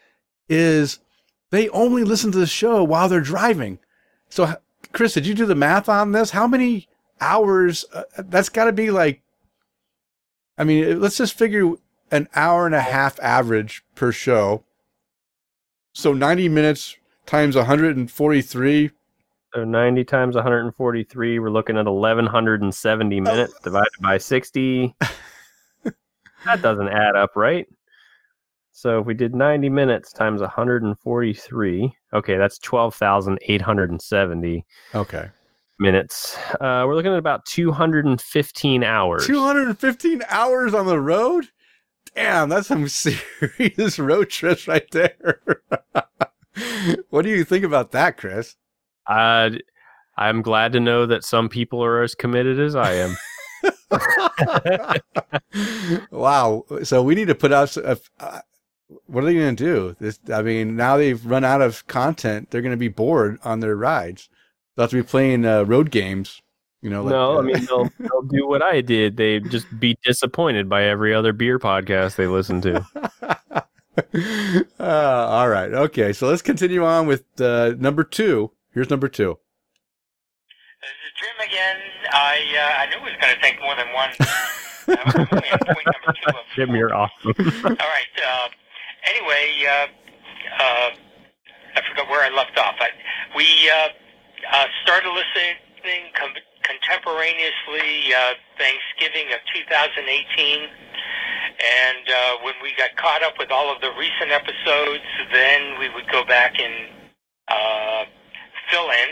is 0.48 0.98
they 1.50 1.68
only 1.70 2.02
listen 2.04 2.32
to 2.32 2.38
the 2.38 2.46
show 2.46 2.82
while 2.82 3.08
they're 3.08 3.20
driving. 3.20 3.78
So 4.28 4.54
Chris, 4.92 5.14
did 5.14 5.26
you 5.26 5.34
do 5.34 5.46
the 5.46 5.54
math 5.54 5.88
on 5.88 6.12
this? 6.12 6.30
How 6.30 6.46
many 6.46 6.88
hours 7.20 7.84
uh, 7.92 8.04
that's 8.18 8.48
got 8.48 8.64
to 8.64 8.72
be 8.72 8.90
like 8.90 9.22
I 10.56 10.64
mean, 10.64 11.00
let's 11.00 11.16
just 11.18 11.34
figure 11.38 11.72
an 12.10 12.28
hour 12.34 12.66
and 12.66 12.74
a 12.74 12.80
half 12.80 13.18
average 13.20 13.82
per 13.94 14.12
show. 14.12 14.64
So 15.92 16.12
90 16.12 16.48
minutes 16.48 16.96
times 17.26 17.56
143 17.56 18.90
So 19.54 19.64
90 19.64 20.04
times 20.04 20.36
143, 20.36 21.38
we're 21.40 21.50
looking 21.50 21.76
at 21.76 21.86
1170 21.86 23.20
minutes 23.20 23.54
divided 23.64 23.88
by 24.00 24.16
60. 24.16 24.94
that 26.44 26.62
doesn't 26.62 26.88
add 26.88 27.16
up, 27.16 27.30
right? 27.34 27.66
So 28.70 29.00
if 29.00 29.06
we 29.06 29.14
did 29.14 29.34
90 29.34 29.68
minutes 29.68 30.12
times 30.12 30.40
143, 30.40 31.92
okay, 32.14 32.36
that's 32.36 32.58
12,870 32.58 34.64
Okay. 34.94 35.28
minutes. 35.80 36.38
Uh, 36.60 36.84
we're 36.86 36.94
looking 36.94 37.12
at 37.12 37.18
about 37.18 37.44
215 37.46 38.84
hours. 38.84 39.26
215 39.26 40.22
hours 40.28 40.74
on 40.74 40.86
the 40.86 41.00
road? 41.00 41.48
Damn, 42.14 42.50
that's 42.50 42.68
some 42.68 42.86
serious 42.88 43.98
road 43.98 44.30
trips 44.30 44.68
right 44.68 44.88
there. 44.92 45.40
what 47.10 47.22
do 47.22 47.30
you 47.30 47.44
think 47.44 47.64
about 47.64 47.90
that, 47.90 48.16
Chris? 48.16 48.54
Uh, 49.10 49.50
I'm 50.16 50.42
glad 50.42 50.72
to 50.72 50.80
know 50.80 51.06
that 51.06 51.24
some 51.24 51.48
people 51.48 51.82
are 51.82 52.02
as 52.02 52.14
committed 52.14 52.60
as 52.60 52.76
I 52.76 52.92
am. 52.92 53.16
wow. 56.10 56.64
So 56.84 57.02
we 57.02 57.14
need 57.14 57.28
to 57.28 57.34
put 57.34 57.52
out. 57.52 57.76
A, 57.76 57.98
uh, 58.20 58.40
what 59.06 59.24
are 59.24 59.26
they 59.26 59.34
going 59.34 59.56
to 59.56 59.64
do? 59.64 59.96
This, 60.00 60.18
I 60.32 60.42
mean, 60.42 60.76
now 60.76 60.96
they've 60.96 61.24
run 61.24 61.44
out 61.44 61.62
of 61.62 61.86
content. 61.86 62.50
They're 62.50 62.62
going 62.62 62.70
to 62.72 62.76
be 62.76 62.88
bored 62.88 63.38
on 63.44 63.60
their 63.60 63.76
rides. 63.76 64.28
They'll 64.76 64.84
have 64.84 64.90
to 64.90 64.96
be 64.96 65.02
playing 65.02 65.44
uh, 65.44 65.62
road 65.62 65.90
games. 65.90 66.42
You 66.82 66.90
know, 66.90 67.02
like, 67.02 67.12
no, 67.12 67.36
uh, 67.36 67.38
I 67.40 67.42
mean 67.42 67.64
they'll 67.66 67.90
they'll 67.98 68.22
do 68.22 68.48
what 68.48 68.62
I 68.62 68.80
did. 68.80 69.16
They 69.16 69.38
just 69.40 69.66
be 69.78 69.98
disappointed 70.02 70.68
by 70.68 70.84
every 70.84 71.14
other 71.14 71.32
beer 71.34 71.58
podcast 71.58 72.16
they 72.16 72.26
listen 72.26 72.62
to. 72.62 72.86
uh, 74.80 74.84
all 75.28 75.48
right. 75.48 75.72
Okay. 75.72 76.14
So 76.14 76.28
let's 76.28 76.40
continue 76.40 76.84
on 76.84 77.06
with 77.06 77.24
uh, 77.38 77.74
number 77.78 78.02
two. 78.02 78.50
Here's 78.72 78.90
number 78.90 79.08
two. 79.08 79.38
This 80.80 80.96
is 81.04 81.12
Jim 81.18 81.36
again. 81.48 81.76
I 82.12 82.38
uh, 82.54 82.82
I 82.82 82.86
knew 82.86 82.96
it 83.02 83.10
was 83.10 83.18
going 83.20 83.34
to 83.34 83.42
take 83.42 83.60
more 83.60 83.74
than 83.74 83.92
one. 83.92 84.10
I'm 84.88 85.26
only 85.32 85.50
on 85.50 85.58
point 85.58 85.86
number 85.90 86.14
two 86.14 86.38
of 86.38 86.46
Jim, 86.54 86.74
you're 86.74 86.94
awesome. 86.94 87.34
All 87.66 87.90
right. 87.90 88.14
Uh, 88.16 88.48
anyway, 89.10 89.44
uh, 89.66 89.86
uh, 90.62 90.90
I 91.76 91.80
forgot 91.90 92.08
where 92.08 92.24
I 92.24 92.34
left 92.34 92.56
off. 92.58 92.76
I, 92.80 92.88
we 93.36 93.44
uh, 93.68 93.88
uh, 94.54 94.66
started 94.82 95.10
listening 95.10 96.14
com- 96.14 96.46
contemporaneously 96.62 98.14
uh, 98.14 98.34
Thanksgiving 98.56 99.34
of 99.34 99.40
2018, 99.52 100.62
and 100.62 102.04
uh, 102.08 102.14
when 102.42 102.54
we 102.62 102.72
got 102.78 102.94
caught 102.96 103.22
up 103.22 103.34
with 103.38 103.50
all 103.50 103.74
of 103.74 103.82
the 103.82 103.90
recent 103.98 104.30
episodes, 104.30 105.04
then 105.32 105.78
we 105.78 105.90
would 105.90 106.08
go 106.10 106.24
back 106.24 106.54
and 106.58 106.88
uh, 107.48 108.04
fill 108.70 108.90
in. 108.90 109.10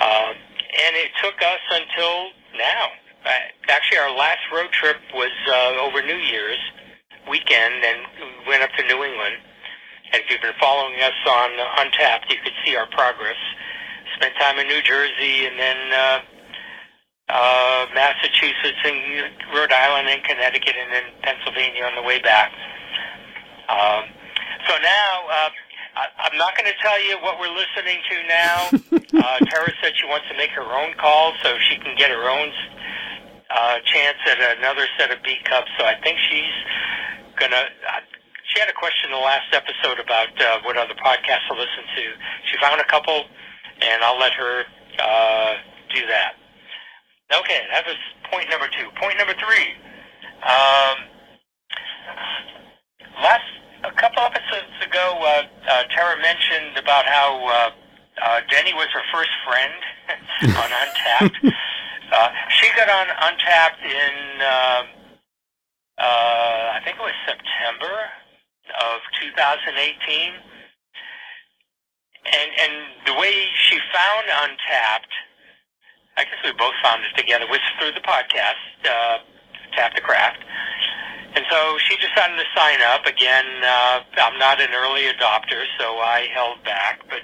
Uh, 0.00 0.32
and 0.70 0.96
it 0.96 1.10
took 1.22 1.36
us 1.42 1.62
until 1.70 2.30
now. 2.56 2.88
Uh, 3.24 3.30
actually, 3.68 3.98
our 3.98 4.16
last 4.16 4.40
road 4.52 4.70
trip 4.72 4.96
was 5.14 5.32
uh, 5.48 5.84
over 5.84 6.00
New 6.02 6.16
Year's 6.16 6.60
weekend, 7.28 7.84
and 7.84 7.98
we 8.18 8.48
went 8.48 8.62
up 8.62 8.70
to 8.78 8.82
New 8.86 9.04
England. 9.04 9.36
And 10.12 10.22
if 10.22 10.30
you've 10.30 10.40
been 10.40 10.56
following 10.60 10.96
us 11.02 11.18
on 11.28 11.50
uh, 11.58 11.82
Untappd, 11.84 12.30
you 12.30 12.36
could 12.42 12.56
see 12.64 12.76
our 12.76 12.86
progress. 12.86 13.36
Spent 14.16 14.34
time 14.40 14.58
in 14.58 14.66
New 14.66 14.82
Jersey, 14.82 15.46
and 15.46 15.58
then 15.58 15.78
uh, 15.92 16.20
uh, 17.28 17.86
Massachusetts, 17.94 18.80
and 18.84 19.30
Rhode 19.54 19.72
Island, 19.72 20.08
and 20.08 20.22
Connecticut, 20.24 20.74
and 20.80 20.92
then 20.92 21.04
Pennsylvania 21.22 21.84
on 21.84 21.94
the 21.94 22.02
way 22.02 22.20
back. 22.20 22.52
Um, 23.68 24.04
so 24.66 24.74
now, 24.82 25.12
uh, 25.30 25.50
I, 25.96 26.06
I'm 26.18 26.36
not 26.38 26.56
going 26.56 26.70
to 26.70 26.78
tell 26.82 26.98
you 27.02 27.18
what 27.22 27.38
we're 27.40 27.54
listening 27.54 27.98
to 27.98 28.16
now. 28.28 28.58
uh, 29.24 29.38
Tara 29.46 29.72
said 29.82 29.92
she 29.96 30.06
wants 30.06 30.26
to 30.30 30.36
make 30.36 30.50
her 30.50 30.66
own 30.66 30.94
call 30.98 31.32
so 31.42 31.56
she 31.58 31.76
can 31.76 31.96
get 31.96 32.10
her 32.10 32.30
own 32.30 32.50
uh, 33.50 33.78
chance 33.84 34.18
at 34.30 34.38
another 34.58 34.86
set 34.98 35.10
of 35.10 35.22
B 35.22 35.36
cups. 35.44 35.70
So 35.78 35.84
I 35.84 35.94
think 36.02 36.18
she's 36.30 36.56
gonna. 37.38 37.66
Uh, 37.66 38.00
she 38.46 38.58
had 38.58 38.68
a 38.68 38.74
question 38.74 39.10
in 39.10 39.14
the 39.14 39.22
last 39.22 39.54
episode 39.54 40.02
about 40.02 40.34
uh, 40.40 40.58
what 40.62 40.76
other 40.76 40.94
podcasts 40.94 41.46
to 41.48 41.54
listen 41.54 41.86
to. 41.94 42.04
She 42.50 42.58
found 42.58 42.80
a 42.80 42.86
couple, 42.86 43.26
and 43.80 44.02
I'll 44.02 44.18
let 44.18 44.32
her 44.32 44.64
uh, 44.98 45.54
do 45.94 46.06
that. 46.06 46.34
Okay, 47.30 47.62
that 47.70 47.86
was 47.86 47.96
point 48.30 48.50
number 48.50 48.66
two. 48.66 48.90
Point 48.98 49.18
number 49.18 49.34
three. 49.34 49.70
Um, 50.42 50.96
last 53.22 53.46
a 53.84 53.92
couple 53.92 54.22
episodes 54.22 54.72
ago, 54.84 55.16
uh, 55.20 55.42
uh, 55.68 55.82
Tara 55.94 56.20
mentioned 56.20 56.76
about 56.76 57.06
how 57.06 57.46
uh, 57.46 57.70
uh, 58.22 58.40
Denny 58.50 58.74
was 58.74 58.88
her 58.92 59.02
first 59.12 59.30
friend 59.46 59.72
on 60.56 60.70
Untappd. 60.70 61.52
uh, 62.12 62.28
she 62.50 62.68
got 62.76 62.88
on 62.88 63.06
Untappd 63.08 63.84
in, 63.84 64.40
uh, 64.40 64.82
uh, 65.98 66.76
I 66.76 66.80
think 66.84 66.96
it 66.96 67.02
was 67.02 67.14
September 67.26 67.94
of 68.80 69.00
2018. 69.20 70.32
And, 72.26 72.50
and 72.60 72.72
the 73.06 73.14
way 73.14 73.32
she 73.68 73.78
found 73.92 74.26
Untappd, 74.28 75.10
I 76.16 76.24
guess 76.24 76.40
we 76.44 76.52
both 76.52 76.74
found 76.82 77.02
it 77.04 77.16
together, 77.16 77.46
was 77.48 77.60
through 77.78 77.92
the 77.92 78.00
podcast, 78.00 78.60
uh, 78.84 79.18
Tap 79.72 79.94
the 79.94 80.00
Craft. 80.00 80.44
And 81.34 81.44
so 81.48 81.78
she 81.78 81.94
decided 81.96 82.36
to 82.38 82.48
sign 82.56 82.82
up. 82.82 83.06
Again, 83.06 83.46
uh, 83.62 84.02
I'm 84.18 84.38
not 84.38 84.60
an 84.60 84.70
early 84.74 85.06
adopter, 85.06 85.62
so 85.78 85.98
I 86.02 86.26
held 86.34 86.62
back. 86.64 87.02
But 87.08 87.22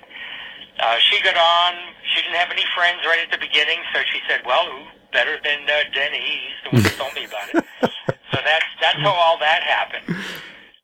uh, 0.79 0.99
she 0.99 1.21
got 1.23 1.37
on. 1.37 1.75
She 2.15 2.23
didn't 2.23 2.37
have 2.37 2.51
any 2.51 2.65
friends 2.75 3.03
right 3.05 3.19
at 3.19 3.33
the 3.33 3.39
beginning, 3.39 3.83
so 3.93 4.01
she 4.13 4.21
said, 4.29 4.43
"Well, 4.47 4.63
who 4.71 4.87
better 5.13 5.39
than 5.43 5.67
uh, 5.67 5.91
Denny? 5.93 6.23
He's 6.23 6.59
the 6.63 6.71
one 6.71 6.83
who 6.83 6.91
told 6.95 7.15
me 7.15 7.25
about 7.27 7.49
it." 7.51 7.65
so 8.31 8.39
that's 8.47 8.71
that's 8.81 9.01
how 9.03 9.11
all 9.11 9.39
that 9.39 9.63
happened. 9.65 10.07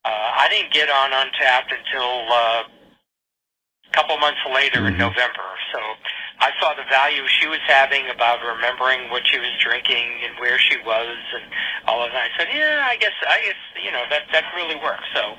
Uh, 0.05 0.43
I 0.43 0.49
didn't 0.51 0.73
get 0.73 0.91
on 0.91 1.11
Untappd 1.15 1.71
until 1.79 2.27
uh, 2.27 2.65
a 3.87 3.93
couple 3.93 4.19
months 4.19 4.41
later 4.53 4.89
in 4.89 4.99
November. 4.99 5.47
So 5.73 5.79
I 6.43 6.51
saw 6.59 6.75
the 6.75 6.83
value 6.91 7.23
she 7.39 7.47
was 7.47 7.63
having 7.71 8.11
about 8.11 8.43
remembering 8.43 9.07
what 9.15 9.23
she 9.31 9.39
was 9.39 9.55
drinking 9.63 10.27
and 10.27 10.35
where 10.43 10.59
she 10.59 10.75
was 10.83 11.15
and 11.39 11.47
all 11.87 12.03
of 12.03 12.11
that. 12.11 12.27
I 12.27 12.31
said, 12.35 12.49
yeah, 12.51 12.83
I 12.83 12.99
guess, 12.99 13.15
I 13.23 13.39
guess, 13.47 13.63
you 13.79 13.95
know, 13.95 14.03
that 14.11 14.27
that 14.35 14.51
really 14.59 14.75
works. 14.75 15.07
So 15.15 15.39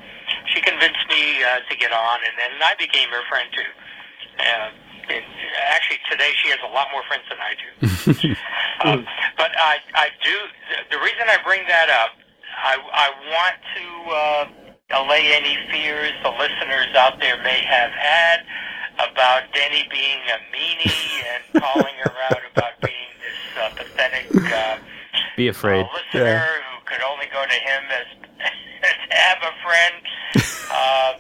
she 0.55 0.63
convinced 0.63 1.03
me 1.11 1.43
uh, 1.43 1.59
to 1.67 1.75
get 1.75 1.91
on, 1.91 2.17
and 2.23 2.35
then 2.39 2.55
I 2.63 2.79
became 2.79 3.11
her 3.11 3.19
friend 3.27 3.51
too. 3.51 3.71
Uh, 4.39 4.69
and 5.11 5.25
actually, 5.75 5.99
today 6.07 6.31
she 6.39 6.47
has 6.55 6.63
a 6.63 6.71
lot 6.71 6.87
more 6.95 7.03
friends 7.11 7.27
than 7.27 7.39
I 7.43 7.51
do. 7.59 7.69
um, 8.87 9.03
but 9.35 9.51
I, 9.59 9.83
I 9.99 10.07
do. 10.23 10.35
The 10.87 11.03
reason 11.03 11.27
I 11.27 11.35
bring 11.43 11.67
that 11.67 11.91
up, 11.91 12.15
I, 12.63 12.79
I 12.79 13.07
want 13.27 13.57
to 13.75 13.85
uh, 14.07 15.03
allay 15.03 15.35
any 15.35 15.59
fears 15.67 16.15
the 16.23 16.31
listeners 16.31 16.95
out 16.95 17.19
there 17.19 17.43
may 17.43 17.59
have 17.67 17.91
had 17.91 18.47
about 18.95 19.43
Denny 19.53 19.87
being 19.91 20.19
a 20.29 20.37
meanie 20.55 21.23
and 21.33 21.63
calling 21.63 21.93
her 22.03 22.13
out 22.31 22.41
about 22.53 22.79
being 22.81 23.11
this 23.19 23.61
uh, 23.61 23.69
pathetic 23.75 24.27
uh, 24.53 24.77
Be 25.37 25.47
afraid. 25.47 25.81
uh, 25.85 25.87
listener 25.93 26.25
Yeah. 26.29 26.45
who 26.45 26.85
could 26.85 27.01
only 27.03 27.25
go 27.31 27.43
to 27.43 27.53
him 27.53 27.83
as, 27.89 28.07
as 28.83 28.97
have 29.09 29.37
a 29.41 29.53
friend. 29.65 29.95
Uh, 30.71 31.13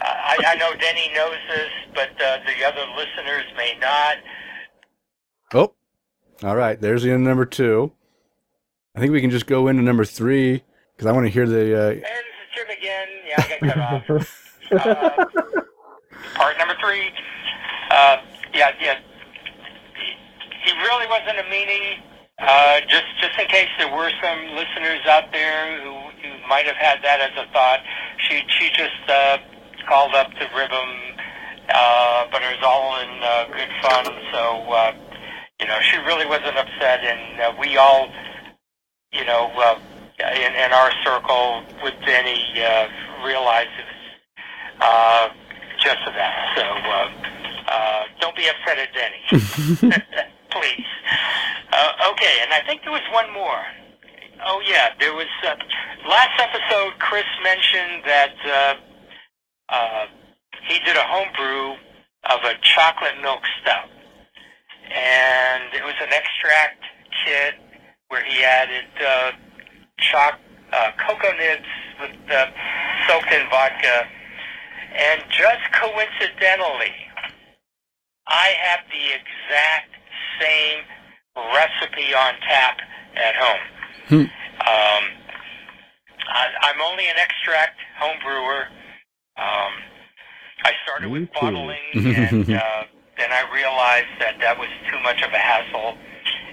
I, 0.04 0.36
I 0.48 0.54
know 0.56 0.74
Denny 0.76 1.10
knows 1.14 1.36
this, 1.48 1.70
but 1.94 2.10
uh, 2.22 2.38
the 2.46 2.64
other 2.66 2.84
listeners 2.96 3.44
may 3.56 3.76
not. 3.80 4.16
Oh, 5.54 5.74
all 6.44 6.56
right. 6.56 6.80
There's 6.80 7.02
the 7.02 7.10
end 7.10 7.22
of 7.22 7.28
number 7.28 7.44
two. 7.46 7.92
I 8.96 9.00
think 9.00 9.12
we 9.12 9.20
can 9.20 9.30
just 9.30 9.46
go 9.46 9.68
into 9.68 9.82
number 9.82 10.04
three 10.04 10.62
because 10.96 11.06
I 11.06 11.12
want 11.12 11.26
to 11.26 11.30
hear 11.30 11.46
the. 11.46 11.78
Uh, 11.78 11.90
And 11.90 12.00
this 12.00 12.06
is 12.06 12.48
Jim 12.54 12.66
again. 12.78 13.08
Yeah, 13.26 13.34
I 13.38 13.66
got 13.66 14.10
cut 14.10 14.10
off. 14.10 14.48
Uh, 14.72 15.62
part 16.34 16.58
number 16.58 16.74
three. 16.80 17.10
Uh, 17.90 18.18
yeah, 18.54 18.70
yeah. 18.80 18.98
He, 20.64 20.72
really 20.72 21.06
wasn't 21.08 21.38
a 21.38 21.46
meanie. 21.50 21.98
Uh, 22.38 22.80
just, 22.88 23.06
just 23.20 23.38
in 23.38 23.46
case 23.48 23.68
there 23.78 23.92
were 23.94 24.10
some 24.22 24.56
listeners 24.56 25.00
out 25.06 25.30
there 25.32 25.80
who, 25.82 25.92
who 26.22 26.48
might 26.48 26.66
have 26.66 26.76
had 26.76 26.98
that 27.02 27.20
as 27.20 27.30
a 27.36 27.50
thought, 27.52 27.80
she, 28.18 28.42
she 28.48 28.68
just 28.70 29.02
uh, 29.08 29.38
called 29.88 30.14
up 30.14 30.30
to 30.32 30.48
rib 30.56 30.70
him, 30.70 31.18
uh, 31.68 32.26
but 32.30 32.42
it 32.42 32.56
was 32.56 32.64
all 32.64 32.98
in 33.00 33.10
uh, 33.22 33.46
good 33.52 33.72
fun. 33.82 34.04
So, 34.32 34.72
uh, 34.72 34.92
you 35.60 35.66
know, 35.66 35.78
she 35.82 35.96
really 35.98 36.26
wasn't 36.26 36.56
upset, 36.56 37.00
and 37.04 37.40
uh, 37.40 37.54
we 37.60 37.76
all, 37.76 38.08
you 39.12 39.24
know, 39.24 39.50
uh, 39.56 39.78
in, 40.18 40.54
in 40.54 40.72
our 40.72 40.90
circle 41.04 41.62
with 41.82 41.94
Denny, 42.04 42.42
uh, 42.60 42.88
realized 43.24 43.70
it 43.78 43.86
was 43.86 44.02
uh, 44.80 45.28
just 45.82 45.98
that. 46.06 46.34
So 46.56 46.62
uh, 46.62 47.08
uh, 47.68 48.02
don't 48.20 48.36
be 48.36 48.46
upset 48.48 48.78
at 48.78 48.90
Denny, 48.94 49.22
please. 50.50 50.86
Uh, 51.72 52.10
okay, 52.12 52.34
and 52.42 52.52
I 52.52 52.62
think 52.66 52.82
there 52.82 52.92
was 52.92 53.06
one 53.12 53.32
more. 53.32 53.60
Oh 54.44 54.62
yeah, 54.66 54.90
there 54.98 55.14
was 55.14 55.30
uh, 55.46 55.54
last 56.08 56.38
episode. 56.40 56.98
Chris 56.98 57.26
mentioned 57.42 58.02
that 58.06 58.34
uh, 58.46 58.74
uh, 59.68 60.06
he 60.68 60.78
did 60.80 60.96
a 60.96 61.06
homebrew 61.06 61.74
of 62.30 62.40
a 62.44 62.54
chocolate 62.62 63.20
milk 63.20 63.42
stout, 63.60 63.90
and 64.94 65.74
it 65.74 65.82
was 65.84 65.94
an 66.00 66.12
extract 66.12 66.82
kit 67.24 67.54
where 68.08 68.24
he 68.24 68.44
added 68.44 68.86
uh, 69.00 69.32
choc 69.98 70.38
uh, 70.72 70.90
cocoa 70.98 71.32
nibs 71.36 71.68
with 72.00 72.30
uh, 72.30 72.46
soaked 73.08 73.32
in 73.32 73.48
vodka, 73.50 74.06
and 74.92 75.22
just 75.30 75.64
coincidentally, 75.72 76.94
I 78.26 78.54
have 78.62 78.80
the 78.90 79.06
exact 79.16 79.92
same 80.40 80.84
recipe 81.36 82.14
on 82.14 82.34
tap 82.46 82.78
at 83.16 83.34
home. 83.36 83.64
Hmm. 84.08 84.26
Um, 84.62 85.04
I, 86.28 86.46
I'm 86.62 86.80
only 86.80 87.06
an 87.06 87.16
extract 87.16 87.80
home 87.98 88.16
brewer. 88.22 88.68
Um, 89.36 89.72
I 90.64 90.72
started 90.84 91.08
Me 91.08 91.20
with 91.20 91.32
bottling, 91.32 91.78
and 91.94 92.44
uh, 92.50 92.84
then 93.18 93.32
I 93.32 93.42
realized 93.52 94.12
that 94.20 94.38
that 94.40 94.58
was 94.58 94.68
too 94.90 95.00
much 95.02 95.22
of 95.22 95.32
a 95.32 95.38
hassle. 95.38 95.98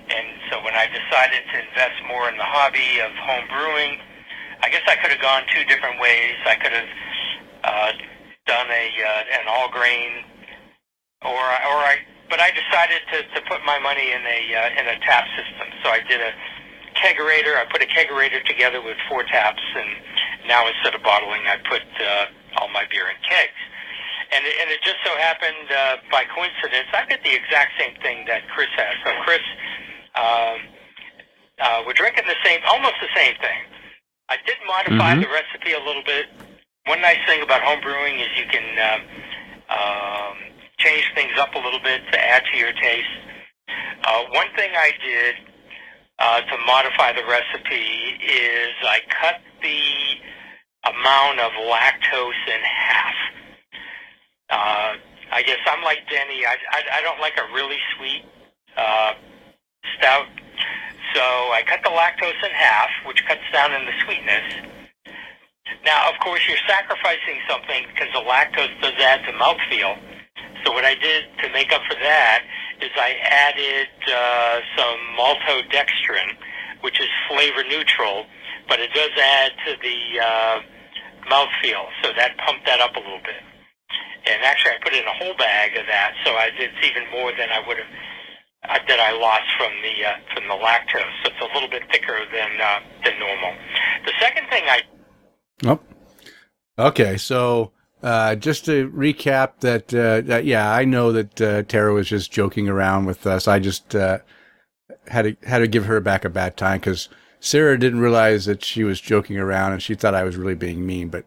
And 0.10 0.28
so 0.50 0.64
when 0.64 0.74
I 0.74 0.88
decided 0.88 1.46
to 1.54 1.56
invest 1.70 2.02
more 2.08 2.30
in 2.30 2.38
the 2.38 2.44
hobby 2.48 2.98
of 3.06 3.12
home 3.22 3.46
brewing, 3.46 4.00
I 4.62 4.70
guess 4.70 4.82
I 4.88 4.96
could 4.96 5.12
have 5.12 5.22
gone 5.22 5.44
two 5.54 5.64
different 5.66 6.00
ways. 6.02 6.34
I 6.48 6.56
could 6.56 6.74
have 6.74 6.90
uh, 7.64 7.92
done 8.50 8.66
a 8.74 8.86
uh, 8.98 9.38
an 9.38 9.46
all 9.46 9.70
grain, 9.70 10.26
or 11.22 11.38
or 11.38 11.78
I. 11.86 12.02
But 12.30 12.38
I 12.40 12.54
decided 12.54 13.02
to, 13.10 13.18
to 13.34 13.40
put 13.50 13.66
my 13.66 13.80
money 13.82 14.14
in 14.14 14.22
a 14.22 14.40
uh, 14.54 14.80
in 14.82 14.86
a 14.90 14.98
tap 15.06 15.26
system. 15.38 15.68
So 15.86 15.90
I 15.90 16.02
did 16.10 16.22
a 16.22 16.34
kegerator. 16.98 17.58
I 17.58 17.66
put 17.70 17.82
a 17.82 17.90
kegerator 17.90 18.42
together 18.46 18.82
with 18.82 18.98
four 19.10 19.24
taps, 19.24 19.62
and 19.78 19.90
now 20.48 20.66
instead 20.68 20.94
of 20.94 21.02
bottling, 21.02 21.42
I 21.46 21.58
put 21.70 21.82
uh, 22.02 22.62
all 22.62 22.70
my 22.70 22.86
beer 22.90 23.10
in 23.10 23.18
kegs. 23.26 23.62
And 24.30 24.46
it, 24.46 24.56
and 24.62 24.70
it 24.70 24.78
just 24.86 25.02
so 25.02 25.10
happened 25.18 25.74
uh, 25.74 25.98
by 26.14 26.22
coincidence, 26.30 26.86
I 26.94 27.02
did 27.10 27.18
the 27.26 27.34
exact 27.34 27.74
same 27.82 27.98
thing 28.06 28.30
that 28.30 28.46
Chris 28.54 28.70
has. 28.78 28.94
So 29.02 29.10
Chris, 29.26 29.42
um, 30.14 30.58
uh, 31.58 31.82
we're 31.82 31.98
drinking 31.98 32.30
the 32.30 32.38
same, 32.46 32.62
almost 32.70 33.02
the 33.02 33.10
same 33.18 33.34
thing. 33.42 33.60
I 34.30 34.38
did 34.46 34.58
modify 34.70 35.18
Mhm. 35.18 35.26
the 35.26 35.30
recipe 35.34 35.74
a 35.74 35.82
little 35.82 36.04
bit. 36.06 36.30
One 36.86 37.02
nice 37.02 37.20
thing 37.28 37.42
about 37.42 37.62
home 37.62 37.82
brewing 37.82 38.20
is 38.20 38.28
you 38.38 38.46
can 38.50 38.66
um, 38.80 39.02
um, 39.70 40.38
change 40.78 41.06
things 41.16 41.32
up 41.38 41.54
a 41.54 41.60
little 41.60 41.80
bit 41.80 42.02
to 42.12 42.18
add 42.20 42.44
to 42.52 42.58
your 42.58 42.74
taste. 42.74 43.08
Uh, 44.04 44.24
one 44.32 44.48
thing 44.56 44.72
I 44.76 44.92
did 45.04 45.36
uh, 46.20 46.42
to 46.42 46.58
modify 46.66 47.14
the 47.14 47.26
recipe 47.30 48.18
is 48.26 48.74
I 48.84 49.00
cut 49.10 49.42
the 49.62 49.82
amount 50.90 51.40
of 51.40 51.52
lactose 51.70 52.48
in 52.48 52.62
half. 52.64 53.16
Uh, 54.50 54.94
I 55.32 55.44
guess 55.44 55.60
I'm 55.68 55.84
like 55.84 56.00
Denny. 56.10 56.46
I, 56.46 56.56
I, 56.72 57.00
I 57.00 57.02
don't 57.02 57.20
like 57.20 57.38
a 57.38 57.54
really 57.54 57.78
sweet 57.98 58.24
uh, 58.78 59.14
stout. 59.98 60.28
So 61.14 61.22
I 61.22 61.62
cut 61.68 61.82
the 61.84 61.90
lactose 61.90 62.44
in 62.44 62.52
half, 62.52 62.90
which 63.06 63.24
cuts 63.28 63.42
down 63.54 63.74
on 63.74 63.86
the 63.86 63.94
sweetness. 64.06 64.79
Now, 65.86 66.10
of 66.10 66.20
course, 66.20 66.42
you're 66.48 66.62
sacrificing 66.68 67.40
something 67.50 67.86
because 67.94 68.12
the 68.14 68.22
lactose 68.22 68.74
does 68.82 68.94
add 69.00 69.26
to 69.26 69.32
mouthfeel. 69.34 69.98
So 70.66 70.74
what 70.74 70.84
I 70.84 70.96
did 70.96 71.26
to 71.44 71.52
make 71.52 71.72
up 71.72 71.82
for 71.88 71.96
that 71.96 72.44
is 72.82 72.90
I 72.96 73.16
added 73.24 73.88
uh, 74.08 74.60
some 74.76 75.00
maltodextrin, 75.16 76.36
which 76.82 77.00
is 77.00 77.08
flavor 77.30 77.64
neutral, 77.64 78.26
but 78.68 78.80
it 78.80 78.92
does 78.94 79.12
add 79.18 79.52
to 79.66 79.72
the 79.82 80.00
uh, 80.20 80.60
mouthfeel. 81.32 81.88
So 82.04 82.12
that 82.16 82.38
pumped 82.38 82.66
that 82.66 82.80
up 82.80 82.96
a 82.96 83.00
little 83.00 83.24
bit. 83.24 83.40
And 84.28 84.44
actually, 84.44 84.76
I 84.76 84.78
put 84.84 84.94
in 84.94 85.06
a 85.08 85.16
whole 85.16 85.36
bag 85.38 85.78
of 85.78 85.86
that, 85.88 86.14
so 86.26 86.32
I, 86.32 86.52
it's 86.54 86.76
even 86.84 87.10
more 87.12 87.32
than 87.32 87.50
I 87.50 87.66
would 87.66 87.78
have 87.78 87.88
uh, 88.68 88.78
that 88.88 89.00
I 89.00 89.16
lost 89.16 89.48
from 89.58 89.72
the 89.80 89.96
uh, 90.04 90.20
from 90.36 90.44
the 90.52 90.60
lactose. 90.60 91.16
So 91.24 91.32
it's 91.32 91.40
a 91.40 91.54
little 91.56 91.70
bit 91.70 91.84
thicker 91.92 92.20
than 92.32 92.60
uh, 92.60 92.80
than 93.06 93.18
normal. 93.18 93.56
The 94.06 94.12
second 94.20 94.48
thing 94.52 94.64
I 94.68 94.84
Oh. 95.66 95.80
Okay, 96.78 97.18
so 97.18 97.72
uh, 98.02 98.36
just 98.36 98.66
to 98.66 98.90
recap 98.92 99.60
that, 99.60 99.94
uh, 99.94 100.22
that, 100.22 100.46
yeah, 100.46 100.72
I 100.74 100.86
know 100.86 101.12
that 101.12 101.42
uh, 101.42 101.64
Tara 101.64 101.94
was 101.94 102.08
just 102.08 102.32
joking 102.32 102.70
around 102.70 103.06
with 103.06 103.28
us. 103.28 103.48
I 103.48 103.60
just 103.60 103.94
uh, 103.96 104.20
had 105.08 105.24
to 105.24 105.48
had 105.48 105.60
to 105.60 105.68
give 105.68 105.86
her 105.86 106.00
back 106.00 106.24
a 106.24 106.30
bad 106.30 106.56
time 106.56 106.80
because 106.80 107.10
Sarah 107.42 107.78
didn't 107.78 108.00
realize 108.00 108.46
that 108.46 108.64
she 108.64 108.84
was 108.86 109.02
joking 109.02 109.38
around 109.38 109.74
and 109.74 109.82
she 109.84 109.96
thought 109.96 110.16
I 110.16 110.24
was 110.24 110.38
really 110.38 110.56
being 110.56 110.86
mean. 110.86 111.10
But, 111.10 111.26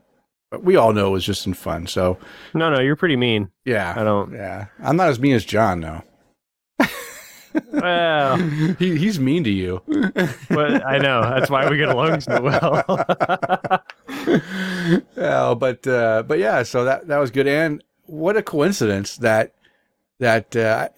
but 0.51 0.65
we 0.65 0.77
all 0.77 0.93
know 0.95 1.09
it 1.09 1.13
was 1.13 1.25
just 1.27 1.47
in 1.47 1.53
fun. 1.55 1.87
So 1.87 2.17
No, 2.55 2.71
no, 2.71 2.81
you're 2.81 2.97
pretty 2.97 3.17
mean. 3.17 3.51
yeah, 3.67 3.93
I 3.97 4.05
don't. 4.05 4.33
yeah, 4.33 4.67
I'm 4.83 4.97
not 4.97 5.09
as 5.11 5.21
mean 5.21 5.35
as 5.35 5.45
John 5.45 5.81
though. 5.81 6.03
Well, 7.71 8.39
he, 8.79 8.97
he's 8.97 9.21
mean 9.21 9.45
to 9.45 9.51
you. 9.51 9.83
but 10.49 10.87
I 10.87 10.97
know 10.97 11.21
that's 11.21 11.51
why 11.51 11.69
we 11.69 11.77
get 11.77 11.91
along 11.91 12.23
so 12.23 12.41
well. 12.41 13.83
oh, 15.17 15.55
but 15.55 15.87
uh, 15.87 16.23
but 16.27 16.39
yeah, 16.39 16.63
so 16.63 16.85
that 16.85 17.09
that 17.09 17.19
was 17.19 17.31
good, 17.31 17.47
and 17.47 17.83
what 18.07 18.37
a 18.37 18.43
coincidence 18.43 19.17
that 19.17 19.55
that 20.19 20.55
uh, 20.57 20.89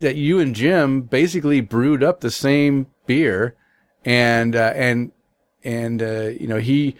that 0.00 0.16
you 0.16 0.38
and 0.38 0.54
Jim 0.54 1.02
basically 1.02 1.60
brewed 1.60 2.02
up 2.02 2.20
the 2.20 2.30
same 2.30 2.86
beer, 3.06 3.56
and 4.04 4.56
uh, 4.56 4.72
and 4.74 5.12
and 5.62 6.02
uh, 6.02 6.28
you 6.28 6.46
know 6.46 6.58
he 6.58 6.96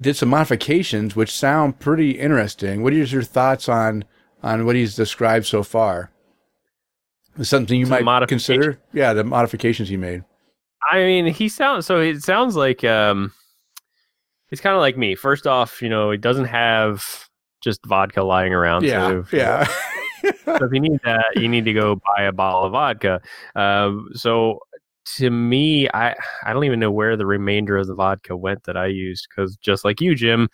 did 0.00 0.16
some 0.16 0.28
modifications 0.30 1.14
which 1.14 1.30
sound 1.30 1.78
pretty 1.78 2.12
interesting. 2.12 2.82
What 2.82 2.92
are 2.92 2.96
your 2.96 3.22
thoughts 3.22 3.68
on 3.68 4.04
on 4.42 4.66
what 4.66 4.76
he's 4.76 4.96
described 4.96 5.46
so 5.46 5.62
far? 5.62 6.10
Something 7.40 7.80
you 7.80 7.86
The 7.86 8.02
might 8.02 8.28
consider? 8.28 8.78
Yeah, 8.92 9.14
the 9.14 9.24
modifications 9.24 9.88
he 9.88 9.96
made. 9.96 10.24
I 10.90 10.98
mean, 10.98 11.26
he 11.26 11.48
sounds 11.48 11.86
so. 11.86 12.00
It 12.00 12.22
sounds 12.22 12.56
like 12.56 12.84
um, 12.84 13.32
he's 14.52 14.60
kind 14.60 14.76
of 14.76 14.80
like 14.80 14.98
me. 14.98 15.14
First 15.14 15.46
off, 15.46 15.80
you 15.80 15.88
know, 15.88 16.10
he 16.10 16.18
doesn't 16.18 16.44
have 16.44 17.26
just 17.62 17.80
vodka 17.86 18.22
lying 18.22 18.52
around. 18.52 18.84
Yeah, 18.84 19.08
so 19.08 19.18
if, 19.20 19.32
yeah. 19.32 19.64
so 20.44 20.66
if 20.66 20.72
you 20.74 20.80
need 20.80 21.00
that, 21.04 21.24
you 21.36 21.48
need 21.48 21.64
to 21.64 21.72
go 21.72 21.96
buy 21.96 22.24
a 22.24 22.32
bottle 22.32 22.64
of 22.64 22.72
vodka. 22.72 23.22
Um, 23.56 24.10
so 24.12 24.58
to 25.16 25.30
me, 25.30 25.88
I 25.94 26.14
I 26.44 26.52
don't 26.52 26.64
even 26.64 26.80
know 26.80 26.90
where 26.90 27.16
the 27.16 27.24
remainder 27.24 27.78
of 27.78 27.86
the 27.86 27.94
vodka 27.94 28.36
went 28.36 28.64
that 28.64 28.76
I 28.76 28.88
used 28.88 29.26
because 29.30 29.56
just 29.56 29.86
like 29.86 30.02
you, 30.02 30.14
Jim, 30.14 30.50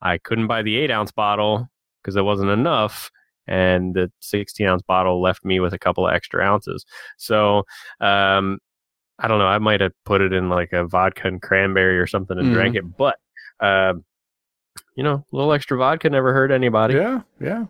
I 0.00 0.16
couldn't 0.16 0.46
buy 0.46 0.62
the 0.62 0.76
eight 0.78 0.90
ounce 0.90 1.12
bottle 1.12 1.68
because 2.02 2.16
it 2.16 2.22
wasn't 2.24 2.50
enough, 2.50 3.10
and 3.46 3.94
the 3.94 4.10
16 4.20 4.66
ounce 4.66 4.82
bottle 4.82 5.20
left 5.20 5.44
me 5.44 5.60
with 5.60 5.74
a 5.74 5.78
couple 5.78 6.08
of 6.08 6.14
extra 6.14 6.42
ounces. 6.42 6.86
So, 7.18 7.64
um, 8.00 8.58
I 9.18 9.28
don't 9.28 9.38
know. 9.38 9.46
I 9.46 9.58
might 9.58 9.82
have 9.82 9.92
put 10.06 10.22
it 10.22 10.32
in 10.32 10.48
like 10.48 10.72
a 10.72 10.86
vodka 10.86 11.28
and 11.28 11.40
cranberry 11.42 11.98
or 11.98 12.06
something 12.06 12.38
and 12.38 12.48
Mhm. 12.48 12.54
drank 12.54 12.76
it, 12.76 12.96
but, 12.96 13.18
uh, 13.62 13.94
you 14.96 15.02
know, 15.02 15.24
a 15.32 15.36
little 15.36 15.52
extra 15.52 15.78
vodka 15.78 16.10
never 16.10 16.32
hurt 16.32 16.50
anybody. 16.50 16.94
Yeah, 16.94 17.22
yeah, 17.40 17.66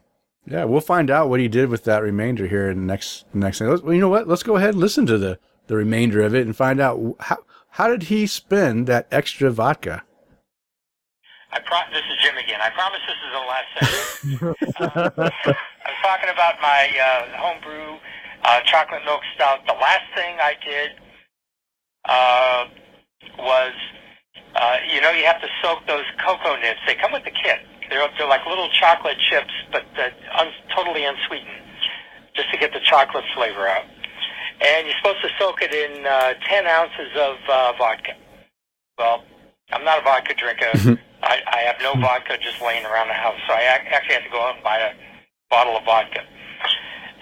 yeah. 0.47 0.64
We'll 0.64 0.80
find 0.80 1.11
out 1.11 1.28
what 1.28 1.40
he 1.40 1.49
did 1.49 1.68
with 1.68 1.84
that 1.84 2.03
remainder 2.03 2.47
here 2.47 2.70
in 2.70 2.78
the 2.78 2.86
next 2.86 3.26
next 3.32 3.59
thing. 3.59 3.68
Let's, 3.68 3.82
well, 3.82 3.95
you 3.95 4.01
know 4.01 4.09
what? 4.09 4.26
Let's 4.26 4.43
go 4.43 4.57
ahead 4.57 4.70
and 4.70 4.80
listen 4.80 5.07
to 5.07 5.18
the 5.18 5.38
the 5.68 5.76
remainder 5.76 6.22
of 6.22 6.34
it 6.34 6.47
and 6.47 6.57
find 6.57 6.80
out 6.80 7.16
how 7.20 7.38
how 7.70 7.88
did 7.88 8.05
he 8.05 8.26
spend 8.26 8.86
that 8.86 9.07
extra 9.11 9.51
vodka. 9.51 10.03
I 11.53 11.61
pro- 11.61 11.93
this 11.93 12.03
is 12.11 12.18
Jim 12.22 12.36
again. 12.38 12.61
I 12.62 12.70
promise 12.70 13.01
this 13.07 13.16
is 13.20 13.32
the 13.32 13.45
last 13.53 13.68
segment. 13.78 14.57
uh, 14.80 15.11
I 15.84 15.88
was 15.90 16.01
talking 16.03 16.30
about 16.32 16.55
my 16.62 16.88
uh, 16.99 17.36
homebrew 17.36 17.99
uh, 18.45 18.61
chocolate 18.64 19.05
milk 19.05 19.20
stout. 19.34 19.61
The 19.66 19.74
last 19.74 20.05
thing 20.14 20.38
I 20.40 20.55
did 20.64 20.90
uh, 22.09 22.64
was, 23.38 23.72
uh, 24.55 24.77
you 24.93 25.01
know, 25.01 25.11
you 25.11 25.25
have 25.25 25.41
to 25.41 25.49
soak 25.63 25.87
those 25.87 26.05
cocoa 26.25 26.57
nibs. 26.61 26.81
They 26.87 26.95
come 26.95 27.13
with 27.13 27.25
the 27.25 27.31
kit. 27.31 27.61
They're, 27.91 28.07
they're 28.19 28.29
like 28.29 28.47
little 28.47 28.69
chocolate 28.71 29.17
chips, 29.31 29.53
but 29.71 29.85
uh, 29.99 30.09
un- 30.41 30.53
totally 30.75 31.05
unsweetened, 31.05 31.61
just 32.35 32.51
to 32.53 32.59
get 32.59 32.73
the 32.73 32.81
chocolate 32.81 33.25
flavor 33.35 33.67
out. 33.69 33.85
And 34.65 34.87
you're 34.87 34.97
supposed 34.99 35.23
to 35.23 35.29
soak 35.39 35.61
it 35.63 35.75
in 35.75 36.07
uh, 36.07 36.35
10 36.49 36.67
ounces 36.67 37.11
of 37.17 37.37
uh, 37.49 37.73
vodka. 37.79 38.13
Well, 38.99 39.25
I'm 39.73 39.85
not 39.85 39.99
a 40.01 40.03
vodka 40.03 40.35
drinker. 40.35 40.71
I, 41.23 41.39
I 41.47 41.59
have 41.61 41.77
no 41.83 41.95
vodka 42.01 42.37
just 42.43 42.61
laying 42.63 42.85
around 42.85 43.09
the 43.09 43.15
house, 43.15 43.39
so 43.47 43.55
I 43.55 43.61
ac- 43.81 43.89
actually 43.91 44.15
had 44.15 44.25
to 44.25 44.31
go 44.31 44.41
out 44.43 44.55
and 44.57 44.65
buy 44.65 44.79
a 44.79 44.93
bottle 45.51 45.77
of 45.77 45.85
vodka. 45.85 46.21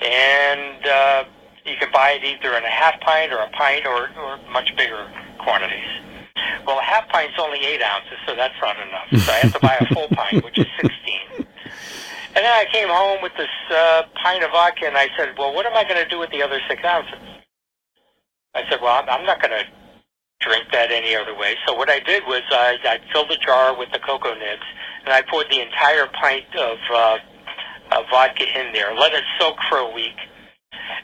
And 0.02 0.86
uh, 0.86 1.24
you 1.64 1.76
can 1.78 1.90
buy 1.92 2.12
it 2.12 2.24
either 2.24 2.56
in 2.56 2.64
a 2.64 2.70
half 2.70 2.98
pint 3.00 3.32
or 3.32 3.38
a 3.38 3.50
pint 3.50 3.86
or, 3.86 4.08
or 4.18 4.38
much 4.52 4.74
bigger 4.76 5.10
quantities. 5.44 5.84
Well, 6.66 6.78
a 6.78 6.82
half 6.82 7.08
pint's 7.08 7.38
only 7.38 7.58
eight 7.64 7.82
ounces, 7.82 8.18
so 8.26 8.34
that's 8.34 8.54
not 8.60 8.76
enough. 8.76 9.24
So 9.24 9.32
I 9.32 9.36
have 9.36 9.52
to 9.52 9.60
buy 9.60 9.76
a 9.80 9.86
full 9.94 10.08
pint, 10.12 10.44
which 10.44 10.58
is 10.58 10.66
16. 10.80 11.46
And 12.30 12.44
then 12.46 12.52
I 12.52 12.66
came 12.72 12.88
home 12.88 13.18
with 13.22 13.32
this 13.36 13.50
uh, 13.70 14.02
pint 14.22 14.44
of 14.44 14.50
vodka, 14.50 14.86
and 14.86 14.96
I 14.96 15.08
said, 15.16 15.36
well, 15.36 15.52
what 15.52 15.66
am 15.66 15.74
I 15.74 15.84
going 15.84 16.02
to 16.02 16.08
do 16.08 16.18
with 16.18 16.30
the 16.30 16.42
other 16.42 16.60
six 16.68 16.84
ounces? 16.84 17.18
I 18.54 18.62
said, 18.70 18.80
well, 18.80 19.02
I'm, 19.02 19.08
I'm 19.08 19.26
not 19.26 19.42
going 19.42 19.50
to 19.50 19.64
drink 20.40 20.66
that 20.72 20.90
any 20.90 21.14
other 21.14 21.34
way. 21.36 21.54
So 21.66 21.74
what 21.74 21.90
I 21.90 22.00
did 22.00 22.24
was 22.26 22.42
I, 22.50 22.78
I 22.84 22.98
filled 23.12 23.30
a 23.30 23.38
jar 23.38 23.76
with 23.76 23.90
the 23.92 23.98
cocoa 23.98 24.34
nibs, 24.34 24.66
and 25.04 25.12
I 25.12 25.22
poured 25.22 25.46
the 25.50 25.60
entire 25.60 26.06
pint 26.20 26.46
of 26.56 26.78
uh, 26.92 27.18
uh, 27.92 28.02
vodka 28.10 28.44
in 28.58 28.72
there, 28.72 28.94
let 28.94 29.12
it 29.12 29.24
soak 29.38 29.56
for 29.68 29.78
a 29.78 29.90
week, 29.92 30.16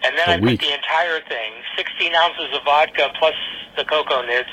and 0.06 0.16
then 0.16 0.28
A 0.28 0.32
I 0.32 0.40
week. 0.40 0.60
put 0.60 0.66
the 0.66 0.74
entire 0.74 1.20
thing, 1.28 1.52
16 1.76 2.14
ounces 2.14 2.48
of 2.54 2.64
vodka 2.64 3.10
plus 3.18 3.34
the 3.76 3.84
cocoa 3.84 4.24
nibs, 4.24 4.48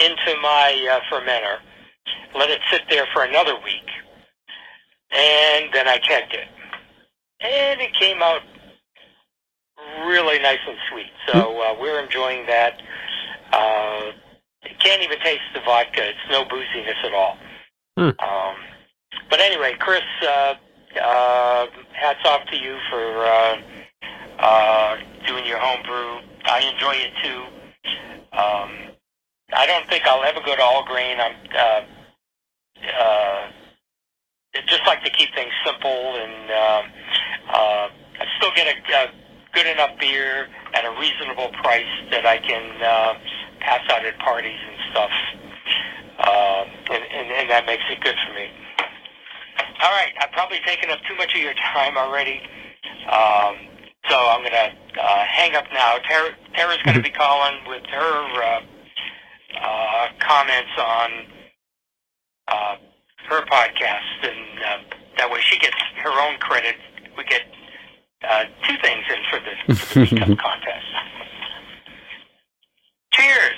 into 0.00 0.40
my 0.40 0.88
uh, 0.90 1.00
fermenter, 1.10 1.58
let 2.34 2.50
it 2.50 2.60
sit 2.70 2.82
there 2.90 3.06
for 3.12 3.24
another 3.24 3.54
week, 3.64 3.88
and 5.12 5.72
then 5.72 5.88
I 5.88 5.98
kegged 5.98 6.34
it. 6.34 6.48
And 7.40 7.80
it 7.80 7.94
came 7.94 8.22
out 8.22 8.40
really 10.04 10.38
nice 10.40 10.58
and 10.66 10.76
sweet. 10.90 11.12
So 11.28 11.60
uh, 11.62 11.76
we're 11.80 12.02
enjoying 12.02 12.46
that. 12.46 12.80
Uh, 13.52 14.12
can't 14.80 15.02
even 15.02 15.18
taste 15.20 15.42
the 15.54 15.60
vodka. 15.60 16.08
It's 16.08 16.18
no 16.30 16.44
booziness 16.44 17.04
at 17.04 17.14
all. 17.14 17.36
Hmm. 17.96 18.10
Um, 18.20 18.56
but 19.30 19.40
anyway, 19.40 19.74
Chris, 19.78 20.02
uh, 20.22 20.54
uh, 21.00 21.66
hats 21.92 22.20
off 22.24 22.44
to 22.50 22.56
you 22.56 22.76
for 22.90 23.24
uh, 23.24 23.56
uh, 24.38 24.96
doing 25.26 25.44
your 25.46 25.58
homebrew. 25.58 26.22
I 26.44 26.60
enjoy 26.72 26.94
it 26.94 27.12
too. 27.22 27.40
Um, 28.32 28.70
I 29.52 29.66
don't 29.66 29.88
think 29.88 30.06
I'll 30.06 30.22
ever 30.22 30.40
go 30.44 30.54
to 30.54 30.62
all 30.62 30.84
grain. 30.84 31.18
I'm 31.20 31.34
uh, 31.56 31.80
uh, 33.00 33.50
just 34.66 34.86
like 34.86 35.02
to 35.04 35.10
keep 35.10 35.34
things 35.34 35.52
simple, 35.64 36.16
and 36.16 36.50
uh, 36.50 36.82
uh, 37.52 37.88
I 38.20 38.24
still 38.38 38.50
get 38.54 38.66
a, 38.66 38.76
a 38.94 39.10
good 39.54 39.66
enough 39.66 39.98
beer 39.98 40.48
at 40.74 40.84
a 40.84 40.90
reasonable 41.00 41.48
price 41.62 41.88
that 42.10 42.26
I 42.26 42.38
can 42.38 42.82
uh, 42.82 43.14
pass 43.60 43.80
out 43.90 44.04
at 44.04 44.18
parties 44.18 44.58
and 44.68 44.76
stuff, 44.90 45.10
uh, 46.20 46.64
and, 46.94 47.04
and, 47.04 47.32
and 47.32 47.50
that 47.50 47.66
makes 47.66 47.84
it 47.90 48.00
good 48.02 48.16
for 48.26 48.34
me. 48.34 48.48
All 49.82 49.90
right, 49.92 50.12
I've 50.20 50.32
probably 50.32 50.58
taken 50.66 50.90
up 50.90 50.98
too 51.08 51.16
much 51.16 51.34
of 51.34 51.40
your 51.40 51.54
time 51.72 51.96
already, 51.96 52.40
um, 53.10 53.77
so 54.08 54.16
I'm 54.16 54.40
going 54.40 54.52
to 54.52 55.00
uh, 55.00 55.24
hang 55.24 55.54
up 55.54 55.64
now. 55.72 55.98
Tara, 55.98 56.30
Tara's 56.54 56.78
going 56.84 56.96
to 56.96 57.02
be 57.02 57.10
calling 57.10 57.56
with 57.66 57.84
her 57.86 58.42
uh, 58.42 58.60
uh, 59.60 60.08
comments 60.20 60.70
on 60.78 61.10
uh, 62.48 62.76
her 63.28 63.44
podcast, 63.46 64.22
and 64.22 64.58
uh, 64.64 64.96
that 65.18 65.30
way 65.30 65.40
she 65.40 65.58
gets 65.58 65.76
her 66.02 66.20
own 66.20 66.38
credit. 66.38 66.76
We 67.16 67.24
get 67.24 67.42
uh, 68.28 68.44
two 68.66 68.76
things 68.82 69.04
in 69.10 69.22
for 69.30 69.40
the, 69.40 69.74
for 69.74 69.98
the 70.00 70.06
Beat 70.06 70.18
Cup 70.18 70.38
contest. 70.38 70.86
Cheers! 73.12 73.56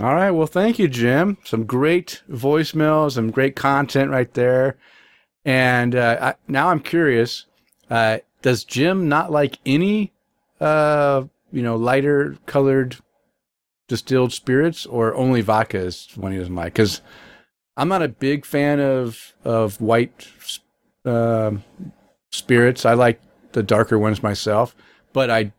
All 0.00 0.14
right. 0.14 0.30
Well, 0.30 0.46
thank 0.46 0.78
you, 0.78 0.88
Jim. 0.88 1.38
Some 1.44 1.64
great 1.64 2.22
voicemails, 2.30 3.12
some 3.12 3.30
great 3.30 3.56
content 3.56 4.10
right 4.10 4.32
there. 4.34 4.76
And 5.44 5.94
uh, 5.94 6.18
I, 6.20 6.34
now 6.48 6.68
I'm 6.68 6.80
curious: 6.80 7.45
uh, 7.90 8.18
Does 8.42 8.64
Jim 8.64 9.08
not 9.08 9.30
like 9.30 9.58
any, 9.66 10.12
uh, 10.60 11.24
you 11.52 11.62
know, 11.62 11.76
lighter 11.76 12.36
colored 12.46 12.96
distilled 13.88 14.32
spirits, 14.32 14.86
or 14.86 15.14
only 15.14 15.40
vodka 15.40 15.78
is 15.78 16.08
one 16.16 16.32
he 16.32 16.38
doesn't 16.38 16.54
like? 16.54 16.72
Because 16.72 17.00
I'm 17.76 17.88
not 17.88 18.02
a 18.02 18.08
big 18.08 18.44
fan 18.44 18.80
of 18.80 19.34
of 19.44 19.80
white 19.80 20.28
um 21.04 21.64
spirits. 22.30 22.84
I 22.84 22.94
like 22.94 23.20
the 23.52 23.62
darker 23.62 23.98
ones 23.98 24.22
myself, 24.22 24.74
but 25.12 25.30
I 25.30 25.52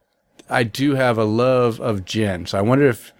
I 0.49 0.63
do 0.63 0.95
have 0.95 1.17
a 1.17 1.23
love 1.23 1.79
of 1.79 2.05
gin. 2.05 2.45
So 2.45 2.57
I 2.57 2.61
wonder 2.61 2.87
if 2.87 3.13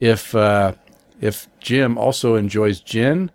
if 0.00 0.34
uh, 0.34 0.74
if 1.20 1.48
Jim 1.60 1.98
also 1.98 2.34
enjoys 2.34 2.80
gin, 2.80 3.30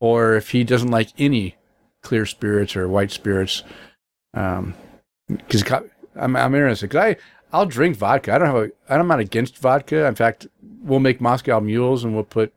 or 0.00 0.34
if 0.34 0.50
he 0.50 0.64
doesn't 0.64 0.90
like 0.90 1.12
any 1.18 1.56
clear 2.02 2.26
spirits 2.26 2.76
or 2.76 2.88
white 2.88 3.10
spirits. 3.10 3.62
Um, 4.36 4.74
because 5.28 5.64
I'm 6.14 6.36
I'm 6.36 6.54
interested. 6.54 6.90
Because 6.90 7.16
I 7.16 7.16
I'll 7.52 7.66
drink 7.66 7.96
vodka. 7.96 8.34
I 8.34 8.38
don't 8.38 8.46
have 8.46 8.56
a 8.56 8.70
I'm 8.88 9.08
not 9.08 9.18
against 9.18 9.58
vodka. 9.58 10.06
In 10.06 10.14
fact, 10.14 10.46
we'll 10.82 11.00
make 11.00 11.20
Moscow 11.20 11.58
mules 11.60 12.04
and 12.04 12.14
we'll 12.14 12.24
put 12.24 12.52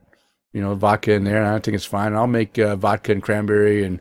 you 0.54 0.62
know 0.62 0.76
vodka 0.76 1.14
in 1.14 1.24
there, 1.24 1.38
and 1.38 1.48
I 1.48 1.60
think 1.60 1.76
it's 1.76 1.86
fine. 1.86 2.14
I'll 2.14 2.28
make 2.28 2.60
uh, 2.60 2.76
vodka 2.76 3.12
and 3.12 3.24
cranberry 3.24 3.84
and 3.84 4.00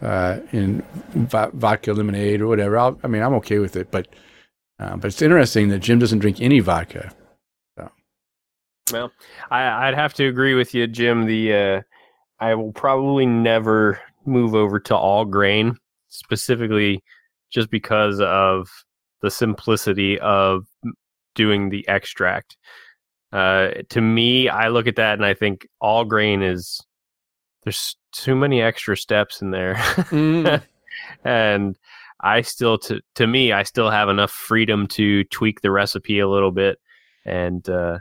uh, 0.00 0.38
vo- 0.52 1.50
vodka 1.52 1.92
lemonade 1.92 2.40
or 2.40 2.46
whatever. 2.46 2.78
I'll, 2.78 2.98
I 3.04 3.08
mean, 3.08 3.22
I'm 3.22 3.34
okay 3.34 3.58
with 3.58 3.76
it, 3.76 3.90
but 3.90 4.08
uh, 4.78 4.96
but 4.96 5.08
it's 5.08 5.20
interesting 5.20 5.68
that 5.68 5.80
Jim 5.80 5.98
doesn't 5.98 6.20
drink 6.20 6.40
any 6.40 6.60
vodka. 6.60 7.12
Well, 8.92 9.12
I, 9.50 9.88
I'd 9.88 9.94
have 9.94 10.14
to 10.14 10.26
agree 10.26 10.54
with 10.54 10.74
you, 10.74 10.86
Jim. 10.86 11.26
The 11.26 11.54
uh, 11.54 11.82
I 12.38 12.54
will 12.54 12.72
probably 12.72 13.26
never 13.26 14.00
move 14.26 14.54
over 14.54 14.80
to 14.80 14.96
all 14.96 15.24
grain, 15.24 15.76
specifically 16.10 17.02
just 17.50 17.70
because 17.70 18.20
of 18.20 18.68
the 19.22 19.30
simplicity 19.30 20.18
of 20.20 20.66
doing 21.34 21.70
the 21.70 21.86
extract. 21.88 22.56
Uh, 23.32 23.70
to 23.88 24.00
me, 24.00 24.48
I 24.48 24.68
look 24.68 24.86
at 24.86 24.96
that 24.96 25.14
and 25.14 25.24
I 25.24 25.34
think 25.34 25.66
all 25.80 26.04
grain 26.04 26.42
is 26.42 26.80
there's 27.64 27.96
too 28.12 28.34
many 28.34 28.60
extra 28.60 28.96
steps 28.96 29.40
in 29.42 29.50
there, 29.50 29.76
and 31.24 31.78
I 32.20 32.42
still 32.42 32.78
to 32.78 33.00
to 33.14 33.26
me 33.26 33.52
I 33.52 33.62
still 33.62 33.90
have 33.90 34.08
enough 34.08 34.30
freedom 34.30 34.86
to 34.88 35.24
tweak 35.24 35.60
the 35.60 35.70
recipe 35.70 36.18
a 36.18 36.28
little 36.28 36.50
bit 36.50 36.78
and 37.24 37.68
uh, 37.68 37.98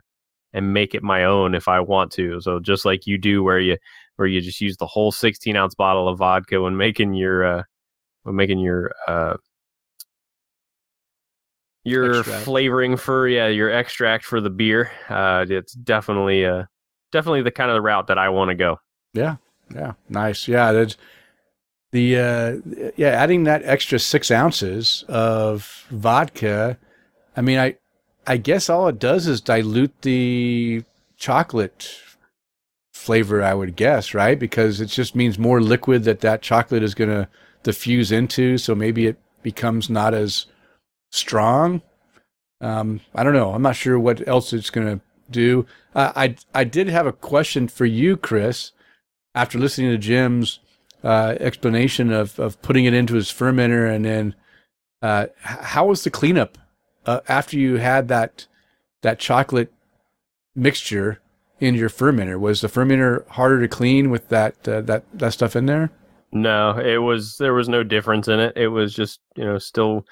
and 0.53 0.74
make 0.74 0.95
it 0.95 1.03
my 1.03 1.26
own 1.26 1.53
if 1.55 1.68
I 1.68 1.80
want 1.80 2.12
to. 2.14 2.41
So 2.41 2.60
just 2.60 2.86
like 2.86 3.05
you 3.05 3.18
do, 3.18 3.43
where 3.43 3.60
you 3.60 3.78
where 4.16 4.28
you 4.28 4.41
just 4.41 4.62
use 4.62 4.78
the 4.78 4.88
whole 4.88 5.12
16 5.12 5.55
ounce 5.55 5.76
bottle 5.76 6.07
of 6.10 6.18
vodka 6.18 6.62
when 6.62 6.76
making 6.76 7.14
your 7.14 7.60
uh, 7.60 7.64
when 8.24 8.36
making 8.36 8.59
your 8.59 8.91
uh, 9.07 9.36
your 11.84 12.20
Extract. 12.20 12.45
flavoring 12.45 12.97
for 12.97 13.28
yeah 13.28 13.47
your 13.47 13.70
extract 13.72 14.26
for 14.26 14.41
the 14.41 14.49
beer. 14.49 14.91
Uh, 15.09 15.45
it's 15.49 15.74
definitely 15.74 16.45
uh 16.45 16.65
definitely 17.11 17.41
the 17.41 17.51
kind 17.51 17.70
of 17.70 17.76
the 17.76 17.82
route 17.82 18.07
that 18.07 18.17
I 18.17 18.30
want 18.30 18.49
to 18.49 18.55
go. 18.55 18.80
Yeah, 19.13 19.38
yeah, 19.74 19.93
nice. 20.09 20.47
Yeah, 20.47 20.72
that's 20.72 20.97
the 21.91 22.17
uh, 22.17 22.91
yeah. 22.95 23.09
Adding 23.09 23.43
that 23.45 23.63
extra 23.63 23.99
six 23.99 24.30
ounces 24.32 25.03
of 25.07 25.86
vodka. 25.89 26.78
I 27.36 27.41
mean, 27.41 27.57
I 27.57 27.78
I 28.28 28.38
guess 28.38 28.70
all 28.70 28.88
it 28.88 28.99
does 28.99 29.28
is 29.28 29.41
dilute 29.41 30.01
the 30.01 30.84
chocolate 31.17 31.89
flavor. 32.93 33.41
I 33.41 33.53
would 33.53 33.76
guess, 33.76 34.13
right? 34.13 34.38
Because 34.38 34.82
it 34.82 34.88
just 34.88 35.15
means 35.15 35.39
more 35.39 35.61
liquid 35.61 36.03
that 36.03 36.20
that 36.20 36.41
chocolate 36.41 36.84
is 36.84 36.93
gonna 36.93 37.28
the 37.64 37.74
fuse 37.74 38.12
into, 38.12 38.57
so 38.57 38.76
maybe 38.76 39.07
it 39.07 39.18
becomes 39.43 39.89
not 39.89 40.14
as 40.14 40.45
strong. 41.12 41.82
Um, 42.62 43.01
I 43.16 43.24
don't 43.24 43.34
know. 43.34 43.53
I'm 43.53 43.62
not 43.62 43.76
sure 43.76 43.99
what 43.99 44.28
else 44.28 44.53
it's 44.53 44.70
going 44.70 44.88
to 44.88 45.01
do. 45.30 45.66
Uh, 45.95 46.12
I 46.16 46.36
I 46.53 46.64
did 46.64 46.88
have 46.88 47.07
a 47.07 47.14
question 47.14 47.68
for 47.68 47.86
you, 47.86 48.18
Chris. 48.18 48.72
After 49.36 49.60
listening 49.60 49.91
to 49.91 49.97
Jim's 49.97 50.60
uh, 51.03 51.36
explanation 51.39 52.12
of 52.12 52.39
of 52.39 52.62
putting 52.62 52.86
it 52.86 52.93
into 52.93 53.16
his 53.16 53.30
fermenter, 53.30 53.93
and 53.93 54.05
then 54.05 54.36
uh, 55.01 55.28
how 55.41 55.86
was 55.86 56.03
the 56.03 56.10
cleanup 56.10 56.57
uh, 57.05 57.22
after 57.28 57.57
you 57.57 57.78
had 57.78 58.07
that 58.10 58.47
that 59.01 59.20
chocolate 59.20 59.72
mixture 60.55 61.22
in 61.60 61.76
your 61.76 61.89
fermenter? 61.89 62.39
Was 62.39 62.62
the 62.62 62.68
fermenter 62.68 63.28
harder 63.30 63.62
to 63.62 63.68
clean 63.68 64.10
with 64.10 64.30
that 64.30 64.68
uh, 64.68 64.82
that 64.82 65.05
that 65.14 65.34
stuff 65.34 65.55
in 65.55 65.66
there? 65.66 65.91
No, 66.32 66.77
it 66.77 66.97
was 66.97 67.38
there 67.38 67.53
was 67.53 67.69
no 67.69 67.84
difference 67.84 68.27
in 68.27 68.39
it. 68.39 68.55
It 68.55 68.67
was 68.67 68.93
just 68.93 69.19
you 69.36 69.45
know 69.45 69.57
still 69.57 70.05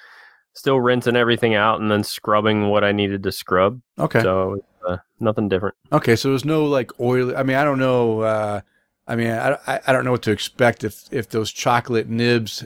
still 0.53 0.79
rinsing 0.79 1.15
everything 1.15 1.53
out 1.53 1.79
and 1.79 1.91
then 1.91 2.03
scrubbing 2.03 2.69
what 2.69 2.83
I 2.83 2.91
needed 2.91 3.23
to 3.23 3.31
scrub. 3.31 3.79
Okay. 3.99 4.21
So 4.21 4.63
uh, 4.87 4.97
nothing 5.19 5.49
different. 5.49 5.75
Okay, 5.91 6.15
so 6.15 6.29
there's 6.29 6.45
no 6.45 6.65
like 6.65 6.99
oil. 6.99 7.35
I 7.37 7.43
mean, 7.43 7.57
I 7.57 7.63
don't 7.63 7.79
know. 7.79 8.21
Uh, 8.21 8.61
I 9.07 9.15
mean, 9.15 9.29
I, 9.29 9.57
I 9.67 9.79
I 9.87 9.93
don't 9.93 10.05
know 10.05 10.11
what 10.11 10.23
to 10.23 10.31
expect 10.31 10.83
if 10.83 11.03
if 11.11 11.29
those 11.29 11.51
chocolate 11.51 12.09
nibs 12.09 12.65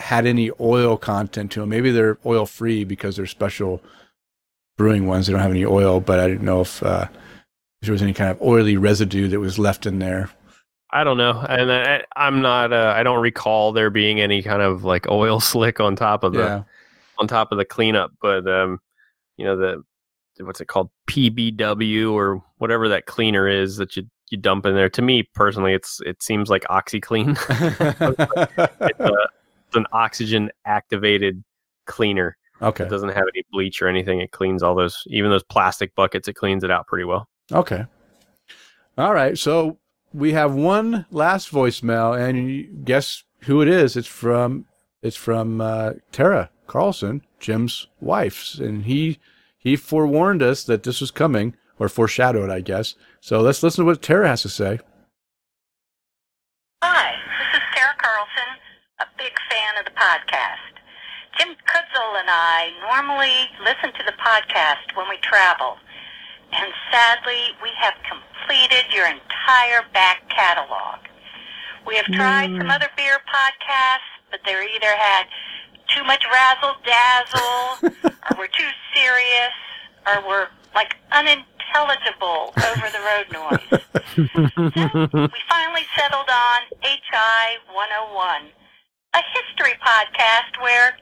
had 0.00 0.26
any 0.26 0.50
oil 0.60 0.96
content 0.96 1.52
to 1.52 1.60
them. 1.60 1.68
Maybe 1.68 1.90
they're 1.90 2.18
oil 2.24 2.46
free 2.46 2.84
because 2.84 3.16
they're 3.16 3.26
special 3.26 3.82
brewing 4.76 5.06
ones. 5.06 5.26
They 5.26 5.32
don't 5.32 5.42
have 5.42 5.50
any 5.50 5.64
oil, 5.64 6.00
but 6.00 6.18
I 6.18 6.26
didn't 6.26 6.44
know 6.44 6.62
if, 6.62 6.82
uh, 6.82 7.06
if 7.82 7.86
there 7.86 7.92
was 7.92 8.00
any 8.02 8.14
kind 8.14 8.30
of 8.30 8.40
oily 8.40 8.78
residue 8.78 9.28
that 9.28 9.40
was 9.40 9.58
left 9.58 9.84
in 9.84 9.98
there. 9.98 10.30
I 10.92 11.04
don't 11.04 11.16
know, 11.16 11.44
and 11.48 11.70
I, 11.72 12.04
I'm 12.16 12.40
not. 12.42 12.72
Uh, 12.72 12.92
I 12.96 13.02
don't 13.02 13.20
recall 13.20 13.72
there 13.72 13.90
being 13.90 14.20
any 14.20 14.42
kind 14.42 14.62
of 14.62 14.84
like 14.84 15.08
oil 15.10 15.40
slick 15.40 15.80
on 15.80 15.96
top 15.96 16.24
of 16.24 16.32
the 16.32 16.40
Yeah. 16.40 16.62
on 17.18 17.28
top 17.28 17.52
of 17.52 17.58
the 17.58 17.64
cleanup. 17.64 18.12
But 18.20 18.46
um, 18.48 18.80
you 19.36 19.44
know 19.44 19.56
the 19.56 19.82
what's 20.44 20.60
it 20.60 20.68
called 20.68 20.90
PBW 21.08 22.12
or 22.12 22.42
whatever 22.58 22.88
that 22.88 23.06
cleaner 23.06 23.46
is 23.48 23.76
that 23.76 23.96
you 23.96 24.04
you 24.30 24.38
dump 24.38 24.64
in 24.66 24.74
there. 24.74 24.88
To 24.90 25.02
me 25.02 25.22
personally, 25.34 25.74
it's 25.74 26.00
it 26.06 26.22
seems 26.22 26.48
like 26.50 26.62
OxiClean. 26.64 27.30
it's, 28.80 29.00
a, 29.00 29.28
it's 29.66 29.76
an 29.76 29.86
oxygen 29.92 30.50
activated 30.64 31.42
cleaner. 31.86 32.36
okay. 32.62 32.84
It 32.84 32.90
doesn't 32.90 33.08
have 33.08 33.24
any 33.34 33.44
bleach 33.50 33.82
or 33.82 33.88
anything. 33.88 34.20
It 34.20 34.30
cleans 34.30 34.62
all 34.62 34.74
those, 34.76 35.02
even 35.08 35.30
those 35.30 35.42
plastic 35.42 35.94
buckets. 35.96 36.28
It 36.28 36.34
cleans 36.34 36.62
it 36.62 36.70
out 36.70 36.86
pretty 36.86 37.04
well. 37.04 37.28
Okay. 37.52 37.84
All 38.98 39.12
right. 39.14 39.36
So 39.36 39.78
we 40.12 40.32
have 40.32 40.54
one 40.54 41.06
last 41.10 41.50
voicemail, 41.50 42.18
and 42.18 42.84
guess 42.84 43.24
who 43.42 43.62
it 43.62 43.68
is? 43.68 43.96
It's 43.96 44.08
from 44.08 44.66
it's 45.02 45.16
from 45.16 45.60
uh, 45.60 45.92
Tara 46.12 46.50
Carlson, 46.66 47.22
Jim's 47.38 47.86
wife, 48.00 48.58
and 48.58 48.84
he 48.84 49.18
he 49.56 49.76
forewarned 49.76 50.42
us 50.42 50.64
that 50.64 50.82
this 50.82 51.00
was 51.00 51.10
coming, 51.10 51.54
or 51.78 51.88
foreshadowed, 51.88 52.50
I 52.50 52.60
guess. 52.60 52.94
So 53.20 53.40
let's 53.40 53.62
listen 53.62 53.84
to 53.84 53.86
what 53.86 54.02
Tara 54.02 54.28
has 54.28 54.42
to 54.42 54.48
say. 54.48 54.80
Hi, 56.82 57.12
this 57.38 57.60
is 57.60 57.66
Tara 57.74 57.94
Carlson, 57.98 58.50
a 59.00 59.06
big 59.18 59.32
fan 59.50 59.78
of 59.78 59.84
the 59.84 59.92
podcast. 59.92 60.70
Jim 61.38 61.56
Kudzel 61.68 62.20
and 62.20 62.28
I 62.28 62.70
normally 62.88 63.48
listen 63.64 63.92
to 63.96 64.04
the 64.04 64.16
podcast 64.20 64.96
when 64.96 65.08
we 65.08 65.16
travel, 65.22 65.76
and 66.52 66.72
sadly, 66.90 67.54
we 67.62 67.70
have 67.78 67.94
completed 68.08 68.84
your 68.92 69.06
entire 69.06 69.84
back 69.92 70.28
catalog. 70.28 70.98
We 71.86 71.96
have 71.96 72.06
tried 72.06 72.50
some 72.50 72.68
mm. 72.68 72.74
other 72.74 72.88
beer 72.96 73.18
podcasts, 73.26 74.10
but 74.30 74.40
they 74.44 74.52
either 74.52 74.94
had 74.96 75.24
too 75.88 76.04
much 76.04 76.24
razzle 76.30 76.76
dazzle, 76.84 77.90
or 78.30 78.38
were 78.38 78.46
too 78.48 78.68
serious, 78.94 79.54
or 80.06 80.26
were 80.28 80.48
like 80.74 80.94
unintelligible 81.12 82.52
over 82.56 82.86
the 82.90 83.00
road 83.00 83.26
noise. 83.32 83.80
so 84.14 85.20
we 85.34 85.40
finally 85.48 85.86
settled 85.96 86.28
on 86.28 86.60
HI 86.82 87.58
101, 87.72 88.42
a 89.14 89.22
history 89.34 89.74
podcast 89.84 90.60
where 90.62 90.96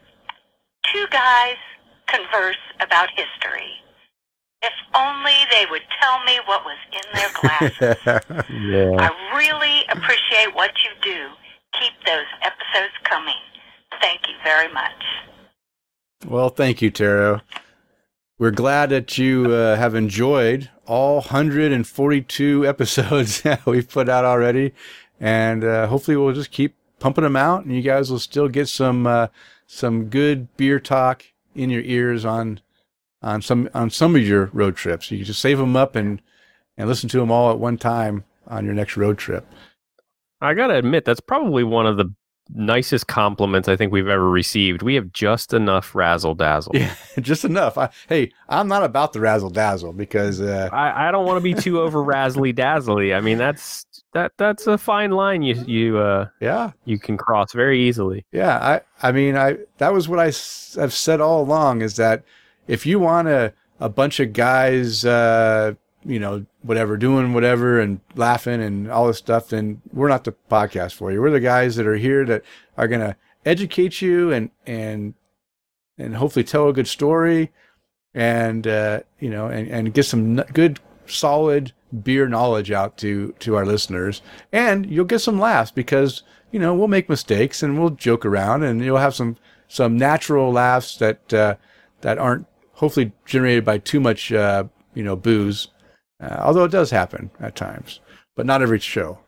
two 0.93 1.07
guys 1.11 1.57
converse 2.07 2.57
about 2.81 3.09
history. 3.11 3.83
If 4.63 4.73
only 4.95 5.33
they 5.51 5.67
would 5.71 5.83
tell 6.01 6.25
me 6.25 6.39
what 6.47 6.65
was 6.65 6.79
in 6.93 7.07
their 7.15 7.31
glasses. 7.41 8.45
Yeah. 8.51 8.97
I 8.99 9.37
really 9.37 9.85
appreciate 9.89 10.55
what 10.55 10.71
you 10.83 10.91
do. 11.03 11.29
Keep 11.81 11.93
those 12.07 12.27
episodes 12.43 12.95
coming. 13.05 13.35
Thank 14.01 14.23
you 14.29 14.35
very 14.43 14.73
much. 14.73 14.93
Well, 16.27 16.49
thank 16.49 16.83
you, 16.83 16.91
Tara. 16.91 17.43
We're 18.39 18.51
glad 18.51 18.91
that 18.91 19.19
you 19.19 19.53
uh, 19.53 19.77
have 19.77 19.95
enjoyed 19.95 20.71
all 20.87 21.17
142 21.17 22.67
episodes 22.69 23.43
that 23.43 23.65
we've 23.67 23.89
put 23.89 24.09
out 24.09 24.25
already, 24.25 24.73
and 25.21 25.65
uh, 25.65 25.87
hopefully 25.87 26.17
we'll 26.17 26.35
just 26.35 26.51
keep 26.51 26.75
pumping 26.99 27.25
them 27.25 27.37
out, 27.37 27.65
and 27.65 27.75
you 27.75 27.83
guys 27.83 28.11
will 28.11 28.19
still 28.19 28.49
get 28.49 28.69
some 28.69 29.07
uh, 29.07 29.29
some 29.67 30.07
good 30.07 30.57
beer 30.57 30.81
talk 30.81 31.25
in 31.55 31.71
your 31.71 31.83
ears 31.83 32.25
on 32.25 32.61
on 33.23 33.43
some 33.43 33.69
on 33.75 33.91
some 33.91 34.15
of 34.17 34.23
your 34.27 34.47
road 34.53 34.77
trips. 34.77 35.11
You 35.11 35.19
can 35.19 35.27
just 35.27 35.41
save 35.41 35.59
them 35.59 35.77
up 35.77 35.97
and 35.97 36.21
and 36.77 36.89
listen 36.89 37.09
to 37.11 37.19
them 37.19 37.31
all 37.31 37.51
at 37.51 37.59
one 37.59 37.77
time 37.79 38.25
on 38.47 38.65
your 38.65 38.75
next 38.75 38.97
road 38.97 39.19
trip. 39.19 39.47
I 40.41 40.55
gotta 40.55 40.75
admit, 40.77 41.05
that's 41.05 41.21
probably 41.21 41.65
one 41.65 41.87
of 41.87 41.97
the 41.97 42.15
nicest 42.51 43.07
compliments 43.09 43.69
I 43.69 43.77
think 43.77 43.93
we've 43.93 44.09
ever 44.09 44.29
received. 44.31 44.83
We 44.83 44.95
have 44.95 45.13
just 45.13 45.53
enough 45.53 45.95
razzle 45.95 46.35
dazzle. 46.35 46.73
Yeah, 46.77 46.95
just 47.21 47.45
enough. 47.45 47.77
I, 47.77 47.91
hey, 48.09 48.33
I'm 48.49 48.69
not 48.69 48.85
about 48.85 49.13
the 49.13 49.21
razzle 49.21 49.51
dazzle 49.51 49.93
because 49.93 50.41
uh, 50.41 50.69
I, 50.73 51.09
I 51.09 51.11
don't 51.11 51.27
want 51.27 51.39
to 51.39 51.43
be 51.43 51.55
too 51.55 51.81
over 51.81 51.99
razzly 51.99 52.55
dazzly. 52.55 53.13
I 53.13 53.21
mean, 53.21 53.37
that's 53.39 53.85
that 54.15 54.33
that's 54.39 54.67
a 54.67 54.79
fine 54.79 55.11
line 55.11 55.43
you 55.43 55.55
you 55.67 55.99
uh 55.99 56.29
yeah, 56.41 56.71
you 56.85 56.99
can 56.99 57.17
cross 57.19 57.53
very 57.53 57.81
easily. 57.81 58.25
Yeah, 58.33 58.57
I 58.59 59.07
I 59.07 59.13
mean 59.13 59.37
I 59.37 59.59
that 59.79 59.93
was 59.93 60.09
what 60.09 60.19
I 60.21 60.29
s- 60.29 60.77
have 60.79 60.95
said 60.95 61.21
all 61.21 61.43
along 61.43 61.83
is 61.83 61.97
that 61.97 62.25
if 62.69 62.87
you 62.87 63.01
want 63.01 63.27
a 63.27 63.53
a 63.81 63.89
bunch 63.89 64.21
of 64.21 64.33
guys 64.33 65.05
uh 65.05 65.73
you 66.05 66.21
know 66.21 66.45
whatever 66.63 66.97
doing 66.97 67.33
whatever 67.33 67.81
and 67.81 68.01
laughing 68.15 68.63
and 68.63 68.91
all 68.91 69.07
this 69.07 69.19
stuff 69.19 69.49
then 69.49 69.81
we're 69.93 70.09
not 70.09 70.25
the 70.25 70.35
podcast 70.51 70.93
for 70.93 71.11
you. 71.11 71.21
We're 71.21 71.31
the 71.31 71.41
guys 71.41 71.77
that 71.77 71.87
are 71.87 71.97
here 71.97 72.25
that 72.27 72.45
are 72.77 72.87
going 72.87 73.01
to 73.01 73.17
educate 73.45 74.01
you 74.01 74.33
and 74.33 74.51
and 74.67 75.15
and 75.97 76.17
hopefully 76.17 76.45
tell 76.45 76.69
a 76.69 76.73
good 76.73 76.89
story 76.89 77.51
and 78.15 78.67
uh 78.67 79.01
you 79.19 79.31
know 79.31 79.49
and 79.49 79.69
and 79.69 79.95
get 79.95 80.05
some 80.05 80.37
good 80.53 80.79
solid 81.07 81.73
beer 82.03 82.29
knowledge 82.29 82.71
out 82.71 82.99
to 82.99 83.35
to 83.39 83.57
our 83.57 83.65
listeners 83.65 84.23
and 84.53 84.87
you'll 84.87 85.05
get 85.05 85.21
some 85.21 85.39
laughs 85.39 85.71
because 85.71 86.23
you 86.53 86.59
know 86.59 86.75
we'll 86.75 86.89
make 86.89 87.09
mistakes 87.09 87.63
and 87.63 87.79
we'll 87.79 87.91
joke 87.91 88.27
around 88.27 88.63
and 88.63 88.85
you'll 88.85 88.99
have 88.99 89.15
some 89.15 89.37
some 89.69 89.97
natural 89.97 90.51
laughs 90.53 90.97
that 90.97 91.33
uh, 91.33 91.55
that 92.01 92.19
aren't 92.19 92.47
hopefully 92.79 93.13
generated 93.27 93.65
by 93.65 93.79
too 93.79 94.01
much 94.01 94.33
uh, 94.33 94.65
you 94.95 95.03
know 95.03 95.17
booze 95.17 95.69
uh, 96.21 96.37
although 96.41 96.65
it 96.65 96.71
does 96.71 96.91
happen 96.91 97.31
at 97.41 97.57
times 97.57 98.01
but 98.37 98.47
not 98.47 98.63
every 98.63 98.79
show 98.79 99.19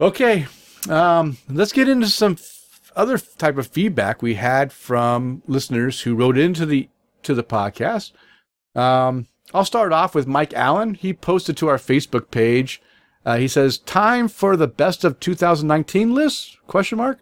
okay 0.00 0.46
um, 0.88 1.36
let's 1.48 1.72
get 1.72 1.88
into 1.88 2.08
some 2.08 2.32
f- 2.32 2.90
other 2.96 3.18
type 3.18 3.58
of 3.58 3.66
feedback 3.66 4.22
we 4.22 4.34
had 4.34 4.72
from 4.72 5.42
listeners 5.46 6.00
who 6.02 6.14
wrote 6.14 6.38
into 6.38 6.64
the 6.64 6.88
to 7.22 7.34
the 7.34 7.44
podcast 7.44 8.12
um, 8.74 9.26
I'll 9.54 9.64
start 9.64 9.92
off 9.92 10.14
with 10.14 10.26
Mike 10.26 10.54
Allen. 10.54 10.94
He 10.94 11.12
posted 11.12 11.56
to 11.58 11.68
our 11.68 11.76
Facebook 11.76 12.30
page. 12.30 12.80
Uh, 13.24 13.36
he 13.36 13.46
says, 13.46 13.78
"Time 13.78 14.28
for 14.28 14.56
the 14.56 14.66
best 14.66 15.04
of 15.04 15.20
2019 15.20 16.14
list?" 16.14 16.56
Question 16.66 16.98
mark. 16.98 17.20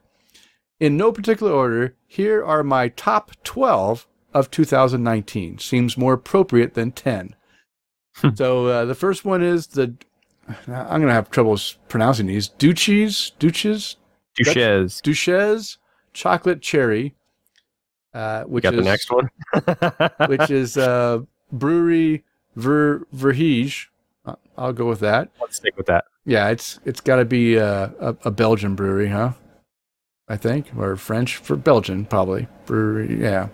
In 0.78 0.96
no 0.96 1.12
particular 1.12 1.52
order, 1.52 1.96
here 2.06 2.44
are 2.44 2.62
my 2.62 2.88
top 2.88 3.32
12 3.44 4.06
of 4.32 4.50
2019. 4.50 5.58
Seems 5.58 5.96
more 5.96 6.14
appropriate 6.14 6.74
than 6.74 6.92
10. 6.92 7.34
so 8.34 8.66
uh, 8.66 8.84
the 8.84 8.94
first 8.94 9.24
one 9.24 9.42
is 9.42 9.68
the. 9.68 9.94
I'm 10.66 11.00
gonna 11.00 11.12
have 11.12 11.30
trouble 11.30 11.58
pronouncing 11.88 12.26
these. 12.26 12.48
Duches, 12.48 13.32
Duches, 13.38 13.96
Duches. 14.38 15.00
Duches, 15.00 15.76
chocolate 16.12 16.60
cherry. 16.60 17.14
Uh, 18.12 18.42
which 18.44 18.64
is 18.64 18.72
the 18.72 18.82
next 18.82 19.10
one. 19.12 19.30
which 20.28 20.50
is 20.50 20.76
uh, 20.76 21.20
brewery 21.52 22.24
Ver 22.56 23.06
Verhaeghe. 23.14 23.86
Uh, 24.26 24.34
I'll 24.58 24.72
go 24.72 24.86
with 24.86 25.00
that. 25.00 25.30
Let's 25.40 25.56
stick 25.56 25.76
with 25.76 25.86
that. 25.86 26.04
Yeah, 26.26 26.48
it's 26.48 26.80
it's 26.84 27.00
got 27.00 27.16
to 27.16 27.24
be 27.24 27.58
uh, 27.58 27.90
a, 28.00 28.16
a 28.24 28.30
Belgian 28.30 28.74
brewery, 28.74 29.08
huh? 29.08 29.32
I 30.30 30.36
think, 30.36 30.68
or 30.78 30.94
French 30.94 31.36
for 31.36 31.56
Belgian, 31.56 32.04
probably 32.04 32.46
brewery. 32.64 33.20
Yeah, 33.20 33.48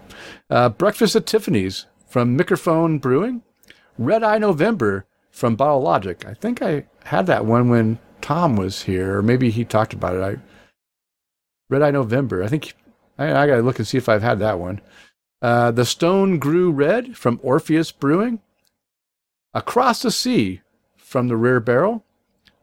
uh, 0.51 0.68
Breakfast 0.68 1.16
at 1.16 1.24
Tiffany's 1.24 1.87
from 2.07 2.37
Mikerphone 2.37 3.01
Brewing. 3.01 3.43
Red 3.97 4.22
Eye 4.22 4.37
November 4.37 5.07
from 5.31 5.57
Bottle 5.57 5.81
Logic. 5.81 6.27
I 6.27 6.35
think 6.35 6.61
I 6.61 6.85
had 7.05 7.27
that 7.27 7.47
one 7.47 7.70
when 7.70 7.99
Tom 8.20 8.57
was 8.57 8.83
here, 8.83 9.16
or 9.16 9.22
maybe 9.22 9.49
he 9.49 9.64
talked 9.64 9.95
about 9.95 10.16
it. 10.16 10.22
I 10.22 10.37
Red 11.70 11.81
Eye 11.81 11.91
November. 11.93 12.45
I 12.45 12.49
think 12.49 12.74
I, 13.18 13.33
I 13.33 13.47
got 13.47 13.57
to 13.57 13.62
look 13.62 13.79
and 13.79 13.89
see 13.89 13.97
if 13.97 14.09
I've 14.09 14.22
had 14.22 14.39
that 14.41 14.59
one. 14.59 14.83
Uh, 15.41 15.70
the 15.70 15.87
Stone 15.87 16.39
Grew 16.39 16.70
Red 16.70 17.16
from 17.16 17.41
Orpheus 17.43 17.91
Brewing. 17.91 18.41
Across 19.55 20.03
the 20.03 20.11
Sea 20.11 20.61
from 20.99 21.29
the 21.29 21.37
Rare 21.37 21.61
Barrel. 21.61 22.05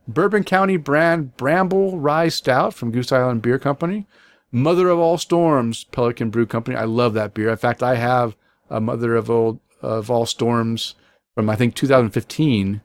Bourbon 0.08 0.44
County 0.44 0.78
brand 0.78 1.38
Bramble 1.38 1.98
Rye 1.98 2.30
Stout 2.30 2.74
from 2.74 2.92
Goose 2.92 3.12
Island 3.12 3.42
Beer 3.42 3.60
Company. 3.60 4.06
Mother 4.52 4.90
of 4.90 5.00
All 5.00 5.18
Storms 5.18 5.84
Pelican 5.86 6.30
Brew 6.30 6.46
Company. 6.46 6.78
I 6.78 6.84
love 6.84 7.14
that 7.16 7.34
beer. 7.34 7.50
In 7.50 7.58
fact, 7.58 7.82
I 7.82 7.96
have 7.96 8.36
a 8.70 8.80
Mother 8.80 9.16
of 9.16 9.30
Old 9.30 9.60
of 9.82 10.12
All 10.12 10.26
Storms 10.26 10.96
from 11.36 11.50
I 11.50 11.56
think 11.56 11.76
2015. 11.76 12.82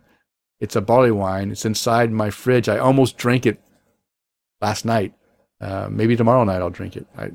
It's 0.61 0.77
a 0.77 0.81
barley 0.81 1.11
wine. 1.11 1.51
It's 1.51 1.65
inside 1.65 2.11
my 2.11 2.31
fridge. 2.31 2.69
I 2.69 2.79
almost 2.79 3.17
drank 3.19 3.47
it 3.47 3.61
last 4.61 4.85
night. 4.85 5.15
Uh, 5.61 5.89
maybe 5.91 6.17
tomorrow 6.17 6.45
night 6.45 6.63
I'll 6.63 6.71
drink 6.71 6.97
it. 6.97 7.07
I 7.17 7.31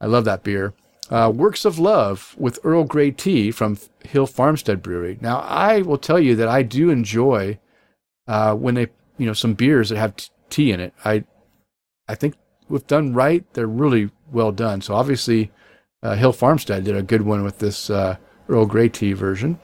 I 0.00 0.06
love 0.06 0.24
that 0.24 0.42
beer. 0.42 0.74
Uh, 1.10 1.30
Works 1.34 1.64
of 1.64 1.78
Love 1.78 2.34
with 2.38 2.58
Earl 2.64 2.84
Grey 2.84 3.10
tea 3.10 3.50
from 3.50 3.78
Hill 4.04 4.26
Farmstead 4.26 4.82
Brewery. 4.82 5.18
Now 5.20 5.40
I 5.40 5.82
will 5.82 5.98
tell 5.98 6.18
you 6.18 6.34
that 6.36 6.48
I 6.48 6.62
do 6.62 6.90
enjoy 6.90 7.58
uh, 8.26 8.54
when 8.54 8.74
they 8.74 8.88
you 9.18 9.26
know 9.26 9.32
some 9.32 9.54
beers 9.54 9.88
that 9.88 9.98
have 9.98 10.16
t- 10.16 10.28
tea 10.50 10.72
in 10.72 10.80
it. 10.80 10.94
I 11.04 11.24
I 12.08 12.14
think 12.14 12.34
if 12.70 12.86
done 12.86 13.14
right, 13.14 13.44
they're 13.54 13.66
really 13.66 14.10
well 14.30 14.52
done. 14.52 14.80
So 14.80 14.94
obviously, 14.94 15.50
uh, 16.02 16.14
Hill 16.14 16.32
Farmstead 16.32 16.84
did 16.84 16.96
a 16.96 17.02
good 17.02 17.22
one 17.22 17.44
with 17.44 17.58
this 17.58 17.90
uh, 17.90 18.16
Earl 18.48 18.66
Grey 18.66 18.88
tea 18.88 19.12
version. 19.12 19.58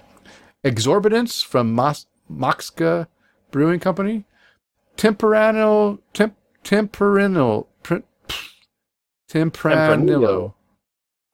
Exorbitance 0.64 1.44
from 1.44 1.72
Mos- 1.72 2.06
Moxka 2.30 3.06
Brewing 3.50 3.80
Company. 3.80 4.24
Temperano, 4.96 6.00
temp, 6.12 6.34
temperanil, 6.64 7.66
pr- 7.84 7.98
tempranillo. 9.30 10.54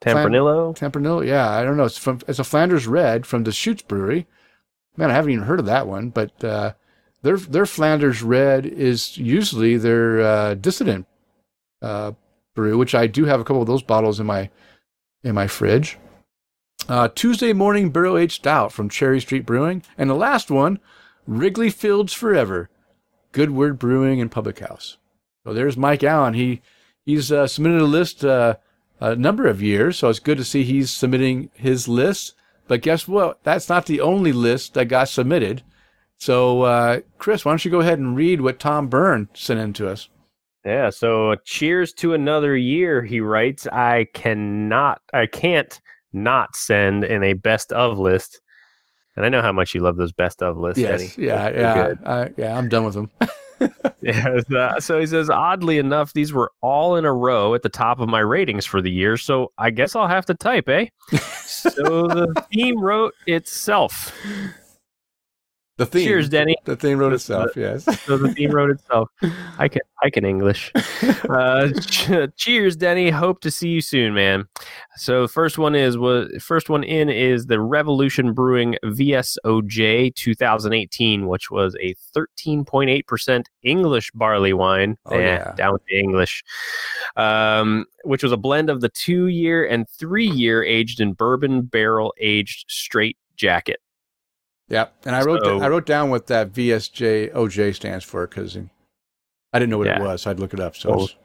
Tempranillo. 0.02 0.76
Tempranillo, 0.76 1.26
yeah, 1.26 1.48
I 1.50 1.64
don't 1.64 1.76
know. 1.78 1.84
It's 1.84 1.96
from 1.96 2.20
it's 2.28 2.38
a 2.38 2.44
Flanders 2.44 2.86
Red 2.86 3.26
from 3.26 3.42
the 3.44 3.50
Deschutes 3.50 3.82
Brewery. 3.82 4.26
Man, 4.96 5.10
I 5.10 5.14
haven't 5.14 5.32
even 5.32 5.44
heard 5.46 5.60
of 5.60 5.66
that 5.66 5.86
one, 5.86 6.10
but 6.10 6.44
uh, 6.44 6.74
their 7.24 7.38
their 7.38 7.66
Flanders 7.66 8.22
Red 8.22 8.66
is 8.66 9.16
usually 9.16 9.78
their 9.78 10.20
uh, 10.20 10.54
dissident 10.54 11.06
uh, 11.80 12.12
brew, 12.54 12.76
which 12.76 12.94
I 12.94 13.06
do 13.06 13.24
have 13.24 13.40
a 13.40 13.44
couple 13.44 13.62
of 13.62 13.66
those 13.66 13.82
bottles 13.82 14.20
in 14.20 14.26
my 14.26 14.50
in 15.24 15.34
my 15.34 15.46
fridge. 15.46 15.98
Uh, 16.86 17.08
Tuesday 17.08 17.54
morning 17.54 17.88
barrel 17.88 18.18
aged 18.18 18.34
stout 18.34 18.72
from 18.72 18.90
Cherry 18.90 19.20
Street 19.20 19.46
Brewing, 19.46 19.82
and 19.96 20.10
the 20.10 20.14
last 20.14 20.50
one, 20.50 20.80
Wrigley 21.26 21.70
Fields 21.70 22.12
Forever, 22.12 22.68
Good 23.32 23.52
Word 23.52 23.78
Brewing 23.78 24.20
and 24.20 24.30
Public 24.30 24.58
House. 24.58 24.98
So 25.46 25.54
there's 25.54 25.78
Mike 25.78 26.04
Allen. 26.04 26.34
He 26.34 26.60
he's 27.06 27.32
uh, 27.32 27.46
submitted 27.46 27.80
a 27.80 27.86
list 27.86 28.22
uh, 28.22 28.56
a 29.00 29.16
number 29.16 29.46
of 29.46 29.62
years, 29.62 29.96
so 29.96 30.10
it's 30.10 30.18
good 30.18 30.36
to 30.36 30.44
see 30.44 30.62
he's 30.62 30.90
submitting 30.90 31.48
his 31.54 31.88
list. 31.88 32.34
But 32.68 32.82
guess 32.82 33.08
what? 33.08 33.42
That's 33.44 33.70
not 33.70 33.86
the 33.86 34.02
only 34.02 34.32
list 34.32 34.74
that 34.74 34.88
got 34.88 35.08
submitted. 35.08 35.62
So, 36.18 36.62
uh, 36.62 37.00
Chris, 37.18 37.44
why 37.44 37.52
don't 37.52 37.64
you 37.64 37.70
go 37.70 37.80
ahead 37.80 37.98
and 37.98 38.16
read 38.16 38.40
what 38.40 38.58
Tom 38.58 38.88
Byrne 38.88 39.28
sent 39.34 39.60
in 39.60 39.72
to 39.74 39.88
us? 39.88 40.08
Yeah, 40.64 40.88
so 40.90 41.34
cheers 41.44 41.92
to 41.94 42.14
another 42.14 42.56
year, 42.56 43.02
he 43.02 43.20
writes. 43.20 43.66
I 43.66 44.06
cannot, 44.14 45.02
I 45.12 45.26
can't 45.26 45.78
not 46.14 46.56
send 46.56 47.04
in 47.04 47.22
a 47.22 47.34
best 47.34 47.72
of 47.72 47.98
list. 47.98 48.40
And 49.16 49.26
I 49.26 49.28
know 49.28 49.42
how 49.42 49.52
much 49.52 49.74
you 49.74 49.80
love 49.82 49.96
those 49.96 50.12
best 50.12 50.42
of 50.42 50.56
lists, 50.56 50.80
Yes, 50.80 51.02
Eddie. 51.16 51.26
yeah, 51.26 51.50
They're 51.50 51.60
yeah, 51.60 51.74
good. 51.88 51.98
I, 52.06 52.30
yeah. 52.36 52.56
I'm 52.58 52.68
done 52.68 52.84
with 52.84 52.94
them. 52.94 53.10
Yeah, 54.02 54.40
uh, 54.54 54.80
so 54.80 55.00
he 55.00 55.06
says, 55.06 55.30
oddly 55.30 55.78
enough, 55.78 56.12
these 56.12 56.30
were 56.34 56.52
all 56.60 56.96
in 56.96 57.06
a 57.06 57.12
row 57.14 57.54
at 57.54 57.62
the 57.62 57.70
top 57.70 58.00
of 58.00 58.06
my 58.08 58.18
ratings 58.18 58.66
for 58.66 58.82
the 58.82 58.90
year. 58.90 59.16
So 59.16 59.52
I 59.56 59.70
guess 59.70 59.96
I'll 59.96 60.08
have 60.08 60.26
to 60.26 60.34
type, 60.34 60.68
eh? 60.68 60.88
so 61.46 61.72
the 62.08 62.44
theme 62.52 62.78
wrote 62.78 63.14
itself. 63.26 64.12
The 65.76 65.86
theme. 65.86 66.06
Cheers, 66.06 66.28
Denny. 66.28 66.54
The 66.66 66.76
theme 66.76 66.98
wrote 66.98 67.12
itself. 67.12 67.50
Yes. 67.56 67.84
So 68.06 68.16
the 68.16 68.32
theme 68.32 68.50
wrote 68.52 68.70
itself. 68.70 69.08
I 69.58 69.66
can 69.68 69.82
I 70.02 70.10
can 70.10 70.24
English. 70.24 70.70
Uh, 71.28 71.70
ch- 71.80 72.10
cheers, 72.36 72.76
Denny. 72.76 73.10
Hope 73.10 73.40
to 73.40 73.50
see 73.50 73.68
you 73.70 73.80
soon, 73.80 74.12
man. 74.14 74.44
So 74.96 75.26
first 75.26 75.58
one 75.58 75.74
is 75.74 75.96
was 75.98 76.30
first 76.42 76.68
one 76.68 76.84
in 76.84 77.08
is 77.08 77.46
the 77.46 77.58
Revolution 77.60 78.34
Brewing 78.34 78.76
VSOJ 78.84 80.14
2018, 80.14 81.26
which 81.26 81.50
was 81.50 81.74
a 81.80 81.94
13.8 82.16 83.06
percent 83.06 83.48
English 83.62 84.10
barley 84.14 84.52
wine. 84.52 84.96
Oh, 85.06 85.16
Eh, 85.16 85.20
yeah. 85.22 85.54
down 85.56 85.72
with 85.72 85.84
the 85.86 85.98
English. 85.98 86.44
Um, 87.16 87.86
which 88.04 88.22
was 88.22 88.32
a 88.32 88.36
blend 88.36 88.68
of 88.70 88.80
the 88.80 88.90
two 88.90 89.28
year 89.28 89.66
and 89.66 89.88
three 89.88 90.26
year 90.28 90.62
aged 90.62 91.00
in 91.00 91.14
bourbon 91.14 91.62
barrel 91.62 92.12
aged 92.20 92.66
straight 92.68 93.16
jacket. 93.36 93.80
Yep. 94.68 94.94
And 95.04 95.14
I 95.14 95.22
wrote 95.22 95.42
So- 95.44 95.60
I 95.60 95.68
wrote 95.68 95.86
down 95.86 96.10
what 96.10 96.26
that 96.28 96.50
VSJ 96.52 97.30
OJ 97.34 97.72
stands 97.74 98.04
for 98.04 98.26
because 98.26 98.56
I 98.56 99.58
didn't 99.58 99.70
know 99.70 99.78
what 99.78 99.86
Yeah. 99.86 100.00
it 100.00 100.02
was. 100.04 100.22
So 100.22 100.30
I'd 100.30 100.40
look 100.40 100.54
it 100.54 100.60
up. 100.60 100.74
So 100.76 100.94
it's- 100.94 101.16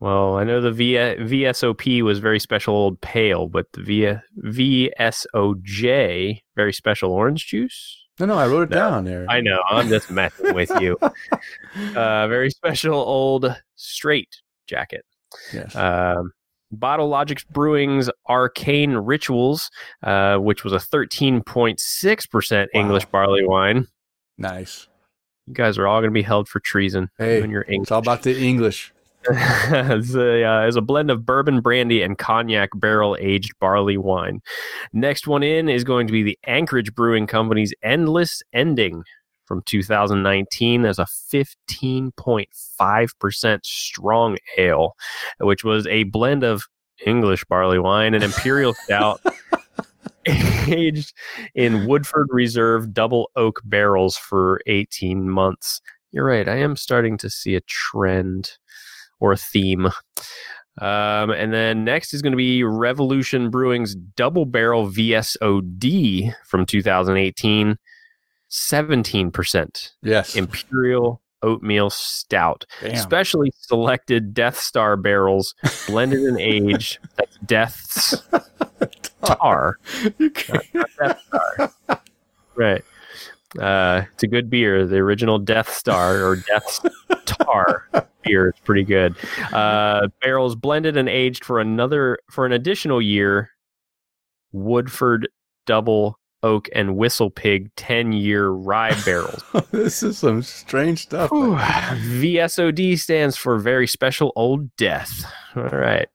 Well, 0.00 0.36
I 0.36 0.44
know 0.44 0.60
the 0.60 0.72
v- 0.72 0.94
VSOP 0.94 2.02
was 2.02 2.18
very 2.18 2.38
special 2.38 2.74
old 2.74 3.00
pale, 3.00 3.48
but 3.48 3.66
the 3.72 3.82
v- 3.82 4.90
VSOJ, 4.94 6.42
very 6.54 6.72
special 6.72 7.12
orange 7.12 7.46
juice. 7.46 8.02
no, 8.18 8.26
no, 8.26 8.34
I 8.38 8.46
wrote 8.46 8.64
it 8.64 8.70
No, 8.70 8.76
down 8.76 9.04
there. 9.04 9.26
I 9.28 9.40
know, 9.40 9.60
I'm 9.70 9.88
just 9.88 10.10
messing 10.10 10.54
with 10.54 10.70
you. 10.80 10.98
Uh, 11.94 12.26
very 12.28 12.50
special 12.50 12.94
old 12.94 13.54
straight 13.74 14.40
jacket. 14.66 15.04
yes. 15.52 15.76
Um, 15.76 16.32
Bottle 16.72 17.08
Logic 17.08 17.42
Brewing's 17.50 18.10
Arcane 18.28 18.94
Rituals, 18.94 19.70
uh, 20.02 20.36
which 20.38 20.64
was 20.64 20.72
a 20.72 20.78
13.6% 20.78 22.56
Wow. 22.56 22.66
English 22.80 23.04
barley 23.06 23.46
wine. 23.46 23.86
nice. 24.38 24.88
You 25.46 25.54
guys 25.54 25.78
are 25.78 25.86
all 25.86 26.00
going 26.00 26.10
to 26.10 26.14
be 26.14 26.22
held 26.22 26.48
for 26.48 26.58
treason. 26.58 27.08
Hey, 27.18 27.40
when 27.40 27.50
you're 27.50 27.64
English. 27.68 27.84
It's 27.84 27.92
all 27.92 28.00
about 28.00 28.24
the 28.24 28.36
English. 28.36 28.92
it's, 29.30 30.14
a, 30.14 30.42
uh, 30.44 30.66
it's 30.66 30.76
a 30.76 30.80
blend 30.80 31.08
of 31.08 31.24
bourbon 31.24 31.60
brandy 31.60 32.02
and 32.02 32.18
cognac 32.18 32.70
barrel 32.74 33.16
aged 33.20 33.52
barley 33.60 33.96
wine. 33.96 34.40
Next 34.92 35.28
one 35.28 35.44
in 35.44 35.68
is 35.68 35.84
going 35.84 36.08
to 36.08 36.12
be 36.12 36.24
the 36.24 36.36
Anchorage 36.46 36.92
Brewing 36.96 37.28
Company's 37.28 37.72
Endless 37.84 38.42
Ending 38.52 39.04
from 39.46 39.62
2019 39.66 40.84
as 40.84 40.98
a 40.98 41.06
15.5% 41.32 43.58
strong 43.64 44.36
ale, 44.58 44.94
which 45.40 45.64
was 45.64 45.86
a 45.86 46.02
blend 46.04 46.44
of 46.44 46.64
English 47.04 47.44
barley 47.44 47.78
wine 47.78 48.14
and 48.14 48.24
imperial 48.24 48.72
stout 48.84 49.20
aged 50.26 51.12
in 51.54 51.86
Woodford 51.86 52.28
Reserve 52.30 52.92
double 52.92 53.30
oak 53.36 53.60
barrels 53.64 54.16
for 54.16 54.60
18 54.66 55.30
months. 55.30 55.80
You're 56.12 56.24
right. 56.24 56.48
I 56.48 56.56
am 56.56 56.76
starting 56.76 57.18
to 57.18 57.30
see 57.30 57.54
a 57.54 57.60
trend 57.62 58.52
or 59.20 59.32
a 59.32 59.36
theme. 59.36 59.86
Um, 60.78 61.30
and 61.30 61.54
then 61.54 61.84
next 61.84 62.12
is 62.12 62.20
going 62.20 62.32
to 62.32 62.36
be 62.36 62.62
Revolution 62.62 63.50
Brewing's 63.50 63.94
Double 63.94 64.44
Barrel 64.44 64.88
VSOD 64.88 66.34
from 66.44 66.66
2018, 66.66 67.78
17% 68.50 69.90
Yes. 70.02 70.36
Imperial 70.36 71.20
Oatmeal 71.42 71.90
Stout. 71.90 72.64
Damn. 72.80 72.96
Specially 72.96 73.52
selected 73.56 74.32
Death 74.34 74.58
Star 74.58 74.96
barrels, 74.96 75.54
blended 75.86 76.20
and 76.20 76.40
aged. 76.40 76.98
That's 77.16 77.36
Death's 77.44 78.22
Tar. 79.24 79.78
You 80.18 80.30
can't- 80.30 80.64
Death 80.98 81.22
Star. 81.28 81.72
Right. 82.54 82.84
Uh, 83.60 84.02
it's 84.12 84.22
a 84.22 84.26
good 84.26 84.50
beer. 84.50 84.86
The 84.86 84.96
original 84.96 85.38
Death 85.38 85.72
Star 85.72 86.24
or 86.24 86.36
Death 86.36 86.84
Tar 87.26 87.88
beer 88.22 88.48
is 88.48 88.60
pretty 88.64 88.82
good. 88.82 89.14
Uh, 89.52 90.08
barrels 90.22 90.56
blended 90.56 90.96
and 90.96 91.08
aged 91.08 91.44
for 91.44 91.60
another 91.60 92.18
for 92.30 92.44
an 92.46 92.52
additional 92.52 93.00
year. 93.00 93.50
Woodford 94.52 95.28
Double 95.66 96.18
Oak 96.42 96.68
and 96.74 96.96
Whistle 96.96 97.30
Pig 97.30 97.70
ten 97.76 98.12
year 98.12 98.48
rye 98.48 98.94
barrels. 99.04 99.42
this 99.70 100.02
is 100.02 100.18
some 100.18 100.42
strange 100.42 101.02
stuff. 101.02 101.30
VSOD 101.30 102.98
stands 102.98 103.36
for 103.36 103.58
Very 103.58 103.86
Special 103.86 104.32
Old 104.36 104.74
Death. 104.76 105.24
All 105.56 105.64
right. 105.64 106.08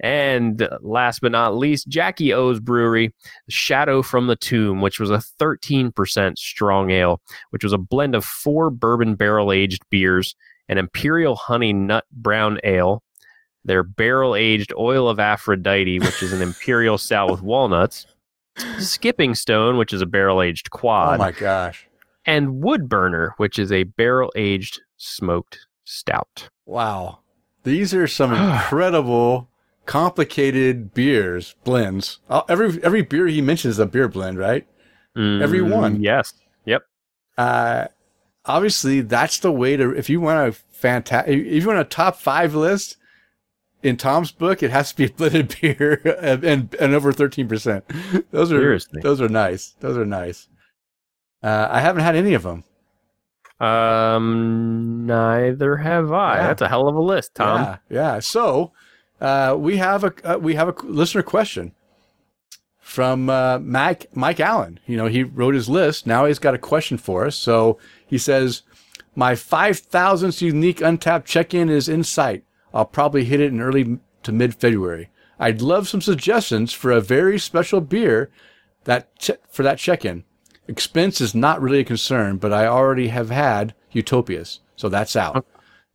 And 0.00 0.68
last 0.80 1.20
but 1.20 1.32
not 1.32 1.56
least, 1.56 1.88
Jackie 1.88 2.32
O's 2.32 2.60
Brewery, 2.60 3.14
Shadow 3.48 4.02
from 4.02 4.26
the 4.26 4.36
Tomb, 4.36 4.80
which 4.80 4.98
was 4.98 5.10
a 5.10 5.22
13% 5.40 6.36
strong 6.36 6.90
ale, 6.90 7.20
which 7.50 7.64
was 7.64 7.72
a 7.72 7.78
blend 7.78 8.14
of 8.14 8.24
four 8.24 8.70
bourbon 8.70 9.14
barrel 9.14 9.52
aged 9.52 9.82
beers, 9.90 10.34
an 10.68 10.78
Imperial 10.78 11.36
Honey 11.36 11.72
Nut 11.72 12.04
Brown 12.12 12.58
Ale, 12.64 13.02
their 13.64 13.82
barrel 13.82 14.34
aged 14.34 14.72
Oil 14.76 15.08
of 15.08 15.18
Aphrodite, 15.18 16.00
which 16.00 16.22
is 16.22 16.32
an 16.32 16.42
Imperial 16.42 16.98
Stout 16.98 17.30
with 17.30 17.42
walnuts, 17.42 18.06
Skipping 18.78 19.34
Stone, 19.34 19.76
which 19.76 19.92
is 19.92 20.00
a 20.02 20.06
barrel 20.06 20.40
aged 20.42 20.70
quad 20.70 21.14
Oh 21.14 21.18
my 21.18 21.32
gosh. 21.32 21.86
and 22.24 22.60
Wood 22.62 22.88
Burner, 22.88 23.34
which 23.36 23.58
is 23.58 23.72
a 23.72 23.84
barrel 23.84 24.32
aged 24.36 24.80
smoked 24.96 25.66
stout. 25.84 26.48
Wow. 26.66 27.18
These 27.64 27.92
are 27.94 28.06
some 28.06 28.32
incredible, 28.52 29.48
complicated 29.86 30.94
beers, 30.94 31.54
blends. 31.64 32.18
Uh, 32.28 32.42
Every 32.48 32.82
every 32.82 33.02
beer 33.02 33.26
he 33.26 33.40
mentions 33.40 33.74
is 33.74 33.78
a 33.78 33.86
beer 33.86 34.08
blend, 34.08 34.38
right? 34.38 34.66
Every 35.16 35.60
Mm, 35.60 35.70
one. 35.70 36.02
Yes. 36.02 36.32
Yep. 36.64 36.82
Uh, 37.38 37.86
obviously, 38.44 39.00
that's 39.00 39.38
the 39.38 39.52
way 39.52 39.76
to. 39.76 39.94
If 39.96 40.10
you 40.10 40.20
want 40.20 40.48
a 40.48 40.52
fantastic, 40.72 41.36
if 41.38 41.62
you 41.62 41.68
want 41.68 41.78
a 41.80 41.84
top 41.84 42.16
five 42.16 42.54
list 42.54 42.96
in 43.84 43.96
Tom's 43.96 44.32
book, 44.32 44.62
it 44.62 44.70
has 44.70 44.90
to 44.92 44.96
be 44.96 45.04
a 45.10 45.10
blended 45.10 45.54
beer 45.60 46.00
and 46.20 46.44
and 46.44 46.94
over 46.94 47.12
thirteen 47.12 47.46
percent. 47.46 47.84
Those 48.32 48.50
are 48.50 48.58
Seriously. 48.58 49.00
those 49.02 49.20
are 49.20 49.28
nice. 49.28 49.74
Those 49.80 49.96
are 49.96 50.06
nice. 50.06 50.48
Uh, 51.42 51.68
I 51.70 51.80
haven't 51.80 52.02
had 52.02 52.16
any 52.16 52.34
of 52.34 52.42
them. 52.42 52.64
Um, 53.60 55.06
neither 55.06 55.76
have 55.76 56.12
I. 56.12 56.36
Yeah. 56.36 56.46
That's 56.48 56.62
a 56.62 56.68
hell 56.68 56.88
of 56.88 56.96
a 56.96 57.00
list, 57.00 57.34
Tom. 57.34 57.60
Yeah, 57.60 57.76
yeah. 57.88 58.18
So 58.20 58.72
uh, 59.20 59.54
we 59.58 59.76
have 59.76 60.04
a 60.04 60.12
uh, 60.24 60.38
we 60.38 60.54
have 60.54 60.68
a 60.68 60.74
listener 60.82 61.22
question 61.22 61.72
from 62.80 63.30
uh, 63.30 63.58
Mike 63.60 64.06
Mike 64.14 64.40
Allen. 64.40 64.80
You 64.86 64.96
know, 64.96 65.06
he 65.06 65.22
wrote 65.22 65.54
his 65.54 65.68
list. 65.68 66.06
Now 66.06 66.24
he's 66.24 66.38
got 66.38 66.54
a 66.54 66.58
question 66.58 66.98
for 66.98 67.26
us. 67.26 67.36
So 67.36 67.78
he 68.06 68.18
says, 68.18 68.62
"My 69.14 69.34
five 69.34 69.78
thousandth 69.78 70.42
unique 70.42 70.78
Untappd 70.78 71.24
check-in 71.24 71.68
is 71.68 71.88
in 71.88 72.02
sight. 72.04 72.44
I'll 72.74 72.84
probably 72.84 73.24
hit 73.24 73.40
it 73.40 73.52
in 73.52 73.60
early 73.62 73.98
to 74.24 74.32
mid 74.32 74.54
February. 74.54 75.08
I'd 75.38 75.62
love 75.62 75.88
some 75.88 76.02
suggestions 76.02 76.72
for 76.72 76.90
a 76.90 77.00
very 77.00 77.38
special 77.38 77.80
beer 77.80 78.30
that 78.84 79.16
che- 79.18 79.36
for 79.48 79.62
that 79.62 79.78
check-in. 79.78 80.24
Expense 80.68 81.20
is 81.20 81.34
not 81.34 81.60
really 81.62 81.80
a 81.80 81.84
concern, 81.84 82.36
but 82.36 82.52
I 82.52 82.66
already 82.66 83.08
have 83.08 83.30
had 83.30 83.74
Utopias, 83.92 84.60
so 84.76 84.88
that's 84.88 85.14
out." 85.16 85.46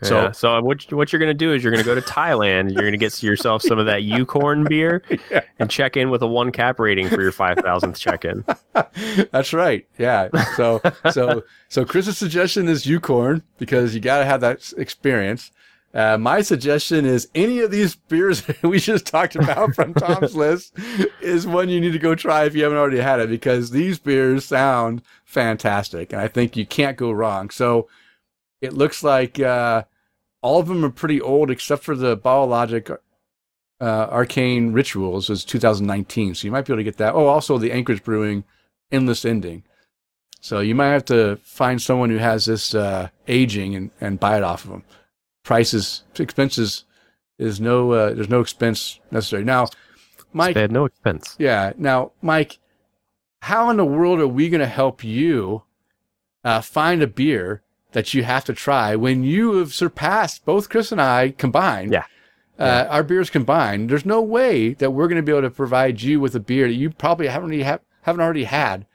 So 0.01 0.27
So, 0.27 0.31
so 0.31 0.61
what 0.61 0.89
what 0.93 1.11
you're 1.11 1.19
gonna 1.19 1.33
do 1.33 1.51
is 1.53 1.61
you're 1.61 1.71
gonna 1.73 1.83
go 1.83 1.95
to 1.95 2.01
Thailand. 2.01 2.71
You're 2.73 2.83
gonna 2.85 2.95
get 2.95 3.21
yourself 3.21 3.61
some 3.61 3.79
of 3.79 3.85
that 3.87 4.01
Ucorn 4.03 4.63
beer 4.69 5.03
and 5.59 5.69
check 5.69 5.97
in 5.97 6.09
with 6.09 6.21
a 6.21 6.27
one 6.27 6.53
cap 6.53 6.79
rating 6.79 7.09
for 7.09 7.21
your 7.21 7.33
five 7.33 7.57
thousandth 7.57 7.99
check 7.99 8.23
in. 8.23 8.45
That's 9.31 9.51
right. 9.51 9.85
Yeah. 9.97 10.29
So 10.55 10.81
so 11.11 11.43
so 11.67 11.83
Chris's 11.83 12.17
suggestion 12.17 12.69
is 12.69 12.85
Ucorn 12.85 13.41
because 13.57 13.93
you 13.93 13.99
got 13.99 14.19
to 14.19 14.25
have 14.25 14.39
that 14.39 14.71
experience. 14.77 15.51
Uh, 15.91 16.17
my 16.17 16.41
suggestion 16.41 17.03
is 17.05 17.29
any 17.33 17.59
of 17.59 17.71
these 17.71 17.95
beers 17.95 18.43
we 18.63 18.79
just 18.79 19.07
talked 19.07 19.35
about 19.35 19.73
from 19.73 19.93
Tom's 19.93 20.35
list 20.35 20.77
is 21.19 21.47
one 21.47 21.69
you 21.69 21.81
need 21.81 21.93
to 21.93 21.99
go 21.99 22.13
try 22.13 22.45
if 22.45 22.55
you 22.55 22.63
haven't 22.63 22.77
already 22.77 22.99
had 22.99 23.19
it 23.19 23.29
because 23.29 23.71
these 23.71 23.97
beers 23.97 24.45
sound 24.45 25.01
fantastic 25.25 26.13
and 26.13 26.21
I 26.21 26.27
think 26.27 26.55
you 26.55 26.65
can't 26.65 26.95
go 26.97 27.11
wrong. 27.11 27.49
So 27.49 27.87
it 28.61 28.73
looks 28.73 29.03
like 29.03 29.39
uh, 29.39 29.83
all 30.41 30.59
of 30.59 30.67
them 30.67 30.85
are 30.85 30.91
pretty 30.91 31.19
old 31.19 31.49
except 31.49 31.83
for 31.83 31.95
the 31.95 32.15
Bottle 32.15 32.47
Logic 32.47 32.89
uh, 33.81 34.07
Arcane 34.11 34.73
Rituals 34.73 35.29
is 35.29 35.45
2019. 35.45 36.35
So 36.35 36.47
you 36.47 36.51
might 36.51 36.65
be 36.65 36.73
able 36.73 36.79
to 36.79 36.83
get 36.83 36.97
that. 36.97 37.15
Oh, 37.15 37.27
also 37.27 37.57
the 37.57 37.71
Anchorage 37.71 38.03
Brewing 38.03 38.43
Endless 38.91 39.25
Ending. 39.25 39.63
So 40.41 40.59
you 40.59 40.75
might 40.75 40.89
have 40.89 41.05
to 41.05 41.37
find 41.43 41.81
someone 41.81 42.09
who 42.09 42.17
has 42.17 42.45
this 42.45 42.73
uh, 42.73 43.09
aging 43.27 43.75
and, 43.75 43.91
and 43.99 44.19
buy 44.19 44.37
it 44.37 44.43
off 44.43 44.63
of 44.63 44.71
them. 44.71 44.83
Prices, 45.49 46.03
expenses 46.19 46.85
is 47.39 47.59
no, 47.59 47.91
uh, 47.91 48.13
there's 48.13 48.29
no 48.29 48.39
expense 48.39 48.99
necessary. 49.09 49.43
Now, 49.43 49.65
Mike, 50.31 50.53
They 50.53 50.61
had 50.61 50.71
no 50.71 50.85
expense. 50.85 51.35
yeah. 51.39 51.73
Now, 51.75 52.11
Mike, 52.21 52.59
how 53.41 53.71
in 53.71 53.77
the 53.77 53.83
world 53.83 54.19
are 54.19 54.27
we 54.27 54.47
going 54.49 54.59
to 54.59 54.67
help 54.67 55.03
you 55.03 55.63
uh, 56.43 56.61
find 56.61 57.01
a 57.01 57.07
beer 57.07 57.63
that 57.93 58.13
you 58.13 58.21
have 58.25 58.45
to 58.45 58.53
try 58.53 58.95
when 58.95 59.23
you 59.23 59.53
have 59.53 59.73
surpassed 59.73 60.45
both 60.45 60.69
Chris 60.69 60.91
and 60.91 61.01
I 61.01 61.31
combined? 61.31 61.93
Yeah. 61.93 62.05
Uh, 62.59 62.85
our 62.87 63.01
beers 63.01 63.31
combined. 63.31 63.89
There's 63.89 64.05
no 64.05 64.21
way 64.21 64.75
that 64.75 64.91
we're 64.91 65.07
going 65.07 65.15
to 65.17 65.23
be 65.23 65.31
able 65.31 65.41
to 65.41 65.49
provide 65.49 66.03
you 66.03 66.19
with 66.19 66.35
a 66.35 66.39
beer 66.39 66.67
that 66.67 66.75
you 66.75 66.91
probably 66.91 67.25
haven't 67.25 67.49
already, 67.49 67.63
ha- 67.63 67.79
haven't 68.03 68.21
already 68.21 68.43
had. 68.43 68.85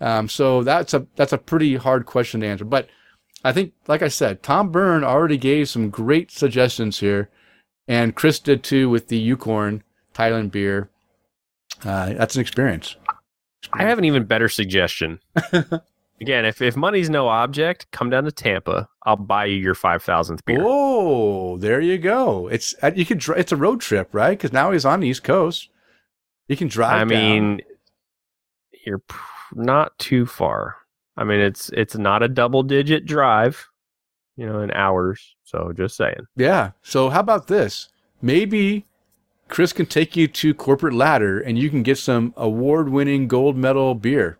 Um, 0.00 0.28
so 0.28 0.62
that's 0.62 0.94
a 0.94 1.08
that's 1.16 1.32
a 1.32 1.38
pretty 1.38 1.74
hard 1.74 2.06
question 2.06 2.42
to 2.42 2.46
answer. 2.46 2.64
But 2.64 2.88
I 3.44 3.52
think, 3.52 3.74
like 3.86 4.02
I 4.02 4.08
said, 4.08 4.42
Tom 4.42 4.70
Byrne 4.70 5.04
already 5.04 5.36
gave 5.36 5.68
some 5.68 5.90
great 5.90 6.30
suggestions 6.30 7.00
here, 7.00 7.28
and 7.86 8.16
Chris 8.16 8.40
did 8.40 8.64
too 8.64 8.88
with 8.88 9.08
the 9.08 9.20
Ucorn 9.30 9.82
Thailand 10.14 10.50
beer. 10.50 10.88
Uh, 11.84 12.14
that's 12.14 12.34
an 12.34 12.40
experience. 12.40 12.96
I 13.72 13.82
have 13.84 13.98
an 13.98 14.04
even 14.04 14.24
better 14.24 14.48
suggestion. 14.48 15.20
Again, 16.20 16.44
if, 16.46 16.62
if 16.62 16.76
money's 16.76 17.10
no 17.10 17.28
object, 17.28 17.90
come 17.90 18.08
down 18.08 18.24
to 18.24 18.32
Tampa. 18.32 18.88
I'll 19.04 19.16
buy 19.16 19.46
you 19.46 19.56
your 19.56 19.74
five 19.74 20.02
thousandth 20.02 20.44
beer. 20.44 20.62
Oh, 20.62 21.58
there 21.58 21.80
you 21.80 21.98
go. 21.98 22.46
It's 22.48 22.74
uh, 22.82 22.92
you 22.94 23.04
could. 23.04 23.22
It's 23.36 23.52
a 23.52 23.56
road 23.56 23.80
trip, 23.80 24.08
right? 24.12 24.30
Because 24.30 24.52
now 24.52 24.70
he's 24.70 24.84
on 24.84 25.00
the 25.00 25.08
East 25.08 25.24
Coast. 25.24 25.68
You 26.48 26.56
can 26.56 26.68
drive. 26.68 26.92
I 26.92 26.98
down. 26.98 27.08
mean, 27.08 27.62
you're 28.86 29.02
not 29.54 29.98
too 29.98 30.24
far. 30.24 30.76
I 31.16 31.24
mean, 31.24 31.40
it's 31.40 31.68
it's 31.70 31.96
not 31.96 32.22
a 32.22 32.28
double 32.28 32.62
digit 32.62 33.06
drive, 33.06 33.66
you 34.36 34.46
know, 34.46 34.60
in 34.60 34.70
hours. 34.72 35.34
So 35.44 35.72
just 35.76 35.96
saying. 35.96 36.26
yeah. 36.36 36.72
So 36.82 37.08
how 37.08 37.20
about 37.20 37.46
this? 37.46 37.88
Maybe 38.20 38.86
Chris 39.48 39.72
can 39.72 39.86
take 39.86 40.16
you 40.16 40.26
to 40.28 40.54
Corporate 40.54 40.94
Ladder, 40.94 41.40
and 41.40 41.58
you 41.58 41.70
can 41.70 41.82
get 41.82 41.98
some 41.98 42.32
award-winning 42.36 43.28
gold 43.28 43.56
medal 43.56 43.94
beer. 43.94 44.38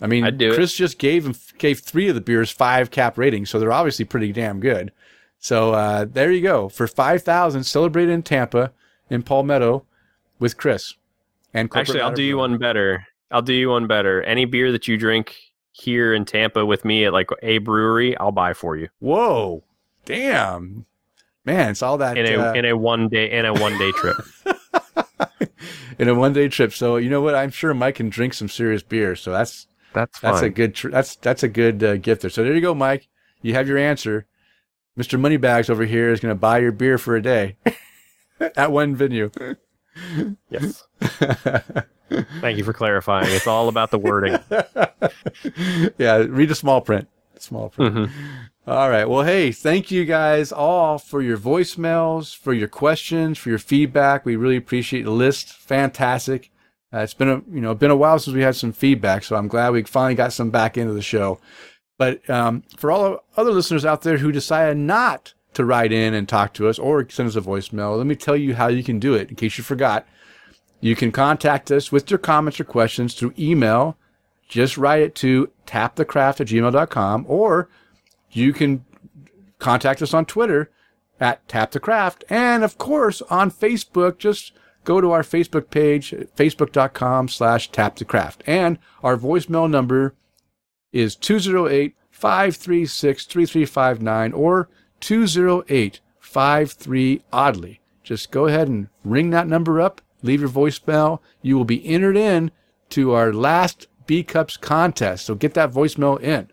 I 0.00 0.06
mean, 0.06 0.36
do 0.36 0.50
it. 0.50 0.54
Chris 0.54 0.74
just 0.74 0.98
gave 0.98 1.56
gave 1.58 1.80
three 1.80 2.08
of 2.08 2.14
the 2.14 2.20
beers 2.20 2.50
five 2.50 2.90
cap 2.90 3.16
ratings, 3.16 3.48
so 3.48 3.58
they're 3.58 3.72
obviously 3.72 4.04
pretty 4.04 4.32
damn 4.32 4.60
good. 4.60 4.92
So 5.38 5.72
uh, 5.72 6.06
there 6.10 6.32
you 6.32 6.42
go 6.42 6.68
for 6.68 6.86
five 6.86 7.22
thousand. 7.22 7.64
Celebrate 7.64 8.08
in 8.08 8.22
Tampa 8.22 8.72
in 9.08 9.22
Palmetto 9.22 9.84
with 10.38 10.56
Chris. 10.56 10.94
And 11.54 11.70
Actually, 11.74 12.00
I'll 12.00 12.12
do 12.12 12.22
you 12.22 12.38
one 12.38 12.58
better. 12.58 13.06
I'll 13.30 13.42
do 13.42 13.52
you 13.52 13.70
one 13.70 13.86
better. 13.86 14.22
Any 14.22 14.44
beer 14.44 14.70
that 14.72 14.86
you 14.88 14.96
drink 14.96 15.34
here 15.72 16.14
in 16.14 16.24
Tampa 16.24 16.64
with 16.64 16.84
me 16.84 17.04
at 17.04 17.12
like 17.12 17.28
a 17.42 17.58
brewery, 17.58 18.16
I'll 18.18 18.32
buy 18.32 18.52
for 18.52 18.76
you 18.76 18.88
Whoa, 19.00 19.64
damn, 20.04 20.86
man! 21.44 21.70
It's 21.70 21.82
all 21.82 21.98
that 21.98 22.16
in 22.16 22.26
a 22.26 22.50
uh, 22.50 22.52
in 22.54 22.64
a 22.64 22.76
one 22.76 23.08
day 23.08 23.30
in 23.30 23.44
a 23.44 23.52
one 23.52 23.76
day 23.78 23.90
trip. 23.92 24.16
in 25.98 26.08
a 26.08 26.14
one 26.14 26.32
day 26.32 26.48
trip. 26.48 26.72
So 26.72 26.96
you 26.96 27.10
know 27.10 27.20
what? 27.20 27.34
I'm 27.34 27.50
sure 27.50 27.74
Mike 27.74 27.96
can 27.96 28.08
drink 28.08 28.34
some 28.34 28.48
serious 28.48 28.82
beer. 28.82 29.16
So 29.16 29.32
that's 29.32 29.66
That's 29.92 30.18
fine. 30.18 30.32
that's 30.32 30.42
a 30.42 30.50
good 30.50 30.74
tr- 30.74 30.90
that's 30.90 31.16
that's 31.16 31.42
a 31.42 31.48
good 31.48 31.82
uh, 31.82 31.96
gift 31.96 32.22
there. 32.22 32.30
So 32.30 32.44
there 32.44 32.54
you 32.54 32.60
go, 32.60 32.74
Mike. 32.74 33.08
You 33.42 33.54
have 33.54 33.68
your 33.68 33.78
answer. 33.78 34.26
Mister 34.96 35.18
Moneybags 35.18 35.68
over 35.68 35.84
here 35.84 36.10
is 36.12 36.20
going 36.20 36.34
to 36.34 36.38
buy 36.38 36.58
your 36.58 36.72
beer 36.72 36.98
for 36.98 37.16
a 37.16 37.22
day 37.22 37.56
at 38.56 38.70
one 38.70 38.94
venue. 38.94 39.30
Yes. 40.50 40.86
Thank 42.40 42.58
you 42.58 42.64
for 42.64 42.72
clarifying. 42.72 43.28
It's 43.30 43.46
all 43.46 43.68
about 43.68 43.90
the 43.90 43.98
wording. 43.98 44.38
yeah, 45.98 46.16
read 46.28 46.48
the 46.48 46.54
small 46.54 46.80
print. 46.80 47.08
Small 47.38 47.70
print. 47.70 47.94
Mhm. 47.94 48.10
All 48.66 48.88
right. 48.88 49.08
Well, 49.08 49.22
hey, 49.24 49.52
thank 49.52 49.90
you 49.90 50.04
guys 50.04 50.50
all 50.52 50.98
for 50.98 51.20
your 51.20 51.36
voicemails, 51.36 52.34
for 52.34 52.54
your 52.54 52.68
questions, 52.68 53.36
for 53.36 53.50
your 53.50 53.58
feedback. 53.58 54.24
We 54.24 54.36
really 54.36 54.56
appreciate 54.56 55.02
the 55.02 55.10
list. 55.10 55.52
Fantastic. 55.52 56.50
Uh, 56.92 56.98
it's 57.00 57.12
been 57.14 57.28
a 57.28 57.42
you 57.52 57.60
know 57.60 57.74
been 57.74 57.90
a 57.90 57.96
while 57.96 58.18
since 58.18 58.34
we 58.34 58.42
had 58.42 58.56
some 58.56 58.72
feedback, 58.72 59.24
so 59.24 59.36
I'm 59.36 59.48
glad 59.48 59.70
we 59.72 59.82
finally 59.82 60.14
got 60.14 60.32
some 60.32 60.50
back 60.50 60.78
into 60.78 60.92
the 60.94 61.02
show. 61.02 61.40
But 61.98 62.28
um, 62.30 62.62
for 62.76 62.90
all 62.90 63.24
other 63.36 63.50
listeners 63.50 63.84
out 63.84 64.02
there 64.02 64.18
who 64.18 64.32
decided 64.32 64.76
not 64.78 65.34
to 65.54 65.64
write 65.64 65.92
in 65.92 66.14
and 66.14 66.28
talk 66.28 66.52
to 66.54 66.68
us 66.68 66.78
or 66.78 67.08
send 67.08 67.28
us 67.28 67.36
a 67.36 67.40
voicemail, 67.40 67.96
let 67.96 68.06
me 68.06 68.14
tell 68.14 68.36
you 68.36 68.54
how 68.54 68.68
you 68.68 68.84
can 68.84 68.98
do 68.98 69.14
it. 69.14 69.30
In 69.30 69.36
case 69.36 69.58
you 69.58 69.64
forgot, 69.64 70.06
you 70.80 70.94
can 70.94 71.12
contact 71.12 71.70
us 71.70 71.90
with 71.90 72.10
your 72.10 72.18
comments 72.18 72.60
or 72.60 72.64
questions 72.64 73.14
through 73.14 73.34
email. 73.38 73.96
Just 74.48 74.76
write 74.76 75.02
it 75.02 75.14
to 75.16 75.50
tapthecraft 75.66 76.40
at 76.40 76.48
gmail.com 76.48 77.24
or 77.28 77.68
you 78.30 78.52
can 78.52 78.84
contact 79.58 80.02
us 80.02 80.12
on 80.12 80.26
Twitter 80.26 80.70
at 81.20 81.46
Tap 81.48 81.70
the 81.70 81.80
Craft. 81.80 82.24
And 82.28 82.62
of 82.64 82.76
course, 82.76 83.22
on 83.22 83.50
Facebook, 83.50 84.18
just 84.18 84.52
go 84.84 85.00
to 85.00 85.10
our 85.10 85.22
Facebook 85.22 85.70
page, 85.70 86.10
facebook.com 86.36 87.28
slash 87.28 87.70
Tap 87.70 87.96
the 87.96 88.04
Craft. 88.04 88.42
And 88.46 88.78
our 89.02 89.16
voicemail 89.16 89.70
number 89.70 90.14
is 90.92 91.16
208 91.16 91.96
536 92.10 93.26
3359 93.26 94.32
or 94.32 94.68
208 95.04 96.00
53 96.18 97.22
Oddly. 97.30 97.80
Just 98.02 98.30
go 98.30 98.46
ahead 98.46 98.68
and 98.68 98.88
ring 99.04 99.30
that 99.30 99.46
number 99.46 99.78
up, 99.80 100.00
leave 100.22 100.40
your 100.40 100.48
voicemail. 100.48 101.20
You 101.42 101.56
will 101.56 101.66
be 101.66 101.86
entered 101.86 102.16
in 102.16 102.50
to 102.90 103.12
our 103.12 103.32
last 103.32 103.86
B 104.06 104.22
Cups 104.22 104.56
contest. 104.56 105.26
So 105.26 105.34
get 105.34 105.52
that 105.54 105.70
voicemail 105.72 106.18
in. 106.20 106.48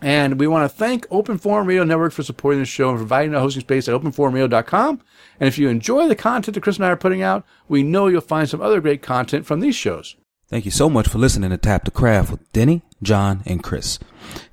And 0.00 0.38
we 0.38 0.46
want 0.46 0.70
to 0.70 0.76
thank 0.76 1.06
Open 1.10 1.36
Forum 1.36 1.66
Radio 1.66 1.82
Network 1.82 2.12
for 2.12 2.22
supporting 2.22 2.60
the 2.60 2.66
show 2.66 2.90
and 2.90 2.98
providing 2.98 3.34
a 3.34 3.40
hosting 3.40 3.62
space 3.62 3.88
at 3.88 4.00
openforumradio.com. 4.00 5.00
And 5.40 5.48
if 5.48 5.58
you 5.58 5.68
enjoy 5.68 6.06
the 6.06 6.16
content 6.16 6.54
that 6.54 6.60
Chris 6.60 6.76
and 6.76 6.84
I 6.84 6.90
are 6.90 6.96
putting 6.96 7.22
out, 7.22 7.44
we 7.68 7.82
know 7.82 8.06
you'll 8.06 8.20
find 8.20 8.48
some 8.48 8.60
other 8.60 8.80
great 8.80 9.02
content 9.02 9.44
from 9.44 9.60
these 9.60 9.74
shows. 9.76 10.14
Thank 10.48 10.66
you 10.66 10.70
so 10.70 10.88
much 10.88 11.08
for 11.08 11.18
listening 11.18 11.50
to 11.50 11.56
Tap 11.56 11.84
the 11.84 11.90
Craft 11.90 12.30
with 12.30 12.52
Denny, 12.52 12.82
John, 13.04 13.42
and 13.46 13.62
Chris. 13.62 13.98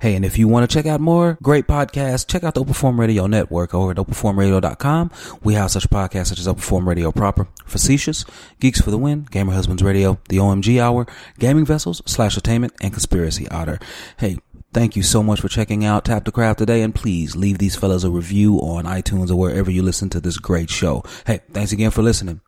Hey, 0.00 0.14
and 0.14 0.24
if 0.24 0.38
you 0.38 0.48
want 0.48 0.68
to 0.68 0.72
check 0.72 0.86
out 0.86 1.00
more 1.00 1.38
great 1.42 1.66
podcasts, 1.66 2.26
check 2.26 2.44
out 2.44 2.54
the 2.54 2.60
Open 2.60 2.74
Forum 2.74 3.00
Radio 3.00 3.26
Network 3.26 3.74
over 3.74 3.90
at 3.90 3.96
openforumradio.com. 3.96 5.10
We 5.42 5.54
have 5.54 5.70
such 5.70 5.88
podcasts 5.88 6.26
such 6.26 6.38
as 6.38 6.46
Open 6.46 6.62
Forum 6.62 6.88
Radio 6.88 7.10
Proper, 7.10 7.48
Facetious, 7.64 8.24
Geeks 8.60 8.80
for 8.80 8.90
the 8.90 8.98
Win, 8.98 9.26
Gamer 9.30 9.52
Husbands 9.52 9.82
Radio, 9.82 10.20
The 10.28 10.36
OMG 10.36 10.80
Hour, 10.80 11.06
Gaming 11.38 11.64
Vessels, 11.64 12.02
Slash 12.06 12.34
Entertainment, 12.34 12.74
and 12.80 12.92
Conspiracy 12.92 13.48
Otter. 13.48 13.78
Hey, 14.18 14.38
Thank 14.74 14.96
you 14.96 15.02
so 15.02 15.22
much 15.22 15.42
for 15.42 15.48
checking 15.48 15.84
out 15.84 16.06
Tap 16.06 16.24
the 16.24 16.32
Craft 16.32 16.60
today, 16.60 16.80
and 16.80 16.94
please 16.94 17.36
leave 17.36 17.58
these 17.58 17.76
fellas 17.76 18.04
a 18.04 18.10
review 18.10 18.56
on 18.56 18.84
iTunes 18.84 19.30
or 19.30 19.36
wherever 19.36 19.70
you 19.70 19.82
listen 19.82 20.08
to 20.08 20.20
this 20.20 20.38
great 20.38 20.70
show. 20.70 21.04
Hey, 21.26 21.40
thanks 21.52 21.72
again 21.72 21.90
for 21.90 22.00
listening. 22.00 22.40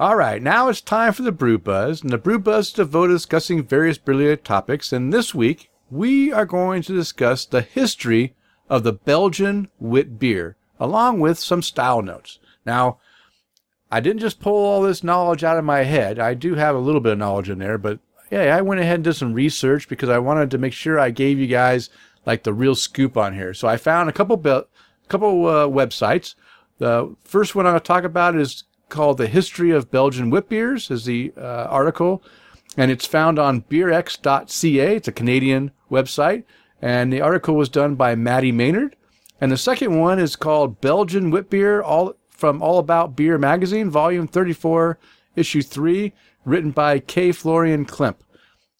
All 0.00 0.14
right, 0.14 0.40
now 0.40 0.68
it's 0.68 0.80
time 0.80 1.12
for 1.12 1.22
the 1.22 1.32
Brew 1.32 1.58
Buzz, 1.58 2.02
and 2.02 2.10
the 2.12 2.18
Brew 2.18 2.38
Buzz 2.38 2.68
is 2.68 2.72
devoted 2.72 3.08
to 3.08 3.16
discussing 3.16 3.64
various 3.64 3.98
brilliant 3.98 4.44
topics. 4.44 4.92
And 4.92 5.12
this 5.12 5.34
week, 5.34 5.72
we 5.90 6.32
are 6.32 6.46
going 6.46 6.82
to 6.82 6.94
discuss 6.94 7.44
the 7.44 7.62
history 7.62 8.36
of 8.70 8.84
the 8.84 8.92
Belgian 8.92 9.68
wit 9.80 10.20
beer, 10.20 10.54
along 10.78 11.18
with 11.18 11.36
some 11.40 11.62
style 11.62 12.00
notes. 12.00 12.38
Now, 12.64 13.00
I 13.90 13.98
didn't 13.98 14.20
just 14.20 14.38
pull 14.38 14.64
all 14.64 14.82
this 14.82 15.02
knowledge 15.02 15.42
out 15.42 15.58
of 15.58 15.64
my 15.64 15.82
head. 15.82 16.20
I 16.20 16.34
do 16.34 16.54
have 16.54 16.76
a 16.76 16.78
little 16.78 17.00
bit 17.00 17.14
of 17.14 17.18
knowledge 17.18 17.50
in 17.50 17.58
there, 17.58 17.76
but 17.76 17.98
yeah, 18.30 18.56
I 18.56 18.60
went 18.60 18.80
ahead 18.80 18.96
and 18.96 19.04
did 19.04 19.14
some 19.14 19.34
research 19.34 19.88
because 19.88 20.10
I 20.10 20.20
wanted 20.20 20.52
to 20.52 20.58
make 20.58 20.74
sure 20.74 21.00
I 21.00 21.10
gave 21.10 21.40
you 21.40 21.48
guys 21.48 21.90
like 22.24 22.44
the 22.44 22.52
real 22.54 22.76
scoop 22.76 23.16
on 23.16 23.34
here. 23.34 23.52
So 23.52 23.66
I 23.66 23.76
found 23.76 24.08
a 24.08 24.12
couple 24.12 24.36
be- 24.36 24.62
couple 25.08 25.48
uh, 25.48 25.66
websites. 25.66 26.36
The 26.78 27.16
first 27.24 27.56
one 27.56 27.66
I'm 27.66 27.72
going 27.72 27.80
to 27.80 27.84
talk 27.84 28.04
about 28.04 28.36
is 28.36 28.62
called 28.88 29.18
"The 29.18 29.26
History 29.26 29.70
of 29.70 29.90
Belgian 29.90 30.30
Wit 30.30 30.48
Beers," 30.48 30.90
is 30.90 31.04
the 31.04 31.32
uh, 31.36 31.66
article, 31.68 32.22
and 32.76 32.90
it's 32.90 33.06
found 33.06 33.38
on 33.38 33.62
beerx.ca. 33.62 34.96
It's 34.96 35.08
a 35.08 35.12
Canadian 35.12 35.70
website, 35.90 36.44
and 36.80 37.12
the 37.12 37.20
article 37.20 37.54
was 37.54 37.68
done 37.68 37.94
by 37.94 38.14
Maddie 38.14 38.52
Maynard. 38.52 38.96
And 39.40 39.52
the 39.52 39.56
second 39.56 39.98
one 39.98 40.18
is 40.18 40.36
called 40.36 40.80
"Belgian 40.80 41.30
Wit 41.30 41.50
Beer," 41.50 41.82
all 41.82 42.14
from 42.28 42.62
All 42.62 42.78
About 42.78 43.16
Beer 43.16 43.36
magazine, 43.36 43.90
volume 43.90 44.28
34, 44.28 44.98
issue 45.34 45.62
three 45.62 46.12
written 46.44 46.70
by 46.70 47.00
K. 47.00 47.32
Florian 47.32 47.84
Klemp. 47.84 48.16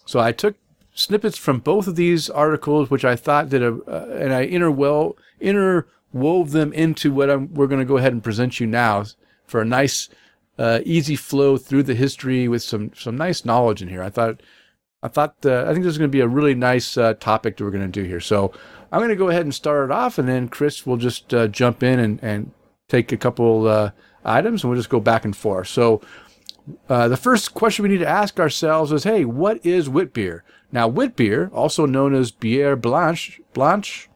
So 0.06 0.20
I 0.20 0.32
took 0.32 0.56
snippets 0.94 1.36
from 1.36 1.60
both 1.60 1.86
of 1.86 1.96
these 1.96 2.30
articles, 2.30 2.90
which 2.90 3.04
I 3.04 3.14
thought 3.16 3.50
did 3.50 3.62
a, 3.62 3.78
uh, 3.86 4.08
and 4.16 4.32
I 4.32 4.46
interwell, 4.46 5.14
interwove 5.40 6.50
them 6.50 6.72
into 6.72 7.12
what 7.12 7.30
I'm, 7.30 7.52
we're 7.52 7.66
going 7.66 7.80
to 7.80 7.84
go 7.84 7.98
ahead 7.98 8.12
and 8.12 8.24
present 8.24 8.58
you 8.58 8.66
now 8.66 9.04
for 9.48 9.60
a 9.60 9.64
nice, 9.64 10.08
uh, 10.58 10.80
easy 10.84 11.16
flow 11.16 11.56
through 11.56 11.82
the 11.82 11.94
history 11.94 12.46
with 12.46 12.62
some, 12.62 12.92
some 12.94 13.16
nice 13.16 13.44
knowledge 13.44 13.82
in 13.82 13.88
here. 13.88 14.02
I 14.02 14.10
thought, 14.10 14.40
I 15.02 15.08
thought, 15.08 15.36
uh, 15.44 15.64
I 15.66 15.72
think 15.72 15.84
this 15.84 15.92
is 15.92 15.98
going 15.98 16.10
to 16.10 16.16
be 16.16 16.20
a 16.20 16.28
really 16.28 16.54
nice 16.54 16.96
uh, 16.96 17.14
topic 17.14 17.56
that 17.56 17.64
we're 17.64 17.70
going 17.70 17.90
to 17.90 18.00
do 18.02 18.06
here. 18.06 18.20
So 18.20 18.52
I'm 18.92 19.00
going 19.00 19.08
to 19.10 19.16
go 19.16 19.30
ahead 19.30 19.42
and 19.42 19.54
start 19.54 19.90
it 19.90 19.92
off, 19.92 20.18
and 20.18 20.28
then 20.28 20.48
Chris 20.48 20.86
will 20.86 20.96
just 20.96 21.32
uh, 21.32 21.48
jump 21.48 21.82
in 21.82 21.98
and, 21.98 22.22
and 22.22 22.52
take 22.88 23.10
a 23.12 23.16
couple 23.16 23.66
uh, 23.66 23.90
items, 24.24 24.62
and 24.62 24.70
we'll 24.70 24.78
just 24.78 24.90
go 24.90 25.00
back 25.00 25.24
and 25.24 25.36
forth. 25.36 25.68
So 25.68 26.00
uh, 26.88 27.08
the 27.08 27.16
first 27.16 27.54
question 27.54 27.84
we 27.84 27.88
need 27.88 27.98
to 27.98 28.08
ask 28.08 28.38
ourselves 28.38 28.92
is, 28.92 29.04
hey, 29.04 29.24
what 29.24 29.64
is 29.64 29.88
wit 29.88 30.12
beer? 30.12 30.44
Now, 30.70 30.88
wit 30.88 31.16
beer, 31.16 31.50
also 31.54 31.86
known 31.86 32.14
as 32.14 32.32
bière 32.32 32.80
blanche, 32.80 33.40
blanche 33.54 34.10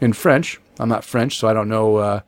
in 0.00 0.12
French. 0.12 0.60
I'm 0.80 0.88
not 0.88 1.04
French, 1.04 1.36
so 1.36 1.48
I 1.48 1.52
don't 1.52 1.68
know 1.68 2.22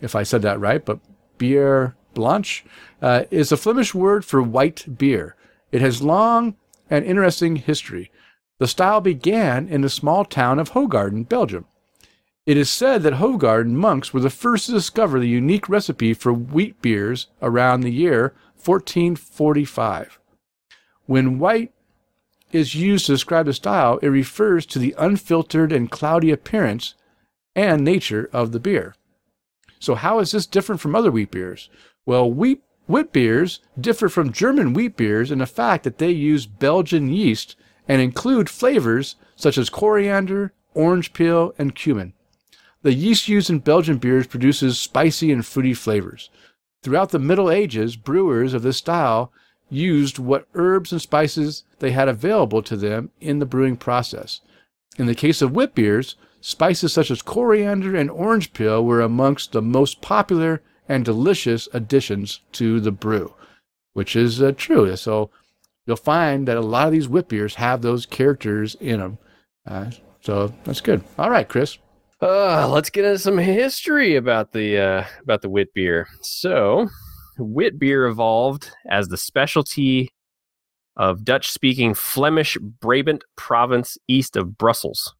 if 0.00 0.16
I 0.16 0.24
said 0.24 0.42
that 0.42 0.58
right, 0.58 0.84
but 0.84 0.98
bière 1.42 1.94
blanche 2.14 2.64
uh, 3.00 3.24
is 3.30 3.50
a 3.50 3.56
Flemish 3.56 3.94
word 3.94 4.24
for 4.24 4.42
white 4.42 4.98
beer. 4.98 5.34
It 5.70 5.80
has 5.80 6.02
long 6.02 6.56
and 6.88 7.04
interesting 7.04 7.56
history. 7.56 8.10
The 8.58 8.68
style 8.68 9.00
began 9.00 9.66
in 9.68 9.80
the 9.80 9.90
small 9.90 10.24
town 10.24 10.58
of 10.58 10.70
Hoegaarden, 10.70 11.28
Belgium. 11.28 11.66
It 12.46 12.56
is 12.56 12.70
said 12.70 13.02
that 13.02 13.14
Hoegaarden 13.14 13.72
monks 13.72 14.12
were 14.12 14.20
the 14.20 14.30
first 14.30 14.66
to 14.66 14.72
discover 14.72 15.18
the 15.18 15.28
unique 15.28 15.68
recipe 15.68 16.12
for 16.12 16.32
wheat 16.32 16.80
beers 16.82 17.28
around 17.40 17.80
the 17.80 17.92
year 17.92 18.34
1445. 18.64 20.18
When 21.06 21.38
white 21.38 21.72
is 22.52 22.74
used 22.74 23.06
to 23.06 23.12
describe 23.12 23.46
the 23.46 23.52
style, 23.52 23.98
it 24.02 24.08
refers 24.08 24.66
to 24.66 24.78
the 24.78 24.94
unfiltered 24.98 25.72
and 25.72 25.90
cloudy 25.90 26.30
appearance 26.30 26.94
and 27.54 27.84
nature 27.84 28.28
of 28.32 28.52
the 28.52 28.60
beer. 28.60 28.94
So, 29.82 29.96
how 29.96 30.20
is 30.20 30.30
this 30.30 30.46
different 30.46 30.80
from 30.80 30.94
other 30.94 31.10
wheat 31.10 31.32
beers? 31.32 31.68
Well, 32.06 32.30
wheat, 32.30 32.62
wheat 32.86 33.12
beers 33.12 33.58
differ 33.80 34.08
from 34.08 34.32
German 34.32 34.74
wheat 34.74 34.96
beers 34.96 35.32
in 35.32 35.40
the 35.40 35.46
fact 35.46 35.82
that 35.82 35.98
they 35.98 36.12
use 36.12 36.46
Belgian 36.46 37.12
yeast 37.12 37.56
and 37.88 38.00
include 38.00 38.48
flavors 38.48 39.16
such 39.34 39.58
as 39.58 39.68
coriander, 39.68 40.52
orange 40.72 41.12
peel, 41.12 41.52
and 41.58 41.74
cumin. 41.74 42.12
The 42.82 42.94
yeast 42.94 43.26
used 43.26 43.50
in 43.50 43.58
Belgian 43.58 43.98
beers 43.98 44.28
produces 44.28 44.78
spicy 44.78 45.32
and 45.32 45.44
fruity 45.44 45.74
flavors. 45.74 46.30
Throughout 46.84 47.10
the 47.10 47.18
Middle 47.18 47.50
Ages, 47.50 47.96
brewers 47.96 48.54
of 48.54 48.62
this 48.62 48.76
style 48.76 49.32
used 49.68 50.16
what 50.16 50.46
herbs 50.54 50.92
and 50.92 51.02
spices 51.02 51.64
they 51.80 51.90
had 51.90 52.06
available 52.06 52.62
to 52.62 52.76
them 52.76 53.10
in 53.20 53.40
the 53.40 53.46
brewing 53.46 53.76
process. 53.76 54.42
In 54.96 55.06
the 55.06 55.16
case 55.16 55.42
of 55.42 55.56
wit 55.56 55.74
beers, 55.74 56.14
spices 56.42 56.92
such 56.92 57.10
as 57.10 57.22
coriander 57.22 57.96
and 57.96 58.10
orange 58.10 58.52
peel 58.52 58.84
were 58.84 59.00
amongst 59.00 59.52
the 59.52 59.62
most 59.62 60.02
popular 60.02 60.60
and 60.88 61.04
delicious 61.04 61.68
additions 61.72 62.40
to 62.52 62.80
the 62.80 62.92
brew, 62.92 63.32
which 63.94 64.14
is 64.14 64.42
uh, 64.42 64.52
true. 64.56 64.94
So 64.96 65.30
you'll 65.86 65.96
find 65.96 66.46
that 66.48 66.56
a 66.56 66.60
lot 66.60 66.86
of 66.86 66.92
these 66.92 67.08
wit 67.08 67.28
beers 67.28 67.54
have 67.54 67.80
those 67.80 68.04
characters 68.04 68.74
in 68.80 69.00
them. 69.00 69.18
Uh, 69.66 69.90
so 70.20 70.52
that's 70.64 70.80
good. 70.80 71.02
All 71.18 71.30
right, 71.30 71.48
Chris. 71.48 71.78
Uh, 72.20 72.68
let's 72.68 72.90
get 72.90 73.04
into 73.04 73.18
some 73.18 73.38
history 73.38 74.14
about 74.14 74.52
the 74.52 74.78
uh, 74.78 75.04
about 75.22 75.42
the 75.42 75.48
wit 75.48 75.74
beer. 75.74 76.06
So, 76.20 76.88
wit 77.36 77.78
beer 77.80 78.06
evolved 78.06 78.70
as 78.88 79.08
the 79.08 79.16
specialty 79.16 80.10
of 80.96 81.24
Dutch-speaking 81.24 81.94
Flemish 81.94 82.56
Brabant 82.58 83.24
province 83.34 83.98
east 84.06 84.36
of 84.36 84.56
Brussels. 84.56 85.14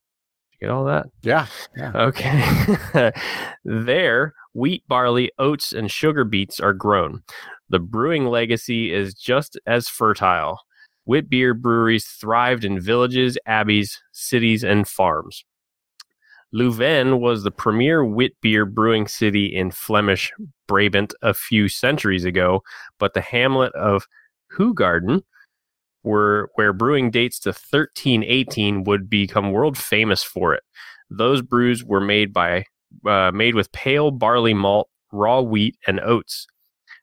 Get 0.63 0.71
all 0.71 0.85
that? 0.85 1.07
Yeah. 1.23 1.47
Yeah. 1.77 1.91
Okay. 1.93 3.11
there, 3.65 4.33
wheat, 4.55 4.87
barley, 4.87 5.33
oats, 5.37 5.73
and 5.73 5.91
sugar 5.91 6.23
beets 6.23 6.61
are 6.61 6.73
grown. 6.73 7.25
The 7.69 7.81
brewing 7.81 8.27
legacy 8.27 8.93
is 8.93 9.13
just 9.13 9.59
as 9.67 9.89
fertile. 9.89 10.61
Wit 11.05 11.29
beer 11.29 11.53
breweries 11.53 12.07
thrived 12.07 12.65
in 12.65 12.79
villages, 12.79 13.37
abbeys, 13.45 14.01
cities, 14.13 14.63
and 14.63 14.87
farms. 14.87 15.45
Leuven 16.55 17.19
was 17.19 17.43
the 17.43 17.51
premier 17.51 18.05
wit 18.05 18.37
beer 18.41 18.65
brewing 18.65 19.09
city 19.09 19.47
in 19.47 19.73
Flemish 19.73 20.33
Brabant 20.69 21.13
a 21.23 21.35
few 21.35 21.69
centuries 21.69 22.25
ago, 22.25 22.63
but 23.01 23.15
the 23.15 23.21
hamlet 23.21 23.75
of 23.75 24.07
Hoegaarden, 24.57 25.23
were, 26.03 26.51
where 26.55 26.73
brewing 26.73 27.11
dates 27.11 27.39
to 27.41 27.51
1318, 27.51 28.85
would 28.85 29.09
become 29.09 29.53
world 29.53 29.77
famous 29.79 30.23
for 30.23 30.55
it. 30.55 30.63
Those 31.11 31.43
brews 31.43 31.85
were 31.85 32.01
made 32.01 32.33
by 32.33 32.65
uh, 33.07 33.31
made 33.33 33.55
with 33.55 33.73
pale 33.73 34.11
barley 34.11 34.55
malt, 34.55 34.89
raw 35.13 35.41
wheat, 35.41 35.77
and 35.87 36.01
oats. 36.01 36.47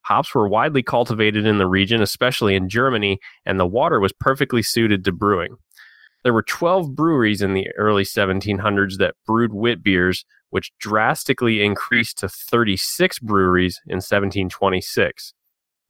Hops 0.04 0.34
were 0.34 0.48
widely 0.48 0.82
cultivated 0.82 1.46
in 1.46 1.58
the 1.58 1.68
region, 1.68 2.02
especially 2.02 2.56
in 2.56 2.70
Germany, 2.70 3.20
and 3.46 3.60
the 3.60 3.68
water 3.68 4.00
was 4.00 4.14
perfectly 4.14 4.64
suited 4.64 5.04
to 5.06 5.12
brewing. 5.12 5.56
There 6.24 6.34
were 6.34 6.44
12 6.44 6.96
breweries 6.96 7.42
in 7.42 7.54
the 7.54 7.68
early 7.78 8.04
1700s 8.04 8.98
that 8.98 9.16
brewed 9.26 9.54
wit 9.54 9.84
beers, 9.84 10.26
which 10.50 10.72
drastically 10.80 11.64
increased 11.64 12.18
to 12.20 12.30
36 12.30 13.20
breweries 13.20 13.80
in 13.88 13.98
1726. 13.98 15.34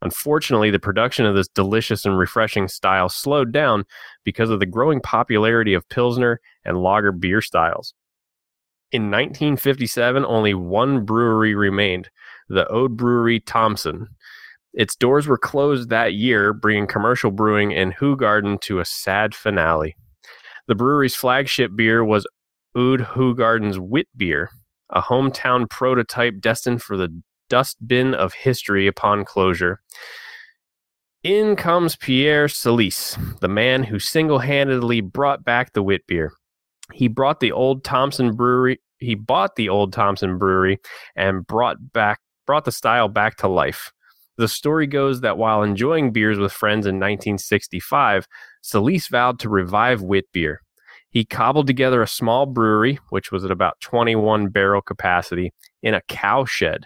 Unfortunately, 0.02 0.72
the 0.72 0.80
production 0.80 1.26
of 1.26 1.36
this 1.36 1.50
delicious 1.50 2.06
and 2.06 2.18
refreshing 2.18 2.68
style 2.68 3.10
slowed 3.10 3.52
down 3.52 3.86
because 4.24 4.50
of 4.50 4.60
the 4.60 4.66
growing 4.66 5.02
popularity 5.02 5.74
of 5.74 5.88
Pilsner 5.90 6.40
and 6.64 6.82
lager 6.82 7.12
beer 7.12 7.42
styles. 7.42 7.94
In 8.92 9.04
1957, 9.04 10.26
only 10.26 10.54
one 10.54 11.06
brewery 11.06 11.54
remained, 11.54 12.10
the 12.48 12.68
Ode 12.70 12.98
Brewery 12.98 13.40
Thompson. 13.42 14.08
Its 14.74 14.96
doors 14.96 15.28
were 15.28 15.38
closed 15.38 15.90
that 15.90 16.14
year, 16.14 16.54
bringing 16.54 16.88
commercial 16.88 17.30
brewing 17.30 17.72
in 17.72 17.92
Hoegaarden 17.92 18.62
to 18.62 18.80
a 18.80 18.86
sad 18.86 19.36
finale. 19.36 19.96
The 20.68 20.76
brewery's 20.76 21.16
flagship 21.16 21.76
beer 21.76 22.04
was 22.04 22.26
Oud 22.76 23.02
Hoegaarden's 23.02 23.80
Wit 23.80 24.08
Beer, 24.16 24.50
a 24.92 25.02
hometown 25.02 25.70
prototype 25.70 26.40
destined 26.40 26.82
for 26.82 26.98
the 26.98 27.22
dustbin 27.50 28.14
of 28.14 28.34
history 28.34 28.88
upon 28.88 29.26
closure. 29.26 29.82
In 31.24 31.58
comes 31.58 31.98
Pierre 31.98 32.48
Celis, 32.48 33.18
the 33.42 33.50
man 33.50 33.84
who 33.84 34.00
single-handedly 34.00 35.02
brought 35.02 35.44
back 35.44 35.74
the 35.74 35.84
wit 35.84 36.08
beer. 36.08 36.32
He 36.94 37.08
brought 37.08 37.42
the 37.42 37.52
old 37.52 37.84
Thompson 37.84 38.36
brewery. 38.36 38.80
He 39.00 39.16
bought 39.16 39.56
the 39.56 39.70
old 39.70 39.94
Thompson 39.94 40.38
brewery 40.38 40.80
and 41.16 41.46
brought 41.46 41.92
back 41.94 42.20
brought 42.46 42.66
the 42.66 42.72
style 42.72 43.08
back 43.08 43.36
to 43.38 43.48
life. 43.48 43.92
The 44.38 44.48
story 44.48 44.88
goes 44.88 45.22
that 45.22 45.38
while 45.38 45.62
enjoying 45.62 46.12
beers 46.12 46.40
with 46.40 46.52
friends 46.52 46.86
in 46.86 46.96
1965, 46.96 48.26
Celis 48.64 49.08
vowed 49.08 49.38
to 49.40 49.50
revive 49.50 50.02
wit 50.02 50.26
beer. 50.32 50.62
He 51.12 51.26
cobbled 51.26 51.68
together 51.68 52.02
a 52.02 52.08
small 52.08 52.46
brewery, 52.46 53.00
which 53.10 53.32
was 53.32 53.44
at 53.44 53.52
about 53.52 53.80
21 53.82 54.50
barrel 54.50 54.82
capacity, 54.82 55.54
in 55.82 55.94
a 55.94 56.02
cowshed. 56.02 56.86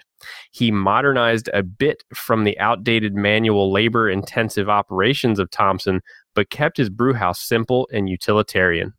He 0.51 0.71
modernized 0.71 1.49
a 1.53 1.63
bit 1.63 2.03
from 2.13 2.43
the 2.43 2.57
outdated 2.59 3.15
manual 3.15 3.71
labor 3.71 4.09
intensive 4.09 4.69
operations 4.69 5.39
of 5.39 5.51
Thompson, 5.51 6.01
but 6.33 6.49
kept 6.49 6.77
his 6.77 6.89
brewhouse 6.89 7.41
simple 7.41 7.89
and 7.91 8.07
utilitarian. 8.07 8.93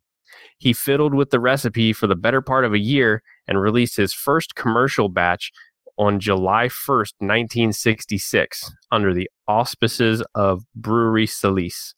He 0.59 0.73
fiddled 0.73 1.15
with 1.15 1.31
the 1.31 1.41
recipe 1.41 1.93
for 1.93 2.07
the 2.07 2.17
better 2.17 2.43
part 2.43 2.65
of 2.65 2.75
a 2.75 2.79
year 2.79 3.23
and 3.47 3.61
released 3.61 3.97
his 3.97 4.13
first 4.13 4.55
commercial 4.55 5.09
batch 5.09 5.53
on 5.97 6.21
July 6.21 6.67
1st, 6.67 7.15
1966, 7.21 8.73
under 8.91 9.15
the 9.15 9.31
auspices 9.47 10.23
of 10.35 10.65
Brewery 10.75 11.27
Celis. 11.27 11.95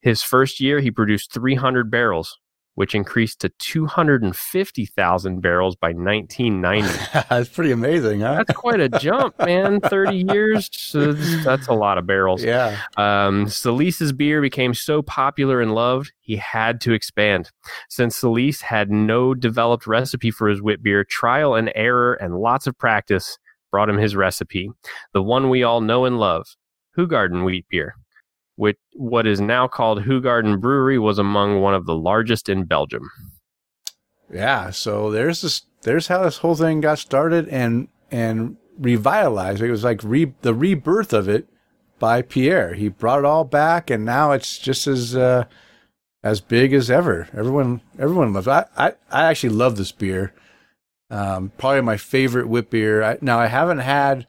His 0.00 0.22
first 0.22 0.60
year, 0.60 0.80
he 0.80 0.90
produced 0.90 1.32
300 1.32 1.90
barrels, 1.90 2.38
which 2.74 2.94
increased 2.94 3.40
to 3.40 3.50
250,000 3.58 5.40
barrels 5.40 5.76
by 5.76 5.88
1990. 5.88 6.88
That's 7.28 7.48
pretty 7.48 7.70
amazing, 7.70 8.20
huh? 8.20 8.36
That's 8.36 8.58
quite 8.58 8.80
a 8.80 8.88
jump, 8.88 9.38
man. 9.38 9.80
30 9.80 10.24
years, 10.32 10.70
so 10.72 11.12
that's 11.12 11.66
a 11.66 11.74
lot 11.74 11.98
of 11.98 12.06
barrels. 12.06 12.42
Yeah. 12.42 12.78
Um, 12.96 13.46
Celis's 13.48 14.12
beer 14.12 14.40
became 14.40 14.72
so 14.74 15.02
popular 15.02 15.60
and 15.60 15.74
loved, 15.74 16.12
he 16.20 16.36
had 16.36 16.80
to 16.82 16.92
expand. 16.92 17.50
Since 17.88 18.16
Solis 18.16 18.62
had 18.62 18.90
no 18.90 19.34
developed 19.34 19.86
recipe 19.86 20.30
for 20.30 20.48
his 20.48 20.62
wit 20.62 20.82
beer, 20.82 21.04
trial 21.04 21.54
and 21.54 21.70
error 21.74 22.14
and 22.14 22.38
lots 22.38 22.66
of 22.66 22.78
practice 22.78 23.38
brought 23.70 23.88
him 23.88 23.98
his 23.98 24.16
recipe, 24.16 24.70
the 25.12 25.22
one 25.22 25.50
we 25.50 25.62
all 25.62 25.80
know 25.80 26.04
and 26.04 26.18
love, 26.18 26.46
Hoegaarden 26.96 27.44
wheat 27.44 27.66
beer. 27.68 27.94
Which, 28.56 28.76
what 28.94 29.26
is 29.26 29.40
now 29.40 29.66
called 29.66 30.02
Hoegaarden 30.02 30.60
Brewery 30.60 30.98
was 30.98 31.18
among 31.18 31.60
one 31.60 31.74
of 31.74 31.86
the 31.86 31.96
largest 31.96 32.48
in 32.48 32.64
Belgium. 32.64 33.10
Yeah. 34.32 34.70
So 34.70 35.10
there's 35.10 35.40
this. 35.40 35.62
There's 35.82 36.06
how 36.06 36.22
this 36.22 36.38
whole 36.38 36.54
thing 36.54 36.80
got 36.80 36.98
started 36.98 37.48
and 37.48 37.88
and 38.10 38.56
revitalized. 38.78 39.62
It 39.62 39.70
was 39.70 39.84
like 39.84 40.00
re, 40.04 40.32
the 40.42 40.54
rebirth 40.54 41.12
of 41.12 41.28
it 41.28 41.48
by 41.98 42.22
Pierre. 42.22 42.74
He 42.74 42.88
brought 42.88 43.20
it 43.20 43.24
all 43.24 43.44
back, 43.44 43.90
and 43.90 44.04
now 44.04 44.32
it's 44.32 44.58
just 44.58 44.86
as 44.86 45.16
uh, 45.16 45.44
as 46.22 46.40
big 46.40 46.72
as 46.72 46.90
ever. 46.90 47.28
Everyone 47.32 47.80
everyone 47.98 48.32
loves. 48.32 48.48
I 48.48 48.66
I 48.76 48.92
I 49.10 49.24
actually 49.24 49.54
love 49.54 49.76
this 49.76 49.92
beer. 49.92 50.34
Um, 51.10 51.52
probably 51.58 51.82
my 51.82 51.96
favorite 51.96 52.48
wit 52.48 52.70
beer. 52.70 53.02
I, 53.02 53.18
now 53.20 53.38
I 53.38 53.46
haven't 53.46 53.80
had 53.80 54.26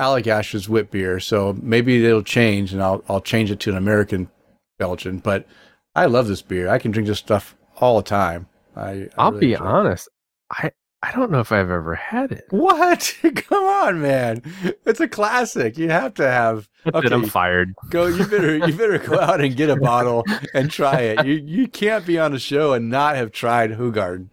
Allagash's 0.00 0.68
wit 0.68 0.90
beer, 0.90 1.20
so 1.20 1.56
maybe 1.62 2.04
it'll 2.04 2.22
change, 2.22 2.72
and 2.72 2.82
I'll 2.82 3.04
I'll 3.08 3.20
change 3.20 3.50
it 3.50 3.60
to 3.60 3.70
an 3.70 3.76
American 3.76 4.30
Belgian. 4.78 5.18
But 5.18 5.46
I 5.94 6.06
love 6.06 6.26
this 6.26 6.42
beer. 6.42 6.68
I 6.68 6.78
can 6.78 6.90
drink 6.90 7.06
this 7.06 7.18
stuff 7.18 7.54
all 7.76 7.98
the 7.98 8.02
time. 8.02 8.46
I, 8.76 8.90
I 8.90 9.08
I'll 9.18 9.32
really 9.32 9.46
be 9.48 9.52
enjoy 9.52 9.64
it. 9.64 9.68
honest, 9.68 10.08
I 10.50 10.70
I 11.02 11.12
don't 11.12 11.30
know 11.30 11.40
if 11.40 11.52
I've 11.52 11.70
ever 11.70 11.94
had 11.94 12.32
it. 12.32 12.44
What? 12.50 13.14
Come 13.36 13.64
on, 13.64 14.00
man! 14.00 14.42
It's 14.86 15.00
a 15.00 15.08
classic. 15.08 15.76
You 15.78 15.90
have 15.90 16.14
to 16.14 16.28
have. 16.30 16.68
But 16.92 17.12
I'm 17.12 17.26
fired. 17.26 17.74
go. 17.90 18.06
You 18.06 18.24
better 18.24 18.56
you 18.56 18.72
better 18.72 18.96
go 18.98 19.20
out 19.20 19.42
and 19.42 19.54
get 19.54 19.68
a 19.68 19.76
bottle 19.76 20.24
and 20.54 20.70
try 20.70 21.00
it. 21.00 21.26
You 21.26 21.34
you 21.34 21.68
can't 21.68 22.06
be 22.06 22.18
on 22.18 22.32
the 22.32 22.38
show 22.38 22.72
and 22.72 22.88
not 22.88 23.16
have 23.16 23.32
tried 23.32 23.72
Hugard. 23.72 24.28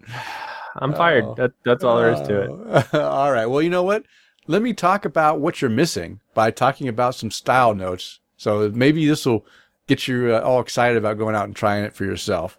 I'm 0.77 0.93
fired. 0.93 1.25
Oh. 1.25 1.35
That, 1.35 1.51
that's 1.65 1.83
all 1.83 1.97
there 1.97 2.11
is 2.13 2.21
to 2.29 2.41
it. 2.43 2.93
all 2.95 3.31
right. 3.33 3.47
Well, 3.47 3.61
you 3.61 3.69
know 3.69 3.83
what? 3.83 4.05
Let 4.49 4.61
me 4.61 4.71
talk 4.71 5.03
about 5.03 5.41
what 5.41 5.61
you're 5.61 5.69
missing 5.69 6.21
by 6.33 6.51
talking 6.51 6.87
about 6.87 7.15
some 7.15 7.31
style 7.31 7.75
notes. 7.75 8.21
So 8.37 8.69
maybe 8.73 9.05
this 9.05 9.25
will 9.25 9.45
get 9.87 10.07
you 10.07 10.33
uh, 10.33 10.39
all 10.39 10.61
excited 10.61 10.97
about 10.97 11.17
going 11.17 11.35
out 11.35 11.45
and 11.45 11.55
trying 11.55 11.83
it 11.83 11.93
for 11.93 12.05
yourself. 12.05 12.57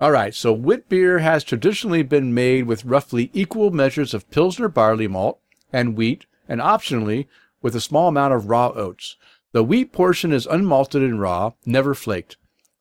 All 0.00 0.10
right. 0.10 0.34
So 0.34 0.52
wit 0.52 0.88
beer 0.88 1.20
has 1.20 1.44
traditionally 1.44 2.02
been 2.02 2.34
made 2.34 2.66
with 2.66 2.84
roughly 2.84 3.30
equal 3.32 3.70
measures 3.70 4.14
of 4.14 4.28
Pilsner 4.30 4.68
barley 4.68 5.06
malt 5.06 5.38
and 5.72 5.96
wheat, 5.96 6.26
and 6.48 6.60
optionally 6.60 7.26
with 7.62 7.76
a 7.76 7.80
small 7.80 8.08
amount 8.08 8.34
of 8.34 8.48
raw 8.48 8.72
oats. 8.74 9.16
The 9.52 9.62
wheat 9.62 9.92
portion 9.92 10.32
is 10.32 10.46
unmalted 10.46 11.04
and 11.04 11.20
raw, 11.20 11.52
never 11.64 11.94
flaked. 11.94 12.36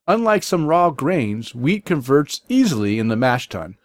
Unlike 0.07 0.43
some 0.43 0.65
raw 0.65 0.89
grains, 0.89 1.53
wheat 1.53 1.85
converts 1.85 2.41
easily 2.49 2.97
in 2.99 3.07
the 3.07 3.15
mash 3.15 3.49
tun. 3.49 3.75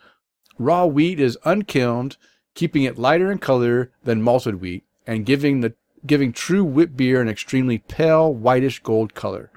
Raw 0.59 0.87
wheat 0.87 1.21
is 1.21 1.39
unkilned, 1.45 2.17
keeping 2.55 2.85
it 2.85 2.99
lighter 2.99 3.31
in 3.31 3.39
color 3.39 3.91
than 4.05 4.23
malted 4.23 4.61
wheat, 4.61 4.85
and 5.07 5.27
giving 5.27 5.61
the 5.61 5.75
giving 6.07 6.33
true 6.33 6.65
wit 6.65 6.97
beer 6.97 7.21
an 7.21 7.29
extremely 7.29 7.79
pale, 7.79 8.33
whitish 8.33 8.81
gold 8.81 9.15
color. 9.15 9.51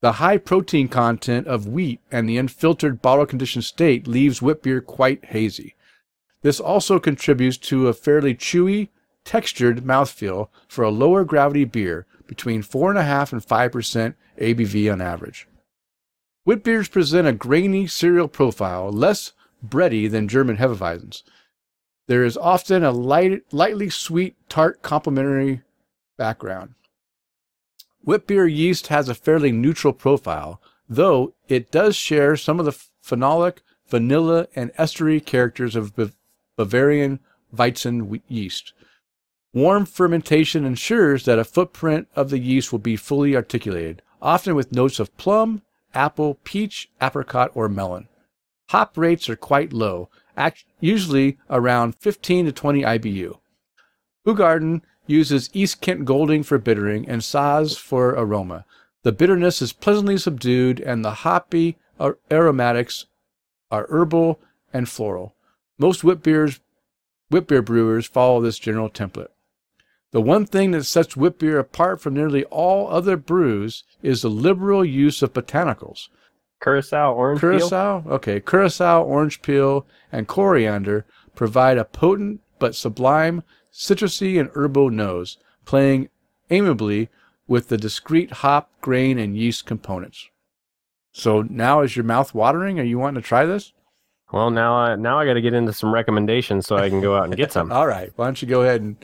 The 0.00 0.12
high 0.12 0.38
protein 0.38 0.88
content 0.88 1.46
of 1.46 1.68
wheat 1.68 2.00
and 2.10 2.28
the 2.28 2.38
unfiltered 2.38 3.00
bottle 3.00 3.26
conditioned 3.26 3.64
state 3.64 4.08
leaves 4.08 4.42
wit 4.42 4.62
beer 4.62 4.80
quite 4.80 5.26
hazy. 5.26 5.76
This 6.42 6.58
also 6.58 6.98
contributes 6.98 7.56
to 7.58 7.86
a 7.86 7.94
fairly 7.94 8.34
chewy, 8.34 8.88
textured 9.24 9.84
mouthfeel 9.84 10.48
for 10.66 10.82
a 10.82 10.90
lower 10.90 11.24
gravity 11.24 11.64
beer, 11.64 12.06
between 12.26 12.62
4.5 12.62 13.32
and 13.32 13.46
5% 13.46 14.14
ABV 14.40 14.92
on 14.92 15.00
average. 15.00 15.46
Wit 16.44 16.64
beers 16.64 16.88
present 16.88 17.28
a 17.28 17.32
grainy 17.32 17.86
cereal 17.86 18.26
profile, 18.26 18.90
less 18.90 19.32
bready 19.64 20.10
than 20.10 20.26
German 20.26 20.56
Hefeweizens. 20.56 21.22
There 22.08 22.24
is 22.24 22.36
often 22.36 22.82
a 22.82 22.90
light, 22.90 23.42
lightly 23.52 23.90
sweet, 23.90 24.36
tart 24.48 24.82
complementary 24.82 25.62
background. 26.16 26.74
Wit 28.04 28.26
beer 28.26 28.46
yeast 28.46 28.88
has 28.88 29.08
a 29.08 29.14
fairly 29.14 29.52
neutral 29.52 29.92
profile, 29.92 30.60
though 30.88 31.34
it 31.48 31.70
does 31.70 31.94
share 31.94 32.36
some 32.36 32.58
of 32.58 32.66
the 32.66 32.76
phenolic, 33.04 33.58
vanilla, 33.88 34.48
and 34.56 34.72
estery 34.74 35.24
characters 35.24 35.76
of 35.76 35.94
Bav- 35.94 36.14
Bavarian 36.56 37.20
Weizen 37.54 38.20
yeast. 38.28 38.72
Warm 39.54 39.84
fermentation 39.84 40.64
ensures 40.64 41.24
that 41.26 41.38
a 41.38 41.44
footprint 41.44 42.08
of 42.16 42.30
the 42.30 42.38
yeast 42.38 42.72
will 42.72 42.78
be 42.78 42.96
fully 42.96 43.36
articulated, 43.36 44.02
often 44.20 44.54
with 44.54 44.72
notes 44.72 44.98
of 44.98 45.16
plum, 45.16 45.62
apple, 45.94 46.38
peach, 46.42 46.90
apricot, 47.00 47.50
or 47.54 47.68
melon. 47.68 48.08
Hop 48.70 48.96
rates 48.96 49.28
are 49.28 49.36
quite 49.36 49.72
low, 49.72 50.08
usually 50.80 51.38
around 51.50 51.94
15 51.96 52.46
to 52.46 52.52
20 52.52 52.82
IBU. 52.82 53.38
Hoegaarden 54.26 54.82
uses 55.06 55.50
East 55.52 55.80
Kent 55.80 56.04
Golding 56.04 56.42
for 56.42 56.58
bittering 56.58 57.08
and 57.08 57.22
Saaz 57.22 57.78
for 57.78 58.10
aroma. 58.10 58.64
The 59.02 59.12
bitterness 59.12 59.60
is 59.60 59.72
pleasantly 59.72 60.16
subdued, 60.16 60.78
and 60.78 61.04
the 61.04 61.10
hoppy 61.26 61.76
ar- 61.98 62.18
aromatics 62.30 63.06
are 63.70 63.86
herbal 63.90 64.40
and 64.72 64.88
floral. 64.88 65.34
Most 65.78 66.04
wit 66.04 66.22
beers, 66.22 66.60
wit 67.30 67.48
beer 67.48 67.62
brewers 67.62 68.06
follow 68.06 68.40
this 68.40 68.58
general 68.58 68.88
template. 68.88 69.28
The 70.12 70.20
one 70.20 70.46
thing 70.46 70.70
that 70.72 70.84
sets 70.84 71.16
wit 71.16 71.38
beer 71.38 71.58
apart 71.58 72.00
from 72.00 72.14
nearly 72.14 72.44
all 72.44 72.88
other 72.88 73.16
brews 73.16 73.82
is 74.02 74.22
the 74.22 74.28
liberal 74.28 74.84
use 74.84 75.22
of 75.22 75.32
botanicals. 75.32 76.08
Curacao 76.62 77.12
orange 77.14 77.40
peel? 77.40 77.50
Curacao? 77.58 78.04
Okay. 78.06 78.40
Curacao, 78.40 79.02
orange 79.02 79.42
peel, 79.42 79.86
and 80.10 80.28
coriander 80.28 81.04
provide 81.34 81.78
a 81.78 81.84
potent 81.84 82.40
but 82.58 82.74
sublime 82.74 83.42
citrusy 83.72 84.38
and 84.38 84.50
herbal 84.54 84.90
nose, 84.90 85.38
playing 85.64 86.08
amiably 86.50 87.08
with 87.46 87.68
the 87.68 87.78
discrete 87.78 88.30
hop, 88.30 88.70
grain, 88.80 89.18
and 89.18 89.36
yeast 89.36 89.66
components. 89.66 90.28
So 91.12 91.42
now 91.42 91.80
is 91.80 91.96
your 91.96 92.04
mouth 92.04 92.34
watering? 92.34 92.78
Are 92.78 92.84
you 92.84 92.98
wanting 92.98 93.22
to 93.22 93.26
try 93.26 93.44
this? 93.44 93.72
Well, 94.32 94.50
now 94.50 94.74
I 94.74 94.96
now 94.96 95.18
I 95.18 95.26
got 95.26 95.34
to 95.34 95.42
get 95.42 95.52
into 95.52 95.72
some 95.72 95.92
recommendations 95.92 96.66
so 96.66 96.76
I 96.76 96.88
can 96.88 97.00
go 97.00 97.16
out 97.16 97.24
and 97.24 97.36
get 97.36 97.52
some. 97.52 97.70
All 97.70 97.86
right. 97.86 98.10
Why 98.16 98.26
don't 98.26 98.40
you 98.40 98.48
go 98.48 98.62
ahead 98.62 98.80
and 98.80 98.96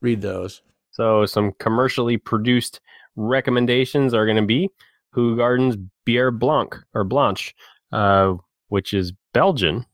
read 0.00 0.20
those? 0.20 0.62
So 0.92 1.26
some 1.26 1.52
commercially 1.58 2.16
produced 2.16 2.80
recommendations 3.16 4.14
are 4.14 4.26
going 4.26 4.36
to 4.36 4.46
be 4.46 4.70
Hoegaarden's 5.14 5.76
Bière 6.06 6.36
Blanc 6.38 6.74
or 6.94 7.04
Blanche, 7.04 7.54
uh, 7.92 8.34
which 8.68 8.94
is 8.94 9.12
Belgian. 9.34 9.84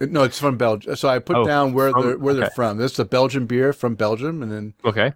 No, 0.00 0.22
it's 0.22 0.38
from 0.38 0.56
Belgium. 0.56 0.96
So 0.96 1.08
I 1.08 1.18
put 1.18 1.36
Oh, 1.36 1.44
down 1.44 1.72
where 1.74 1.90
from- 1.92 2.02
they're 2.06 2.18
where 2.18 2.34
they're 2.34 2.50
from. 2.50 2.78
This 2.78 2.92
is 2.92 2.98
a 2.98 3.04
Belgian 3.04 3.46
beer 3.46 3.72
from 3.72 3.94
Belgium, 3.94 4.42
and 4.42 4.50
then 4.50 4.74
Okay. 4.84 5.12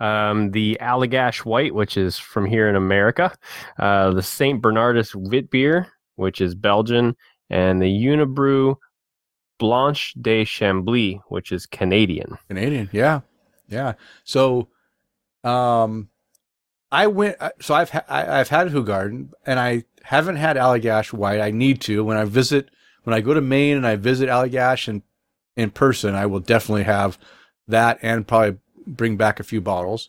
Um, 0.00 0.50
the 0.50 0.76
Allagash 0.80 1.44
White, 1.44 1.74
which 1.74 1.96
is 1.96 2.18
from 2.18 2.44
here 2.46 2.68
in 2.68 2.74
America. 2.76 3.32
Uh, 3.78 4.10
the 4.12 4.22
St. 4.22 4.60
Bernardus 4.60 5.14
Wit 5.14 5.50
Beer, 5.50 5.88
which 6.16 6.40
is 6.40 6.54
Belgian. 6.54 7.16
And 7.50 7.80
the 7.80 7.86
Unibroue 7.86 8.76
Blanche 9.58 10.14
de 10.20 10.44
Chambly, 10.44 11.20
which 11.28 11.52
is 11.52 11.66
Canadian. 11.66 12.36
Canadian. 12.48 12.88
Yeah, 12.92 13.20
yeah. 13.68 13.92
So, 14.24 14.68
um, 15.44 16.08
I 16.94 17.06
went. 17.08 17.36
I- 17.40 17.52
So 17.60 17.74
I've 17.74 17.90
ha- 17.90 18.04
I've 18.08 18.48
had 18.48 18.68
Hoegaarden, 18.68 19.30
and 19.44 19.58
I 19.58 19.84
haven't 20.04 20.36
had 20.36 20.56
Allagash 20.56 21.12
White. 21.12 21.40
I 21.40 21.50
need 21.50 21.80
to 21.82 22.04
when 22.04 22.16
I 22.16 22.24
visit 22.24 22.70
when 23.02 23.14
I 23.14 23.20
go 23.20 23.34
to 23.34 23.40
Maine 23.40 23.76
and 23.76 23.86
I 23.86 23.96
visit 23.96 24.28
Allagash 24.28 24.86
in 24.88 25.02
in 25.56 25.70
person. 25.70 26.14
I 26.14 26.26
will 26.26 26.40
definitely 26.40 26.84
have 26.84 27.18
that 27.66 27.98
and 28.02 28.26
probably 28.26 28.58
bring 28.86 29.16
back 29.16 29.40
a 29.40 29.44
few 29.44 29.60
bottles. 29.60 30.08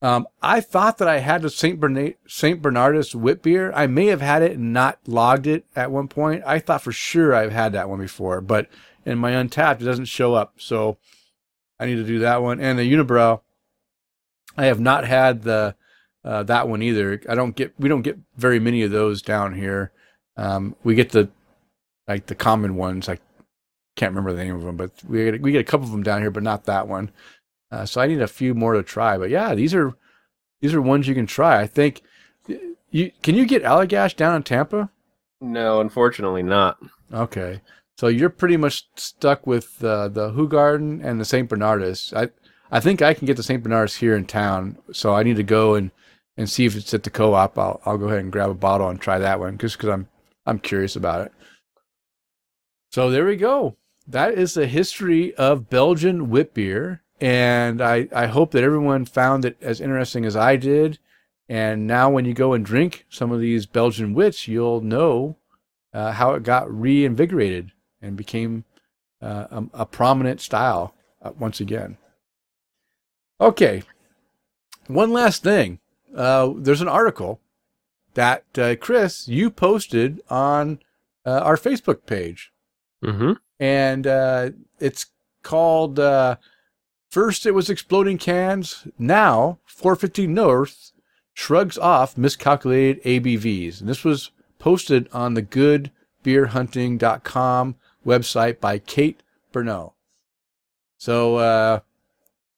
Um, 0.00 0.28
I 0.40 0.60
thought 0.60 0.98
that 0.98 1.08
I 1.08 1.18
had 1.18 1.42
the 1.42 1.50
Saint 1.50 1.80
Bernard 1.80 2.14
Saint 2.26 2.62
Bernardus 2.62 3.14
wit 3.14 3.42
beer. 3.42 3.72
I 3.74 3.86
may 3.86 4.06
have 4.06 4.20
had 4.22 4.42
it 4.42 4.52
and 4.52 4.72
not 4.72 4.98
logged 5.06 5.46
it 5.46 5.66
at 5.76 5.90
one 5.90 6.08
point. 6.08 6.42
I 6.46 6.58
thought 6.58 6.82
for 6.82 6.92
sure 6.92 7.34
I've 7.34 7.52
had 7.52 7.72
that 7.72 7.88
one 7.90 7.98
before, 8.00 8.40
but 8.40 8.68
in 9.04 9.18
my 9.18 9.32
Untappd 9.32 9.80
it 9.82 9.84
doesn't 9.84 10.04
show 10.06 10.34
up. 10.34 10.54
So 10.58 10.96
I 11.78 11.86
need 11.86 11.96
to 11.96 12.04
do 12.04 12.20
that 12.20 12.40
one. 12.42 12.60
And 12.60 12.78
the 12.78 12.90
Unibroue, 12.90 13.40
I 14.56 14.66
have 14.66 14.80
not 14.80 15.04
had 15.04 15.42
the 15.42 15.74
uh, 16.24 16.42
that 16.44 16.68
one 16.68 16.82
either. 16.82 17.20
I 17.28 17.34
don't 17.34 17.54
get 17.54 17.72
we 17.78 17.88
don't 17.88 18.02
get 18.02 18.18
very 18.36 18.58
many 18.58 18.82
of 18.82 18.90
those 18.90 19.22
down 19.22 19.54
here. 19.54 19.92
Um, 20.36 20.76
we 20.84 20.94
get 20.94 21.10
the 21.10 21.28
like 22.06 22.26
the 22.26 22.34
common 22.34 22.76
ones. 22.76 23.08
I 23.08 23.18
can't 23.96 24.10
remember 24.12 24.32
the 24.32 24.44
name 24.44 24.54
of 24.54 24.62
them, 24.62 24.76
but 24.76 24.92
we 25.04 25.24
get 25.24 25.42
we 25.42 25.52
get 25.52 25.60
a 25.60 25.64
couple 25.64 25.86
of 25.86 25.92
them 25.92 26.02
down 26.02 26.20
here, 26.20 26.30
but 26.30 26.42
not 26.42 26.64
that 26.64 26.88
one. 26.88 27.10
Uh, 27.70 27.84
so 27.84 28.00
I 28.00 28.06
need 28.06 28.22
a 28.22 28.28
few 28.28 28.54
more 28.54 28.74
to 28.74 28.82
try. 28.82 29.18
But 29.18 29.30
yeah, 29.30 29.54
these 29.54 29.74
are 29.74 29.92
these 30.60 30.74
are 30.74 30.82
ones 30.82 31.06
you 31.06 31.14
can 31.14 31.26
try. 31.26 31.60
I 31.60 31.66
think 31.66 32.02
you 32.90 33.12
can 33.22 33.34
you 33.34 33.46
get 33.46 33.62
Allagash 33.62 34.16
down 34.16 34.36
in 34.36 34.42
Tampa? 34.42 34.90
No, 35.40 35.80
unfortunately 35.80 36.42
not. 36.42 36.78
Okay, 37.12 37.60
so 37.96 38.08
you're 38.08 38.30
pretty 38.30 38.56
much 38.56 38.88
stuck 38.96 39.46
with 39.46 39.82
uh, 39.84 40.08
the 40.08 40.30
garden 40.46 41.00
and 41.02 41.20
the 41.20 41.24
Saint 41.24 41.48
Bernardus. 41.48 42.16
I 42.16 42.30
I 42.70 42.80
think 42.80 43.02
I 43.02 43.14
can 43.14 43.26
get 43.26 43.36
the 43.36 43.42
Saint 43.42 43.62
Bernardus 43.62 43.98
here 43.98 44.16
in 44.16 44.24
town, 44.26 44.78
so 44.92 45.14
I 45.14 45.22
need 45.22 45.36
to 45.36 45.42
go 45.42 45.74
and 45.74 45.90
and 46.38 46.48
see 46.48 46.64
if 46.64 46.74
it's 46.76 46.94
at 46.94 47.02
the 47.02 47.10
co-op. 47.10 47.58
I'll 47.58 47.82
I'll 47.84 47.98
go 47.98 48.06
ahead 48.06 48.20
and 48.20 48.32
grab 48.32 48.48
a 48.48 48.54
bottle 48.54 48.88
and 48.88 48.98
try 48.98 49.18
that 49.18 49.40
one 49.40 49.58
just 49.58 49.76
because 49.76 49.90
I'm 49.90 50.08
I'm 50.46 50.58
curious 50.58 50.96
about 50.96 51.26
it. 51.26 51.32
So 52.90 53.10
there 53.10 53.26
we 53.26 53.36
go. 53.36 53.76
That 54.06 54.32
is 54.32 54.54
the 54.54 54.66
history 54.66 55.34
of 55.34 55.68
Belgian 55.68 56.30
wit 56.30 56.54
beer. 56.54 57.02
And 57.20 57.82
I, 57.82 58.08
I 58.14 58.26
hope 58.26 58.52
that 58.52 58.62
everyone 58.62 59.04
found 59.04 59.44
it 59.44 59.56
as 59.60 59.80
interesting 59.80 60.24
as 60.24 60.36
I 60.36 60.56
did. 60.56 60.98
And 61.48 61.86
now, 61.86 62.10
when 62.10 62.24
you 62.24 62.34
go 62.34 62.52
and 62.52 62.64
drink 62.64 63.06
some 63.08 63.32
of 63.32 63.40
these 63.40 63.66
Belgian 63.66 64.14
wits, 64.14 64.46
you'll 64.46 64.82
know 64.82 65.36
uh, 65.92 66.12
how 66.12 66.34
it 66.34 66.42
got 66.42 66.70
reinvigorated 66.70 67.72
and 68.00 68.16
became 68.16 68.64
uh, 69.20 69.46
a, 69.50 69.64
a, 69.80 69.86
prominent 69.86 70.40
style 70.40 70.94
uh, 71.22 71.32
once 71.38 71.58
again. 71.58 71.96
Okay, 73.40 73.82
one 74.86 75.10
last 75.10 75.42
thing. 75.42 75.80
Uh, 76.14 76.52
there's 76.56 76.80
an 76.80 76.88
article 76.88 77.40
that 78.14 78.44
uh, 78.58 78.76
Chris 78.76 79.28
you 79.28 79.50
posted 79.50 80.20
on 80.30 80.80
uh, 81.24 81.40
our 81.40 81.56
Facebook 81.56 82.06
page, 82.06 82.52
mm-hmm. 83.04 83.32
and 83.60 84.54
it's 84.80 85.06
called 85.42 85.98
First, 87.10 87.46
it 87.46 87.52
was 87.52 87.70
exploding 87.70 88.18
cans. 88.18 88.86
Now, 88.98 89.60
450 89.64 90.26
North 90.26 90.92
shrugs 91.32 91.78
off 91.78 92.18
miscalculated 92.18 93.02
ABVs. 93.04 93.80
And 93.80 93.88
this 93.88 94.04
was 94.04 94.32
posted 94.58 95.08
on 95.12 95.32
the 95.34 95.42
goodbeerhunting.com 95.42 97.76
website 98.04 98.60
by 98.60 98.78
Kate 98.78 99.22
Bernot. 99.52 99.92
So, 100.98 101.36
uh, 101.36 101.80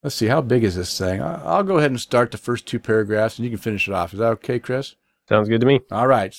let's 0.03 0.17
see, 0.17 0.27
how 0.27 0.41
big 0.41 0.65
is 0.65 0.77
this 0.77 0.97
thing? 0.99 1.23
I'll 1.23 1.63
go 1.63 1.79
ahead 1.79 1.91
and 1.91 2.01
start 2.01 2.31
the 2.31 2.39
first 2.39 2.67
two 2.67 2.79
paragraphs 2.79 3.39
and 3.39 3.45
you 3.45 3.51
can 3.51 3.59
finish 3.59 3.89
it 3.89 3.95
off. 3.95 4.13
Is 4.13 4.19
that 4.21 4.33
okay, 4.33 4.59
Chris? 4.59 4.97
Sounds 5.29 5.49
good 5.49 5.61
to 5.61 5.67
me. 5.67 5.81
All 5.91 6.07
right. 6.07 6.35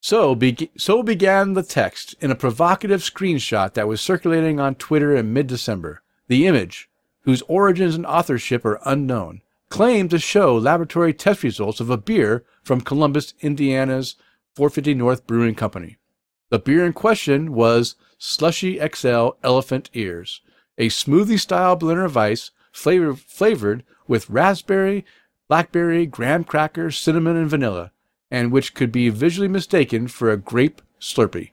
So, 0.00 0.34
be- 0.34 0.70
so 0.76 1.02
began 1.02 1.52
the 1.52 1.62
text 1.62 2.14
in 2.20 2.30
a 2.30 2.34
provocative 2.36 3.00
screenshot 3.00 3.74
that 3.74 3.88
was 3.88 4.00
circulating 4.00 4.58
on 4.58 4.74
Twitter 4.74 5.14
in 5.14 5.32
mid 5.32 5.46
December. 5.46 6.02
The 6.28 6.46
image 6.46 6.90
whose 7.22 7.42
origins 7.42 7.94
and 7.94 8.06
authorship 8.06 8.64
are 8.64 8.80
unknown, 8.84 9.42
claimed 9.68 10.10
to 10.10 10.18
show 10.18 10.56
laboratory 10.56 11.12
test 11.12 11.42
results 11.42 11.80
of 11.80 11.90
a 11.90 11.96
beer 11.96 12.44
from 12.62 12.80
Columbus, 12.80 13.34
Indiana's 13.40 14.16
450 14.56 14.94
North 14.94 15.26
Brewing 15.26 15.54
Company. 15.54 15.96
The 16.48 16.58
beer 16.58 16.84
in 16.84 16.92
question 16.92 17.52
was 17.52 17.94
Slushy 18.18 18.80
XL 18.94 19.30
Elephant 19.44 19.90
Ears, 19.92 20.40
a 20.76 20.88
smoothie 20.88 21.38
style 21.38 21.78
blender 21.78 22.04
of 22.04 22.16
ice 22.16 22.50
flavor, 22.72 23.14
flavored 23.14 23.84
with 24.06 24.30
raspberry, 24.30 25.04
blackberry, 25.48 26.06
graham 26.06 26.44
cracker, 26.44 26.90
cinnamon, 26.90 27.36
and 27.36 27.50
vanilla, 27.50 27.92
and 28.30 28.52
which 28.52 28.74
could 28.74 28.92
be 28.92 29.08
visually 29.08 29.48
mistaken 29.48 30.08
for 30.08 30.30
a 30.30 30.36
grape 30.36 30.82
slurpee. 31.00 31.50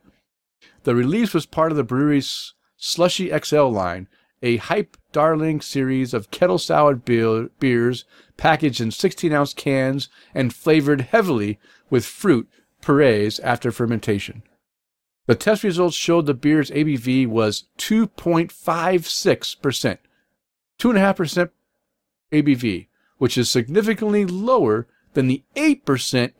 The 0.83 0.95
release 0.95 1.33
was 1.33 1.45
part 1.45 1.71
of 1.71 1.77
the 1.77 1.83
brewery's 1.83 2.53
Slushy 2.77 3.31
XL 3.37 3.67
line 3.67 4.07
a 4.41 4.57
hype 4.57 4.97
darling 5.11 5.61
series 5.61 6.13
of 6.13 6.31
kettle 6.31 6.59
soured 6.59 7.05
beer, 7.05 7.49
beers 7.59 8.05
packaged 8.37 8.79
in 8.79 8.91
16 8.91 9.33
ounce 9.33 9.53
cans 9.53 10.07
and 10.33 10.53
flavored 10.53 11.01
heavily 11.01 11.59
with 11.89 12.05
fruit 12.05 12.49
purees 12.81 13.39
after 13.39 13.71
fermentation. 13.71 14.43
The 15.25 15.35
test 15.35 15.63
results 15.63 15.95
showed 15.95 16.25
the 16.25 16.33
beer's 16.33 16.71
ABV 16.71 17.27
was 17.27 17.65
2.56%, 17.79 19.97
2.5% 20.79 21.49
ABV, 22.31 22.87
which 23.17 23.37
is 23.37 23.49
significantly 23.49 24.25
lower 24.25 24.87
than 25.13 25.27
the 25.27 25.43
8% 25.55 25.83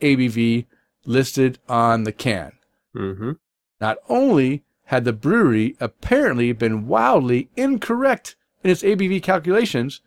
ABV 0.02 0.66
listed 1.06 1.60
on 1.68 2.04
the 2.04 2.12
can. 2.12 2.54
Mm-hmm. 2.96 3.32
Not 3.80 3.98
only 4.10 4.64
had 4.86 5.06
the 5.06 5.14
brewery 5.14 5.76
apparently 5.80 6.52
been 6.52 6.88
wildly 6.88 7.50
incorrect 7.56 8.36
in 8.64 8.72
its 8.72 8.84
ABV 8.84 9.22
calculations, 9.24 10.02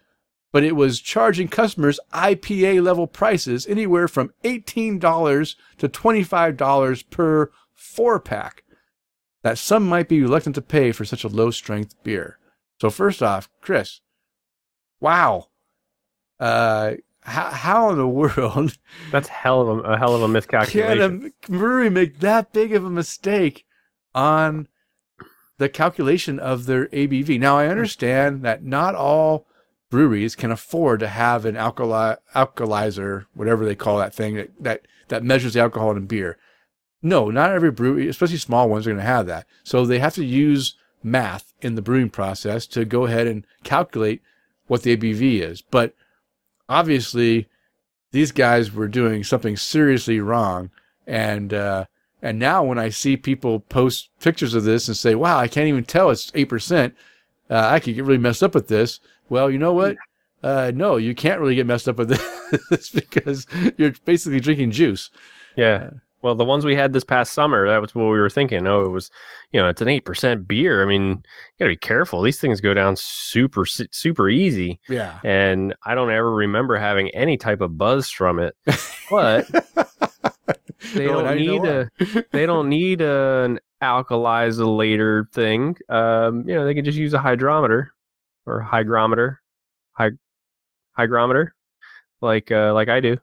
but 0.53 0.65
it 0.65 0.75
was 0.75 1.01
charging 1.01 1.49
customers 1.49 2.01
IPA 2.13 2.83
level 2.83 3.07
prices 3.07 3.67
anywhere 3.67 4.09
from 4.09 4.33
$18 4.45 5.57
to 5.79 5.89
$25 5.89 7.11
per 7.11 7.51
four 7.75 8.21
pack 8.21 8.65
that 9.43 9.59
some 9.59 9.87
might 9.87 10.09
be 10.09 10.21
reluctant 10.21 10.55
to 10.55 10.63
pay 10.63 10.93
for 10.93 11.05
such 11.05 11.25
a 11.25 11.29
low 11.29 11.51
strength 11.51 11.95
beer. 12.03 12.39
So, 12.81 12.91
first 12.91 13.23
off, 13.23 13.49
Chris, 13.61 14.01
wow. 15.01 15.49
Uh, 16.39 16.95
how, 17.23 17.51
how 17.51 17.91
in 17.91 17.99
the 17.99 18.09
world? 18.09 18.77
That's 19.11 19.29
hell 19.29 19.61
of 19.63 19.79
a, 19.79 19.81
a 19.83 19.99
hell 19.99 20.15
of 20.15 20.23
a 20.23 20.29
miscalculation. 20.29 21.21
Can 21.21 21.33
a 21.47 21.51
brewery 21.51 21.91
make 21.91 22.21
that 22.21 22.53
big 22.53 22.73
of 22.73 22.85
a 22.85 22.91
mistake 22.91 23.67
on 24.15 24.69
the 25.61 25.69
calculation 25.69 26.39
of 26.39 26.65
their 26.65 26.87
ABV. 26.87 27.39
Now, 27.39 27.59
I 27.59 27.69
understand 27.69 28.43
that 28.43 28.65
not 28.65 28.95
all 28.95 29.47
breweries 29.91 30.35
can 30.35 30.51
afford 30.51 31.01
to 31.01 31.09
have 31.09 31.45
an 31.45 31.57
alkali 31.57 32.15
alkalizer, 32.35 33.27
whatever 33.35 33.67
they 33.67 33.75
call 33.75 33.99
that 33.99 34.15
thing 34.15 34.37
that, 34.37 34.51
that, 34.59 34.87
that 35.09 35.23
measures 35.23 35.53
the 35.53 35.61
alcohol 35.61 35.91
in 35.91 36.07
beer. 36.07 36.39
No, 37.03 37.31
not 37.31 37.53
every 37.53 37.71
brewery, 37.71 38.09
especially 38.09 38.39
small 38.39 38.71
ones, 38.71 38.87
are 38.87 38.91
going 38.91 39.03
to 39.03 39.07
have 39.07 39.27
that. 39.27 39.47
So 39.63 39.85
they 39.85 39.99
have 39.99 40.15
to 40.15 40.25
use 40.25 40.77
math 41.03 41.53
in 41.61 41.75
the 41.75 41.83
brewing 41.83 42.09
process 42.09 42.67
to 42.69 42.87
go 42.87 43.05
ahead 43.05 43.27
and 43.27 43.47
calculate 43.63 44.23
what 44.71 44.85
the 44.85 44.97
ABV 44.97 45.41
is. 45.43 45.63
But 45.63 45.97
obviously, 46.69 47.49
these 48.13 48.31
guys 48.31 48.73
were 48.73 48.87
doing 48.87 49.25
something 49.25 49.57
seriously 49.57 50.21
wrong, 50.21 50.71
and 51.09 51.53
uh, 51.53 51.87
and 52.23 52.39
now 52.39 52.63
when 52.63 52.79
I 52.79 52.91
see 52.91 53.17
people 53.17 53.59
post 53.59 54.11
pictures 54.21 54.55
of 54.55 54.63
this 54.63 54.87
and 54.87 54.97
say, 54.97 55.17
wow, 55.17 55.39
I 55.39 55.49
can't 55.49 55.67
even 55.67 55.83
tell 55.83 56.11
it's 56.11 56.31
8%, 56.31 56.93
uh, 57.51 57.55
I 57.57 57.81
could 57.81 57.97
get 57.97 58.05
really 58.05 58.19
messed 58.19 58.45
up 58.45 58.55
with 58.55 58.69
this. 58.69 59.01
Well, 59.29 59.51
you 59.51 59.59
know 59.59 59.73
what? 59.73 59.97
Uh, 60.41 60.71
no, 60.73 60.97
you 60.99 61.17
can't 61.17 61.41
really 61.41 61.57
get 61.57 61.67
messed 61.67 61.89
up 61.89 61.97
with 61.97 62.11
this 62.71 62.91
because 62.91 63.47
you're 63.77 63.93
basically 64.05 64.39
drinking 64.39 64.71
juice. 64.71 65.11
Yeah. 65.57 65.91
Well, 66.23 66.35
the 66.35 66.45
ones 66.45 66.65
we 66.65 66.75
had 66.75 66.93
this 66.93 67.05
past 67.05 67.33
summer, 67.33 67.67
that 67.67 67.81
was 67.81 67.95
what 67.95 68.05
we 68.05 68.19
were 68.21 68.29
thinking. 68.29 68.67
Oh, 68.67 68.85
it 68.85 68.91
was, 68.91 69.11
you 69.53 69.61
know, 69.61 69.69
it's 69.69 69.81
an 69.81 69.89
8% 69.89 70.47
beer. 70.47 70.83
I 70.83 70.87
mean, 70.87 71.09
you 71.09 71.59
got 71.59 71.65
to 71.65 71.69
be 71.69 71.77
careful. 71.77 72.21
These 72.21 72.41
things 72.41 72.61
go 72.61 72.75
down 72.75 72.97
super, 72.97 73.65
super 73.65 74.29
easy. 74.29 74.81
Yeah. 74.89 75.19
And 75.25 75.75
I 75.87 75.95
don't 75.95 76.11
ever 76.11 76.31
remember 76.31 76.77
having 76.77 77.09
any 77.11 77.39
type 77.39 77.63
of 77.63 77.79
buzz 77.79 78.11
from 78.11 78.39
it. 78.39 78.55
But 79.11 79.47
they 80.95 81.07
don't 81.07 81.37
need 81.37 81.65
a 81.65 81.91
they 82.33 82.47
don't 82.47 82.69
need 82.69 83.01
an 83.01 83.59
alkalizer 83.83 85.31
thing. 85.33 85.77
Um, 85.89 86.49
you 86.49 86.55
know, 86.55 86.65
they 86.65 86.75
can 86.75 86.85
just 86.85 86.99
use 86.99 87.15
a 87.15 87.19
hydrometer 87.19 87.93
or 88.47 88.61
hygrometer, 88.61 89.41
hy- 89.93 90.11
hygrometer, 90.93 91.55
like 92.21 92.51
uh, 92.51 92.75
like 92.75 92.89
I 92.89 93.01
do, 93.01 93.17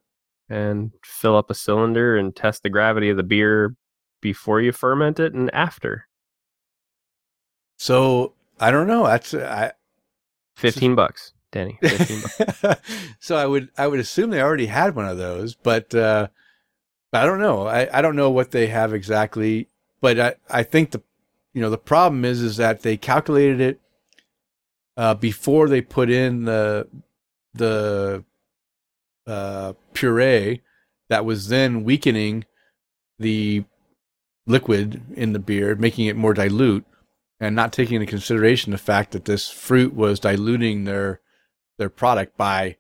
and 0.49 0.91
fill 1.03 1.35
up 1.35 1.49
a 1.49 1.55
cylinder 1.55 2.15
and 2.15 2.35
test 2.35 2.63
the 2.63 2.69
gravity 2.69 3.09
of 3.09 3.17
the 3.17 3.23
beer 3.23 3.75
before 4.21 4.61
you 4.61 4.71
ferment 4.71 5.19
it 5.19 5.33
and 5.33 5.53
after. 5.53 6.07
So 7.77 8.33
I 8.59 8.71
don't 8.71 8.87
know. 8.87 9.05
That's 9.05 9.33
I. 9.33 9.73
Fifteen 10.55 10.95
bucks, 10.95 11.33
Danny. 11.51 11.77
Fifteen 11.81 12.21
bucks. 12.61 12.81
so 13.19 13.35
I 13.35 13.45
would 13.45 13.69
I 13.77 13.87
would 13.87 13.99
assume 13.99 14.29
they 14.29 14.41
already 14.41 14.67
had 14.67 14.95
one 14.95 15.07
of 15.07 15.17
those, 15.17 15.55
but. 15.55 15.93
Uh, 15.93 16.27
I 17.13 17.25
don't 17.25 17.39
know. 17.39 17.67
I, 17.67 17.87
I 17.97 18.01
don't 18.01 18.15
know 18.15 18.29
what 18.29 18.51
they 18.51 18.67
have 18.67 18.93
exactly, 18.93 19.69
but 20.01 20.19
I, 20.19 20.35
I 20.49 20.63
think 20.63 20.91
the 20.91 21.01
you 21.53 21.61
know 21.61 21.69
the 21.69 21.77
problem 21.77 22.25
is 22.25 22.41
is 22.41 22.57
that 22.57 22.81
they 22.81 22.97
calculated 22.97 23.61
it 23.61 23.81
uh, 24.97 25.13
before 25.15 25.69
they 25.69 25.81
put 25.81 26.09
in 26.09 26.45
the 26.45 26.87
the 27.53 28.23
uh, 29.27 29.73
puree 29.93 30.61
that 31.09 31.25
was 31.25 31.49
then 31.49 31.83
weakening 31.83 32.45
the 33.19 33.65
liquid 34.45 35.01
in 35.15 35.33
the 35.33 35.39
beer, 35.39 35.75
making 35.75 36.05
it 36.05 36.15
more 36.15 36.33
dilute, 36.33 36.85
and 37.39 37.55
not 37.55 37.73
taking 37.73 37.95
into 37.95 38.07
consideration 38.07 38.71
the 38.71 38.77
fact 38.77 39.11
that 39.11 39.25
this 39.25 39.49
fruit 39.49 39.93
was 39.93 40.19
diluting 40.19 40.85
their 40.85 41.21
their 41.77 41.89
product 41.89 42.37
by 42.37 42.77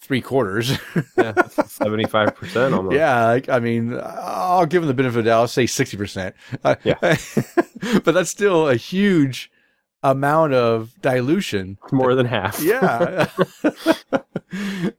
three 0.00 0.20
quarters. 0.20 0.78
Seventy 1.66 2.04
five 2.04 2.34
percent 2.34 2.74
almost. 2.74 2.94
Yeah, 2.94 3.26
like, 3.26 3.48
I 3.48 3.60
mean, 3.60 3.98
I'll 4.02 4.66
give 4.66 4.82
them 4.82 4.88
the 4.88 4.94
benefit 4.94 5.18
of 5.18 5.24
the 5.24 5.30
doubt. 5.30 5.40
I'll 5.40 5.48
say 5.48 5.66
sixty 5.66 5.96
percent. 5.96 6.34
Yeah. 6.84 6.98
but 8.04 8.12
that's 8.12 8.30
still 8.30 8.68
a 8.68 8.76
huge 8.76 9.50
amount 10.02 10.52
of 10.52 10.92
dilution. 11.00 11.78
more 11.92 12.14
than 12.14 12.26
half. 12.26 12.60
Yeah. 12.62 13.28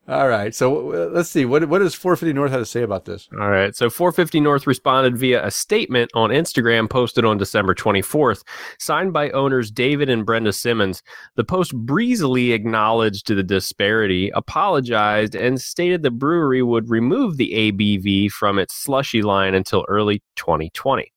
All 0.07 0.27
right. 0.27 0.53
So 0.55 1.09
let's 1.13 1.29
see. 1.29 1.45
What 1.45 1.67
what 1.69 1.79
does 1.79 1.93
450 1.93 2.33
North 2.33 2.51
have 2.51 2.61
to 2.61 2.65
say 2.65 2.81
about 2.81 3.05
this? 3.05 3.29
All 3.39 3.49
right. 3.49 3.75
So 3.75 3.89
450 3.89 4.39
North 4.39 4.65
responded 4.65 5.17
via 5.17 5.45
a 5.45 5.51
statement 5.51 6.09
on 6.15 6.31
Instagram 6.31 6.89
posted 6.89 7.23
on 7.23 7.37
December 7.37 7.75
24th, 7.75 8.43
signed 8.79 9.13
by 9.13 9.29
owners 9.31 9.69
David 9.69 10.09
and 10.09 10.25
Brenda 10.25 10.53
Simmons. 10.53 11.03
The 11.35 11.43
post 11.43 11.75
breezily 11.75 12.51
acknowledged 12.51 13.27
the 13.27 13.43
disparity, 13.43 14.31
apologized, 14.33 15.35
and 15.35 15.61
stated 15.61 16.01
the 16.01 16.11
brewery 16.11 16.63
would 16.63 16.89
remove 16.89 17.37
the 17.37 17.51
ABV 17.53 18.31
from 18.31 18.57
its 18.57 18.75
slushy 18.75 19.21
line 19.21 19.53
until 19.53 19.85
early 19.87 20.23
2020. 20.35 21.12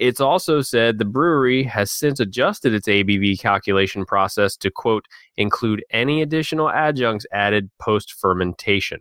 It's 0.00 0.20
also 0.20 0.62
said 0.62 0.96
the 0.98 1.04
brewery 1.04 1.62
has 1.64 1.90
since 1.90 2.20
adjusted 2.20 2.72
its 2.72 2.88
ABV 2.88 3.38
calculation 3.38 4.06
process 4.06 4.56
to, 4.56 4.70
quote, 4.70 5.04
include 5.36 5.84
any 5.90 6.22
additional 6.22 6.70
adjuncts 6.70 7.26
added 7.32 7.70
post 7.78 8.14
fermentation. 8.14 9.00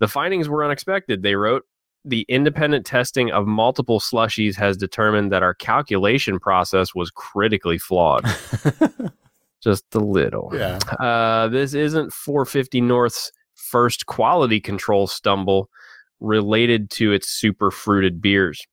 The 0.00 0.08
findings 0.08 0.46
were 0.46 0.62
unexpected, 0.62 1.22
they 1.22 1.36
wrote. 1.36 1.62
The 2.04 2.26
independent 2.28 2.84
testing 2.84 3.30
of 3.30 3.46
multiple 3.46 3.98
slushies 3.98 4.56
has 4.56 4.76
determined 4.76 5.32
that 5.32 5.42
our 5.42 5.54
calculation 5.54 6.38
process 6.38 6.94
was 6.94 7.10
critically 7.10 7.78
flawed. 7.78 8.26
Just 9.62 9.94
a 9.94 10.00
little. 10.00 10.50
Yeah. 10.52 10.78
Uh, 11.00 11.48
this 11.48 11.72
isn't 11.72 12.12
450 12.12 12.82
North's 12.82 13.32
first 13.54 14.04
quality 14.04 14.60
control 14.60 15.06
stumble 15.06 15.70
related 16.24 16.90
to 16.90 17.12
its 17.12 17.28
super 17.28 17.70
fruited 17.70 18.20
beers. 18.20 18.64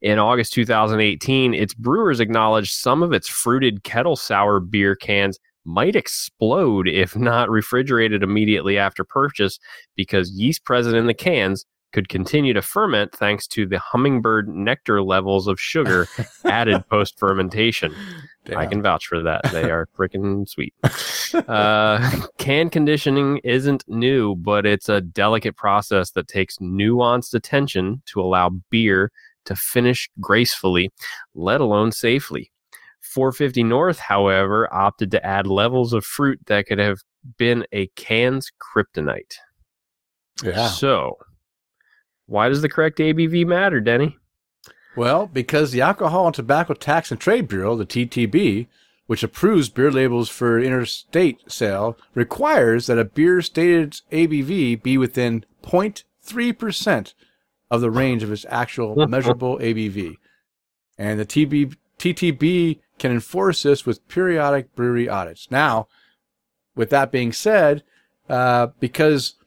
In 0.00 0.18
August 0.18 0.52
2018, 0.54 1.54
its 1.54 1.74
brewers 1.74 2.20
acknowledged 2.20 2.72
some 2.74 3.02
of 3.02 3.12
its 3.12 3.28
fruited 3.28 3.82
kettle 3.84 4.16
sour 4.16 4.60
beer 4.60 4.94
cans 4.94 5.38
might 5.64 5.96
explode 5.96 6.88
if 6.88 7.14
not 7.16 7.50
refrigerated 7.50 8.22
immediately 8.22 8.78
after 8.78 9.04
purchase 9.04 9.58
because 9.96 10.30
yeast 10.30 10.64
present 10.64 10.96
in 10.96 11.06
the 11.06 11.14
cans 11.14 11.66
could 11.92 12.08
continue 12.08 12.52
to 12.52 12.62
ferment 12.62 13.12
thanks 13.12 13.46
to 13.46 13.66
the 13.66 13.78
hummingbird 13.78 14.48
nectar 14.48 15.02
levels 15.02 15.46
of 15.46 15.60
sugar 15.60 16.06
added 16.44 16.86
post 16.90 17.18
fermentation. 17.18 17.94
I 18.56 18.66
can 18.66 18.82
vouch 18.82 19.06
for 19.06 19.22
that. 19.22 19.42
They 19.52 19.70
are 19.70 19.88
freaking 19.98 20.48
sweet. 20.48 20.74
Uh, 21.46 22.22
can 22.38 22.70
conditioning 22.70 23.36
isn't 23.44 23.84
new, 23.86 24.34
but 24.36 24.64
it's 24.64 24.88
a 24.88 25.02
delicate 25.02 25.54
process 25.56 26.12
that 26.12 26.26
takes 26.26 26.56
nuanced 26.56 27.34
attention 27.34 28.00
to 28.06 28.18
allow 28.18 28.48
beer 28.70 29.12
to 29.44 29.54
finish 29.54 30.08
gracefully, 30.20 30.90
let 31.34 31.60
alone 31.60 31.92
safely. 31.92 32.50
450 33.02 33.62
North, 33.62 33.98
however, 33.98 34.72
opted 34.72 35.10
to 35.10 35.24
add 35.24 35.46
levels 35.46 35.92
of 35.92 36.02
fruit 36.02 36.40
that 36.46 36.66
could 36.66 36.78
have 36.78 36.98
been 37.36 37.66
a 37.72 37.88
can's 37.88 38.50
kryptonite. 38.58 39.34
Yeah. 40.42 40.68
So, 40.68 41.18
why 42.28 42.48
does 42.48 42.62
the 42.62 42.68
correct 42.68 42.98
ABV 42.98 43.46
matter, 43.46 43.80
Denny? 43.80 44.16
Well, 44.94 45.26
because 45.26 45.72
the 45.72 45.80
Alcohol 45.80 46.26
and 46.26 46.34
Tobacco 46.34 46.74
Tax 46.74 47.10
and 47.10 47.18
Trade 47.18 47.48
Bureau, 47.48 47.74
the 47.74 47.86
TTB, 47.86 48.66
which 49.06 49.22
approves 49.22 49.70
beer 49.70 49.90
labels 49.90 50.28
for 50.28 50.60
interstate 50.60 51.50
sale, 51.50 51.96
requires 52.14 52.86
that 52.86 52.98
a 52.98 53.04
beer 53.04 53.40
stated 53.40 54.00
ABV 54.12 54.82
be 54.82 54.98
within 54.98 55.46
0.3% 55.62 57.14
of 57.70 57.80
the 57.80 57.90
range 57.90 58.22
of 58.22 58.30
its 58.30 58.44
actual 58.50 59.06
measurable 59.08 59.58
ABV. 59.58 60.16
And 60.98 61.18
the 61.18 61.24
TB, 61.24 61.76
TTB 61.98 62.80
can 62.98 63.10
enforce 63.10 63.62
this 63.62 63.86
with 63.86 64.06
periodic 64.08 64.74
brewery 64.74 65.08
audits. 65.08 65.50
Now, 65.50 65.88
with 66.74 66.90
that 66.90 67.10
being 67.10 67.32
said, 67.32 67.84
uh, 68.28 68.68
because 68.80 69.37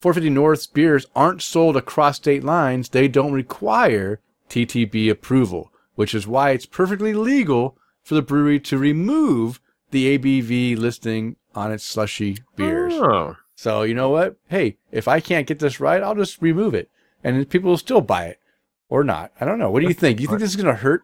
450 0.00 0.30
North's 0.30 0.66
beers 0.66 1.06
aren't 1.14 1.42
sold 1.42 1.76
across 1.76 2.16
state 2.16 2.42
lines, 2.42 2.88
they 2.88 3.06
don't 3.08 3.32
require 3.32 4.20
TTB 4.48 5.10
approval, 5.10 5.70
which 5.94 6.14
is 6.14 6.26
why 6.26 6.50
it's 6.50 6.66
perfectly 6.66 7.12
legal 7.12 7.76
for 8.02 8.14
the 8.14 8.22
brewery 8.22 8.58
to 8.60 8.78
remove 8.78 9.60
the 9.90 10.16
ABV 10.18 10.76
listing 10.78 11.36
on 11.54 11.70
its 11.72 11.84
slushy 11.84 12.38
beers. 12.56 12.94
Oh, 12.94 13.36
So 13.54 13.82
you 13.82 13.94
know 13.94 14.08
what? 14.08 14.36
Hey, 14.48 14.78
if 14.90 15.06
I 15.06 15.20
can't 15.20 15.46
get 15.46 15.58
this 15.58 15.80
right, 15.80 16.02
I'll 16.02 16.14
just 16.14 16.40
remove 16.40 16.72
it, 16.74 16.90
and 17.22 17.48
people 17.50 17.70
will 17.70 17.76
still 17.76 18.00
buy 18.00 18.24
it 18.26 18.40
or 18.88 19.04
not. 19.04 19.32
I 19.40 19.44
don't 19.44 19.58
know. 19.58 19.70
What 19.70 19.80
do 19.82 19.88
you 19.88 19.94
think? 19.94 20.18
You 20.20 20.26
think 20.28 20.40
this 20.40 20.50
is 20.50 20.56
going 20.56 20.74
to 20.74 20.80
hurt 20.80 21.02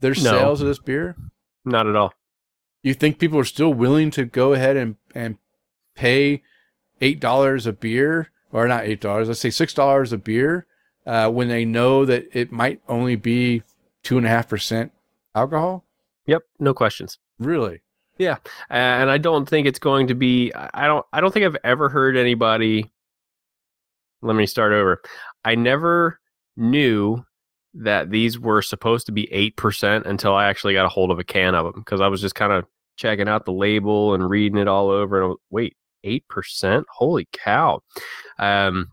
their 0.00 0.10
No. 0.10 0.16
sales 0.16 0.60
of 0.60 0.66
this 0.68 0.78
beer? 0.78 1.16
not 1.64 1.86
at 1.86 1.96
all. 1.96 2.12
You 2.82 2.94
think 2.94 3.18
people 3.18 3.38
are 3.38 3.44
still 3.44 3.74
willing 3.74 4.10
to 4.12 4.24
go 4.24 4.52
ahead 4.52 4.76
and 4.76 4.96
and 5.14 5.36
pay 5.94 6.42
eight 7.00 7.20
dollars 7.20 7.66
a 7.66 7.72
beer, 7.72 8.30
or 8.52 8.66
not 8.68 8.84
eight 8.84 9.00
dollars? 9.00 9.28
Let's 9.28 9.40
say 9.40 9.50
six 9.50 9.74
dollars 9.74 10.12
a 10.12 10.18
beer, 10.18 10.66
uh, 11.06 11.30
when 11.30 11.48
they 11.48 11.64
know 11.64 12.04
that 12.04 12.28
it 12.32 12.52
might 12.52 12.80
only 12.88 13.16
be 13.16 13.62
two 14.02 14.18
and 14.18 14.26
a 14.26 14.30
half 14.30 14.48
percent 14.48 14.92
alcohol. 15.34 15.84
Yep, 16.26 16.42
no 16.58 16.74
questions. 16.74 17.18
Really? 17.38 17.82
Yeah, 18.18 18.38
and 18.68 19.10
I 19.10 19.18
don't 19.18 19.48
think 19.48 19.66
it's 19.66 19.78
going 19.78 20.08
to 20.08 20.14
be. 20.14 20.52
I 20.52 20.86
don't. 20.86 21.06
I 21.12 21.20
don't 21.20 21.32
think 21.32 21.46
I've 21.46 21.56
ever 21.62 21.88
heard 21.88 22.16
anybody. 22.16 22.90
Let 24.20 24.34
me 24.34 24.46
start 24.46 24.72
over. 24.72 25.00
I 25.44 25.54
never 25.54 26.18
knew 26.56 27.24
that 27.74 28.10
these 28.10 28.38
were 28.38 28.60
supposed 28.60 29.06
to 29.06 29.12
be 29.12 29.32
eight 29.32 29.56
percent 29.56 30.06
until 30.06 30.34
I 30.34 30.46
actually 30.46 30.74
got 30.74 30.86
a 30.86 30.88
hold 30.88 31.12
of 31.12 31.20
a 31.20 31.24
can 31.24 31.54
of 31.54 31.72
them 31.72 31.80
because 31.84 32.00
I 32.00 32.08
was 32.08 32.20
just 32.20 32.34
kind 32.34 32.52
of 32.52 32.64
checking 32.96 33.28
out 33.28 33.44
the 33.44 33.52
label 33.52 34.14
and 34.14 34.28
reading 34.28 34.58
it 34.58 34.66
all 34.66 34.90
over. 34.90 35.20
And 35.20 35.28
was, 35.28 35.38
wait, 35.50 35.76
eight 36.04 36.26
percent? 36.28 36.86
Holy 36.90 37.28
cow! 37.32 37.80
Um, 38.38 38.92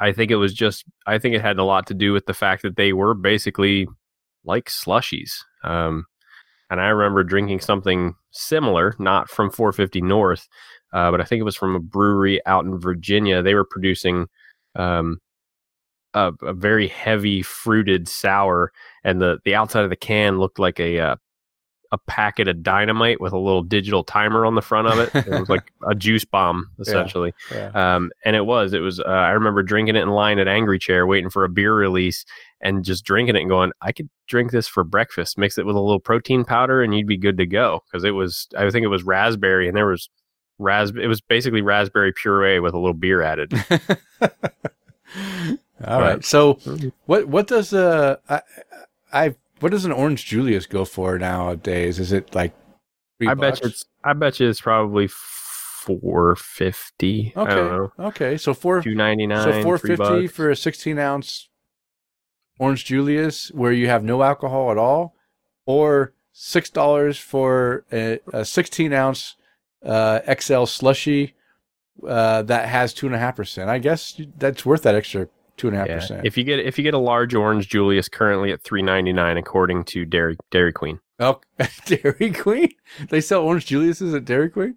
I 0.00 0.12
think 0.12 0.30
it 0.30 0.36
was 0.36 0.54
just. 0.54 0.84
I 1.06 1.18
think 1.18 1.34
it 1.34 1.42
had 1.42 1.58
a 1.58 1.64
lot 1.64 1.86
to 1.88 1.94
do 1.94 2.12
with 2.12 2.26
the 2.26 2.34
fact 2.34 2.62
that 2.62 2.76
they 2.76 2.92
were 2.92 3.14
basically 3.14 3.86
like 4.44 4.66
slushies. 4.66 5.32
Um, 5.64 6.06
and 6.70 6.80
I 6.80 6.88
remember 6.88 7.22
drinking 7.22 7.60
something 7.60 8.14
similar, 8.32 8.94
not 8.98 9.28
from 9.28 9.50
450 9.50 10.00
North, 10.00 10.48
uh, 10.92 11.10
but 11.10 11.20
I 11.20 11.24
think 11.24 11.40
it 11.40 11.44
was 11.44 11.56
from 11.56 11.76
a 11.76 11.80
brewery 11.80 12.44
out 12.46 12.64
in 12.64 12.78
Virginia. 12.78 13.42
They 13.42 13.54
were 13.54 13.66
producing 13.68 14.26
um, 14.74 15.18
a, 16.14 16.32
a 16.42 16.52
very 16.52 16.88
heavy 16.88 17.42
fruited 17.42 18.08
sour, 18.08 18.72
and 19.04 19.20
the 19.20 19.38
the 19.44 19.54
outside 19.54 19.84
of 19.84 19.90
the 19.90 19.96
can 19.96 20.38
looked 20.38 20.58
like 20.58 20.80
a 20.80 20.98
uh, 20.98 21.16
a 21.96 22.10
packet 22.10 22.46
of 22.48 22.62
dynamite 22.62 23.20
with 23.20 23.32
a 23.32 23.38
little 23.38 23.62
digital 23.62 24.04
timer 24.04 24.44
on 24.44 24.54
the 24.54 24.62
front 24.62 24.88
of 24.88 24.98
it. 24.98 25.14
It 25.26 25.40
was 25.40 25.48
like 25.48 25.72
a 25.88 25.94
juice 25.94 26.24
bomb, 26.24 26.70
essentially. 26.78 27.32
Yeah. 27.50 27.70
Um, 27.74 28.10
and 28.24 28.36
it 28.36 28.44
was, 28.46 28.72
it 28.72 28.80
was, 28.80 29.00
uh, 29.00 29.04
I 29.04 29.30
remember 29.30 29.62
drinking 29.62 29.96
it 29.96 30.02
in 30.02 30.08
line 30.10 30.38
at 30.38 30.48
Angry 30.48 30.78
Chair, 30.78 31.06
waiting 31.06 31.30
for 31.30 31.44
a 31.44 31.48
beer 31.48 31.74
release 31.74 32.24
and 32.60 32.84
just 32.84 33.04
drinking 33.04 33.36
it 33.36 33.40
and 33.40 33.48
going, 33.48 33.72
I 33.80 33.92
could 33.92 34.08
drink 34.26 34.50
this 34.50 34.68
for 34.68 34.84
breakfast, 34.84 35.38
mix 35.38 35.58
it 35.58 35.66
with 35.66 35.76
a 35.76 35.80
little 35.80 36.00
protein 36.00 36.44
powder 36.44 36.82
and 36.82 36.94
you'd 36.94 37.06
be 37.06 37.16
good 37.16 37.38
to 37.38 37.46
go. 37.46 37.82
Cause 37.90 38.04
it 38.04 38.12
was, 38.12 38.48
I 38.56 38.68
think 38.70 38.84
it 38.84 38.88
was 38.88 39.04
raspberry 39.04 39.68
and 39.68 39.76
there 39.76 39.86
was 39.86 40.08
raspberry, 40.58 41.04
it 41.04 41.08
was 41.08 41.20
basically 41.20 41.62
raspberry 41.62 42.12
puree 42.12 42.60
with 42.60 42.74
a 42.74 42.78
little 42.78 42.94
beer 42.94 43.22
added. 43.22 43.52
All 45.84 46.00
right. 46.00 46.24
So 46.24 46.58
what 47.04 47.28
what 47.28 47.46
does 47.46 47.72
uh 47.72 48.16
I, 48.28 48.40
I 49.12 49.34
what 49.60 49.72
does 49.72 49.84
an 49.84 49.92
orange 49.92 50.24
Julius 50.26 50.66
go 50.66 50.84
for 50.84 51.18
nowadays? 51.18 51.98
Is 51.98 52.12
it 52.12 52.32
like 52.34 52.54
three 53.18 53.28
I 53.28 53.34
bet 53.34 53.60
you 53.60 53.68
it's, 53.68 53.84
I 54.04 54.12
bet 54.12 54.38
you 54.40 54.48
it's 54.48 54.60
probably 54.60 55.08
450. 55.08 57.32
I 57.36 57.44
don't 57.44 57.48
know. 57.48 57.92
Okay. 57.98 58.26
Okay. 58.26 58.36
So 58.36 58.54
four 58.54 58.82
299. 58.82 59.42
so 59.42 59.62
four 59.62 59.78
fifty 59.78 60.26
for 60.26 60.50
a 60.50 60.56
sixteen 60.56 60.98
ounce 60.98 61.48
orange 62.58 62.84
Julius 62.84 63.52
where 63.52 63.72
you 63.72 63.86
have 63.86 64.02
no 64.02 64.22
alcohol 64.22 64.70
at 64.70 64.78
all, 64.78 65.14
or 65.64 66.12
six 66.32 66.68
dollars 66.70 67.18
for 67.18 67.84
a, 67.92 68.18
a 68.32 68.44
sixteen 68.44 68.92
ounce 68.92 69.36
uh, 69.84 70.20
XL 70.40 70.64
slushy 70.64 71.34
uh, 72.06 72.42
that 72.42 72.68
has 72.68 72.92
two 72.92 73.06
and 73.06 73.14
a 73.14 73.18
half 73.18 73.36
percent. 73.36 73.70
I 73.70 73.78
guess 73.78 74.20
that's 74.38 74.66
worth 74.66 74.82
that 74.82 74.96
extra 74.96 75.28
two 75.56 75.68
and 75.68 75.76
a 75.76 75.80
half 75.80 75.88
Yeah. 75.88 75.94
percent. 75.96 76.26
If 76.26 76.36
you 76.38 76.44
get 76.44 76.58
if 76.60 76.78
you 76.78 76.84
get 76.84 76.94
a 76.94 76.98
large 76.98 77.34
orange 77.34 77.68
Julius 77.68 78.08
currently 78.08 78.52
at 78.52 78.62
399 78.62 79.36
according 79.36 79.84
to 79.84 80.04
Dairy 80.04 80.36
Dairy 80.50 80.72
Queen. 80.72 81.00
Oh, 81.18 81.40
Dairy 81.86 82.30
Queen? 82.32 82.70
They 83.08 83.20
sell 83.20 83.42
orange 83.42 83.66
Juliuses 83.66 84.14
at 84.14 84.24
Dairy 84.24 84.50
Queen? 84.50 84.76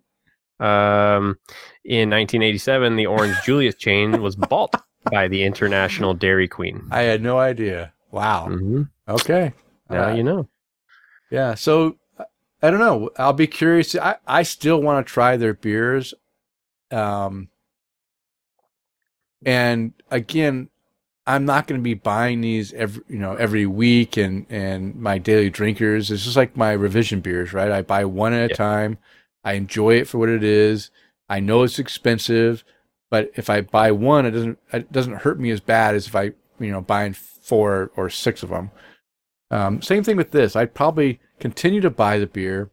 Um, 0.59 1.37
in 1.85 2.09
1987, 2.09 2.95
the 2.97 3.05
Orange 3.05 3.35
Julius 3.45 3.75
chain 3.75 4.21
was 4.21 4.35
bought 4.35 4.73
by 5.11 5.27
the 5.29 5.43
International 5.43 6.13
Dairy 6.13 6.47
Queen. 6.49 6.87
I 6.91 7.01
had 7.03 7.21
no 7.21 7.39
idea. 7.39 7.93
Wow. 8.11 8.47
hmm 8.47 8.83
Okay. 9.07 9.53
Now 9.89 10.07
right. 10.07 10.17
you 10.17 10.23
know. 10.23 10.49
Yeah. 11.31 11.55
So 11.55 11.97
I 12.61 12.69
don't 12.71 12.79
know. 12.79 13.09
I'll 13.17 13.33
be 13.33 13.47
curious. 13.47 13.95
I, 13.95 14.15
I 14.27 14.43
still 14.43 14.81
want 14.81 15.05
to 15.05 15.13
try 15.13 15.37
their 15.37 15.53
beers. 15.53 16.13
Um, 16.91 17.49
and 19.45 19.93
again, 20.11 20.69
I'm 21.27 21.45
not 21.45 21.67
going 21.67 21.79
to 21.79 21.83
be 21.83 21.93
buying 21.93 22.41
these 22.41 22.73
every, 22.73 23.03
you 23.07 23.19
know, 23.19 23.35
every 23.35 23.65
week 23.65 24.17
and, 24.17 24.45
and 24.49 24.95
my 24.95 25.17
daily 25.19 25.49
drinkers. 25.49 26.09
It's 26.09 26.23
just 26.23 26.35
like 26.35 26.57
my 26.57 26.71
revision 26.71 27.21
beers, 27.21 27.53
right? 27.53 27.71
I 27.71 27.81
buy 27.83 28.05
one 28.05 28.33
at 28.33 28.45
a 28.45 28.49
Yeah. 28.49 28.55
time. 28.55 28.97
I 29.43 29.53
enjoy 29.53 29.95
it 29.95 30.07
for 30.07 30.17
what 30.17 30.29
it 30.29 30.43
is. 30.43 30.89
I 31.29 31.39
know 31.39 31.63
it's 31.63 31.77
expensive, 31.79 32.63
but 33.11 33.29
if 33.35 33.49
I 33.49 33.61
buy 33.61 33.91
one, 33.91 34.25
it 34.25 34.31
doesn't, 34.31 34.59
it 34.73 34.91
doesn't 34.91 35.17
hurt 35.17 35.39
me 35.39 35.51
as 35.51 35.59
bad 35.59 35.93
as 35.95 36.07
if 36.07 36.15
I, 36.15 36.31
you 36.59 36.71
know, 36.71 36.81
buying 36.81 37.13
four 37.13 37.91
or 37.95 38.09
six 38.09 38.41
of 38.41 38.49
them. 38.49 38.71
Um, 39.51 39.81
same 39.81 40.03
thing 40.03 40.17
with 40.17 40.31
this. 40.31 40.55
I'd 40.55 40.73
probably 40.73 41.19
continue 41.39 41.81
to 41.81 41.89
buy 41.89 42.17
the 42.17 42.27
beer 42.27 42.71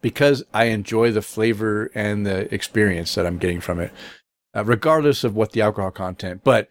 because 0.00 0.42
I 0.54 0.64
enjoy 0.64 1.10
the 1.12 1.22
flavor 1.22 1.90
and 1.94 2.24
the 2.26 2.52
experience 2.54 3.14
that 3.14 3.26
I'm 3.26 3.38
getting 3.38 3.60
from 3.60 3.78
it, 3.80 3.92
uh, 4.54 4.64
regardless 4.64 5.24
of 5.24 5.34
what 5.34 5.52
the 5.52 5.62
alcohol 5.62 5.90
content. 5.90 6.42
But 6.44 6.68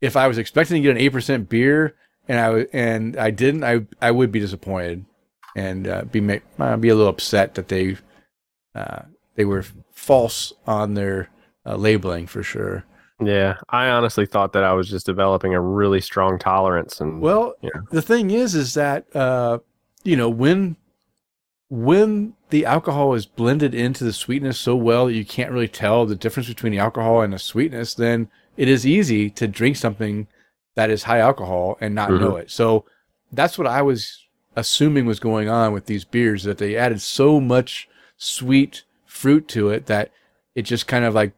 if 0.00 0.16
I 0.16 0.28
was 0.28 0.38
expecting 0.38 0.76
to 0.76 0.80
get 0.82 0.90
an 0.96 1.02
eight 1.02 1.12
percent 1.12 1.48
beer 1.48 1.94
and 2.28 2.38
I 2.38 2.66
and 2.72 3.16
I 3.16 3.30
didn't, 3.30 3.64
I 3.64 3.86
I 4.00 4.10
would 4.10 4.30
be 4.32 4.40
disappointed 4.40 5.04
and 5.56 5.88
uh, 5.88 6.02
be 6.04 6.20
ma- 6.20 6.34
uh, 6.58 6.76
be 6.76 6.88
a 6.90 6.94
little 6.94 7.10
upset 7.10 7.54
that 7.54 7.68
they 7.68 7.96
uh, 8.74 9.02
they 9.36 9.44
were 9.44 9.64
false 9.92 10.52
on 10.66 10.94
their 10.94 11.28
uh, 11.64 11.76
labeling 11.76 12.26
for 12.26 12.42
sure. 12.42 12.84
Yeah, 13.24 13.56
I 13.70 13.88
honestly 13.88 14.26
thought 14.26 14.52
that 14.52 14.62
I 14.64 14.74
was 14.74 14.90
just 14.90 15.06
developing 15.06 15.54
a 15.54 15.60
really 15.60 16.02
strong 16.02 16.38
tolerance, 16.38 17.00
and 17.00 17.22
Well, 17.22 17.54
Yeah. 17.62 17.70
the 17.90 18.02
thing 18.02 18.30
is, 18.30 18.54
is 18.54 18.74
that 18.74 19.06
uh, 19.16 19.60
you 20.04 20.16
know 20.16 20.28
when 20.28 20.76
when 21.70 22.34
the 22.50 22.64
alcohol 22.64 23.14
is 23.14 23.26
blended 23.26 23.74
into 23.74 24.04
the 24.04 24.12
sweetness 24.12 24.58
so 24.58 24.76
well 24.76 25.06
that 25.06 25.14
you 25.14 25.24
can't 25.24 25.50
really 25.50 25.68
tell 25.68 26.06
the 26.06 26.14
difference 26.14 26.48
between 26.48 26.72
the 26.72 26.78
alcohol 26.78 27.22
and 27.22 27.32
the 27.32 27.38
sweetness, 27.38 27.94
then 27.94 28.28
it 28.56 28.68
is 28.68 28.86
easy 28.86 29.30
to 29.30 29.48
drink 29.48 29.76
something 29.76 30.28
that 30.74 30.90
is 30.90 31.04
high 31.04 31.18
alcohol 31.18 31.76
and 31.80 31.94
not 31.94 32.10
know 32.10 32.32
mm-hmm. 32.32 32.42
it. 32.42 32.50
So 32.50 32.84
that's 33.32 33.58
what 33.58 33.66
I 33.66 33.82
was 33.82 34.26
assuming 34.54 35.06
was 35.06 35.20
going 35.20 35.48
on 35.48 35.72
with 35.72 35.86
these 35.86 36.04
beers 36.04 36.44
that 36.44 36.58
they 36.58 36.76
added 36.76 37.00
so 37.00 37.40
much 37.40 37.88
sweet 38.16 38.84
fruit 39.04 39.48
to 39.48 39.70
it 39.70 39.86
that 39.86 40.10
it 40.54 40.62
just 40.62 40.86
kind 40.86 41.04
of 41.04 41.14
like 41.14 41.32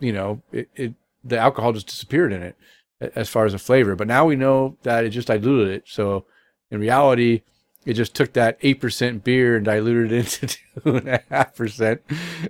you 0.00 0.12
know 0.12 0.42
it, 0.52 0.68
it 0.74 0.94
the 1.22 1.38
alcohol 1.38 1.72
just 1.72 1.86
disappeared 1.86 2.32
in 2.32 2.42
it 2.42 2.56
as 3.00 3.28
far 3.28 3.44
as 3.44 3.52
the 3.52 3.58
flavor. 3.58 3.96
But 3.96 4.08
now 4.08 4.26
we 4.26 4.36
know 4.36 4.76
that 4.82 5.04
it 5.04 5.10
just 5.10 5.28
diluted 5.28 5.68
it. 5.74 5.84
So 5.86 6.24
in 6.70 6.80
reality, 6.80 7.42
it 7.84 7.94
just 7.94 8.14
took 8.14 8.32
that 8.32 8.58
eight 8.62 8.80
percent 8.80 9.24
beer 9.24 9.56
and 9.56 9.64
diluted 9.64 10.12
it 10.12 10.42
into 10.42 10.46
two 10.82 10.96
and 10.96 11.08
a 11.08 11.22
half 11.30 11.54
percent. 11.54 12.02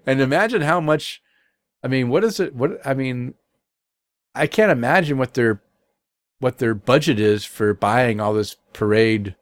And 0.06 0.20
imagine 0.20 0.62
how 0.62 0.80
much. 0.80 1.20
I 1.82 1.88
mean, 1.88 2.08
what 2.08 2.24
is 2.24 2.40
it? 2.40 2.54
What 2.54 2.80
I 2.86 2.94
mean, 2.94 3.34
I 4.34 4.46
can't 4.46 4.72
imagine 4.72 5.18
what 5.18 5.34
their 5.34 5.62
what 6.40 6.58
their 6.58 6.74
budget 6.74 7.20
is 7.20 7.44
for 7.44 7.74
buying 7.74 8.20
all 8.20 8.34
this 8.34 8.56
puree 8.72 9.34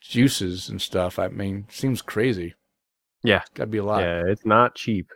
juices 0.00 0.68
and 0.68 0.80
stuff. 0.80 1.18
I 1.18 1.28
mean, 1.28 1.66
seems 1.70 2.02
crazy. 2.02 2.54
Yeah. 3.22 3.40
It's 3.40 3.50
got 3.54 3.64
to 3.64 3.70
be 3.70 3.78
a 3.78 3.84
lot. 3.84 4.02
yeah, 4.02 4.22
it's 4.26 4.44
not 4.44 4.74
cheap. 4.74 5.08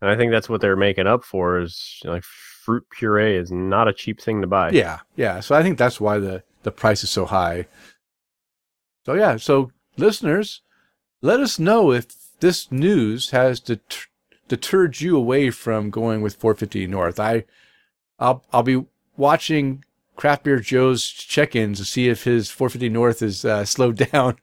And 0.00 0.10
I 0.10 0.16
think 0.16 0.32
that's 0.32 0.48
what 0.48 0.60
they're 0.60 0.76
making 0.76 1.06
up 1.06 1.24
for 1.24 1.58
is 1.58 2.00
like 2.04 2.24
fruit 2.24 2.84
puree 2.90 3.36
is 3.36 3.50
not 3.50 3.88
a 3.88 3.92
cheap 3.92 4.20
thing 4.20 4.42
to 4.42 4.46
buy. 4.46 4.70
Yeah, 4.70 5.00
yeah. 5.16 5.40
So 5.40 5.54
I 5.54 5.62
think 5.62 5.78
that's 5.78 6.00
why 6.00 6.18
the 6.18 6.42
the 6.62 6.70
price 6.72 7.02
is 7.02 7.10
so 7.10 7.24
high. 7.24 7.66
So 9.04 9.14
yeah, 9.14 9.36
so 9.36 9.70
listeners, 9.96 10.62
let 11.20 11.40
us 11.40 11.58
know 11.58 11.92
if 11.92 12.06
this 12.40 12.70
news 12.72 13.30
has 13.30 13.60
det- 13.60 14.06
deterred 14.48 15.00
you 15.00 15.16
away 15.16 15.50
from 15.50 15.90
going 15.90 16.22
with 16.22 16.36
450 16.36 16.86
North. 16.86 17.20
I, 17.20 17.44
I'll 18.18 18.44
I'll 18.52 18.62
be 18.62 18.84
watching 19.16 19.84
Craft 20.16 20.44
Beer 20.44 20.60
Joe's 20.60 21.04
check-ins 21.04 21.78
to 21.78 21.84
see 21.84 22.08
if 22.08 22.24
his 22.24 22.48
450 22.50 22.88
North 22.88 23.20
is 23.22 23.44
uh, 23.44 23.64
slowed 23.64 23.96
down 24.12 24.36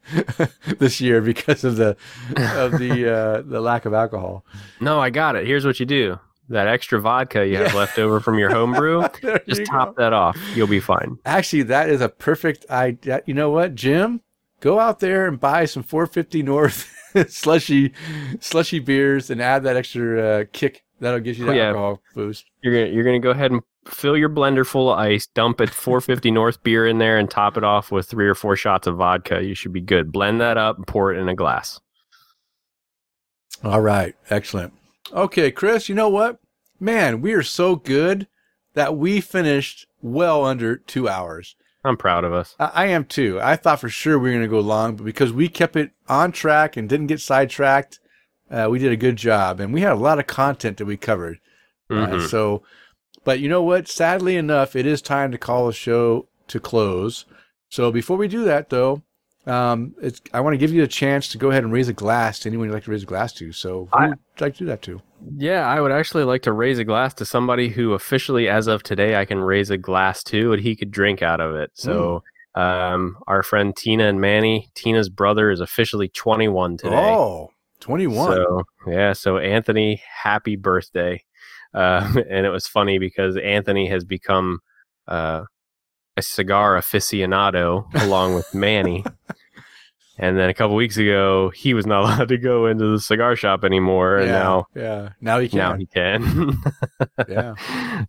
this 0.79 0.99
year 1.01 1.21
because 1.21 1.63
of 1.63 1.77
the 1.77 1.95
of 2.37 2.77
the 2.77 3.11
uh, 3.15 3.41
the 3.41 3.61
lack 3.61 3.85
of 3.85 3.93
alcohol. 3.93 4.45
No, 4.79 4.99
I 4.99 5.09
got 5.09 5.35
it. 5.35 5.47
Here's 5.47 5.65
what 5.65 5.79
you 5.79 5.85
do. 5.85 6.19
That 6.49 6.67
extra 6.67 6.99
vodka 6.99 7.47
you 7.47 7.57
have 7.57 7.73
left 7.73 7.97
over 7.97 8.19
from 8.19 8.37
your 8.37 8.49
homebrew, 8.49 9.07
just 9.47 9.65
top 9.65 9.95
go. 9.95 10.03
that 10.03 10.11
off. 10.11 10.37
You'll 10.53 10.67
be 10.67 10.81
fine. 10.81 11.17
Actually, 11.25 11.63
that 11.63 11.89
is 11.89 12.01
a 12.01 12.09
perfect 12.09 12.65
idea. 12.69 13.21
You 13.25 13.33
know 13.33 13.51
what, 13.51 13.73
Jim? 13.73 14.19
Go 14.61 14.79
out 14.79 14.99
there 15.01 15.27
and 15.27 15.37
buy 15.39 15.65
some 15.65 15.83
450 15.83 16.43
North 16.43 16.89
slushy, 17.29 17.91
slushy 18.39 18.79
beers, 18.79 19.29
and 19.29 19.41
add 19.41 19.63
that 19.63 19.75
extra 19.75 20.21
uh, 20.21 20.43
kick. 20.53 20.83
That'll 21.01 21.19
get 21.19 21.37
you 21.37 21.45
Oh, 21.45 21.47
that 21.47 21.55
yeah. 21.57 21.67
alcohol 21.69 22.01
boost. 22.15 22.45
You're 22.61 22.73
gonna 22.73 22.95
you're 22.95 23.03
gonna 23.03 23.19
go 23.19 23.31
ahead 23.31 23.51
and 23.51 23.61
fill 23.87 24.15
your 24.15 24.29
blender 24.29 24.65
full 24.65 24.91
of 24.93 24.99
ice, 24.99 25.25
dump 25.25 25.59
a 25.59 25.65
450 25.67 26.29
North 26.31 26.61
beer 26.63 26.85
in 26.87 26.99
there, 26.99 27.17
and 27.17 27.27
top 27.29 27.57
it 27.57 27.63
off 27.63 27.91
with 27.91 28.07
three 28.07 28.27
or 28.27 28.35
four 28.35 28.55
shots 28.55 28.85
of 28.87 28.97
vodka. 28.97 29.43
You 29.43 29.55
should 29.55 29.73
be 29.73 29.81
good. 29.81 30.11
Blend 30.11 30.39
that 30.41 30.57
up 30.57 30.77
and 30.77 30.85
pour 30.85 31.11
it 31.11 31.17
in 31.19 31.27
a 31.27 31.35
glass. 31.35 31.79
All 33.63 33.81
right, 33.81 34.15
excellent. 34.29 34.73
Okay, 35.11 35.51
Chris. 35.51 35.89
You 35.89 35.95
know 35.95 36.09
what, 36.09 36.39
man? 36.79 37.21
We 37.21 37.33
are 37.33 37.43
so 37.43 37.75
good 37.75 38.27
that 38.75 38.95
we 38.95 39.21
finished 39.21 39.87
well 40.01 40.45
under 40.45 40.77
two 40.77 41.09
hours. 41.09 41.55
I'm 41.83 41.97
proud 41.97 42.23
of 42.23 42.33
us. 42.33 42.55
I, 42.59 42.71
I 42.73 42.85
am 42.87 43.05
too. 43.05 43.39
I 43.41 43.55
thought 43.55 43.79
for 43.79 43.89
sure 43.89 44.17
we 44.19 44.29
were 44.29 44.35
going 44.35 44.43
to 44.43 44.47
go 44.47 44.59
long, 44.59 44.95
but 44.95 45.03
because 45.03 45.33
we 45.33 45.47
kept 45.49 45.75
it 45.75 45.91
on 46.07 46.31
track 46.31 46.77
and 46.77 46.87
didn't 46.87 47.07
get 47.07 47.19
sidetracked, 47.21 47.99
uh, 48.51 48.67
we 48.69 48.79
did 48.79 48.91
a 48.91 48.97
good 48.97 49.15
job, 49.15 49.59
and 49.59 49.73
we 49.73 49.81
had 49.81 49.93
a 49.93 49.95
lot 49.95 50.19
of 50.19 50.27
content 50.27 50.77
that 50.77 50.85
we 50.85 50.97
covered. 50.97 51.39
Uh, 51.89 51.93
Mhm. 52.07 52.29
so, 52.29 52.63
but 53.23 53.39
you 53.39 53.49
know 53.49 53.63
what? 53.63 53.87
Sadly 53.87 54.35
enough, 54.37 54.75
it 54.75 54.85
is 54.85 55.01
time 55.01 55.31
to 55.31 55.37
call 55.37 55.67
the 55.67 55.73
show 55.73 56.27
to 56.47 56.59
close. 56.59 57.25
So 57.69 57.91
before 57.91 58.17
we 58.17 58.27
do 58.27 58.43
that, 58.45 58.69
though, 58.69 59.03
um, 59.47 59.95
it's, 60.01 60.21
I 60.33 60.41
want 60.41 60.53
to 60.53 60.57
give 60.57 60.71
you 60.71 60.83
a 60.83 60.87
chance 60.87 61.27
to 61.29 61.37
go 61.37 61.49
ahead 61.49 61.63
and 61.63 61.71
raise 61.73 61.87
a 61.89 61.93
glass 61.93 62.39
to 62.39 62.49
anyone 62.49 62.67
you'd 62.67 62.73
like 62.73 62.83
to 62.85 62.91
raise 62.91 63.03
a 63.03 63.07
glass 63.07 63.33
to. 63.33 63.51
So 63.51 63.87
who 63.91 63.97
I- 63.97 64.09
would 64.09 64.17
like 64.39 64.53
to 64.53 64.59
do 64.59 64.65
that 64.65 64.81
to? 64.83 65.01
Yeah, 65.37 65.67
I 65.67 65.79
would 65.81 65.91
actually 65.91 66.23
like 66.23 66.41
to 66.43 66.51
raise 66.51 66.79
a 66.79 66.83
glass 66.83 67.13
to 67.15 67.25
somebody 67.25 67.69
who 67.69 67.93
officially, 67.93 68.49
as 68.49 68.67
of 68.67 68.81
today, 68.81 69.15
I 69.15 69.25
can 69.25 69.39
raise 69.39 69.69
a 69.69 69.77
glass 69.77 70.23
to, 70.25 70.53
and 70.53 70.61
he 70.61 70.75
could 70.75 70.89
drink 70.89 71.21
out 71.21 71.39
of 71.39 71.55
it. 71.55 71.69
So, 71.75 72.23
um, 72.55 73.17
our 73.27 73.43
friend 73.43 73.75
Tina 73.75 74.05
and 74.07 74.19
Manny, 74.19 74.69
Tina's 74.73 75.09
brother, 75.09 75.51
is 75.51 75.59
officially 75.59 76.07
21 76.09 76.77
today. 76.77 76.95
Oh, 77.15 77.51
21. 77.81 78.35
So 78.35 78.63
yeah, 78.87 79.13
so 79.13 79.37
Anthony, 79.37 80.01
happy 80.23 80.55
birthday! 80.55 81.23
Um, 81.73 82.17
and 82.29 82.45
it 82.45 82.49
was 82.49 82.67
funny 82.67 82.97
because 82.99 83.37
Anthony 83.37 83.87
has 83.87 84.03
become 84.03 84.59
uh, 85.07 85.43
a 86.17 86.21
cigar 86.21 86.75
aficionado 86.75 87.85
along 88.03 88.35
with 88.35 88.53
Manny. 88.53 89.03
And 90.19 90.37
then 90.37 90.49
a 90.49 90.53
couple 90.53 90.75
weeks 90.75 90.97
ago, 90.97 91.49
he 91.49 91.73
was 91.73 91.87
not 91.87 92.01
allowed 92.03 92.27
to 92.27 92.37
go 92.37 92.67
into 92.67 92.85
the 92.91 92.99
cigar 92.99 93.35
shop 93.35 93.63
anymore, 93.63 94.17
and 94.17 94.27
yeah, 94.27 94.33
now 94.33 94.65
yeah. 94.75 95.09
Now 95.19 95.39
he 95.39 95.49
can. 95.49 95.57
now 95.57 95.75
he 95.75 95.85
can. 95.87 96.57
Yeah. 97.27 97.55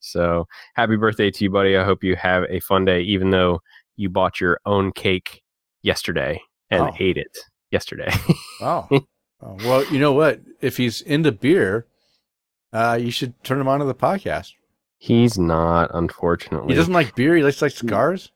So 0.03 0.47
happy 0.75 0.97
birthday 0.97 1.31
to 1.31 1.45
you, 1.45 1.49
buddy! 1.51 1.75
I 1.75 1.85
hope 1.85 2.05
you 2.05 2.15
have 2.17 2.45
a 2.51 2.61
fun 2.61 2.85
day, 2.85 3.01
even 3.03 3.31
though 3.31 3.61
you 3.97 4.11
bought 4.11 4.41
your 4.43 4.61
own 4.67 4.93
cake 4.93 5.43
yesterday 5.83 6.43
and 6.71 6.83
Oh. 6.83 6.93
ate 6.99 7.17
it 7.17 7.39
yesterday. 7.71 8.11
Oh. 8.61 8.87
oh. 8.91 9.57
Well, 9.65 9.85
you 9.87 9.99
know 9.99 10.13
what? 10.13 10.41
If 10.61 10.77
he's 10.77 11.01
into 11.01 11.33
beer, 11.33 11.87
uh, 12.75 12.99
you 13.01 13.11
should 13.11 13.43
turn 13.43 13.59
him 13.61 13.69
on 13.69 13.79
to 13.79 13.87
the 13.87 13.95
podcast. 13.95 14.53
He's 15.03 15.37
not, 15.37 15.91
unfortunately. 15.95 16.73
He 16.73 16.77
doesn't 16.77 16.93
like 16.93 17.17
beer. 17.17 17.35
He 17.35 17.43
likes 17.43 17.61
like 17.61 17.73
cigars. 17.73 18.31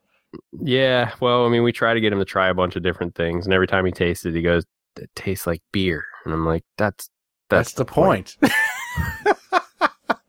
Yeah, 0.60 1.12
well, 1.20 1.46
I 1.46 1.48
mean, 1.48 1.62
we 1.62 1.70
try 1.70 1.94
to 1.94 2.00
get 2.00 2.12
him 2.12 2.18
to 2.18 2.24
try 2.24 2.48
a 2.48 2.54
bunch 2.54 2.74
of 2.74 2.82
different 2.82 3.14
things, 3.14 3.46
and 3.46 3.54
every 3.54 3.68
time 3.68 3.86
he 3.86 3.92
tastes 3.92 4.24
it, 4.24 4.34
he 4.34 4.42
goes, 4.42 4.64
"It 4.96 5.08
tastes 5.14 5.46
like 5.46 5.62
beer," 5.70 6.04
and 6.24 6.34
I'm 6.34 6.44
like, 6.44 6.64
"That's 6.76 7.08
That's, 7.50 7.74
the 7.74 7.84
point. 7.84 8.36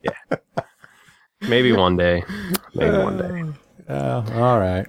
Yeah. 0.03 0.37
Maybe 1.41 1.71
one 1.71 1.97
day, 1.97 2.23
maybe 2.75 2.97
one 2.97 3.17
day." 3.17 3.53
Uh, 3.91 4.23
all 4.35 4.59
right. 4.59 4.85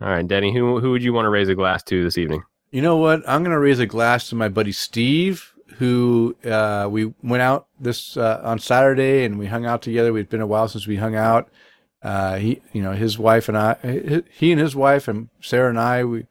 All 0.00 0.08
right, 0.08 0.26
Denny, 0.26 0.54
who 0.54 0.78
who 0.78 0.92
would 0.92 1.02
you 1.02 1.12
want 1.12 1.24
to 1.26 1.30
raise 1.30 1.48
a 1.48 1.56
glass 1.56 1.82
to 1.84 2.04
this 2.04 2.16
evening? 2.16 2.44
You 2.70 2.80
know 2.80 2.96
what? 2.96 3.28
I'm 3.28 3.42
going 3.42 3.50
to 3.50 3.58
raise 3.58 3.80
a 3.80 3.86
glass 3.86 4.28
to 4.28 4.36
my 4.36 4.48
buddy 4.48 4.70
Steve, 4.70 5.51
who 5.78 6.36
uh, 6.44 6.88
we 6.90 7.12
went 7.22 7.42
out 7.42 7.66
this 7.80 8.16
uh, 8.16 8.40
on 8.44 8.58
Saturday 8.58 9.24
and 9.24 9.38
we 9.38 9.46
hung 9.46 9.66
out 9.66 9.82
together. 9.82 10.16
It's 10.18 10.30
been 10.30 10.40
a 10.40 10.46
while 10.46 10.68
since 10.68 10.86
we 10.86 10.96
hung 10.96 11.14
out. 11.14 11.48
Uh, 12.02 12.36
he, 12.36 12.60
you 12.72 12.82
know, 12.82 12.92
his 12.92 13.18
wife 13.18 13.48
and 13.48 13.56
I, 13.56 13.76
he- 14.32 14.52
and 14.52 14.60
his 14.60 14.74
wife 14.74 15.08
and 15.08 15.28
Sarah 15.40 15.70
and 15.70 15.78
I, 15.78 16.04
we 16.04 16.26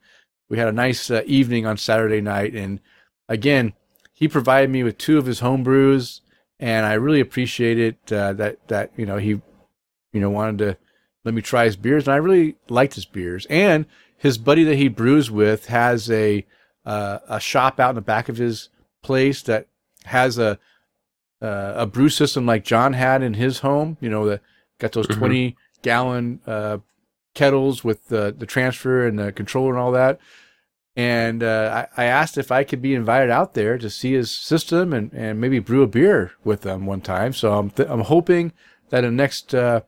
we 0.48 0.58
had 0.58 0.68
a 0.68 0.72
nice 0.72 1.10
uh, 1.10 1.22
evening 1.26 1.64
on 1.66 1.78
Saturday 1.78 2.20
night. 2.20 2.54
And 2.54 2.80
again, 3.28 3.72
he 4.12 4.22
he 4.22 4.28
provided 4.28 4.70
me 4.70 4.84
with 4.84 4.98
two 4.98 5.18
of 5.18 5.26
his 5.26 5.40
home 5.40 5.64
brews, 5.64 6.20
and 6.60 6.86
I 6.86 6.92
really 6.92 7.20
appreciate 7.20 7.78
it 7.78 8.12
uh, 8.12 8.34
that 8.34 8.68
that 8.68 8.92
you 8.96 9.04
know 9.06 9.16
he 9.16 9.30
you 9.30 10.20
know 10.20 10.30
wanted 10.30 10.58
to 10.58 10.76
let 11.24 11.34
me 11.34 11.42
try 11.42 11.64
his 11.64 11.76
beers, 11.76 12.06
and 12.06 12.14
I 12.14 12.18
really 12.18 12.54
liked 12.68 12.94
his 12.94 13.04
beers. 13.06 13.46
And 13.50 13.86
his 14.16 14.38
buddy 14.38 14.62
that 14.64 14.76
he 14.76 14.86
brews 14.88 15.30
with 15.30 15.66
has 15.66 16.08
a 16.10 16.46
uh, 16.84 17.18
a 17.28 17.40
shop 17.40 17.80
out 17.80 17.90
in 17.90 17.94
the 17.96 18.00
back 18.00 18.28
of 18.28 18.36
his 18.36 18.68
place 19.02 19.42
that 19.42 19.66
has 20.04 20.38
a 20.38 20.58
uh, 21.40 21.74
a 21.76 21.86
brew 21.86 22.08
system 22.08 22.46
like 22.46 22.64
John 22.64 22.92
had 22.92 23.22
in 23.22 23.34
his 23.34 23.58
home. 23.60 23.96
You 24.00 24.10
know, 24.10 24.24
the 24.26 24.40
got 24.78 24.92
those 24.92 25.06
Mhm. 25.08 25.18
twenty 25.18 25.56
gallon 25.82 26.40
uh, 26.46 26.78
kettles 27.34 27.82
with 27.82 28.08
the 28.08 28.34
the 28.36 28.46
transfer 28.46 29.06
and 29.06 29.18
the 29.18 29.32
controller 29.32 29.70
and 29.70 29.78
all 29.78 29.92
that. 29.92 30.18
And 30.94 31.42
uh, 31.42 31.86
I, 31.96 32.02
I 32.02 32.04
asked 32.04 32.36
if 32.36 32.52
I 32.52 32.64
could 32.64 32.82
be 32.82 32.94
invited 32.94 33.30
out 33.30 33.54
there 33.54 33.78
to 33.78 33.88
see 33.88 34.12
his 34.12 34.30
system 34.30 34.92
and, 34.92 35.10
and 35.14 35.40
maybe 35.40 35.58
brew 35.58 35.82
a 35.82 35.86
beer 35.86 36.32
with 36.44 36.60
them 36.60 36.84
one 36.84 37.00
time. 37.00 37.32
So 37.32 37.54
I'm 37.58 37.70
th- 37.70 37.88
I'm 37.88 38.02
hoping 38.02 38.52
that 38.90 39.02
in 39.04 39.16
the 39.16 39.22
next 39.22 39.54
uh, 39.54 39.80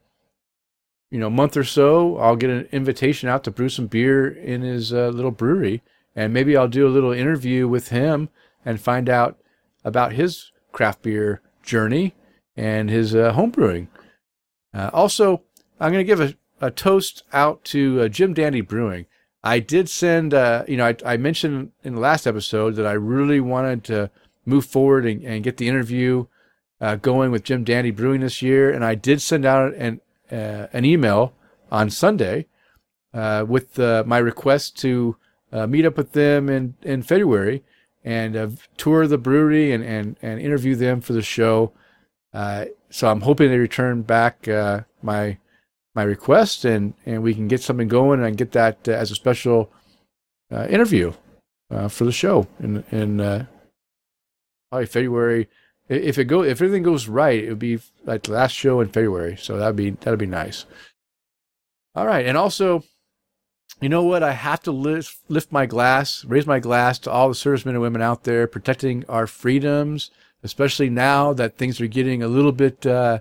you 1.10 1.20
know 1.20 1.30
month 1.30 1.56
or 1.56 1.64
so 1.64 2.16
I'll 2.16 2.36
get 2.36 2.50
an 2.50 2.68
invitation 2.72 3.28
out 3.28 3.44
to 3.44 3.50
brew 3.50 3.68
some 3.68 3.86
beer 3.86 4.26
in 4.26 4.62
his 4.62 4.92
uh, 4.92 5.08
little 5.08 5.30
brewery, 5.30 5.82
and 6.16 6.32
maybe 6.32 6.56
I'll 6.56 6.68
do 6.68 6.86
a 6.86 6.90
little 6.90 7.12
interview 7.12 7.68
with 7.68 7.88
him 7.88 8.28
and 8.64 8.80
find 8.80 9.08
out 9.08 9.38
about 9.84 10.12
his 10.12 10.50
craft 10.72 11.02
beer 11.02 11.40
journey 11.62 12.14
and 12.56 12.90
his 12.90 13.14
uh, 13.14 13.32
home 13.32 13.50
brewing. 13.50 13.88
Uh, 14.72 14.90
also, 14.92 15.42
I'm 15.80 15.92
going 15.92 16.04
to 16.04 16.16
give 16.16 16.20
a, 16.20 16.34
a 16.60 16.70
toast 16.70 17.22
out 17.32 17.64
to 17.66 18.02
uh, 18.02 18.08
Jim 18.08 18.34
Dandy 18.34 18.60
Brewing. 18.60 19.06
I 19.42 19.58
did 19.58 19.88
send, 19.88 20.32
uh, 20.32 20.64
you 20.66 20.76
know, 20.76 20.86
I, 20.86 20.96
I 21.04 21.16
mentioned 21.16 21.72
in 21.82 21.94
the 21.94 22.00
last 22.00 22.26
episode 22.26 22.76
that 22.76 22.86
I 22.86 22.92
really 22.92 23.40
wanted 23.40 23.84
to 23.84 24.10
move 24.46 24.64
forward 24.64 25.06
and, 25.06 25.22
and 25.22 25.44
get 25.44 25.58
the 25.58 25.68
interview 25.68 26.26
uh, 26.80 26.96
going 26.96 27.30
with 27.30 27.44
Jim 27.44 27.64
Dandy 27.64 27.90
Brewing 27.90 28.20
this 28.20 28.42
year, 28.42 28.70
and 28.70 28.84
I 28.84 28.94
did 28.94 29.20
send 29.22 29.44
out 29.44 29.74
an 29.74 30.00
uh, 30.32 30.66
an 30.72 30.84
email 30.84 31.34
on 31.70 31.90
Sunday 31.90 32.46
with 33.12 33.78
my 33.78 34.18
request 34.18 34.78
to 34.80 35.16
meet 35.52 35.84
up 35.84 35.96
with 35.96 36.12
them 36.12 36.48
in 36.48 36.74
in 36.82 37.02
February 37.02 37.62
and 38.04 38.36
uh, 38.36 38.48
tour 38.76 39.06
the 39.06 39.18
brewery 39.18 39.72
and, 39.72 39.82
and 39.82 40.16
and 40.22 40.40
interview 40.40 40.74
them 40.74 41.00
for 41.00 41.12
the 41.14 41.22
show. 41.22 41.72
Uh, 42.32 42.66
so 42.90 43.08
I'm 43.08 43.22
hoping 43.22 43.48
they 43.48 43.58
return 43.58 44.02
back 44.02 44.46
uh, 44.46 44.82
my 45.02 45.38
my 45.94 46.02
request 46.02 46.64
and 46.64 46.94
and 47.06 47.22
we 47.22 47.34
can 47.34 47.48
get 47.48 47.62
something 47.62 47.88
going 47.88 48.22
and 48.22 48.36
get 48.36 48.52
that 48.52 48.88
uh, 48.88 48.92
as 48.92 49.10
a 49.10 49.14
special 49.14 49.72
uh, 50.52 50.66
interview 50.68 51.12
uh, 51.70 51.88
for 51.88 52.04
the 52.04 52.12
show 52.12 52.46
in 52.60 52.84
in 52.90 53.48
probably 54.70 54.86
February. 54.86 55.48
If 55.88 56.18
it 56.18 56.24
go 56.24 56.42
if 56.42 56.62
everything 56.62 56.82
goes 56.82 57.08
right, 57.08 57.42
it 57.42 57.48
would 57.48 57.58
be 57.58 57.78
like 58.04 58.24
the 58.24 58.32
last 58.32 58.52
show 58.52 58.80
in 58.80 58.88
February. 58.88 59.36
So 59.36 59.56
that'd 59.56 59.76
be 59.76 59.90
that'd 59.90 60.18
be 60.18 60.26
nice. 60.26 60.66
All 61.94 62.06
right, 62.06 62.26
and 62.26 62.36
also, 62.36 62.82
you 63.84 63.90
know 63.90 64.02
what? 64.02 64.22
I 64.22 64.32
have 64.32 64.62
to 64.62 64.72
lift 64.72 65.18
lift 65.28 65.52
my 65.52 65.66
glass, 65.66 66.24
raise 66.24 66.46
my 66.46 66.58
glass 66.58 66.98
to 67.00 67.10
all 67.10 67.28
the 67.28 67.34
servicemen 67.34 67.74
and 67.74 67.82
women 67.82 68.00
out 68.00 68.24
there 68.24 68.46
protecting 68.46 69.04
our 69.10 69.26
freedoms, 69.26 70.10
especially 70.42 70.88
now 70.88 71.34
that 71.34 71.58
things 71.58 71.82
are 71.82 71.86
getting 71.86 72.22
a 72.22 72.28
little 72.28 72.50
bit 72.50 72.86
uh, 72.86 73.18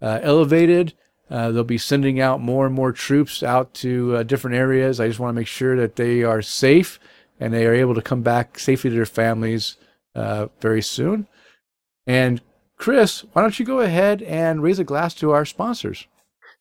uh, 0.00 0.20
elevated. 0.22 0.94
Uh, 1.28 1.50
they'll 1.50 1.64
be 1.64 1.78
sending 1.78 2.20
out 2.20 2.40
more 2.40 2.64
and 2.64 2.76
more 2.76 2.92
troops 2.92 3.42
out 3.42 3.74
to 3.74 4.14
uh, 4.14 4.22
different 4.22 4.56
areas. 4.56 5.00
I 5.00 5.08
just 5.08 5.18
want 5.18 5.34
to 5.34 5.40
make 5.40 5.48
sure 5.48 5.76
that 5.78 5.96
they 5.96 6.22
are 6.22 6.42
safe 6.42 7.00
and 7.40 7.52
they 7.52 7.66
are 7.66 7.74
able 7.74 7.96
to 7.96 8.02
come 8.02 8.22
back 8.22 8.56
safely 8.56 8.90
to 8.90 8.96
their 8.96 9.06
families 9.06 9.76
uh, 10.14 10.46
very 10.60 10.82
soon. 10.82 11.26
And 12.06 12.40
Chris, 12.76 13.24
why 13.32 13.42
don't 13.42 13.58
you 13.58 13.66
go 13.66 13.80
ahead 13.80 14.22
and 14.22 14.62
raise 14.62 14.78
a 14.78 14.84
glass 14.84 15.12
to 15.14 15.32
our 15.32 15.44
sponsors? 15.44 16.06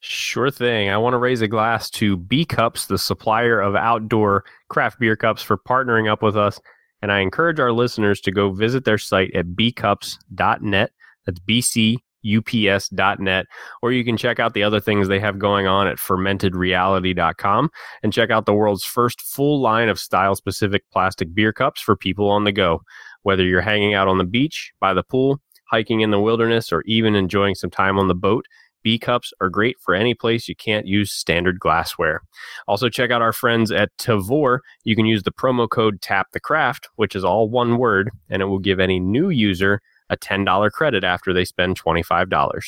Sure 0.06 0.52
thing. 0.52 0.90
I 0.90 0.98
want 0.98 1.14
to 1.14 1.18
raise 1.18 1.40
a 1.40 1.48
glass 1.48 1.90
to 1.92 2.18
B 2.18 2.44
Cups, 2.44 2.88
the 2.88 2.98
supplier 2.98 3.62
of 3.62 3.74
outdoor 3.74 4.44
craft 4.68 5.00
beer 5.00 5.16
cups, 5.16 5.42
for 5.42 5.58
partnering 5.58 6.12
up 6.12 6.22
with 6.22 6.36
us. 6.36 6.60
And 7.02 7.10
I 7.10 7.20
encourage 7.20 7.58
our 7.58 7.72
listeners 7.72 8.20
to 8.22 8.32
go 8.32 8.52
visit 8.52 8.84
their 8.84 8.98
site 8.98 9.34
at 9.34 9.56
bcups.net. 9.56 10.92
That's 11.26 11.40
bcups.net. 11.40 13.46
Or 13.82 13.92
you 13.94 14.04
can 14.04 14.18
check 14.18 14.42
out 14.42 14.54
the 14.54 14.64
other 14.64 14.82
things 14.82 15.08
they 15.08 15.22
have 15.22 15.40
going 15.40 15.68
on 15.68 15.88
at 15.88 16.00
fermentedreality.com 16.00 17.70
and 18.04 18.12
check 18.12 18.30
out 18.30 18.46
the 18.46 18.54
world's 18.54 18.84
first 18.84 19.22
full 19.22 19.62
line 19.62 19.88
of 19.88 19.98
style 19.98 20.36
specific 20.36 20.84
plastic 20.92 21.34
beer 21.34 21.54
cups 21.54 21.80
for 21.80 21.96
people 21.96 22.30
on 22.30 22.44
the 22.44 22.52
go. 22.52 22.82
Whether 23.22 23.46
you're 23.46 23.62
hanging 23.62 23.94
out 23.94 24.10
on 24.10 24.18
the 24.18 24.26
beach, 24.26 24.74
by 24.82 24.94
the 24.94 25.04
pool, 25.04 25.40
hiking 25.72 26.02
in 26.02 26.12
the 26.12 26.20
wilderness, 26.20 26.74
or 26.74 26.82
even 26.82 27.16
enjoying 27.16 27.56
some 27.56 27.70
time 27.70 27.98
on 27.98 28.10
the 28.10 28.16
boat, 28.16 28.46
B 28.84 29.00
cups 29.00 29.34
are 29.42 29.50
great 29.50 29.78
for 29.80 29.96
any 29.96 30.14
place 30.14 30.48
you 30.48 30.56
can't 30.56 30.86
use 30.86 31.12
standard 31.12 31.60
glassware. 31.60 32.22
Also, 32.68 32.90
check 32.90 33.12
out 33.12 33.22
our 33.22 33.34
friends 33.34 33.72
at 33.72 33.96
Tavour. 33.98 34.60
You 34.84 34.96
can 34.96 35.06
use 35.06 35.24
the 35.24 35.32
promo 35.32 35.70
code 35.70 36.02
Tap 36.02 36.28
the 36.34 36.40
Craft, 36.40 36.90
which 36.96 37.16
is 37.16 37.24
all 37.24 37.50
one 37.50 37.78
word, 37.78 38.12
and 38.30 38.42
it 38.42 38.46
will 38.46 38.60
give 38.60 38.80
any 38.80 39.00
new 39.00 39.30
user 39.30 39.82
a 40.10 40.18
$10 40.18 40.72
credit 40.72 41.04
after 41.04 41.34
they 41.34 41.46
spend 41.46 41.82
$25. 41.82 42.60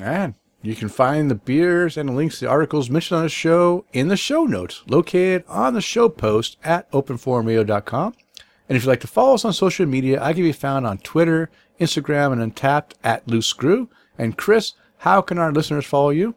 And 0.00 0.34
you 0.62 0.74
can 0.74 0.88
find 0.88 1.30
the 1.30 1.34
beers 1.34 1.96
and 1.96 2.16
links 2.16 2.38
to 2.38 2.44
the 2.44 2.50
articles 2.50 2.90
mentioned 2.90 3.18
on 3.18 3.24
the 3.24 3.30
show 3.30 3.84
in 3.92 4.08
the 4.08 4.16
show 4.16 4.44
notes 4.44 4.82
located 4.88 5.44
on 5.48 5.74
the 5.74 5.80
show 5.80 6.08
post 6.08 6.56
at 6.64 6.90
openforumradio.com. 6.92 8.14
And 8.68 8.76
if 8.76 8.82
you'd 8.82 8.90
like 8.90 9.00
to 9.00 9.06
follow 9.06 9.34
us 9.34 9.44
on 9.44 9.52
social 9.52 9.86
media, 9.86 10.22
I 10.22 10.32
can 10.32 10.42
be 10.42 10.52
found 10.52 10.86
on 10.86 10.98
Twitter, 10.98 11.50
Instagram, 11.80 12.32
and 12.32 12.52
Untappd 12.52 12.94
at 13.04 13.26
Loose 13.28 13.46
Screw. 13.46 13.88
And 14.18 14.36
Chris, 14.36 14.72
how 14.98 15.20
can 15.20 15.38
our 15.38 15.52
listeners 15.52 15.84
follow 15.84 16.10
you? 16.10 16.34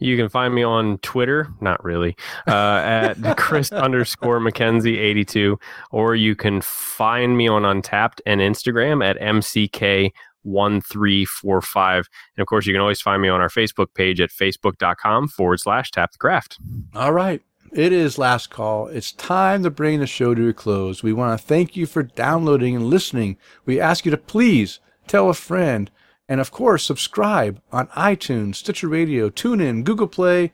You 0.00 0.16
can 0.16 0.28
find 0.28 0.54
me 0.54 0.62
on 0.62 0.98
Twitter, 0.98 1.48
not 1.60 1.82
really, 1.84 2.16
uh, 2.46 2.82
at 2.84 3.14
Chris 3.36 3.72
underscore 3.72 4.38
McKenzie 4.38 4.96
82, 4.96 5.58
or 5.90 6.14
you 6.14 6.36
can 6.36 6.60
find 6.60 7.36
me 7.36 7.48
on 7.48 7.62
Untappd 7.62 8.20
and 8.24 8.40
Instagram 8.40 9.04
at 9.04 9.18
MCK 9.18 10.12
1345. 10.42 12.08
And 12.36 12.42
of 12.42 12.46
course, 12.46 12.66
you 12.66 12.72
can 12.72 12.80
always 12.80 13.00
find 13.00 13.20
me 13.20 13.28
on 13.28 13.40
our 13.40 13.48
Facebook 13.48 13.94
page 13.94 14.20
at 14.20 14.30
facebook.com 14.30 15.28
forward 15.28 15.60
slash 15.60 15.90
tap 15.90 16.12
the 16.12 16.18
craft. 16.18 16.58
All 16.94 17.12
right. 17.12 17.42
It 17.72 17.92
is 17.92 18.16
last 18.16 18.48
call. 18.48 18.86
It's 18.86 19.12
time 19.12 19.62
to 19.62 19.70
bring 19.70 20.00
the 20.00 20.06
show 20.06 20.34
to 20.34 20.48
a 20.48 20.54
close. 20.54 21.02
We 21.02 21.12
want 21.12 21.38
to 21.38 21.46
thank 21.46 21.76
you 21.76 21.84
for 21.86 22.02
downloading 22.02 22.74
and 22.74 22.86
listening. 22.86 23.36
We 23.66 23.78
ask 23.78 24.06
you 24.06 24.10
to 24.10 24.16
please 24.16 24.80
tell 25.06 25.28
a 25.28 25.34
friend 25.34 25.90
and, 26.28 26.40
of 26.40 26.50
course, 26.50 26.84
subscribe 26.84 27.60
on 27.72 27.86
iTunes, 27.88 28.56
Stitcher 28.56 28.88
Radio, 28.88 29.30
TuneIn, 29.30 29.84
Google 29.84 30.08
Play, 30.08 30.52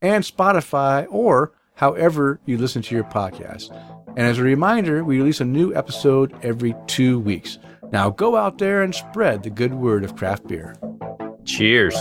and 0.00 0.24
Spotify, 0.24 1.06
or 1.10 1.52
however 1.74 2.40
you 2.46 2.56
listen 2.56 2.82
to 2.82 2.94
your 2.94 3.04
podcast. 3.04 3.70
And 4.10 4.20
as 4.20 4.38
a 4.38 4.42
reminder, 4.42 5.04
we 5.04 5.18
release 5.18 5.40
a 5.40 5.44
new 5.44 5.74
episode 5.74 6.34
every 6.42 6.74
two 6.86 7.18
weeks. 7.18 7.58
Now 7.92 8.10
go 8.10 8.36
out 8.36 8.58
there 8.58 8.82
and 8.82 8.94
spread 8.94 9.42
the 9.42 9.50
good 9.50 9.74
word 9.74 10.04
of 10.04 10.16
craft 10.16 10.46
beer. 10.48 10.74
Cheers. 11.44 11.96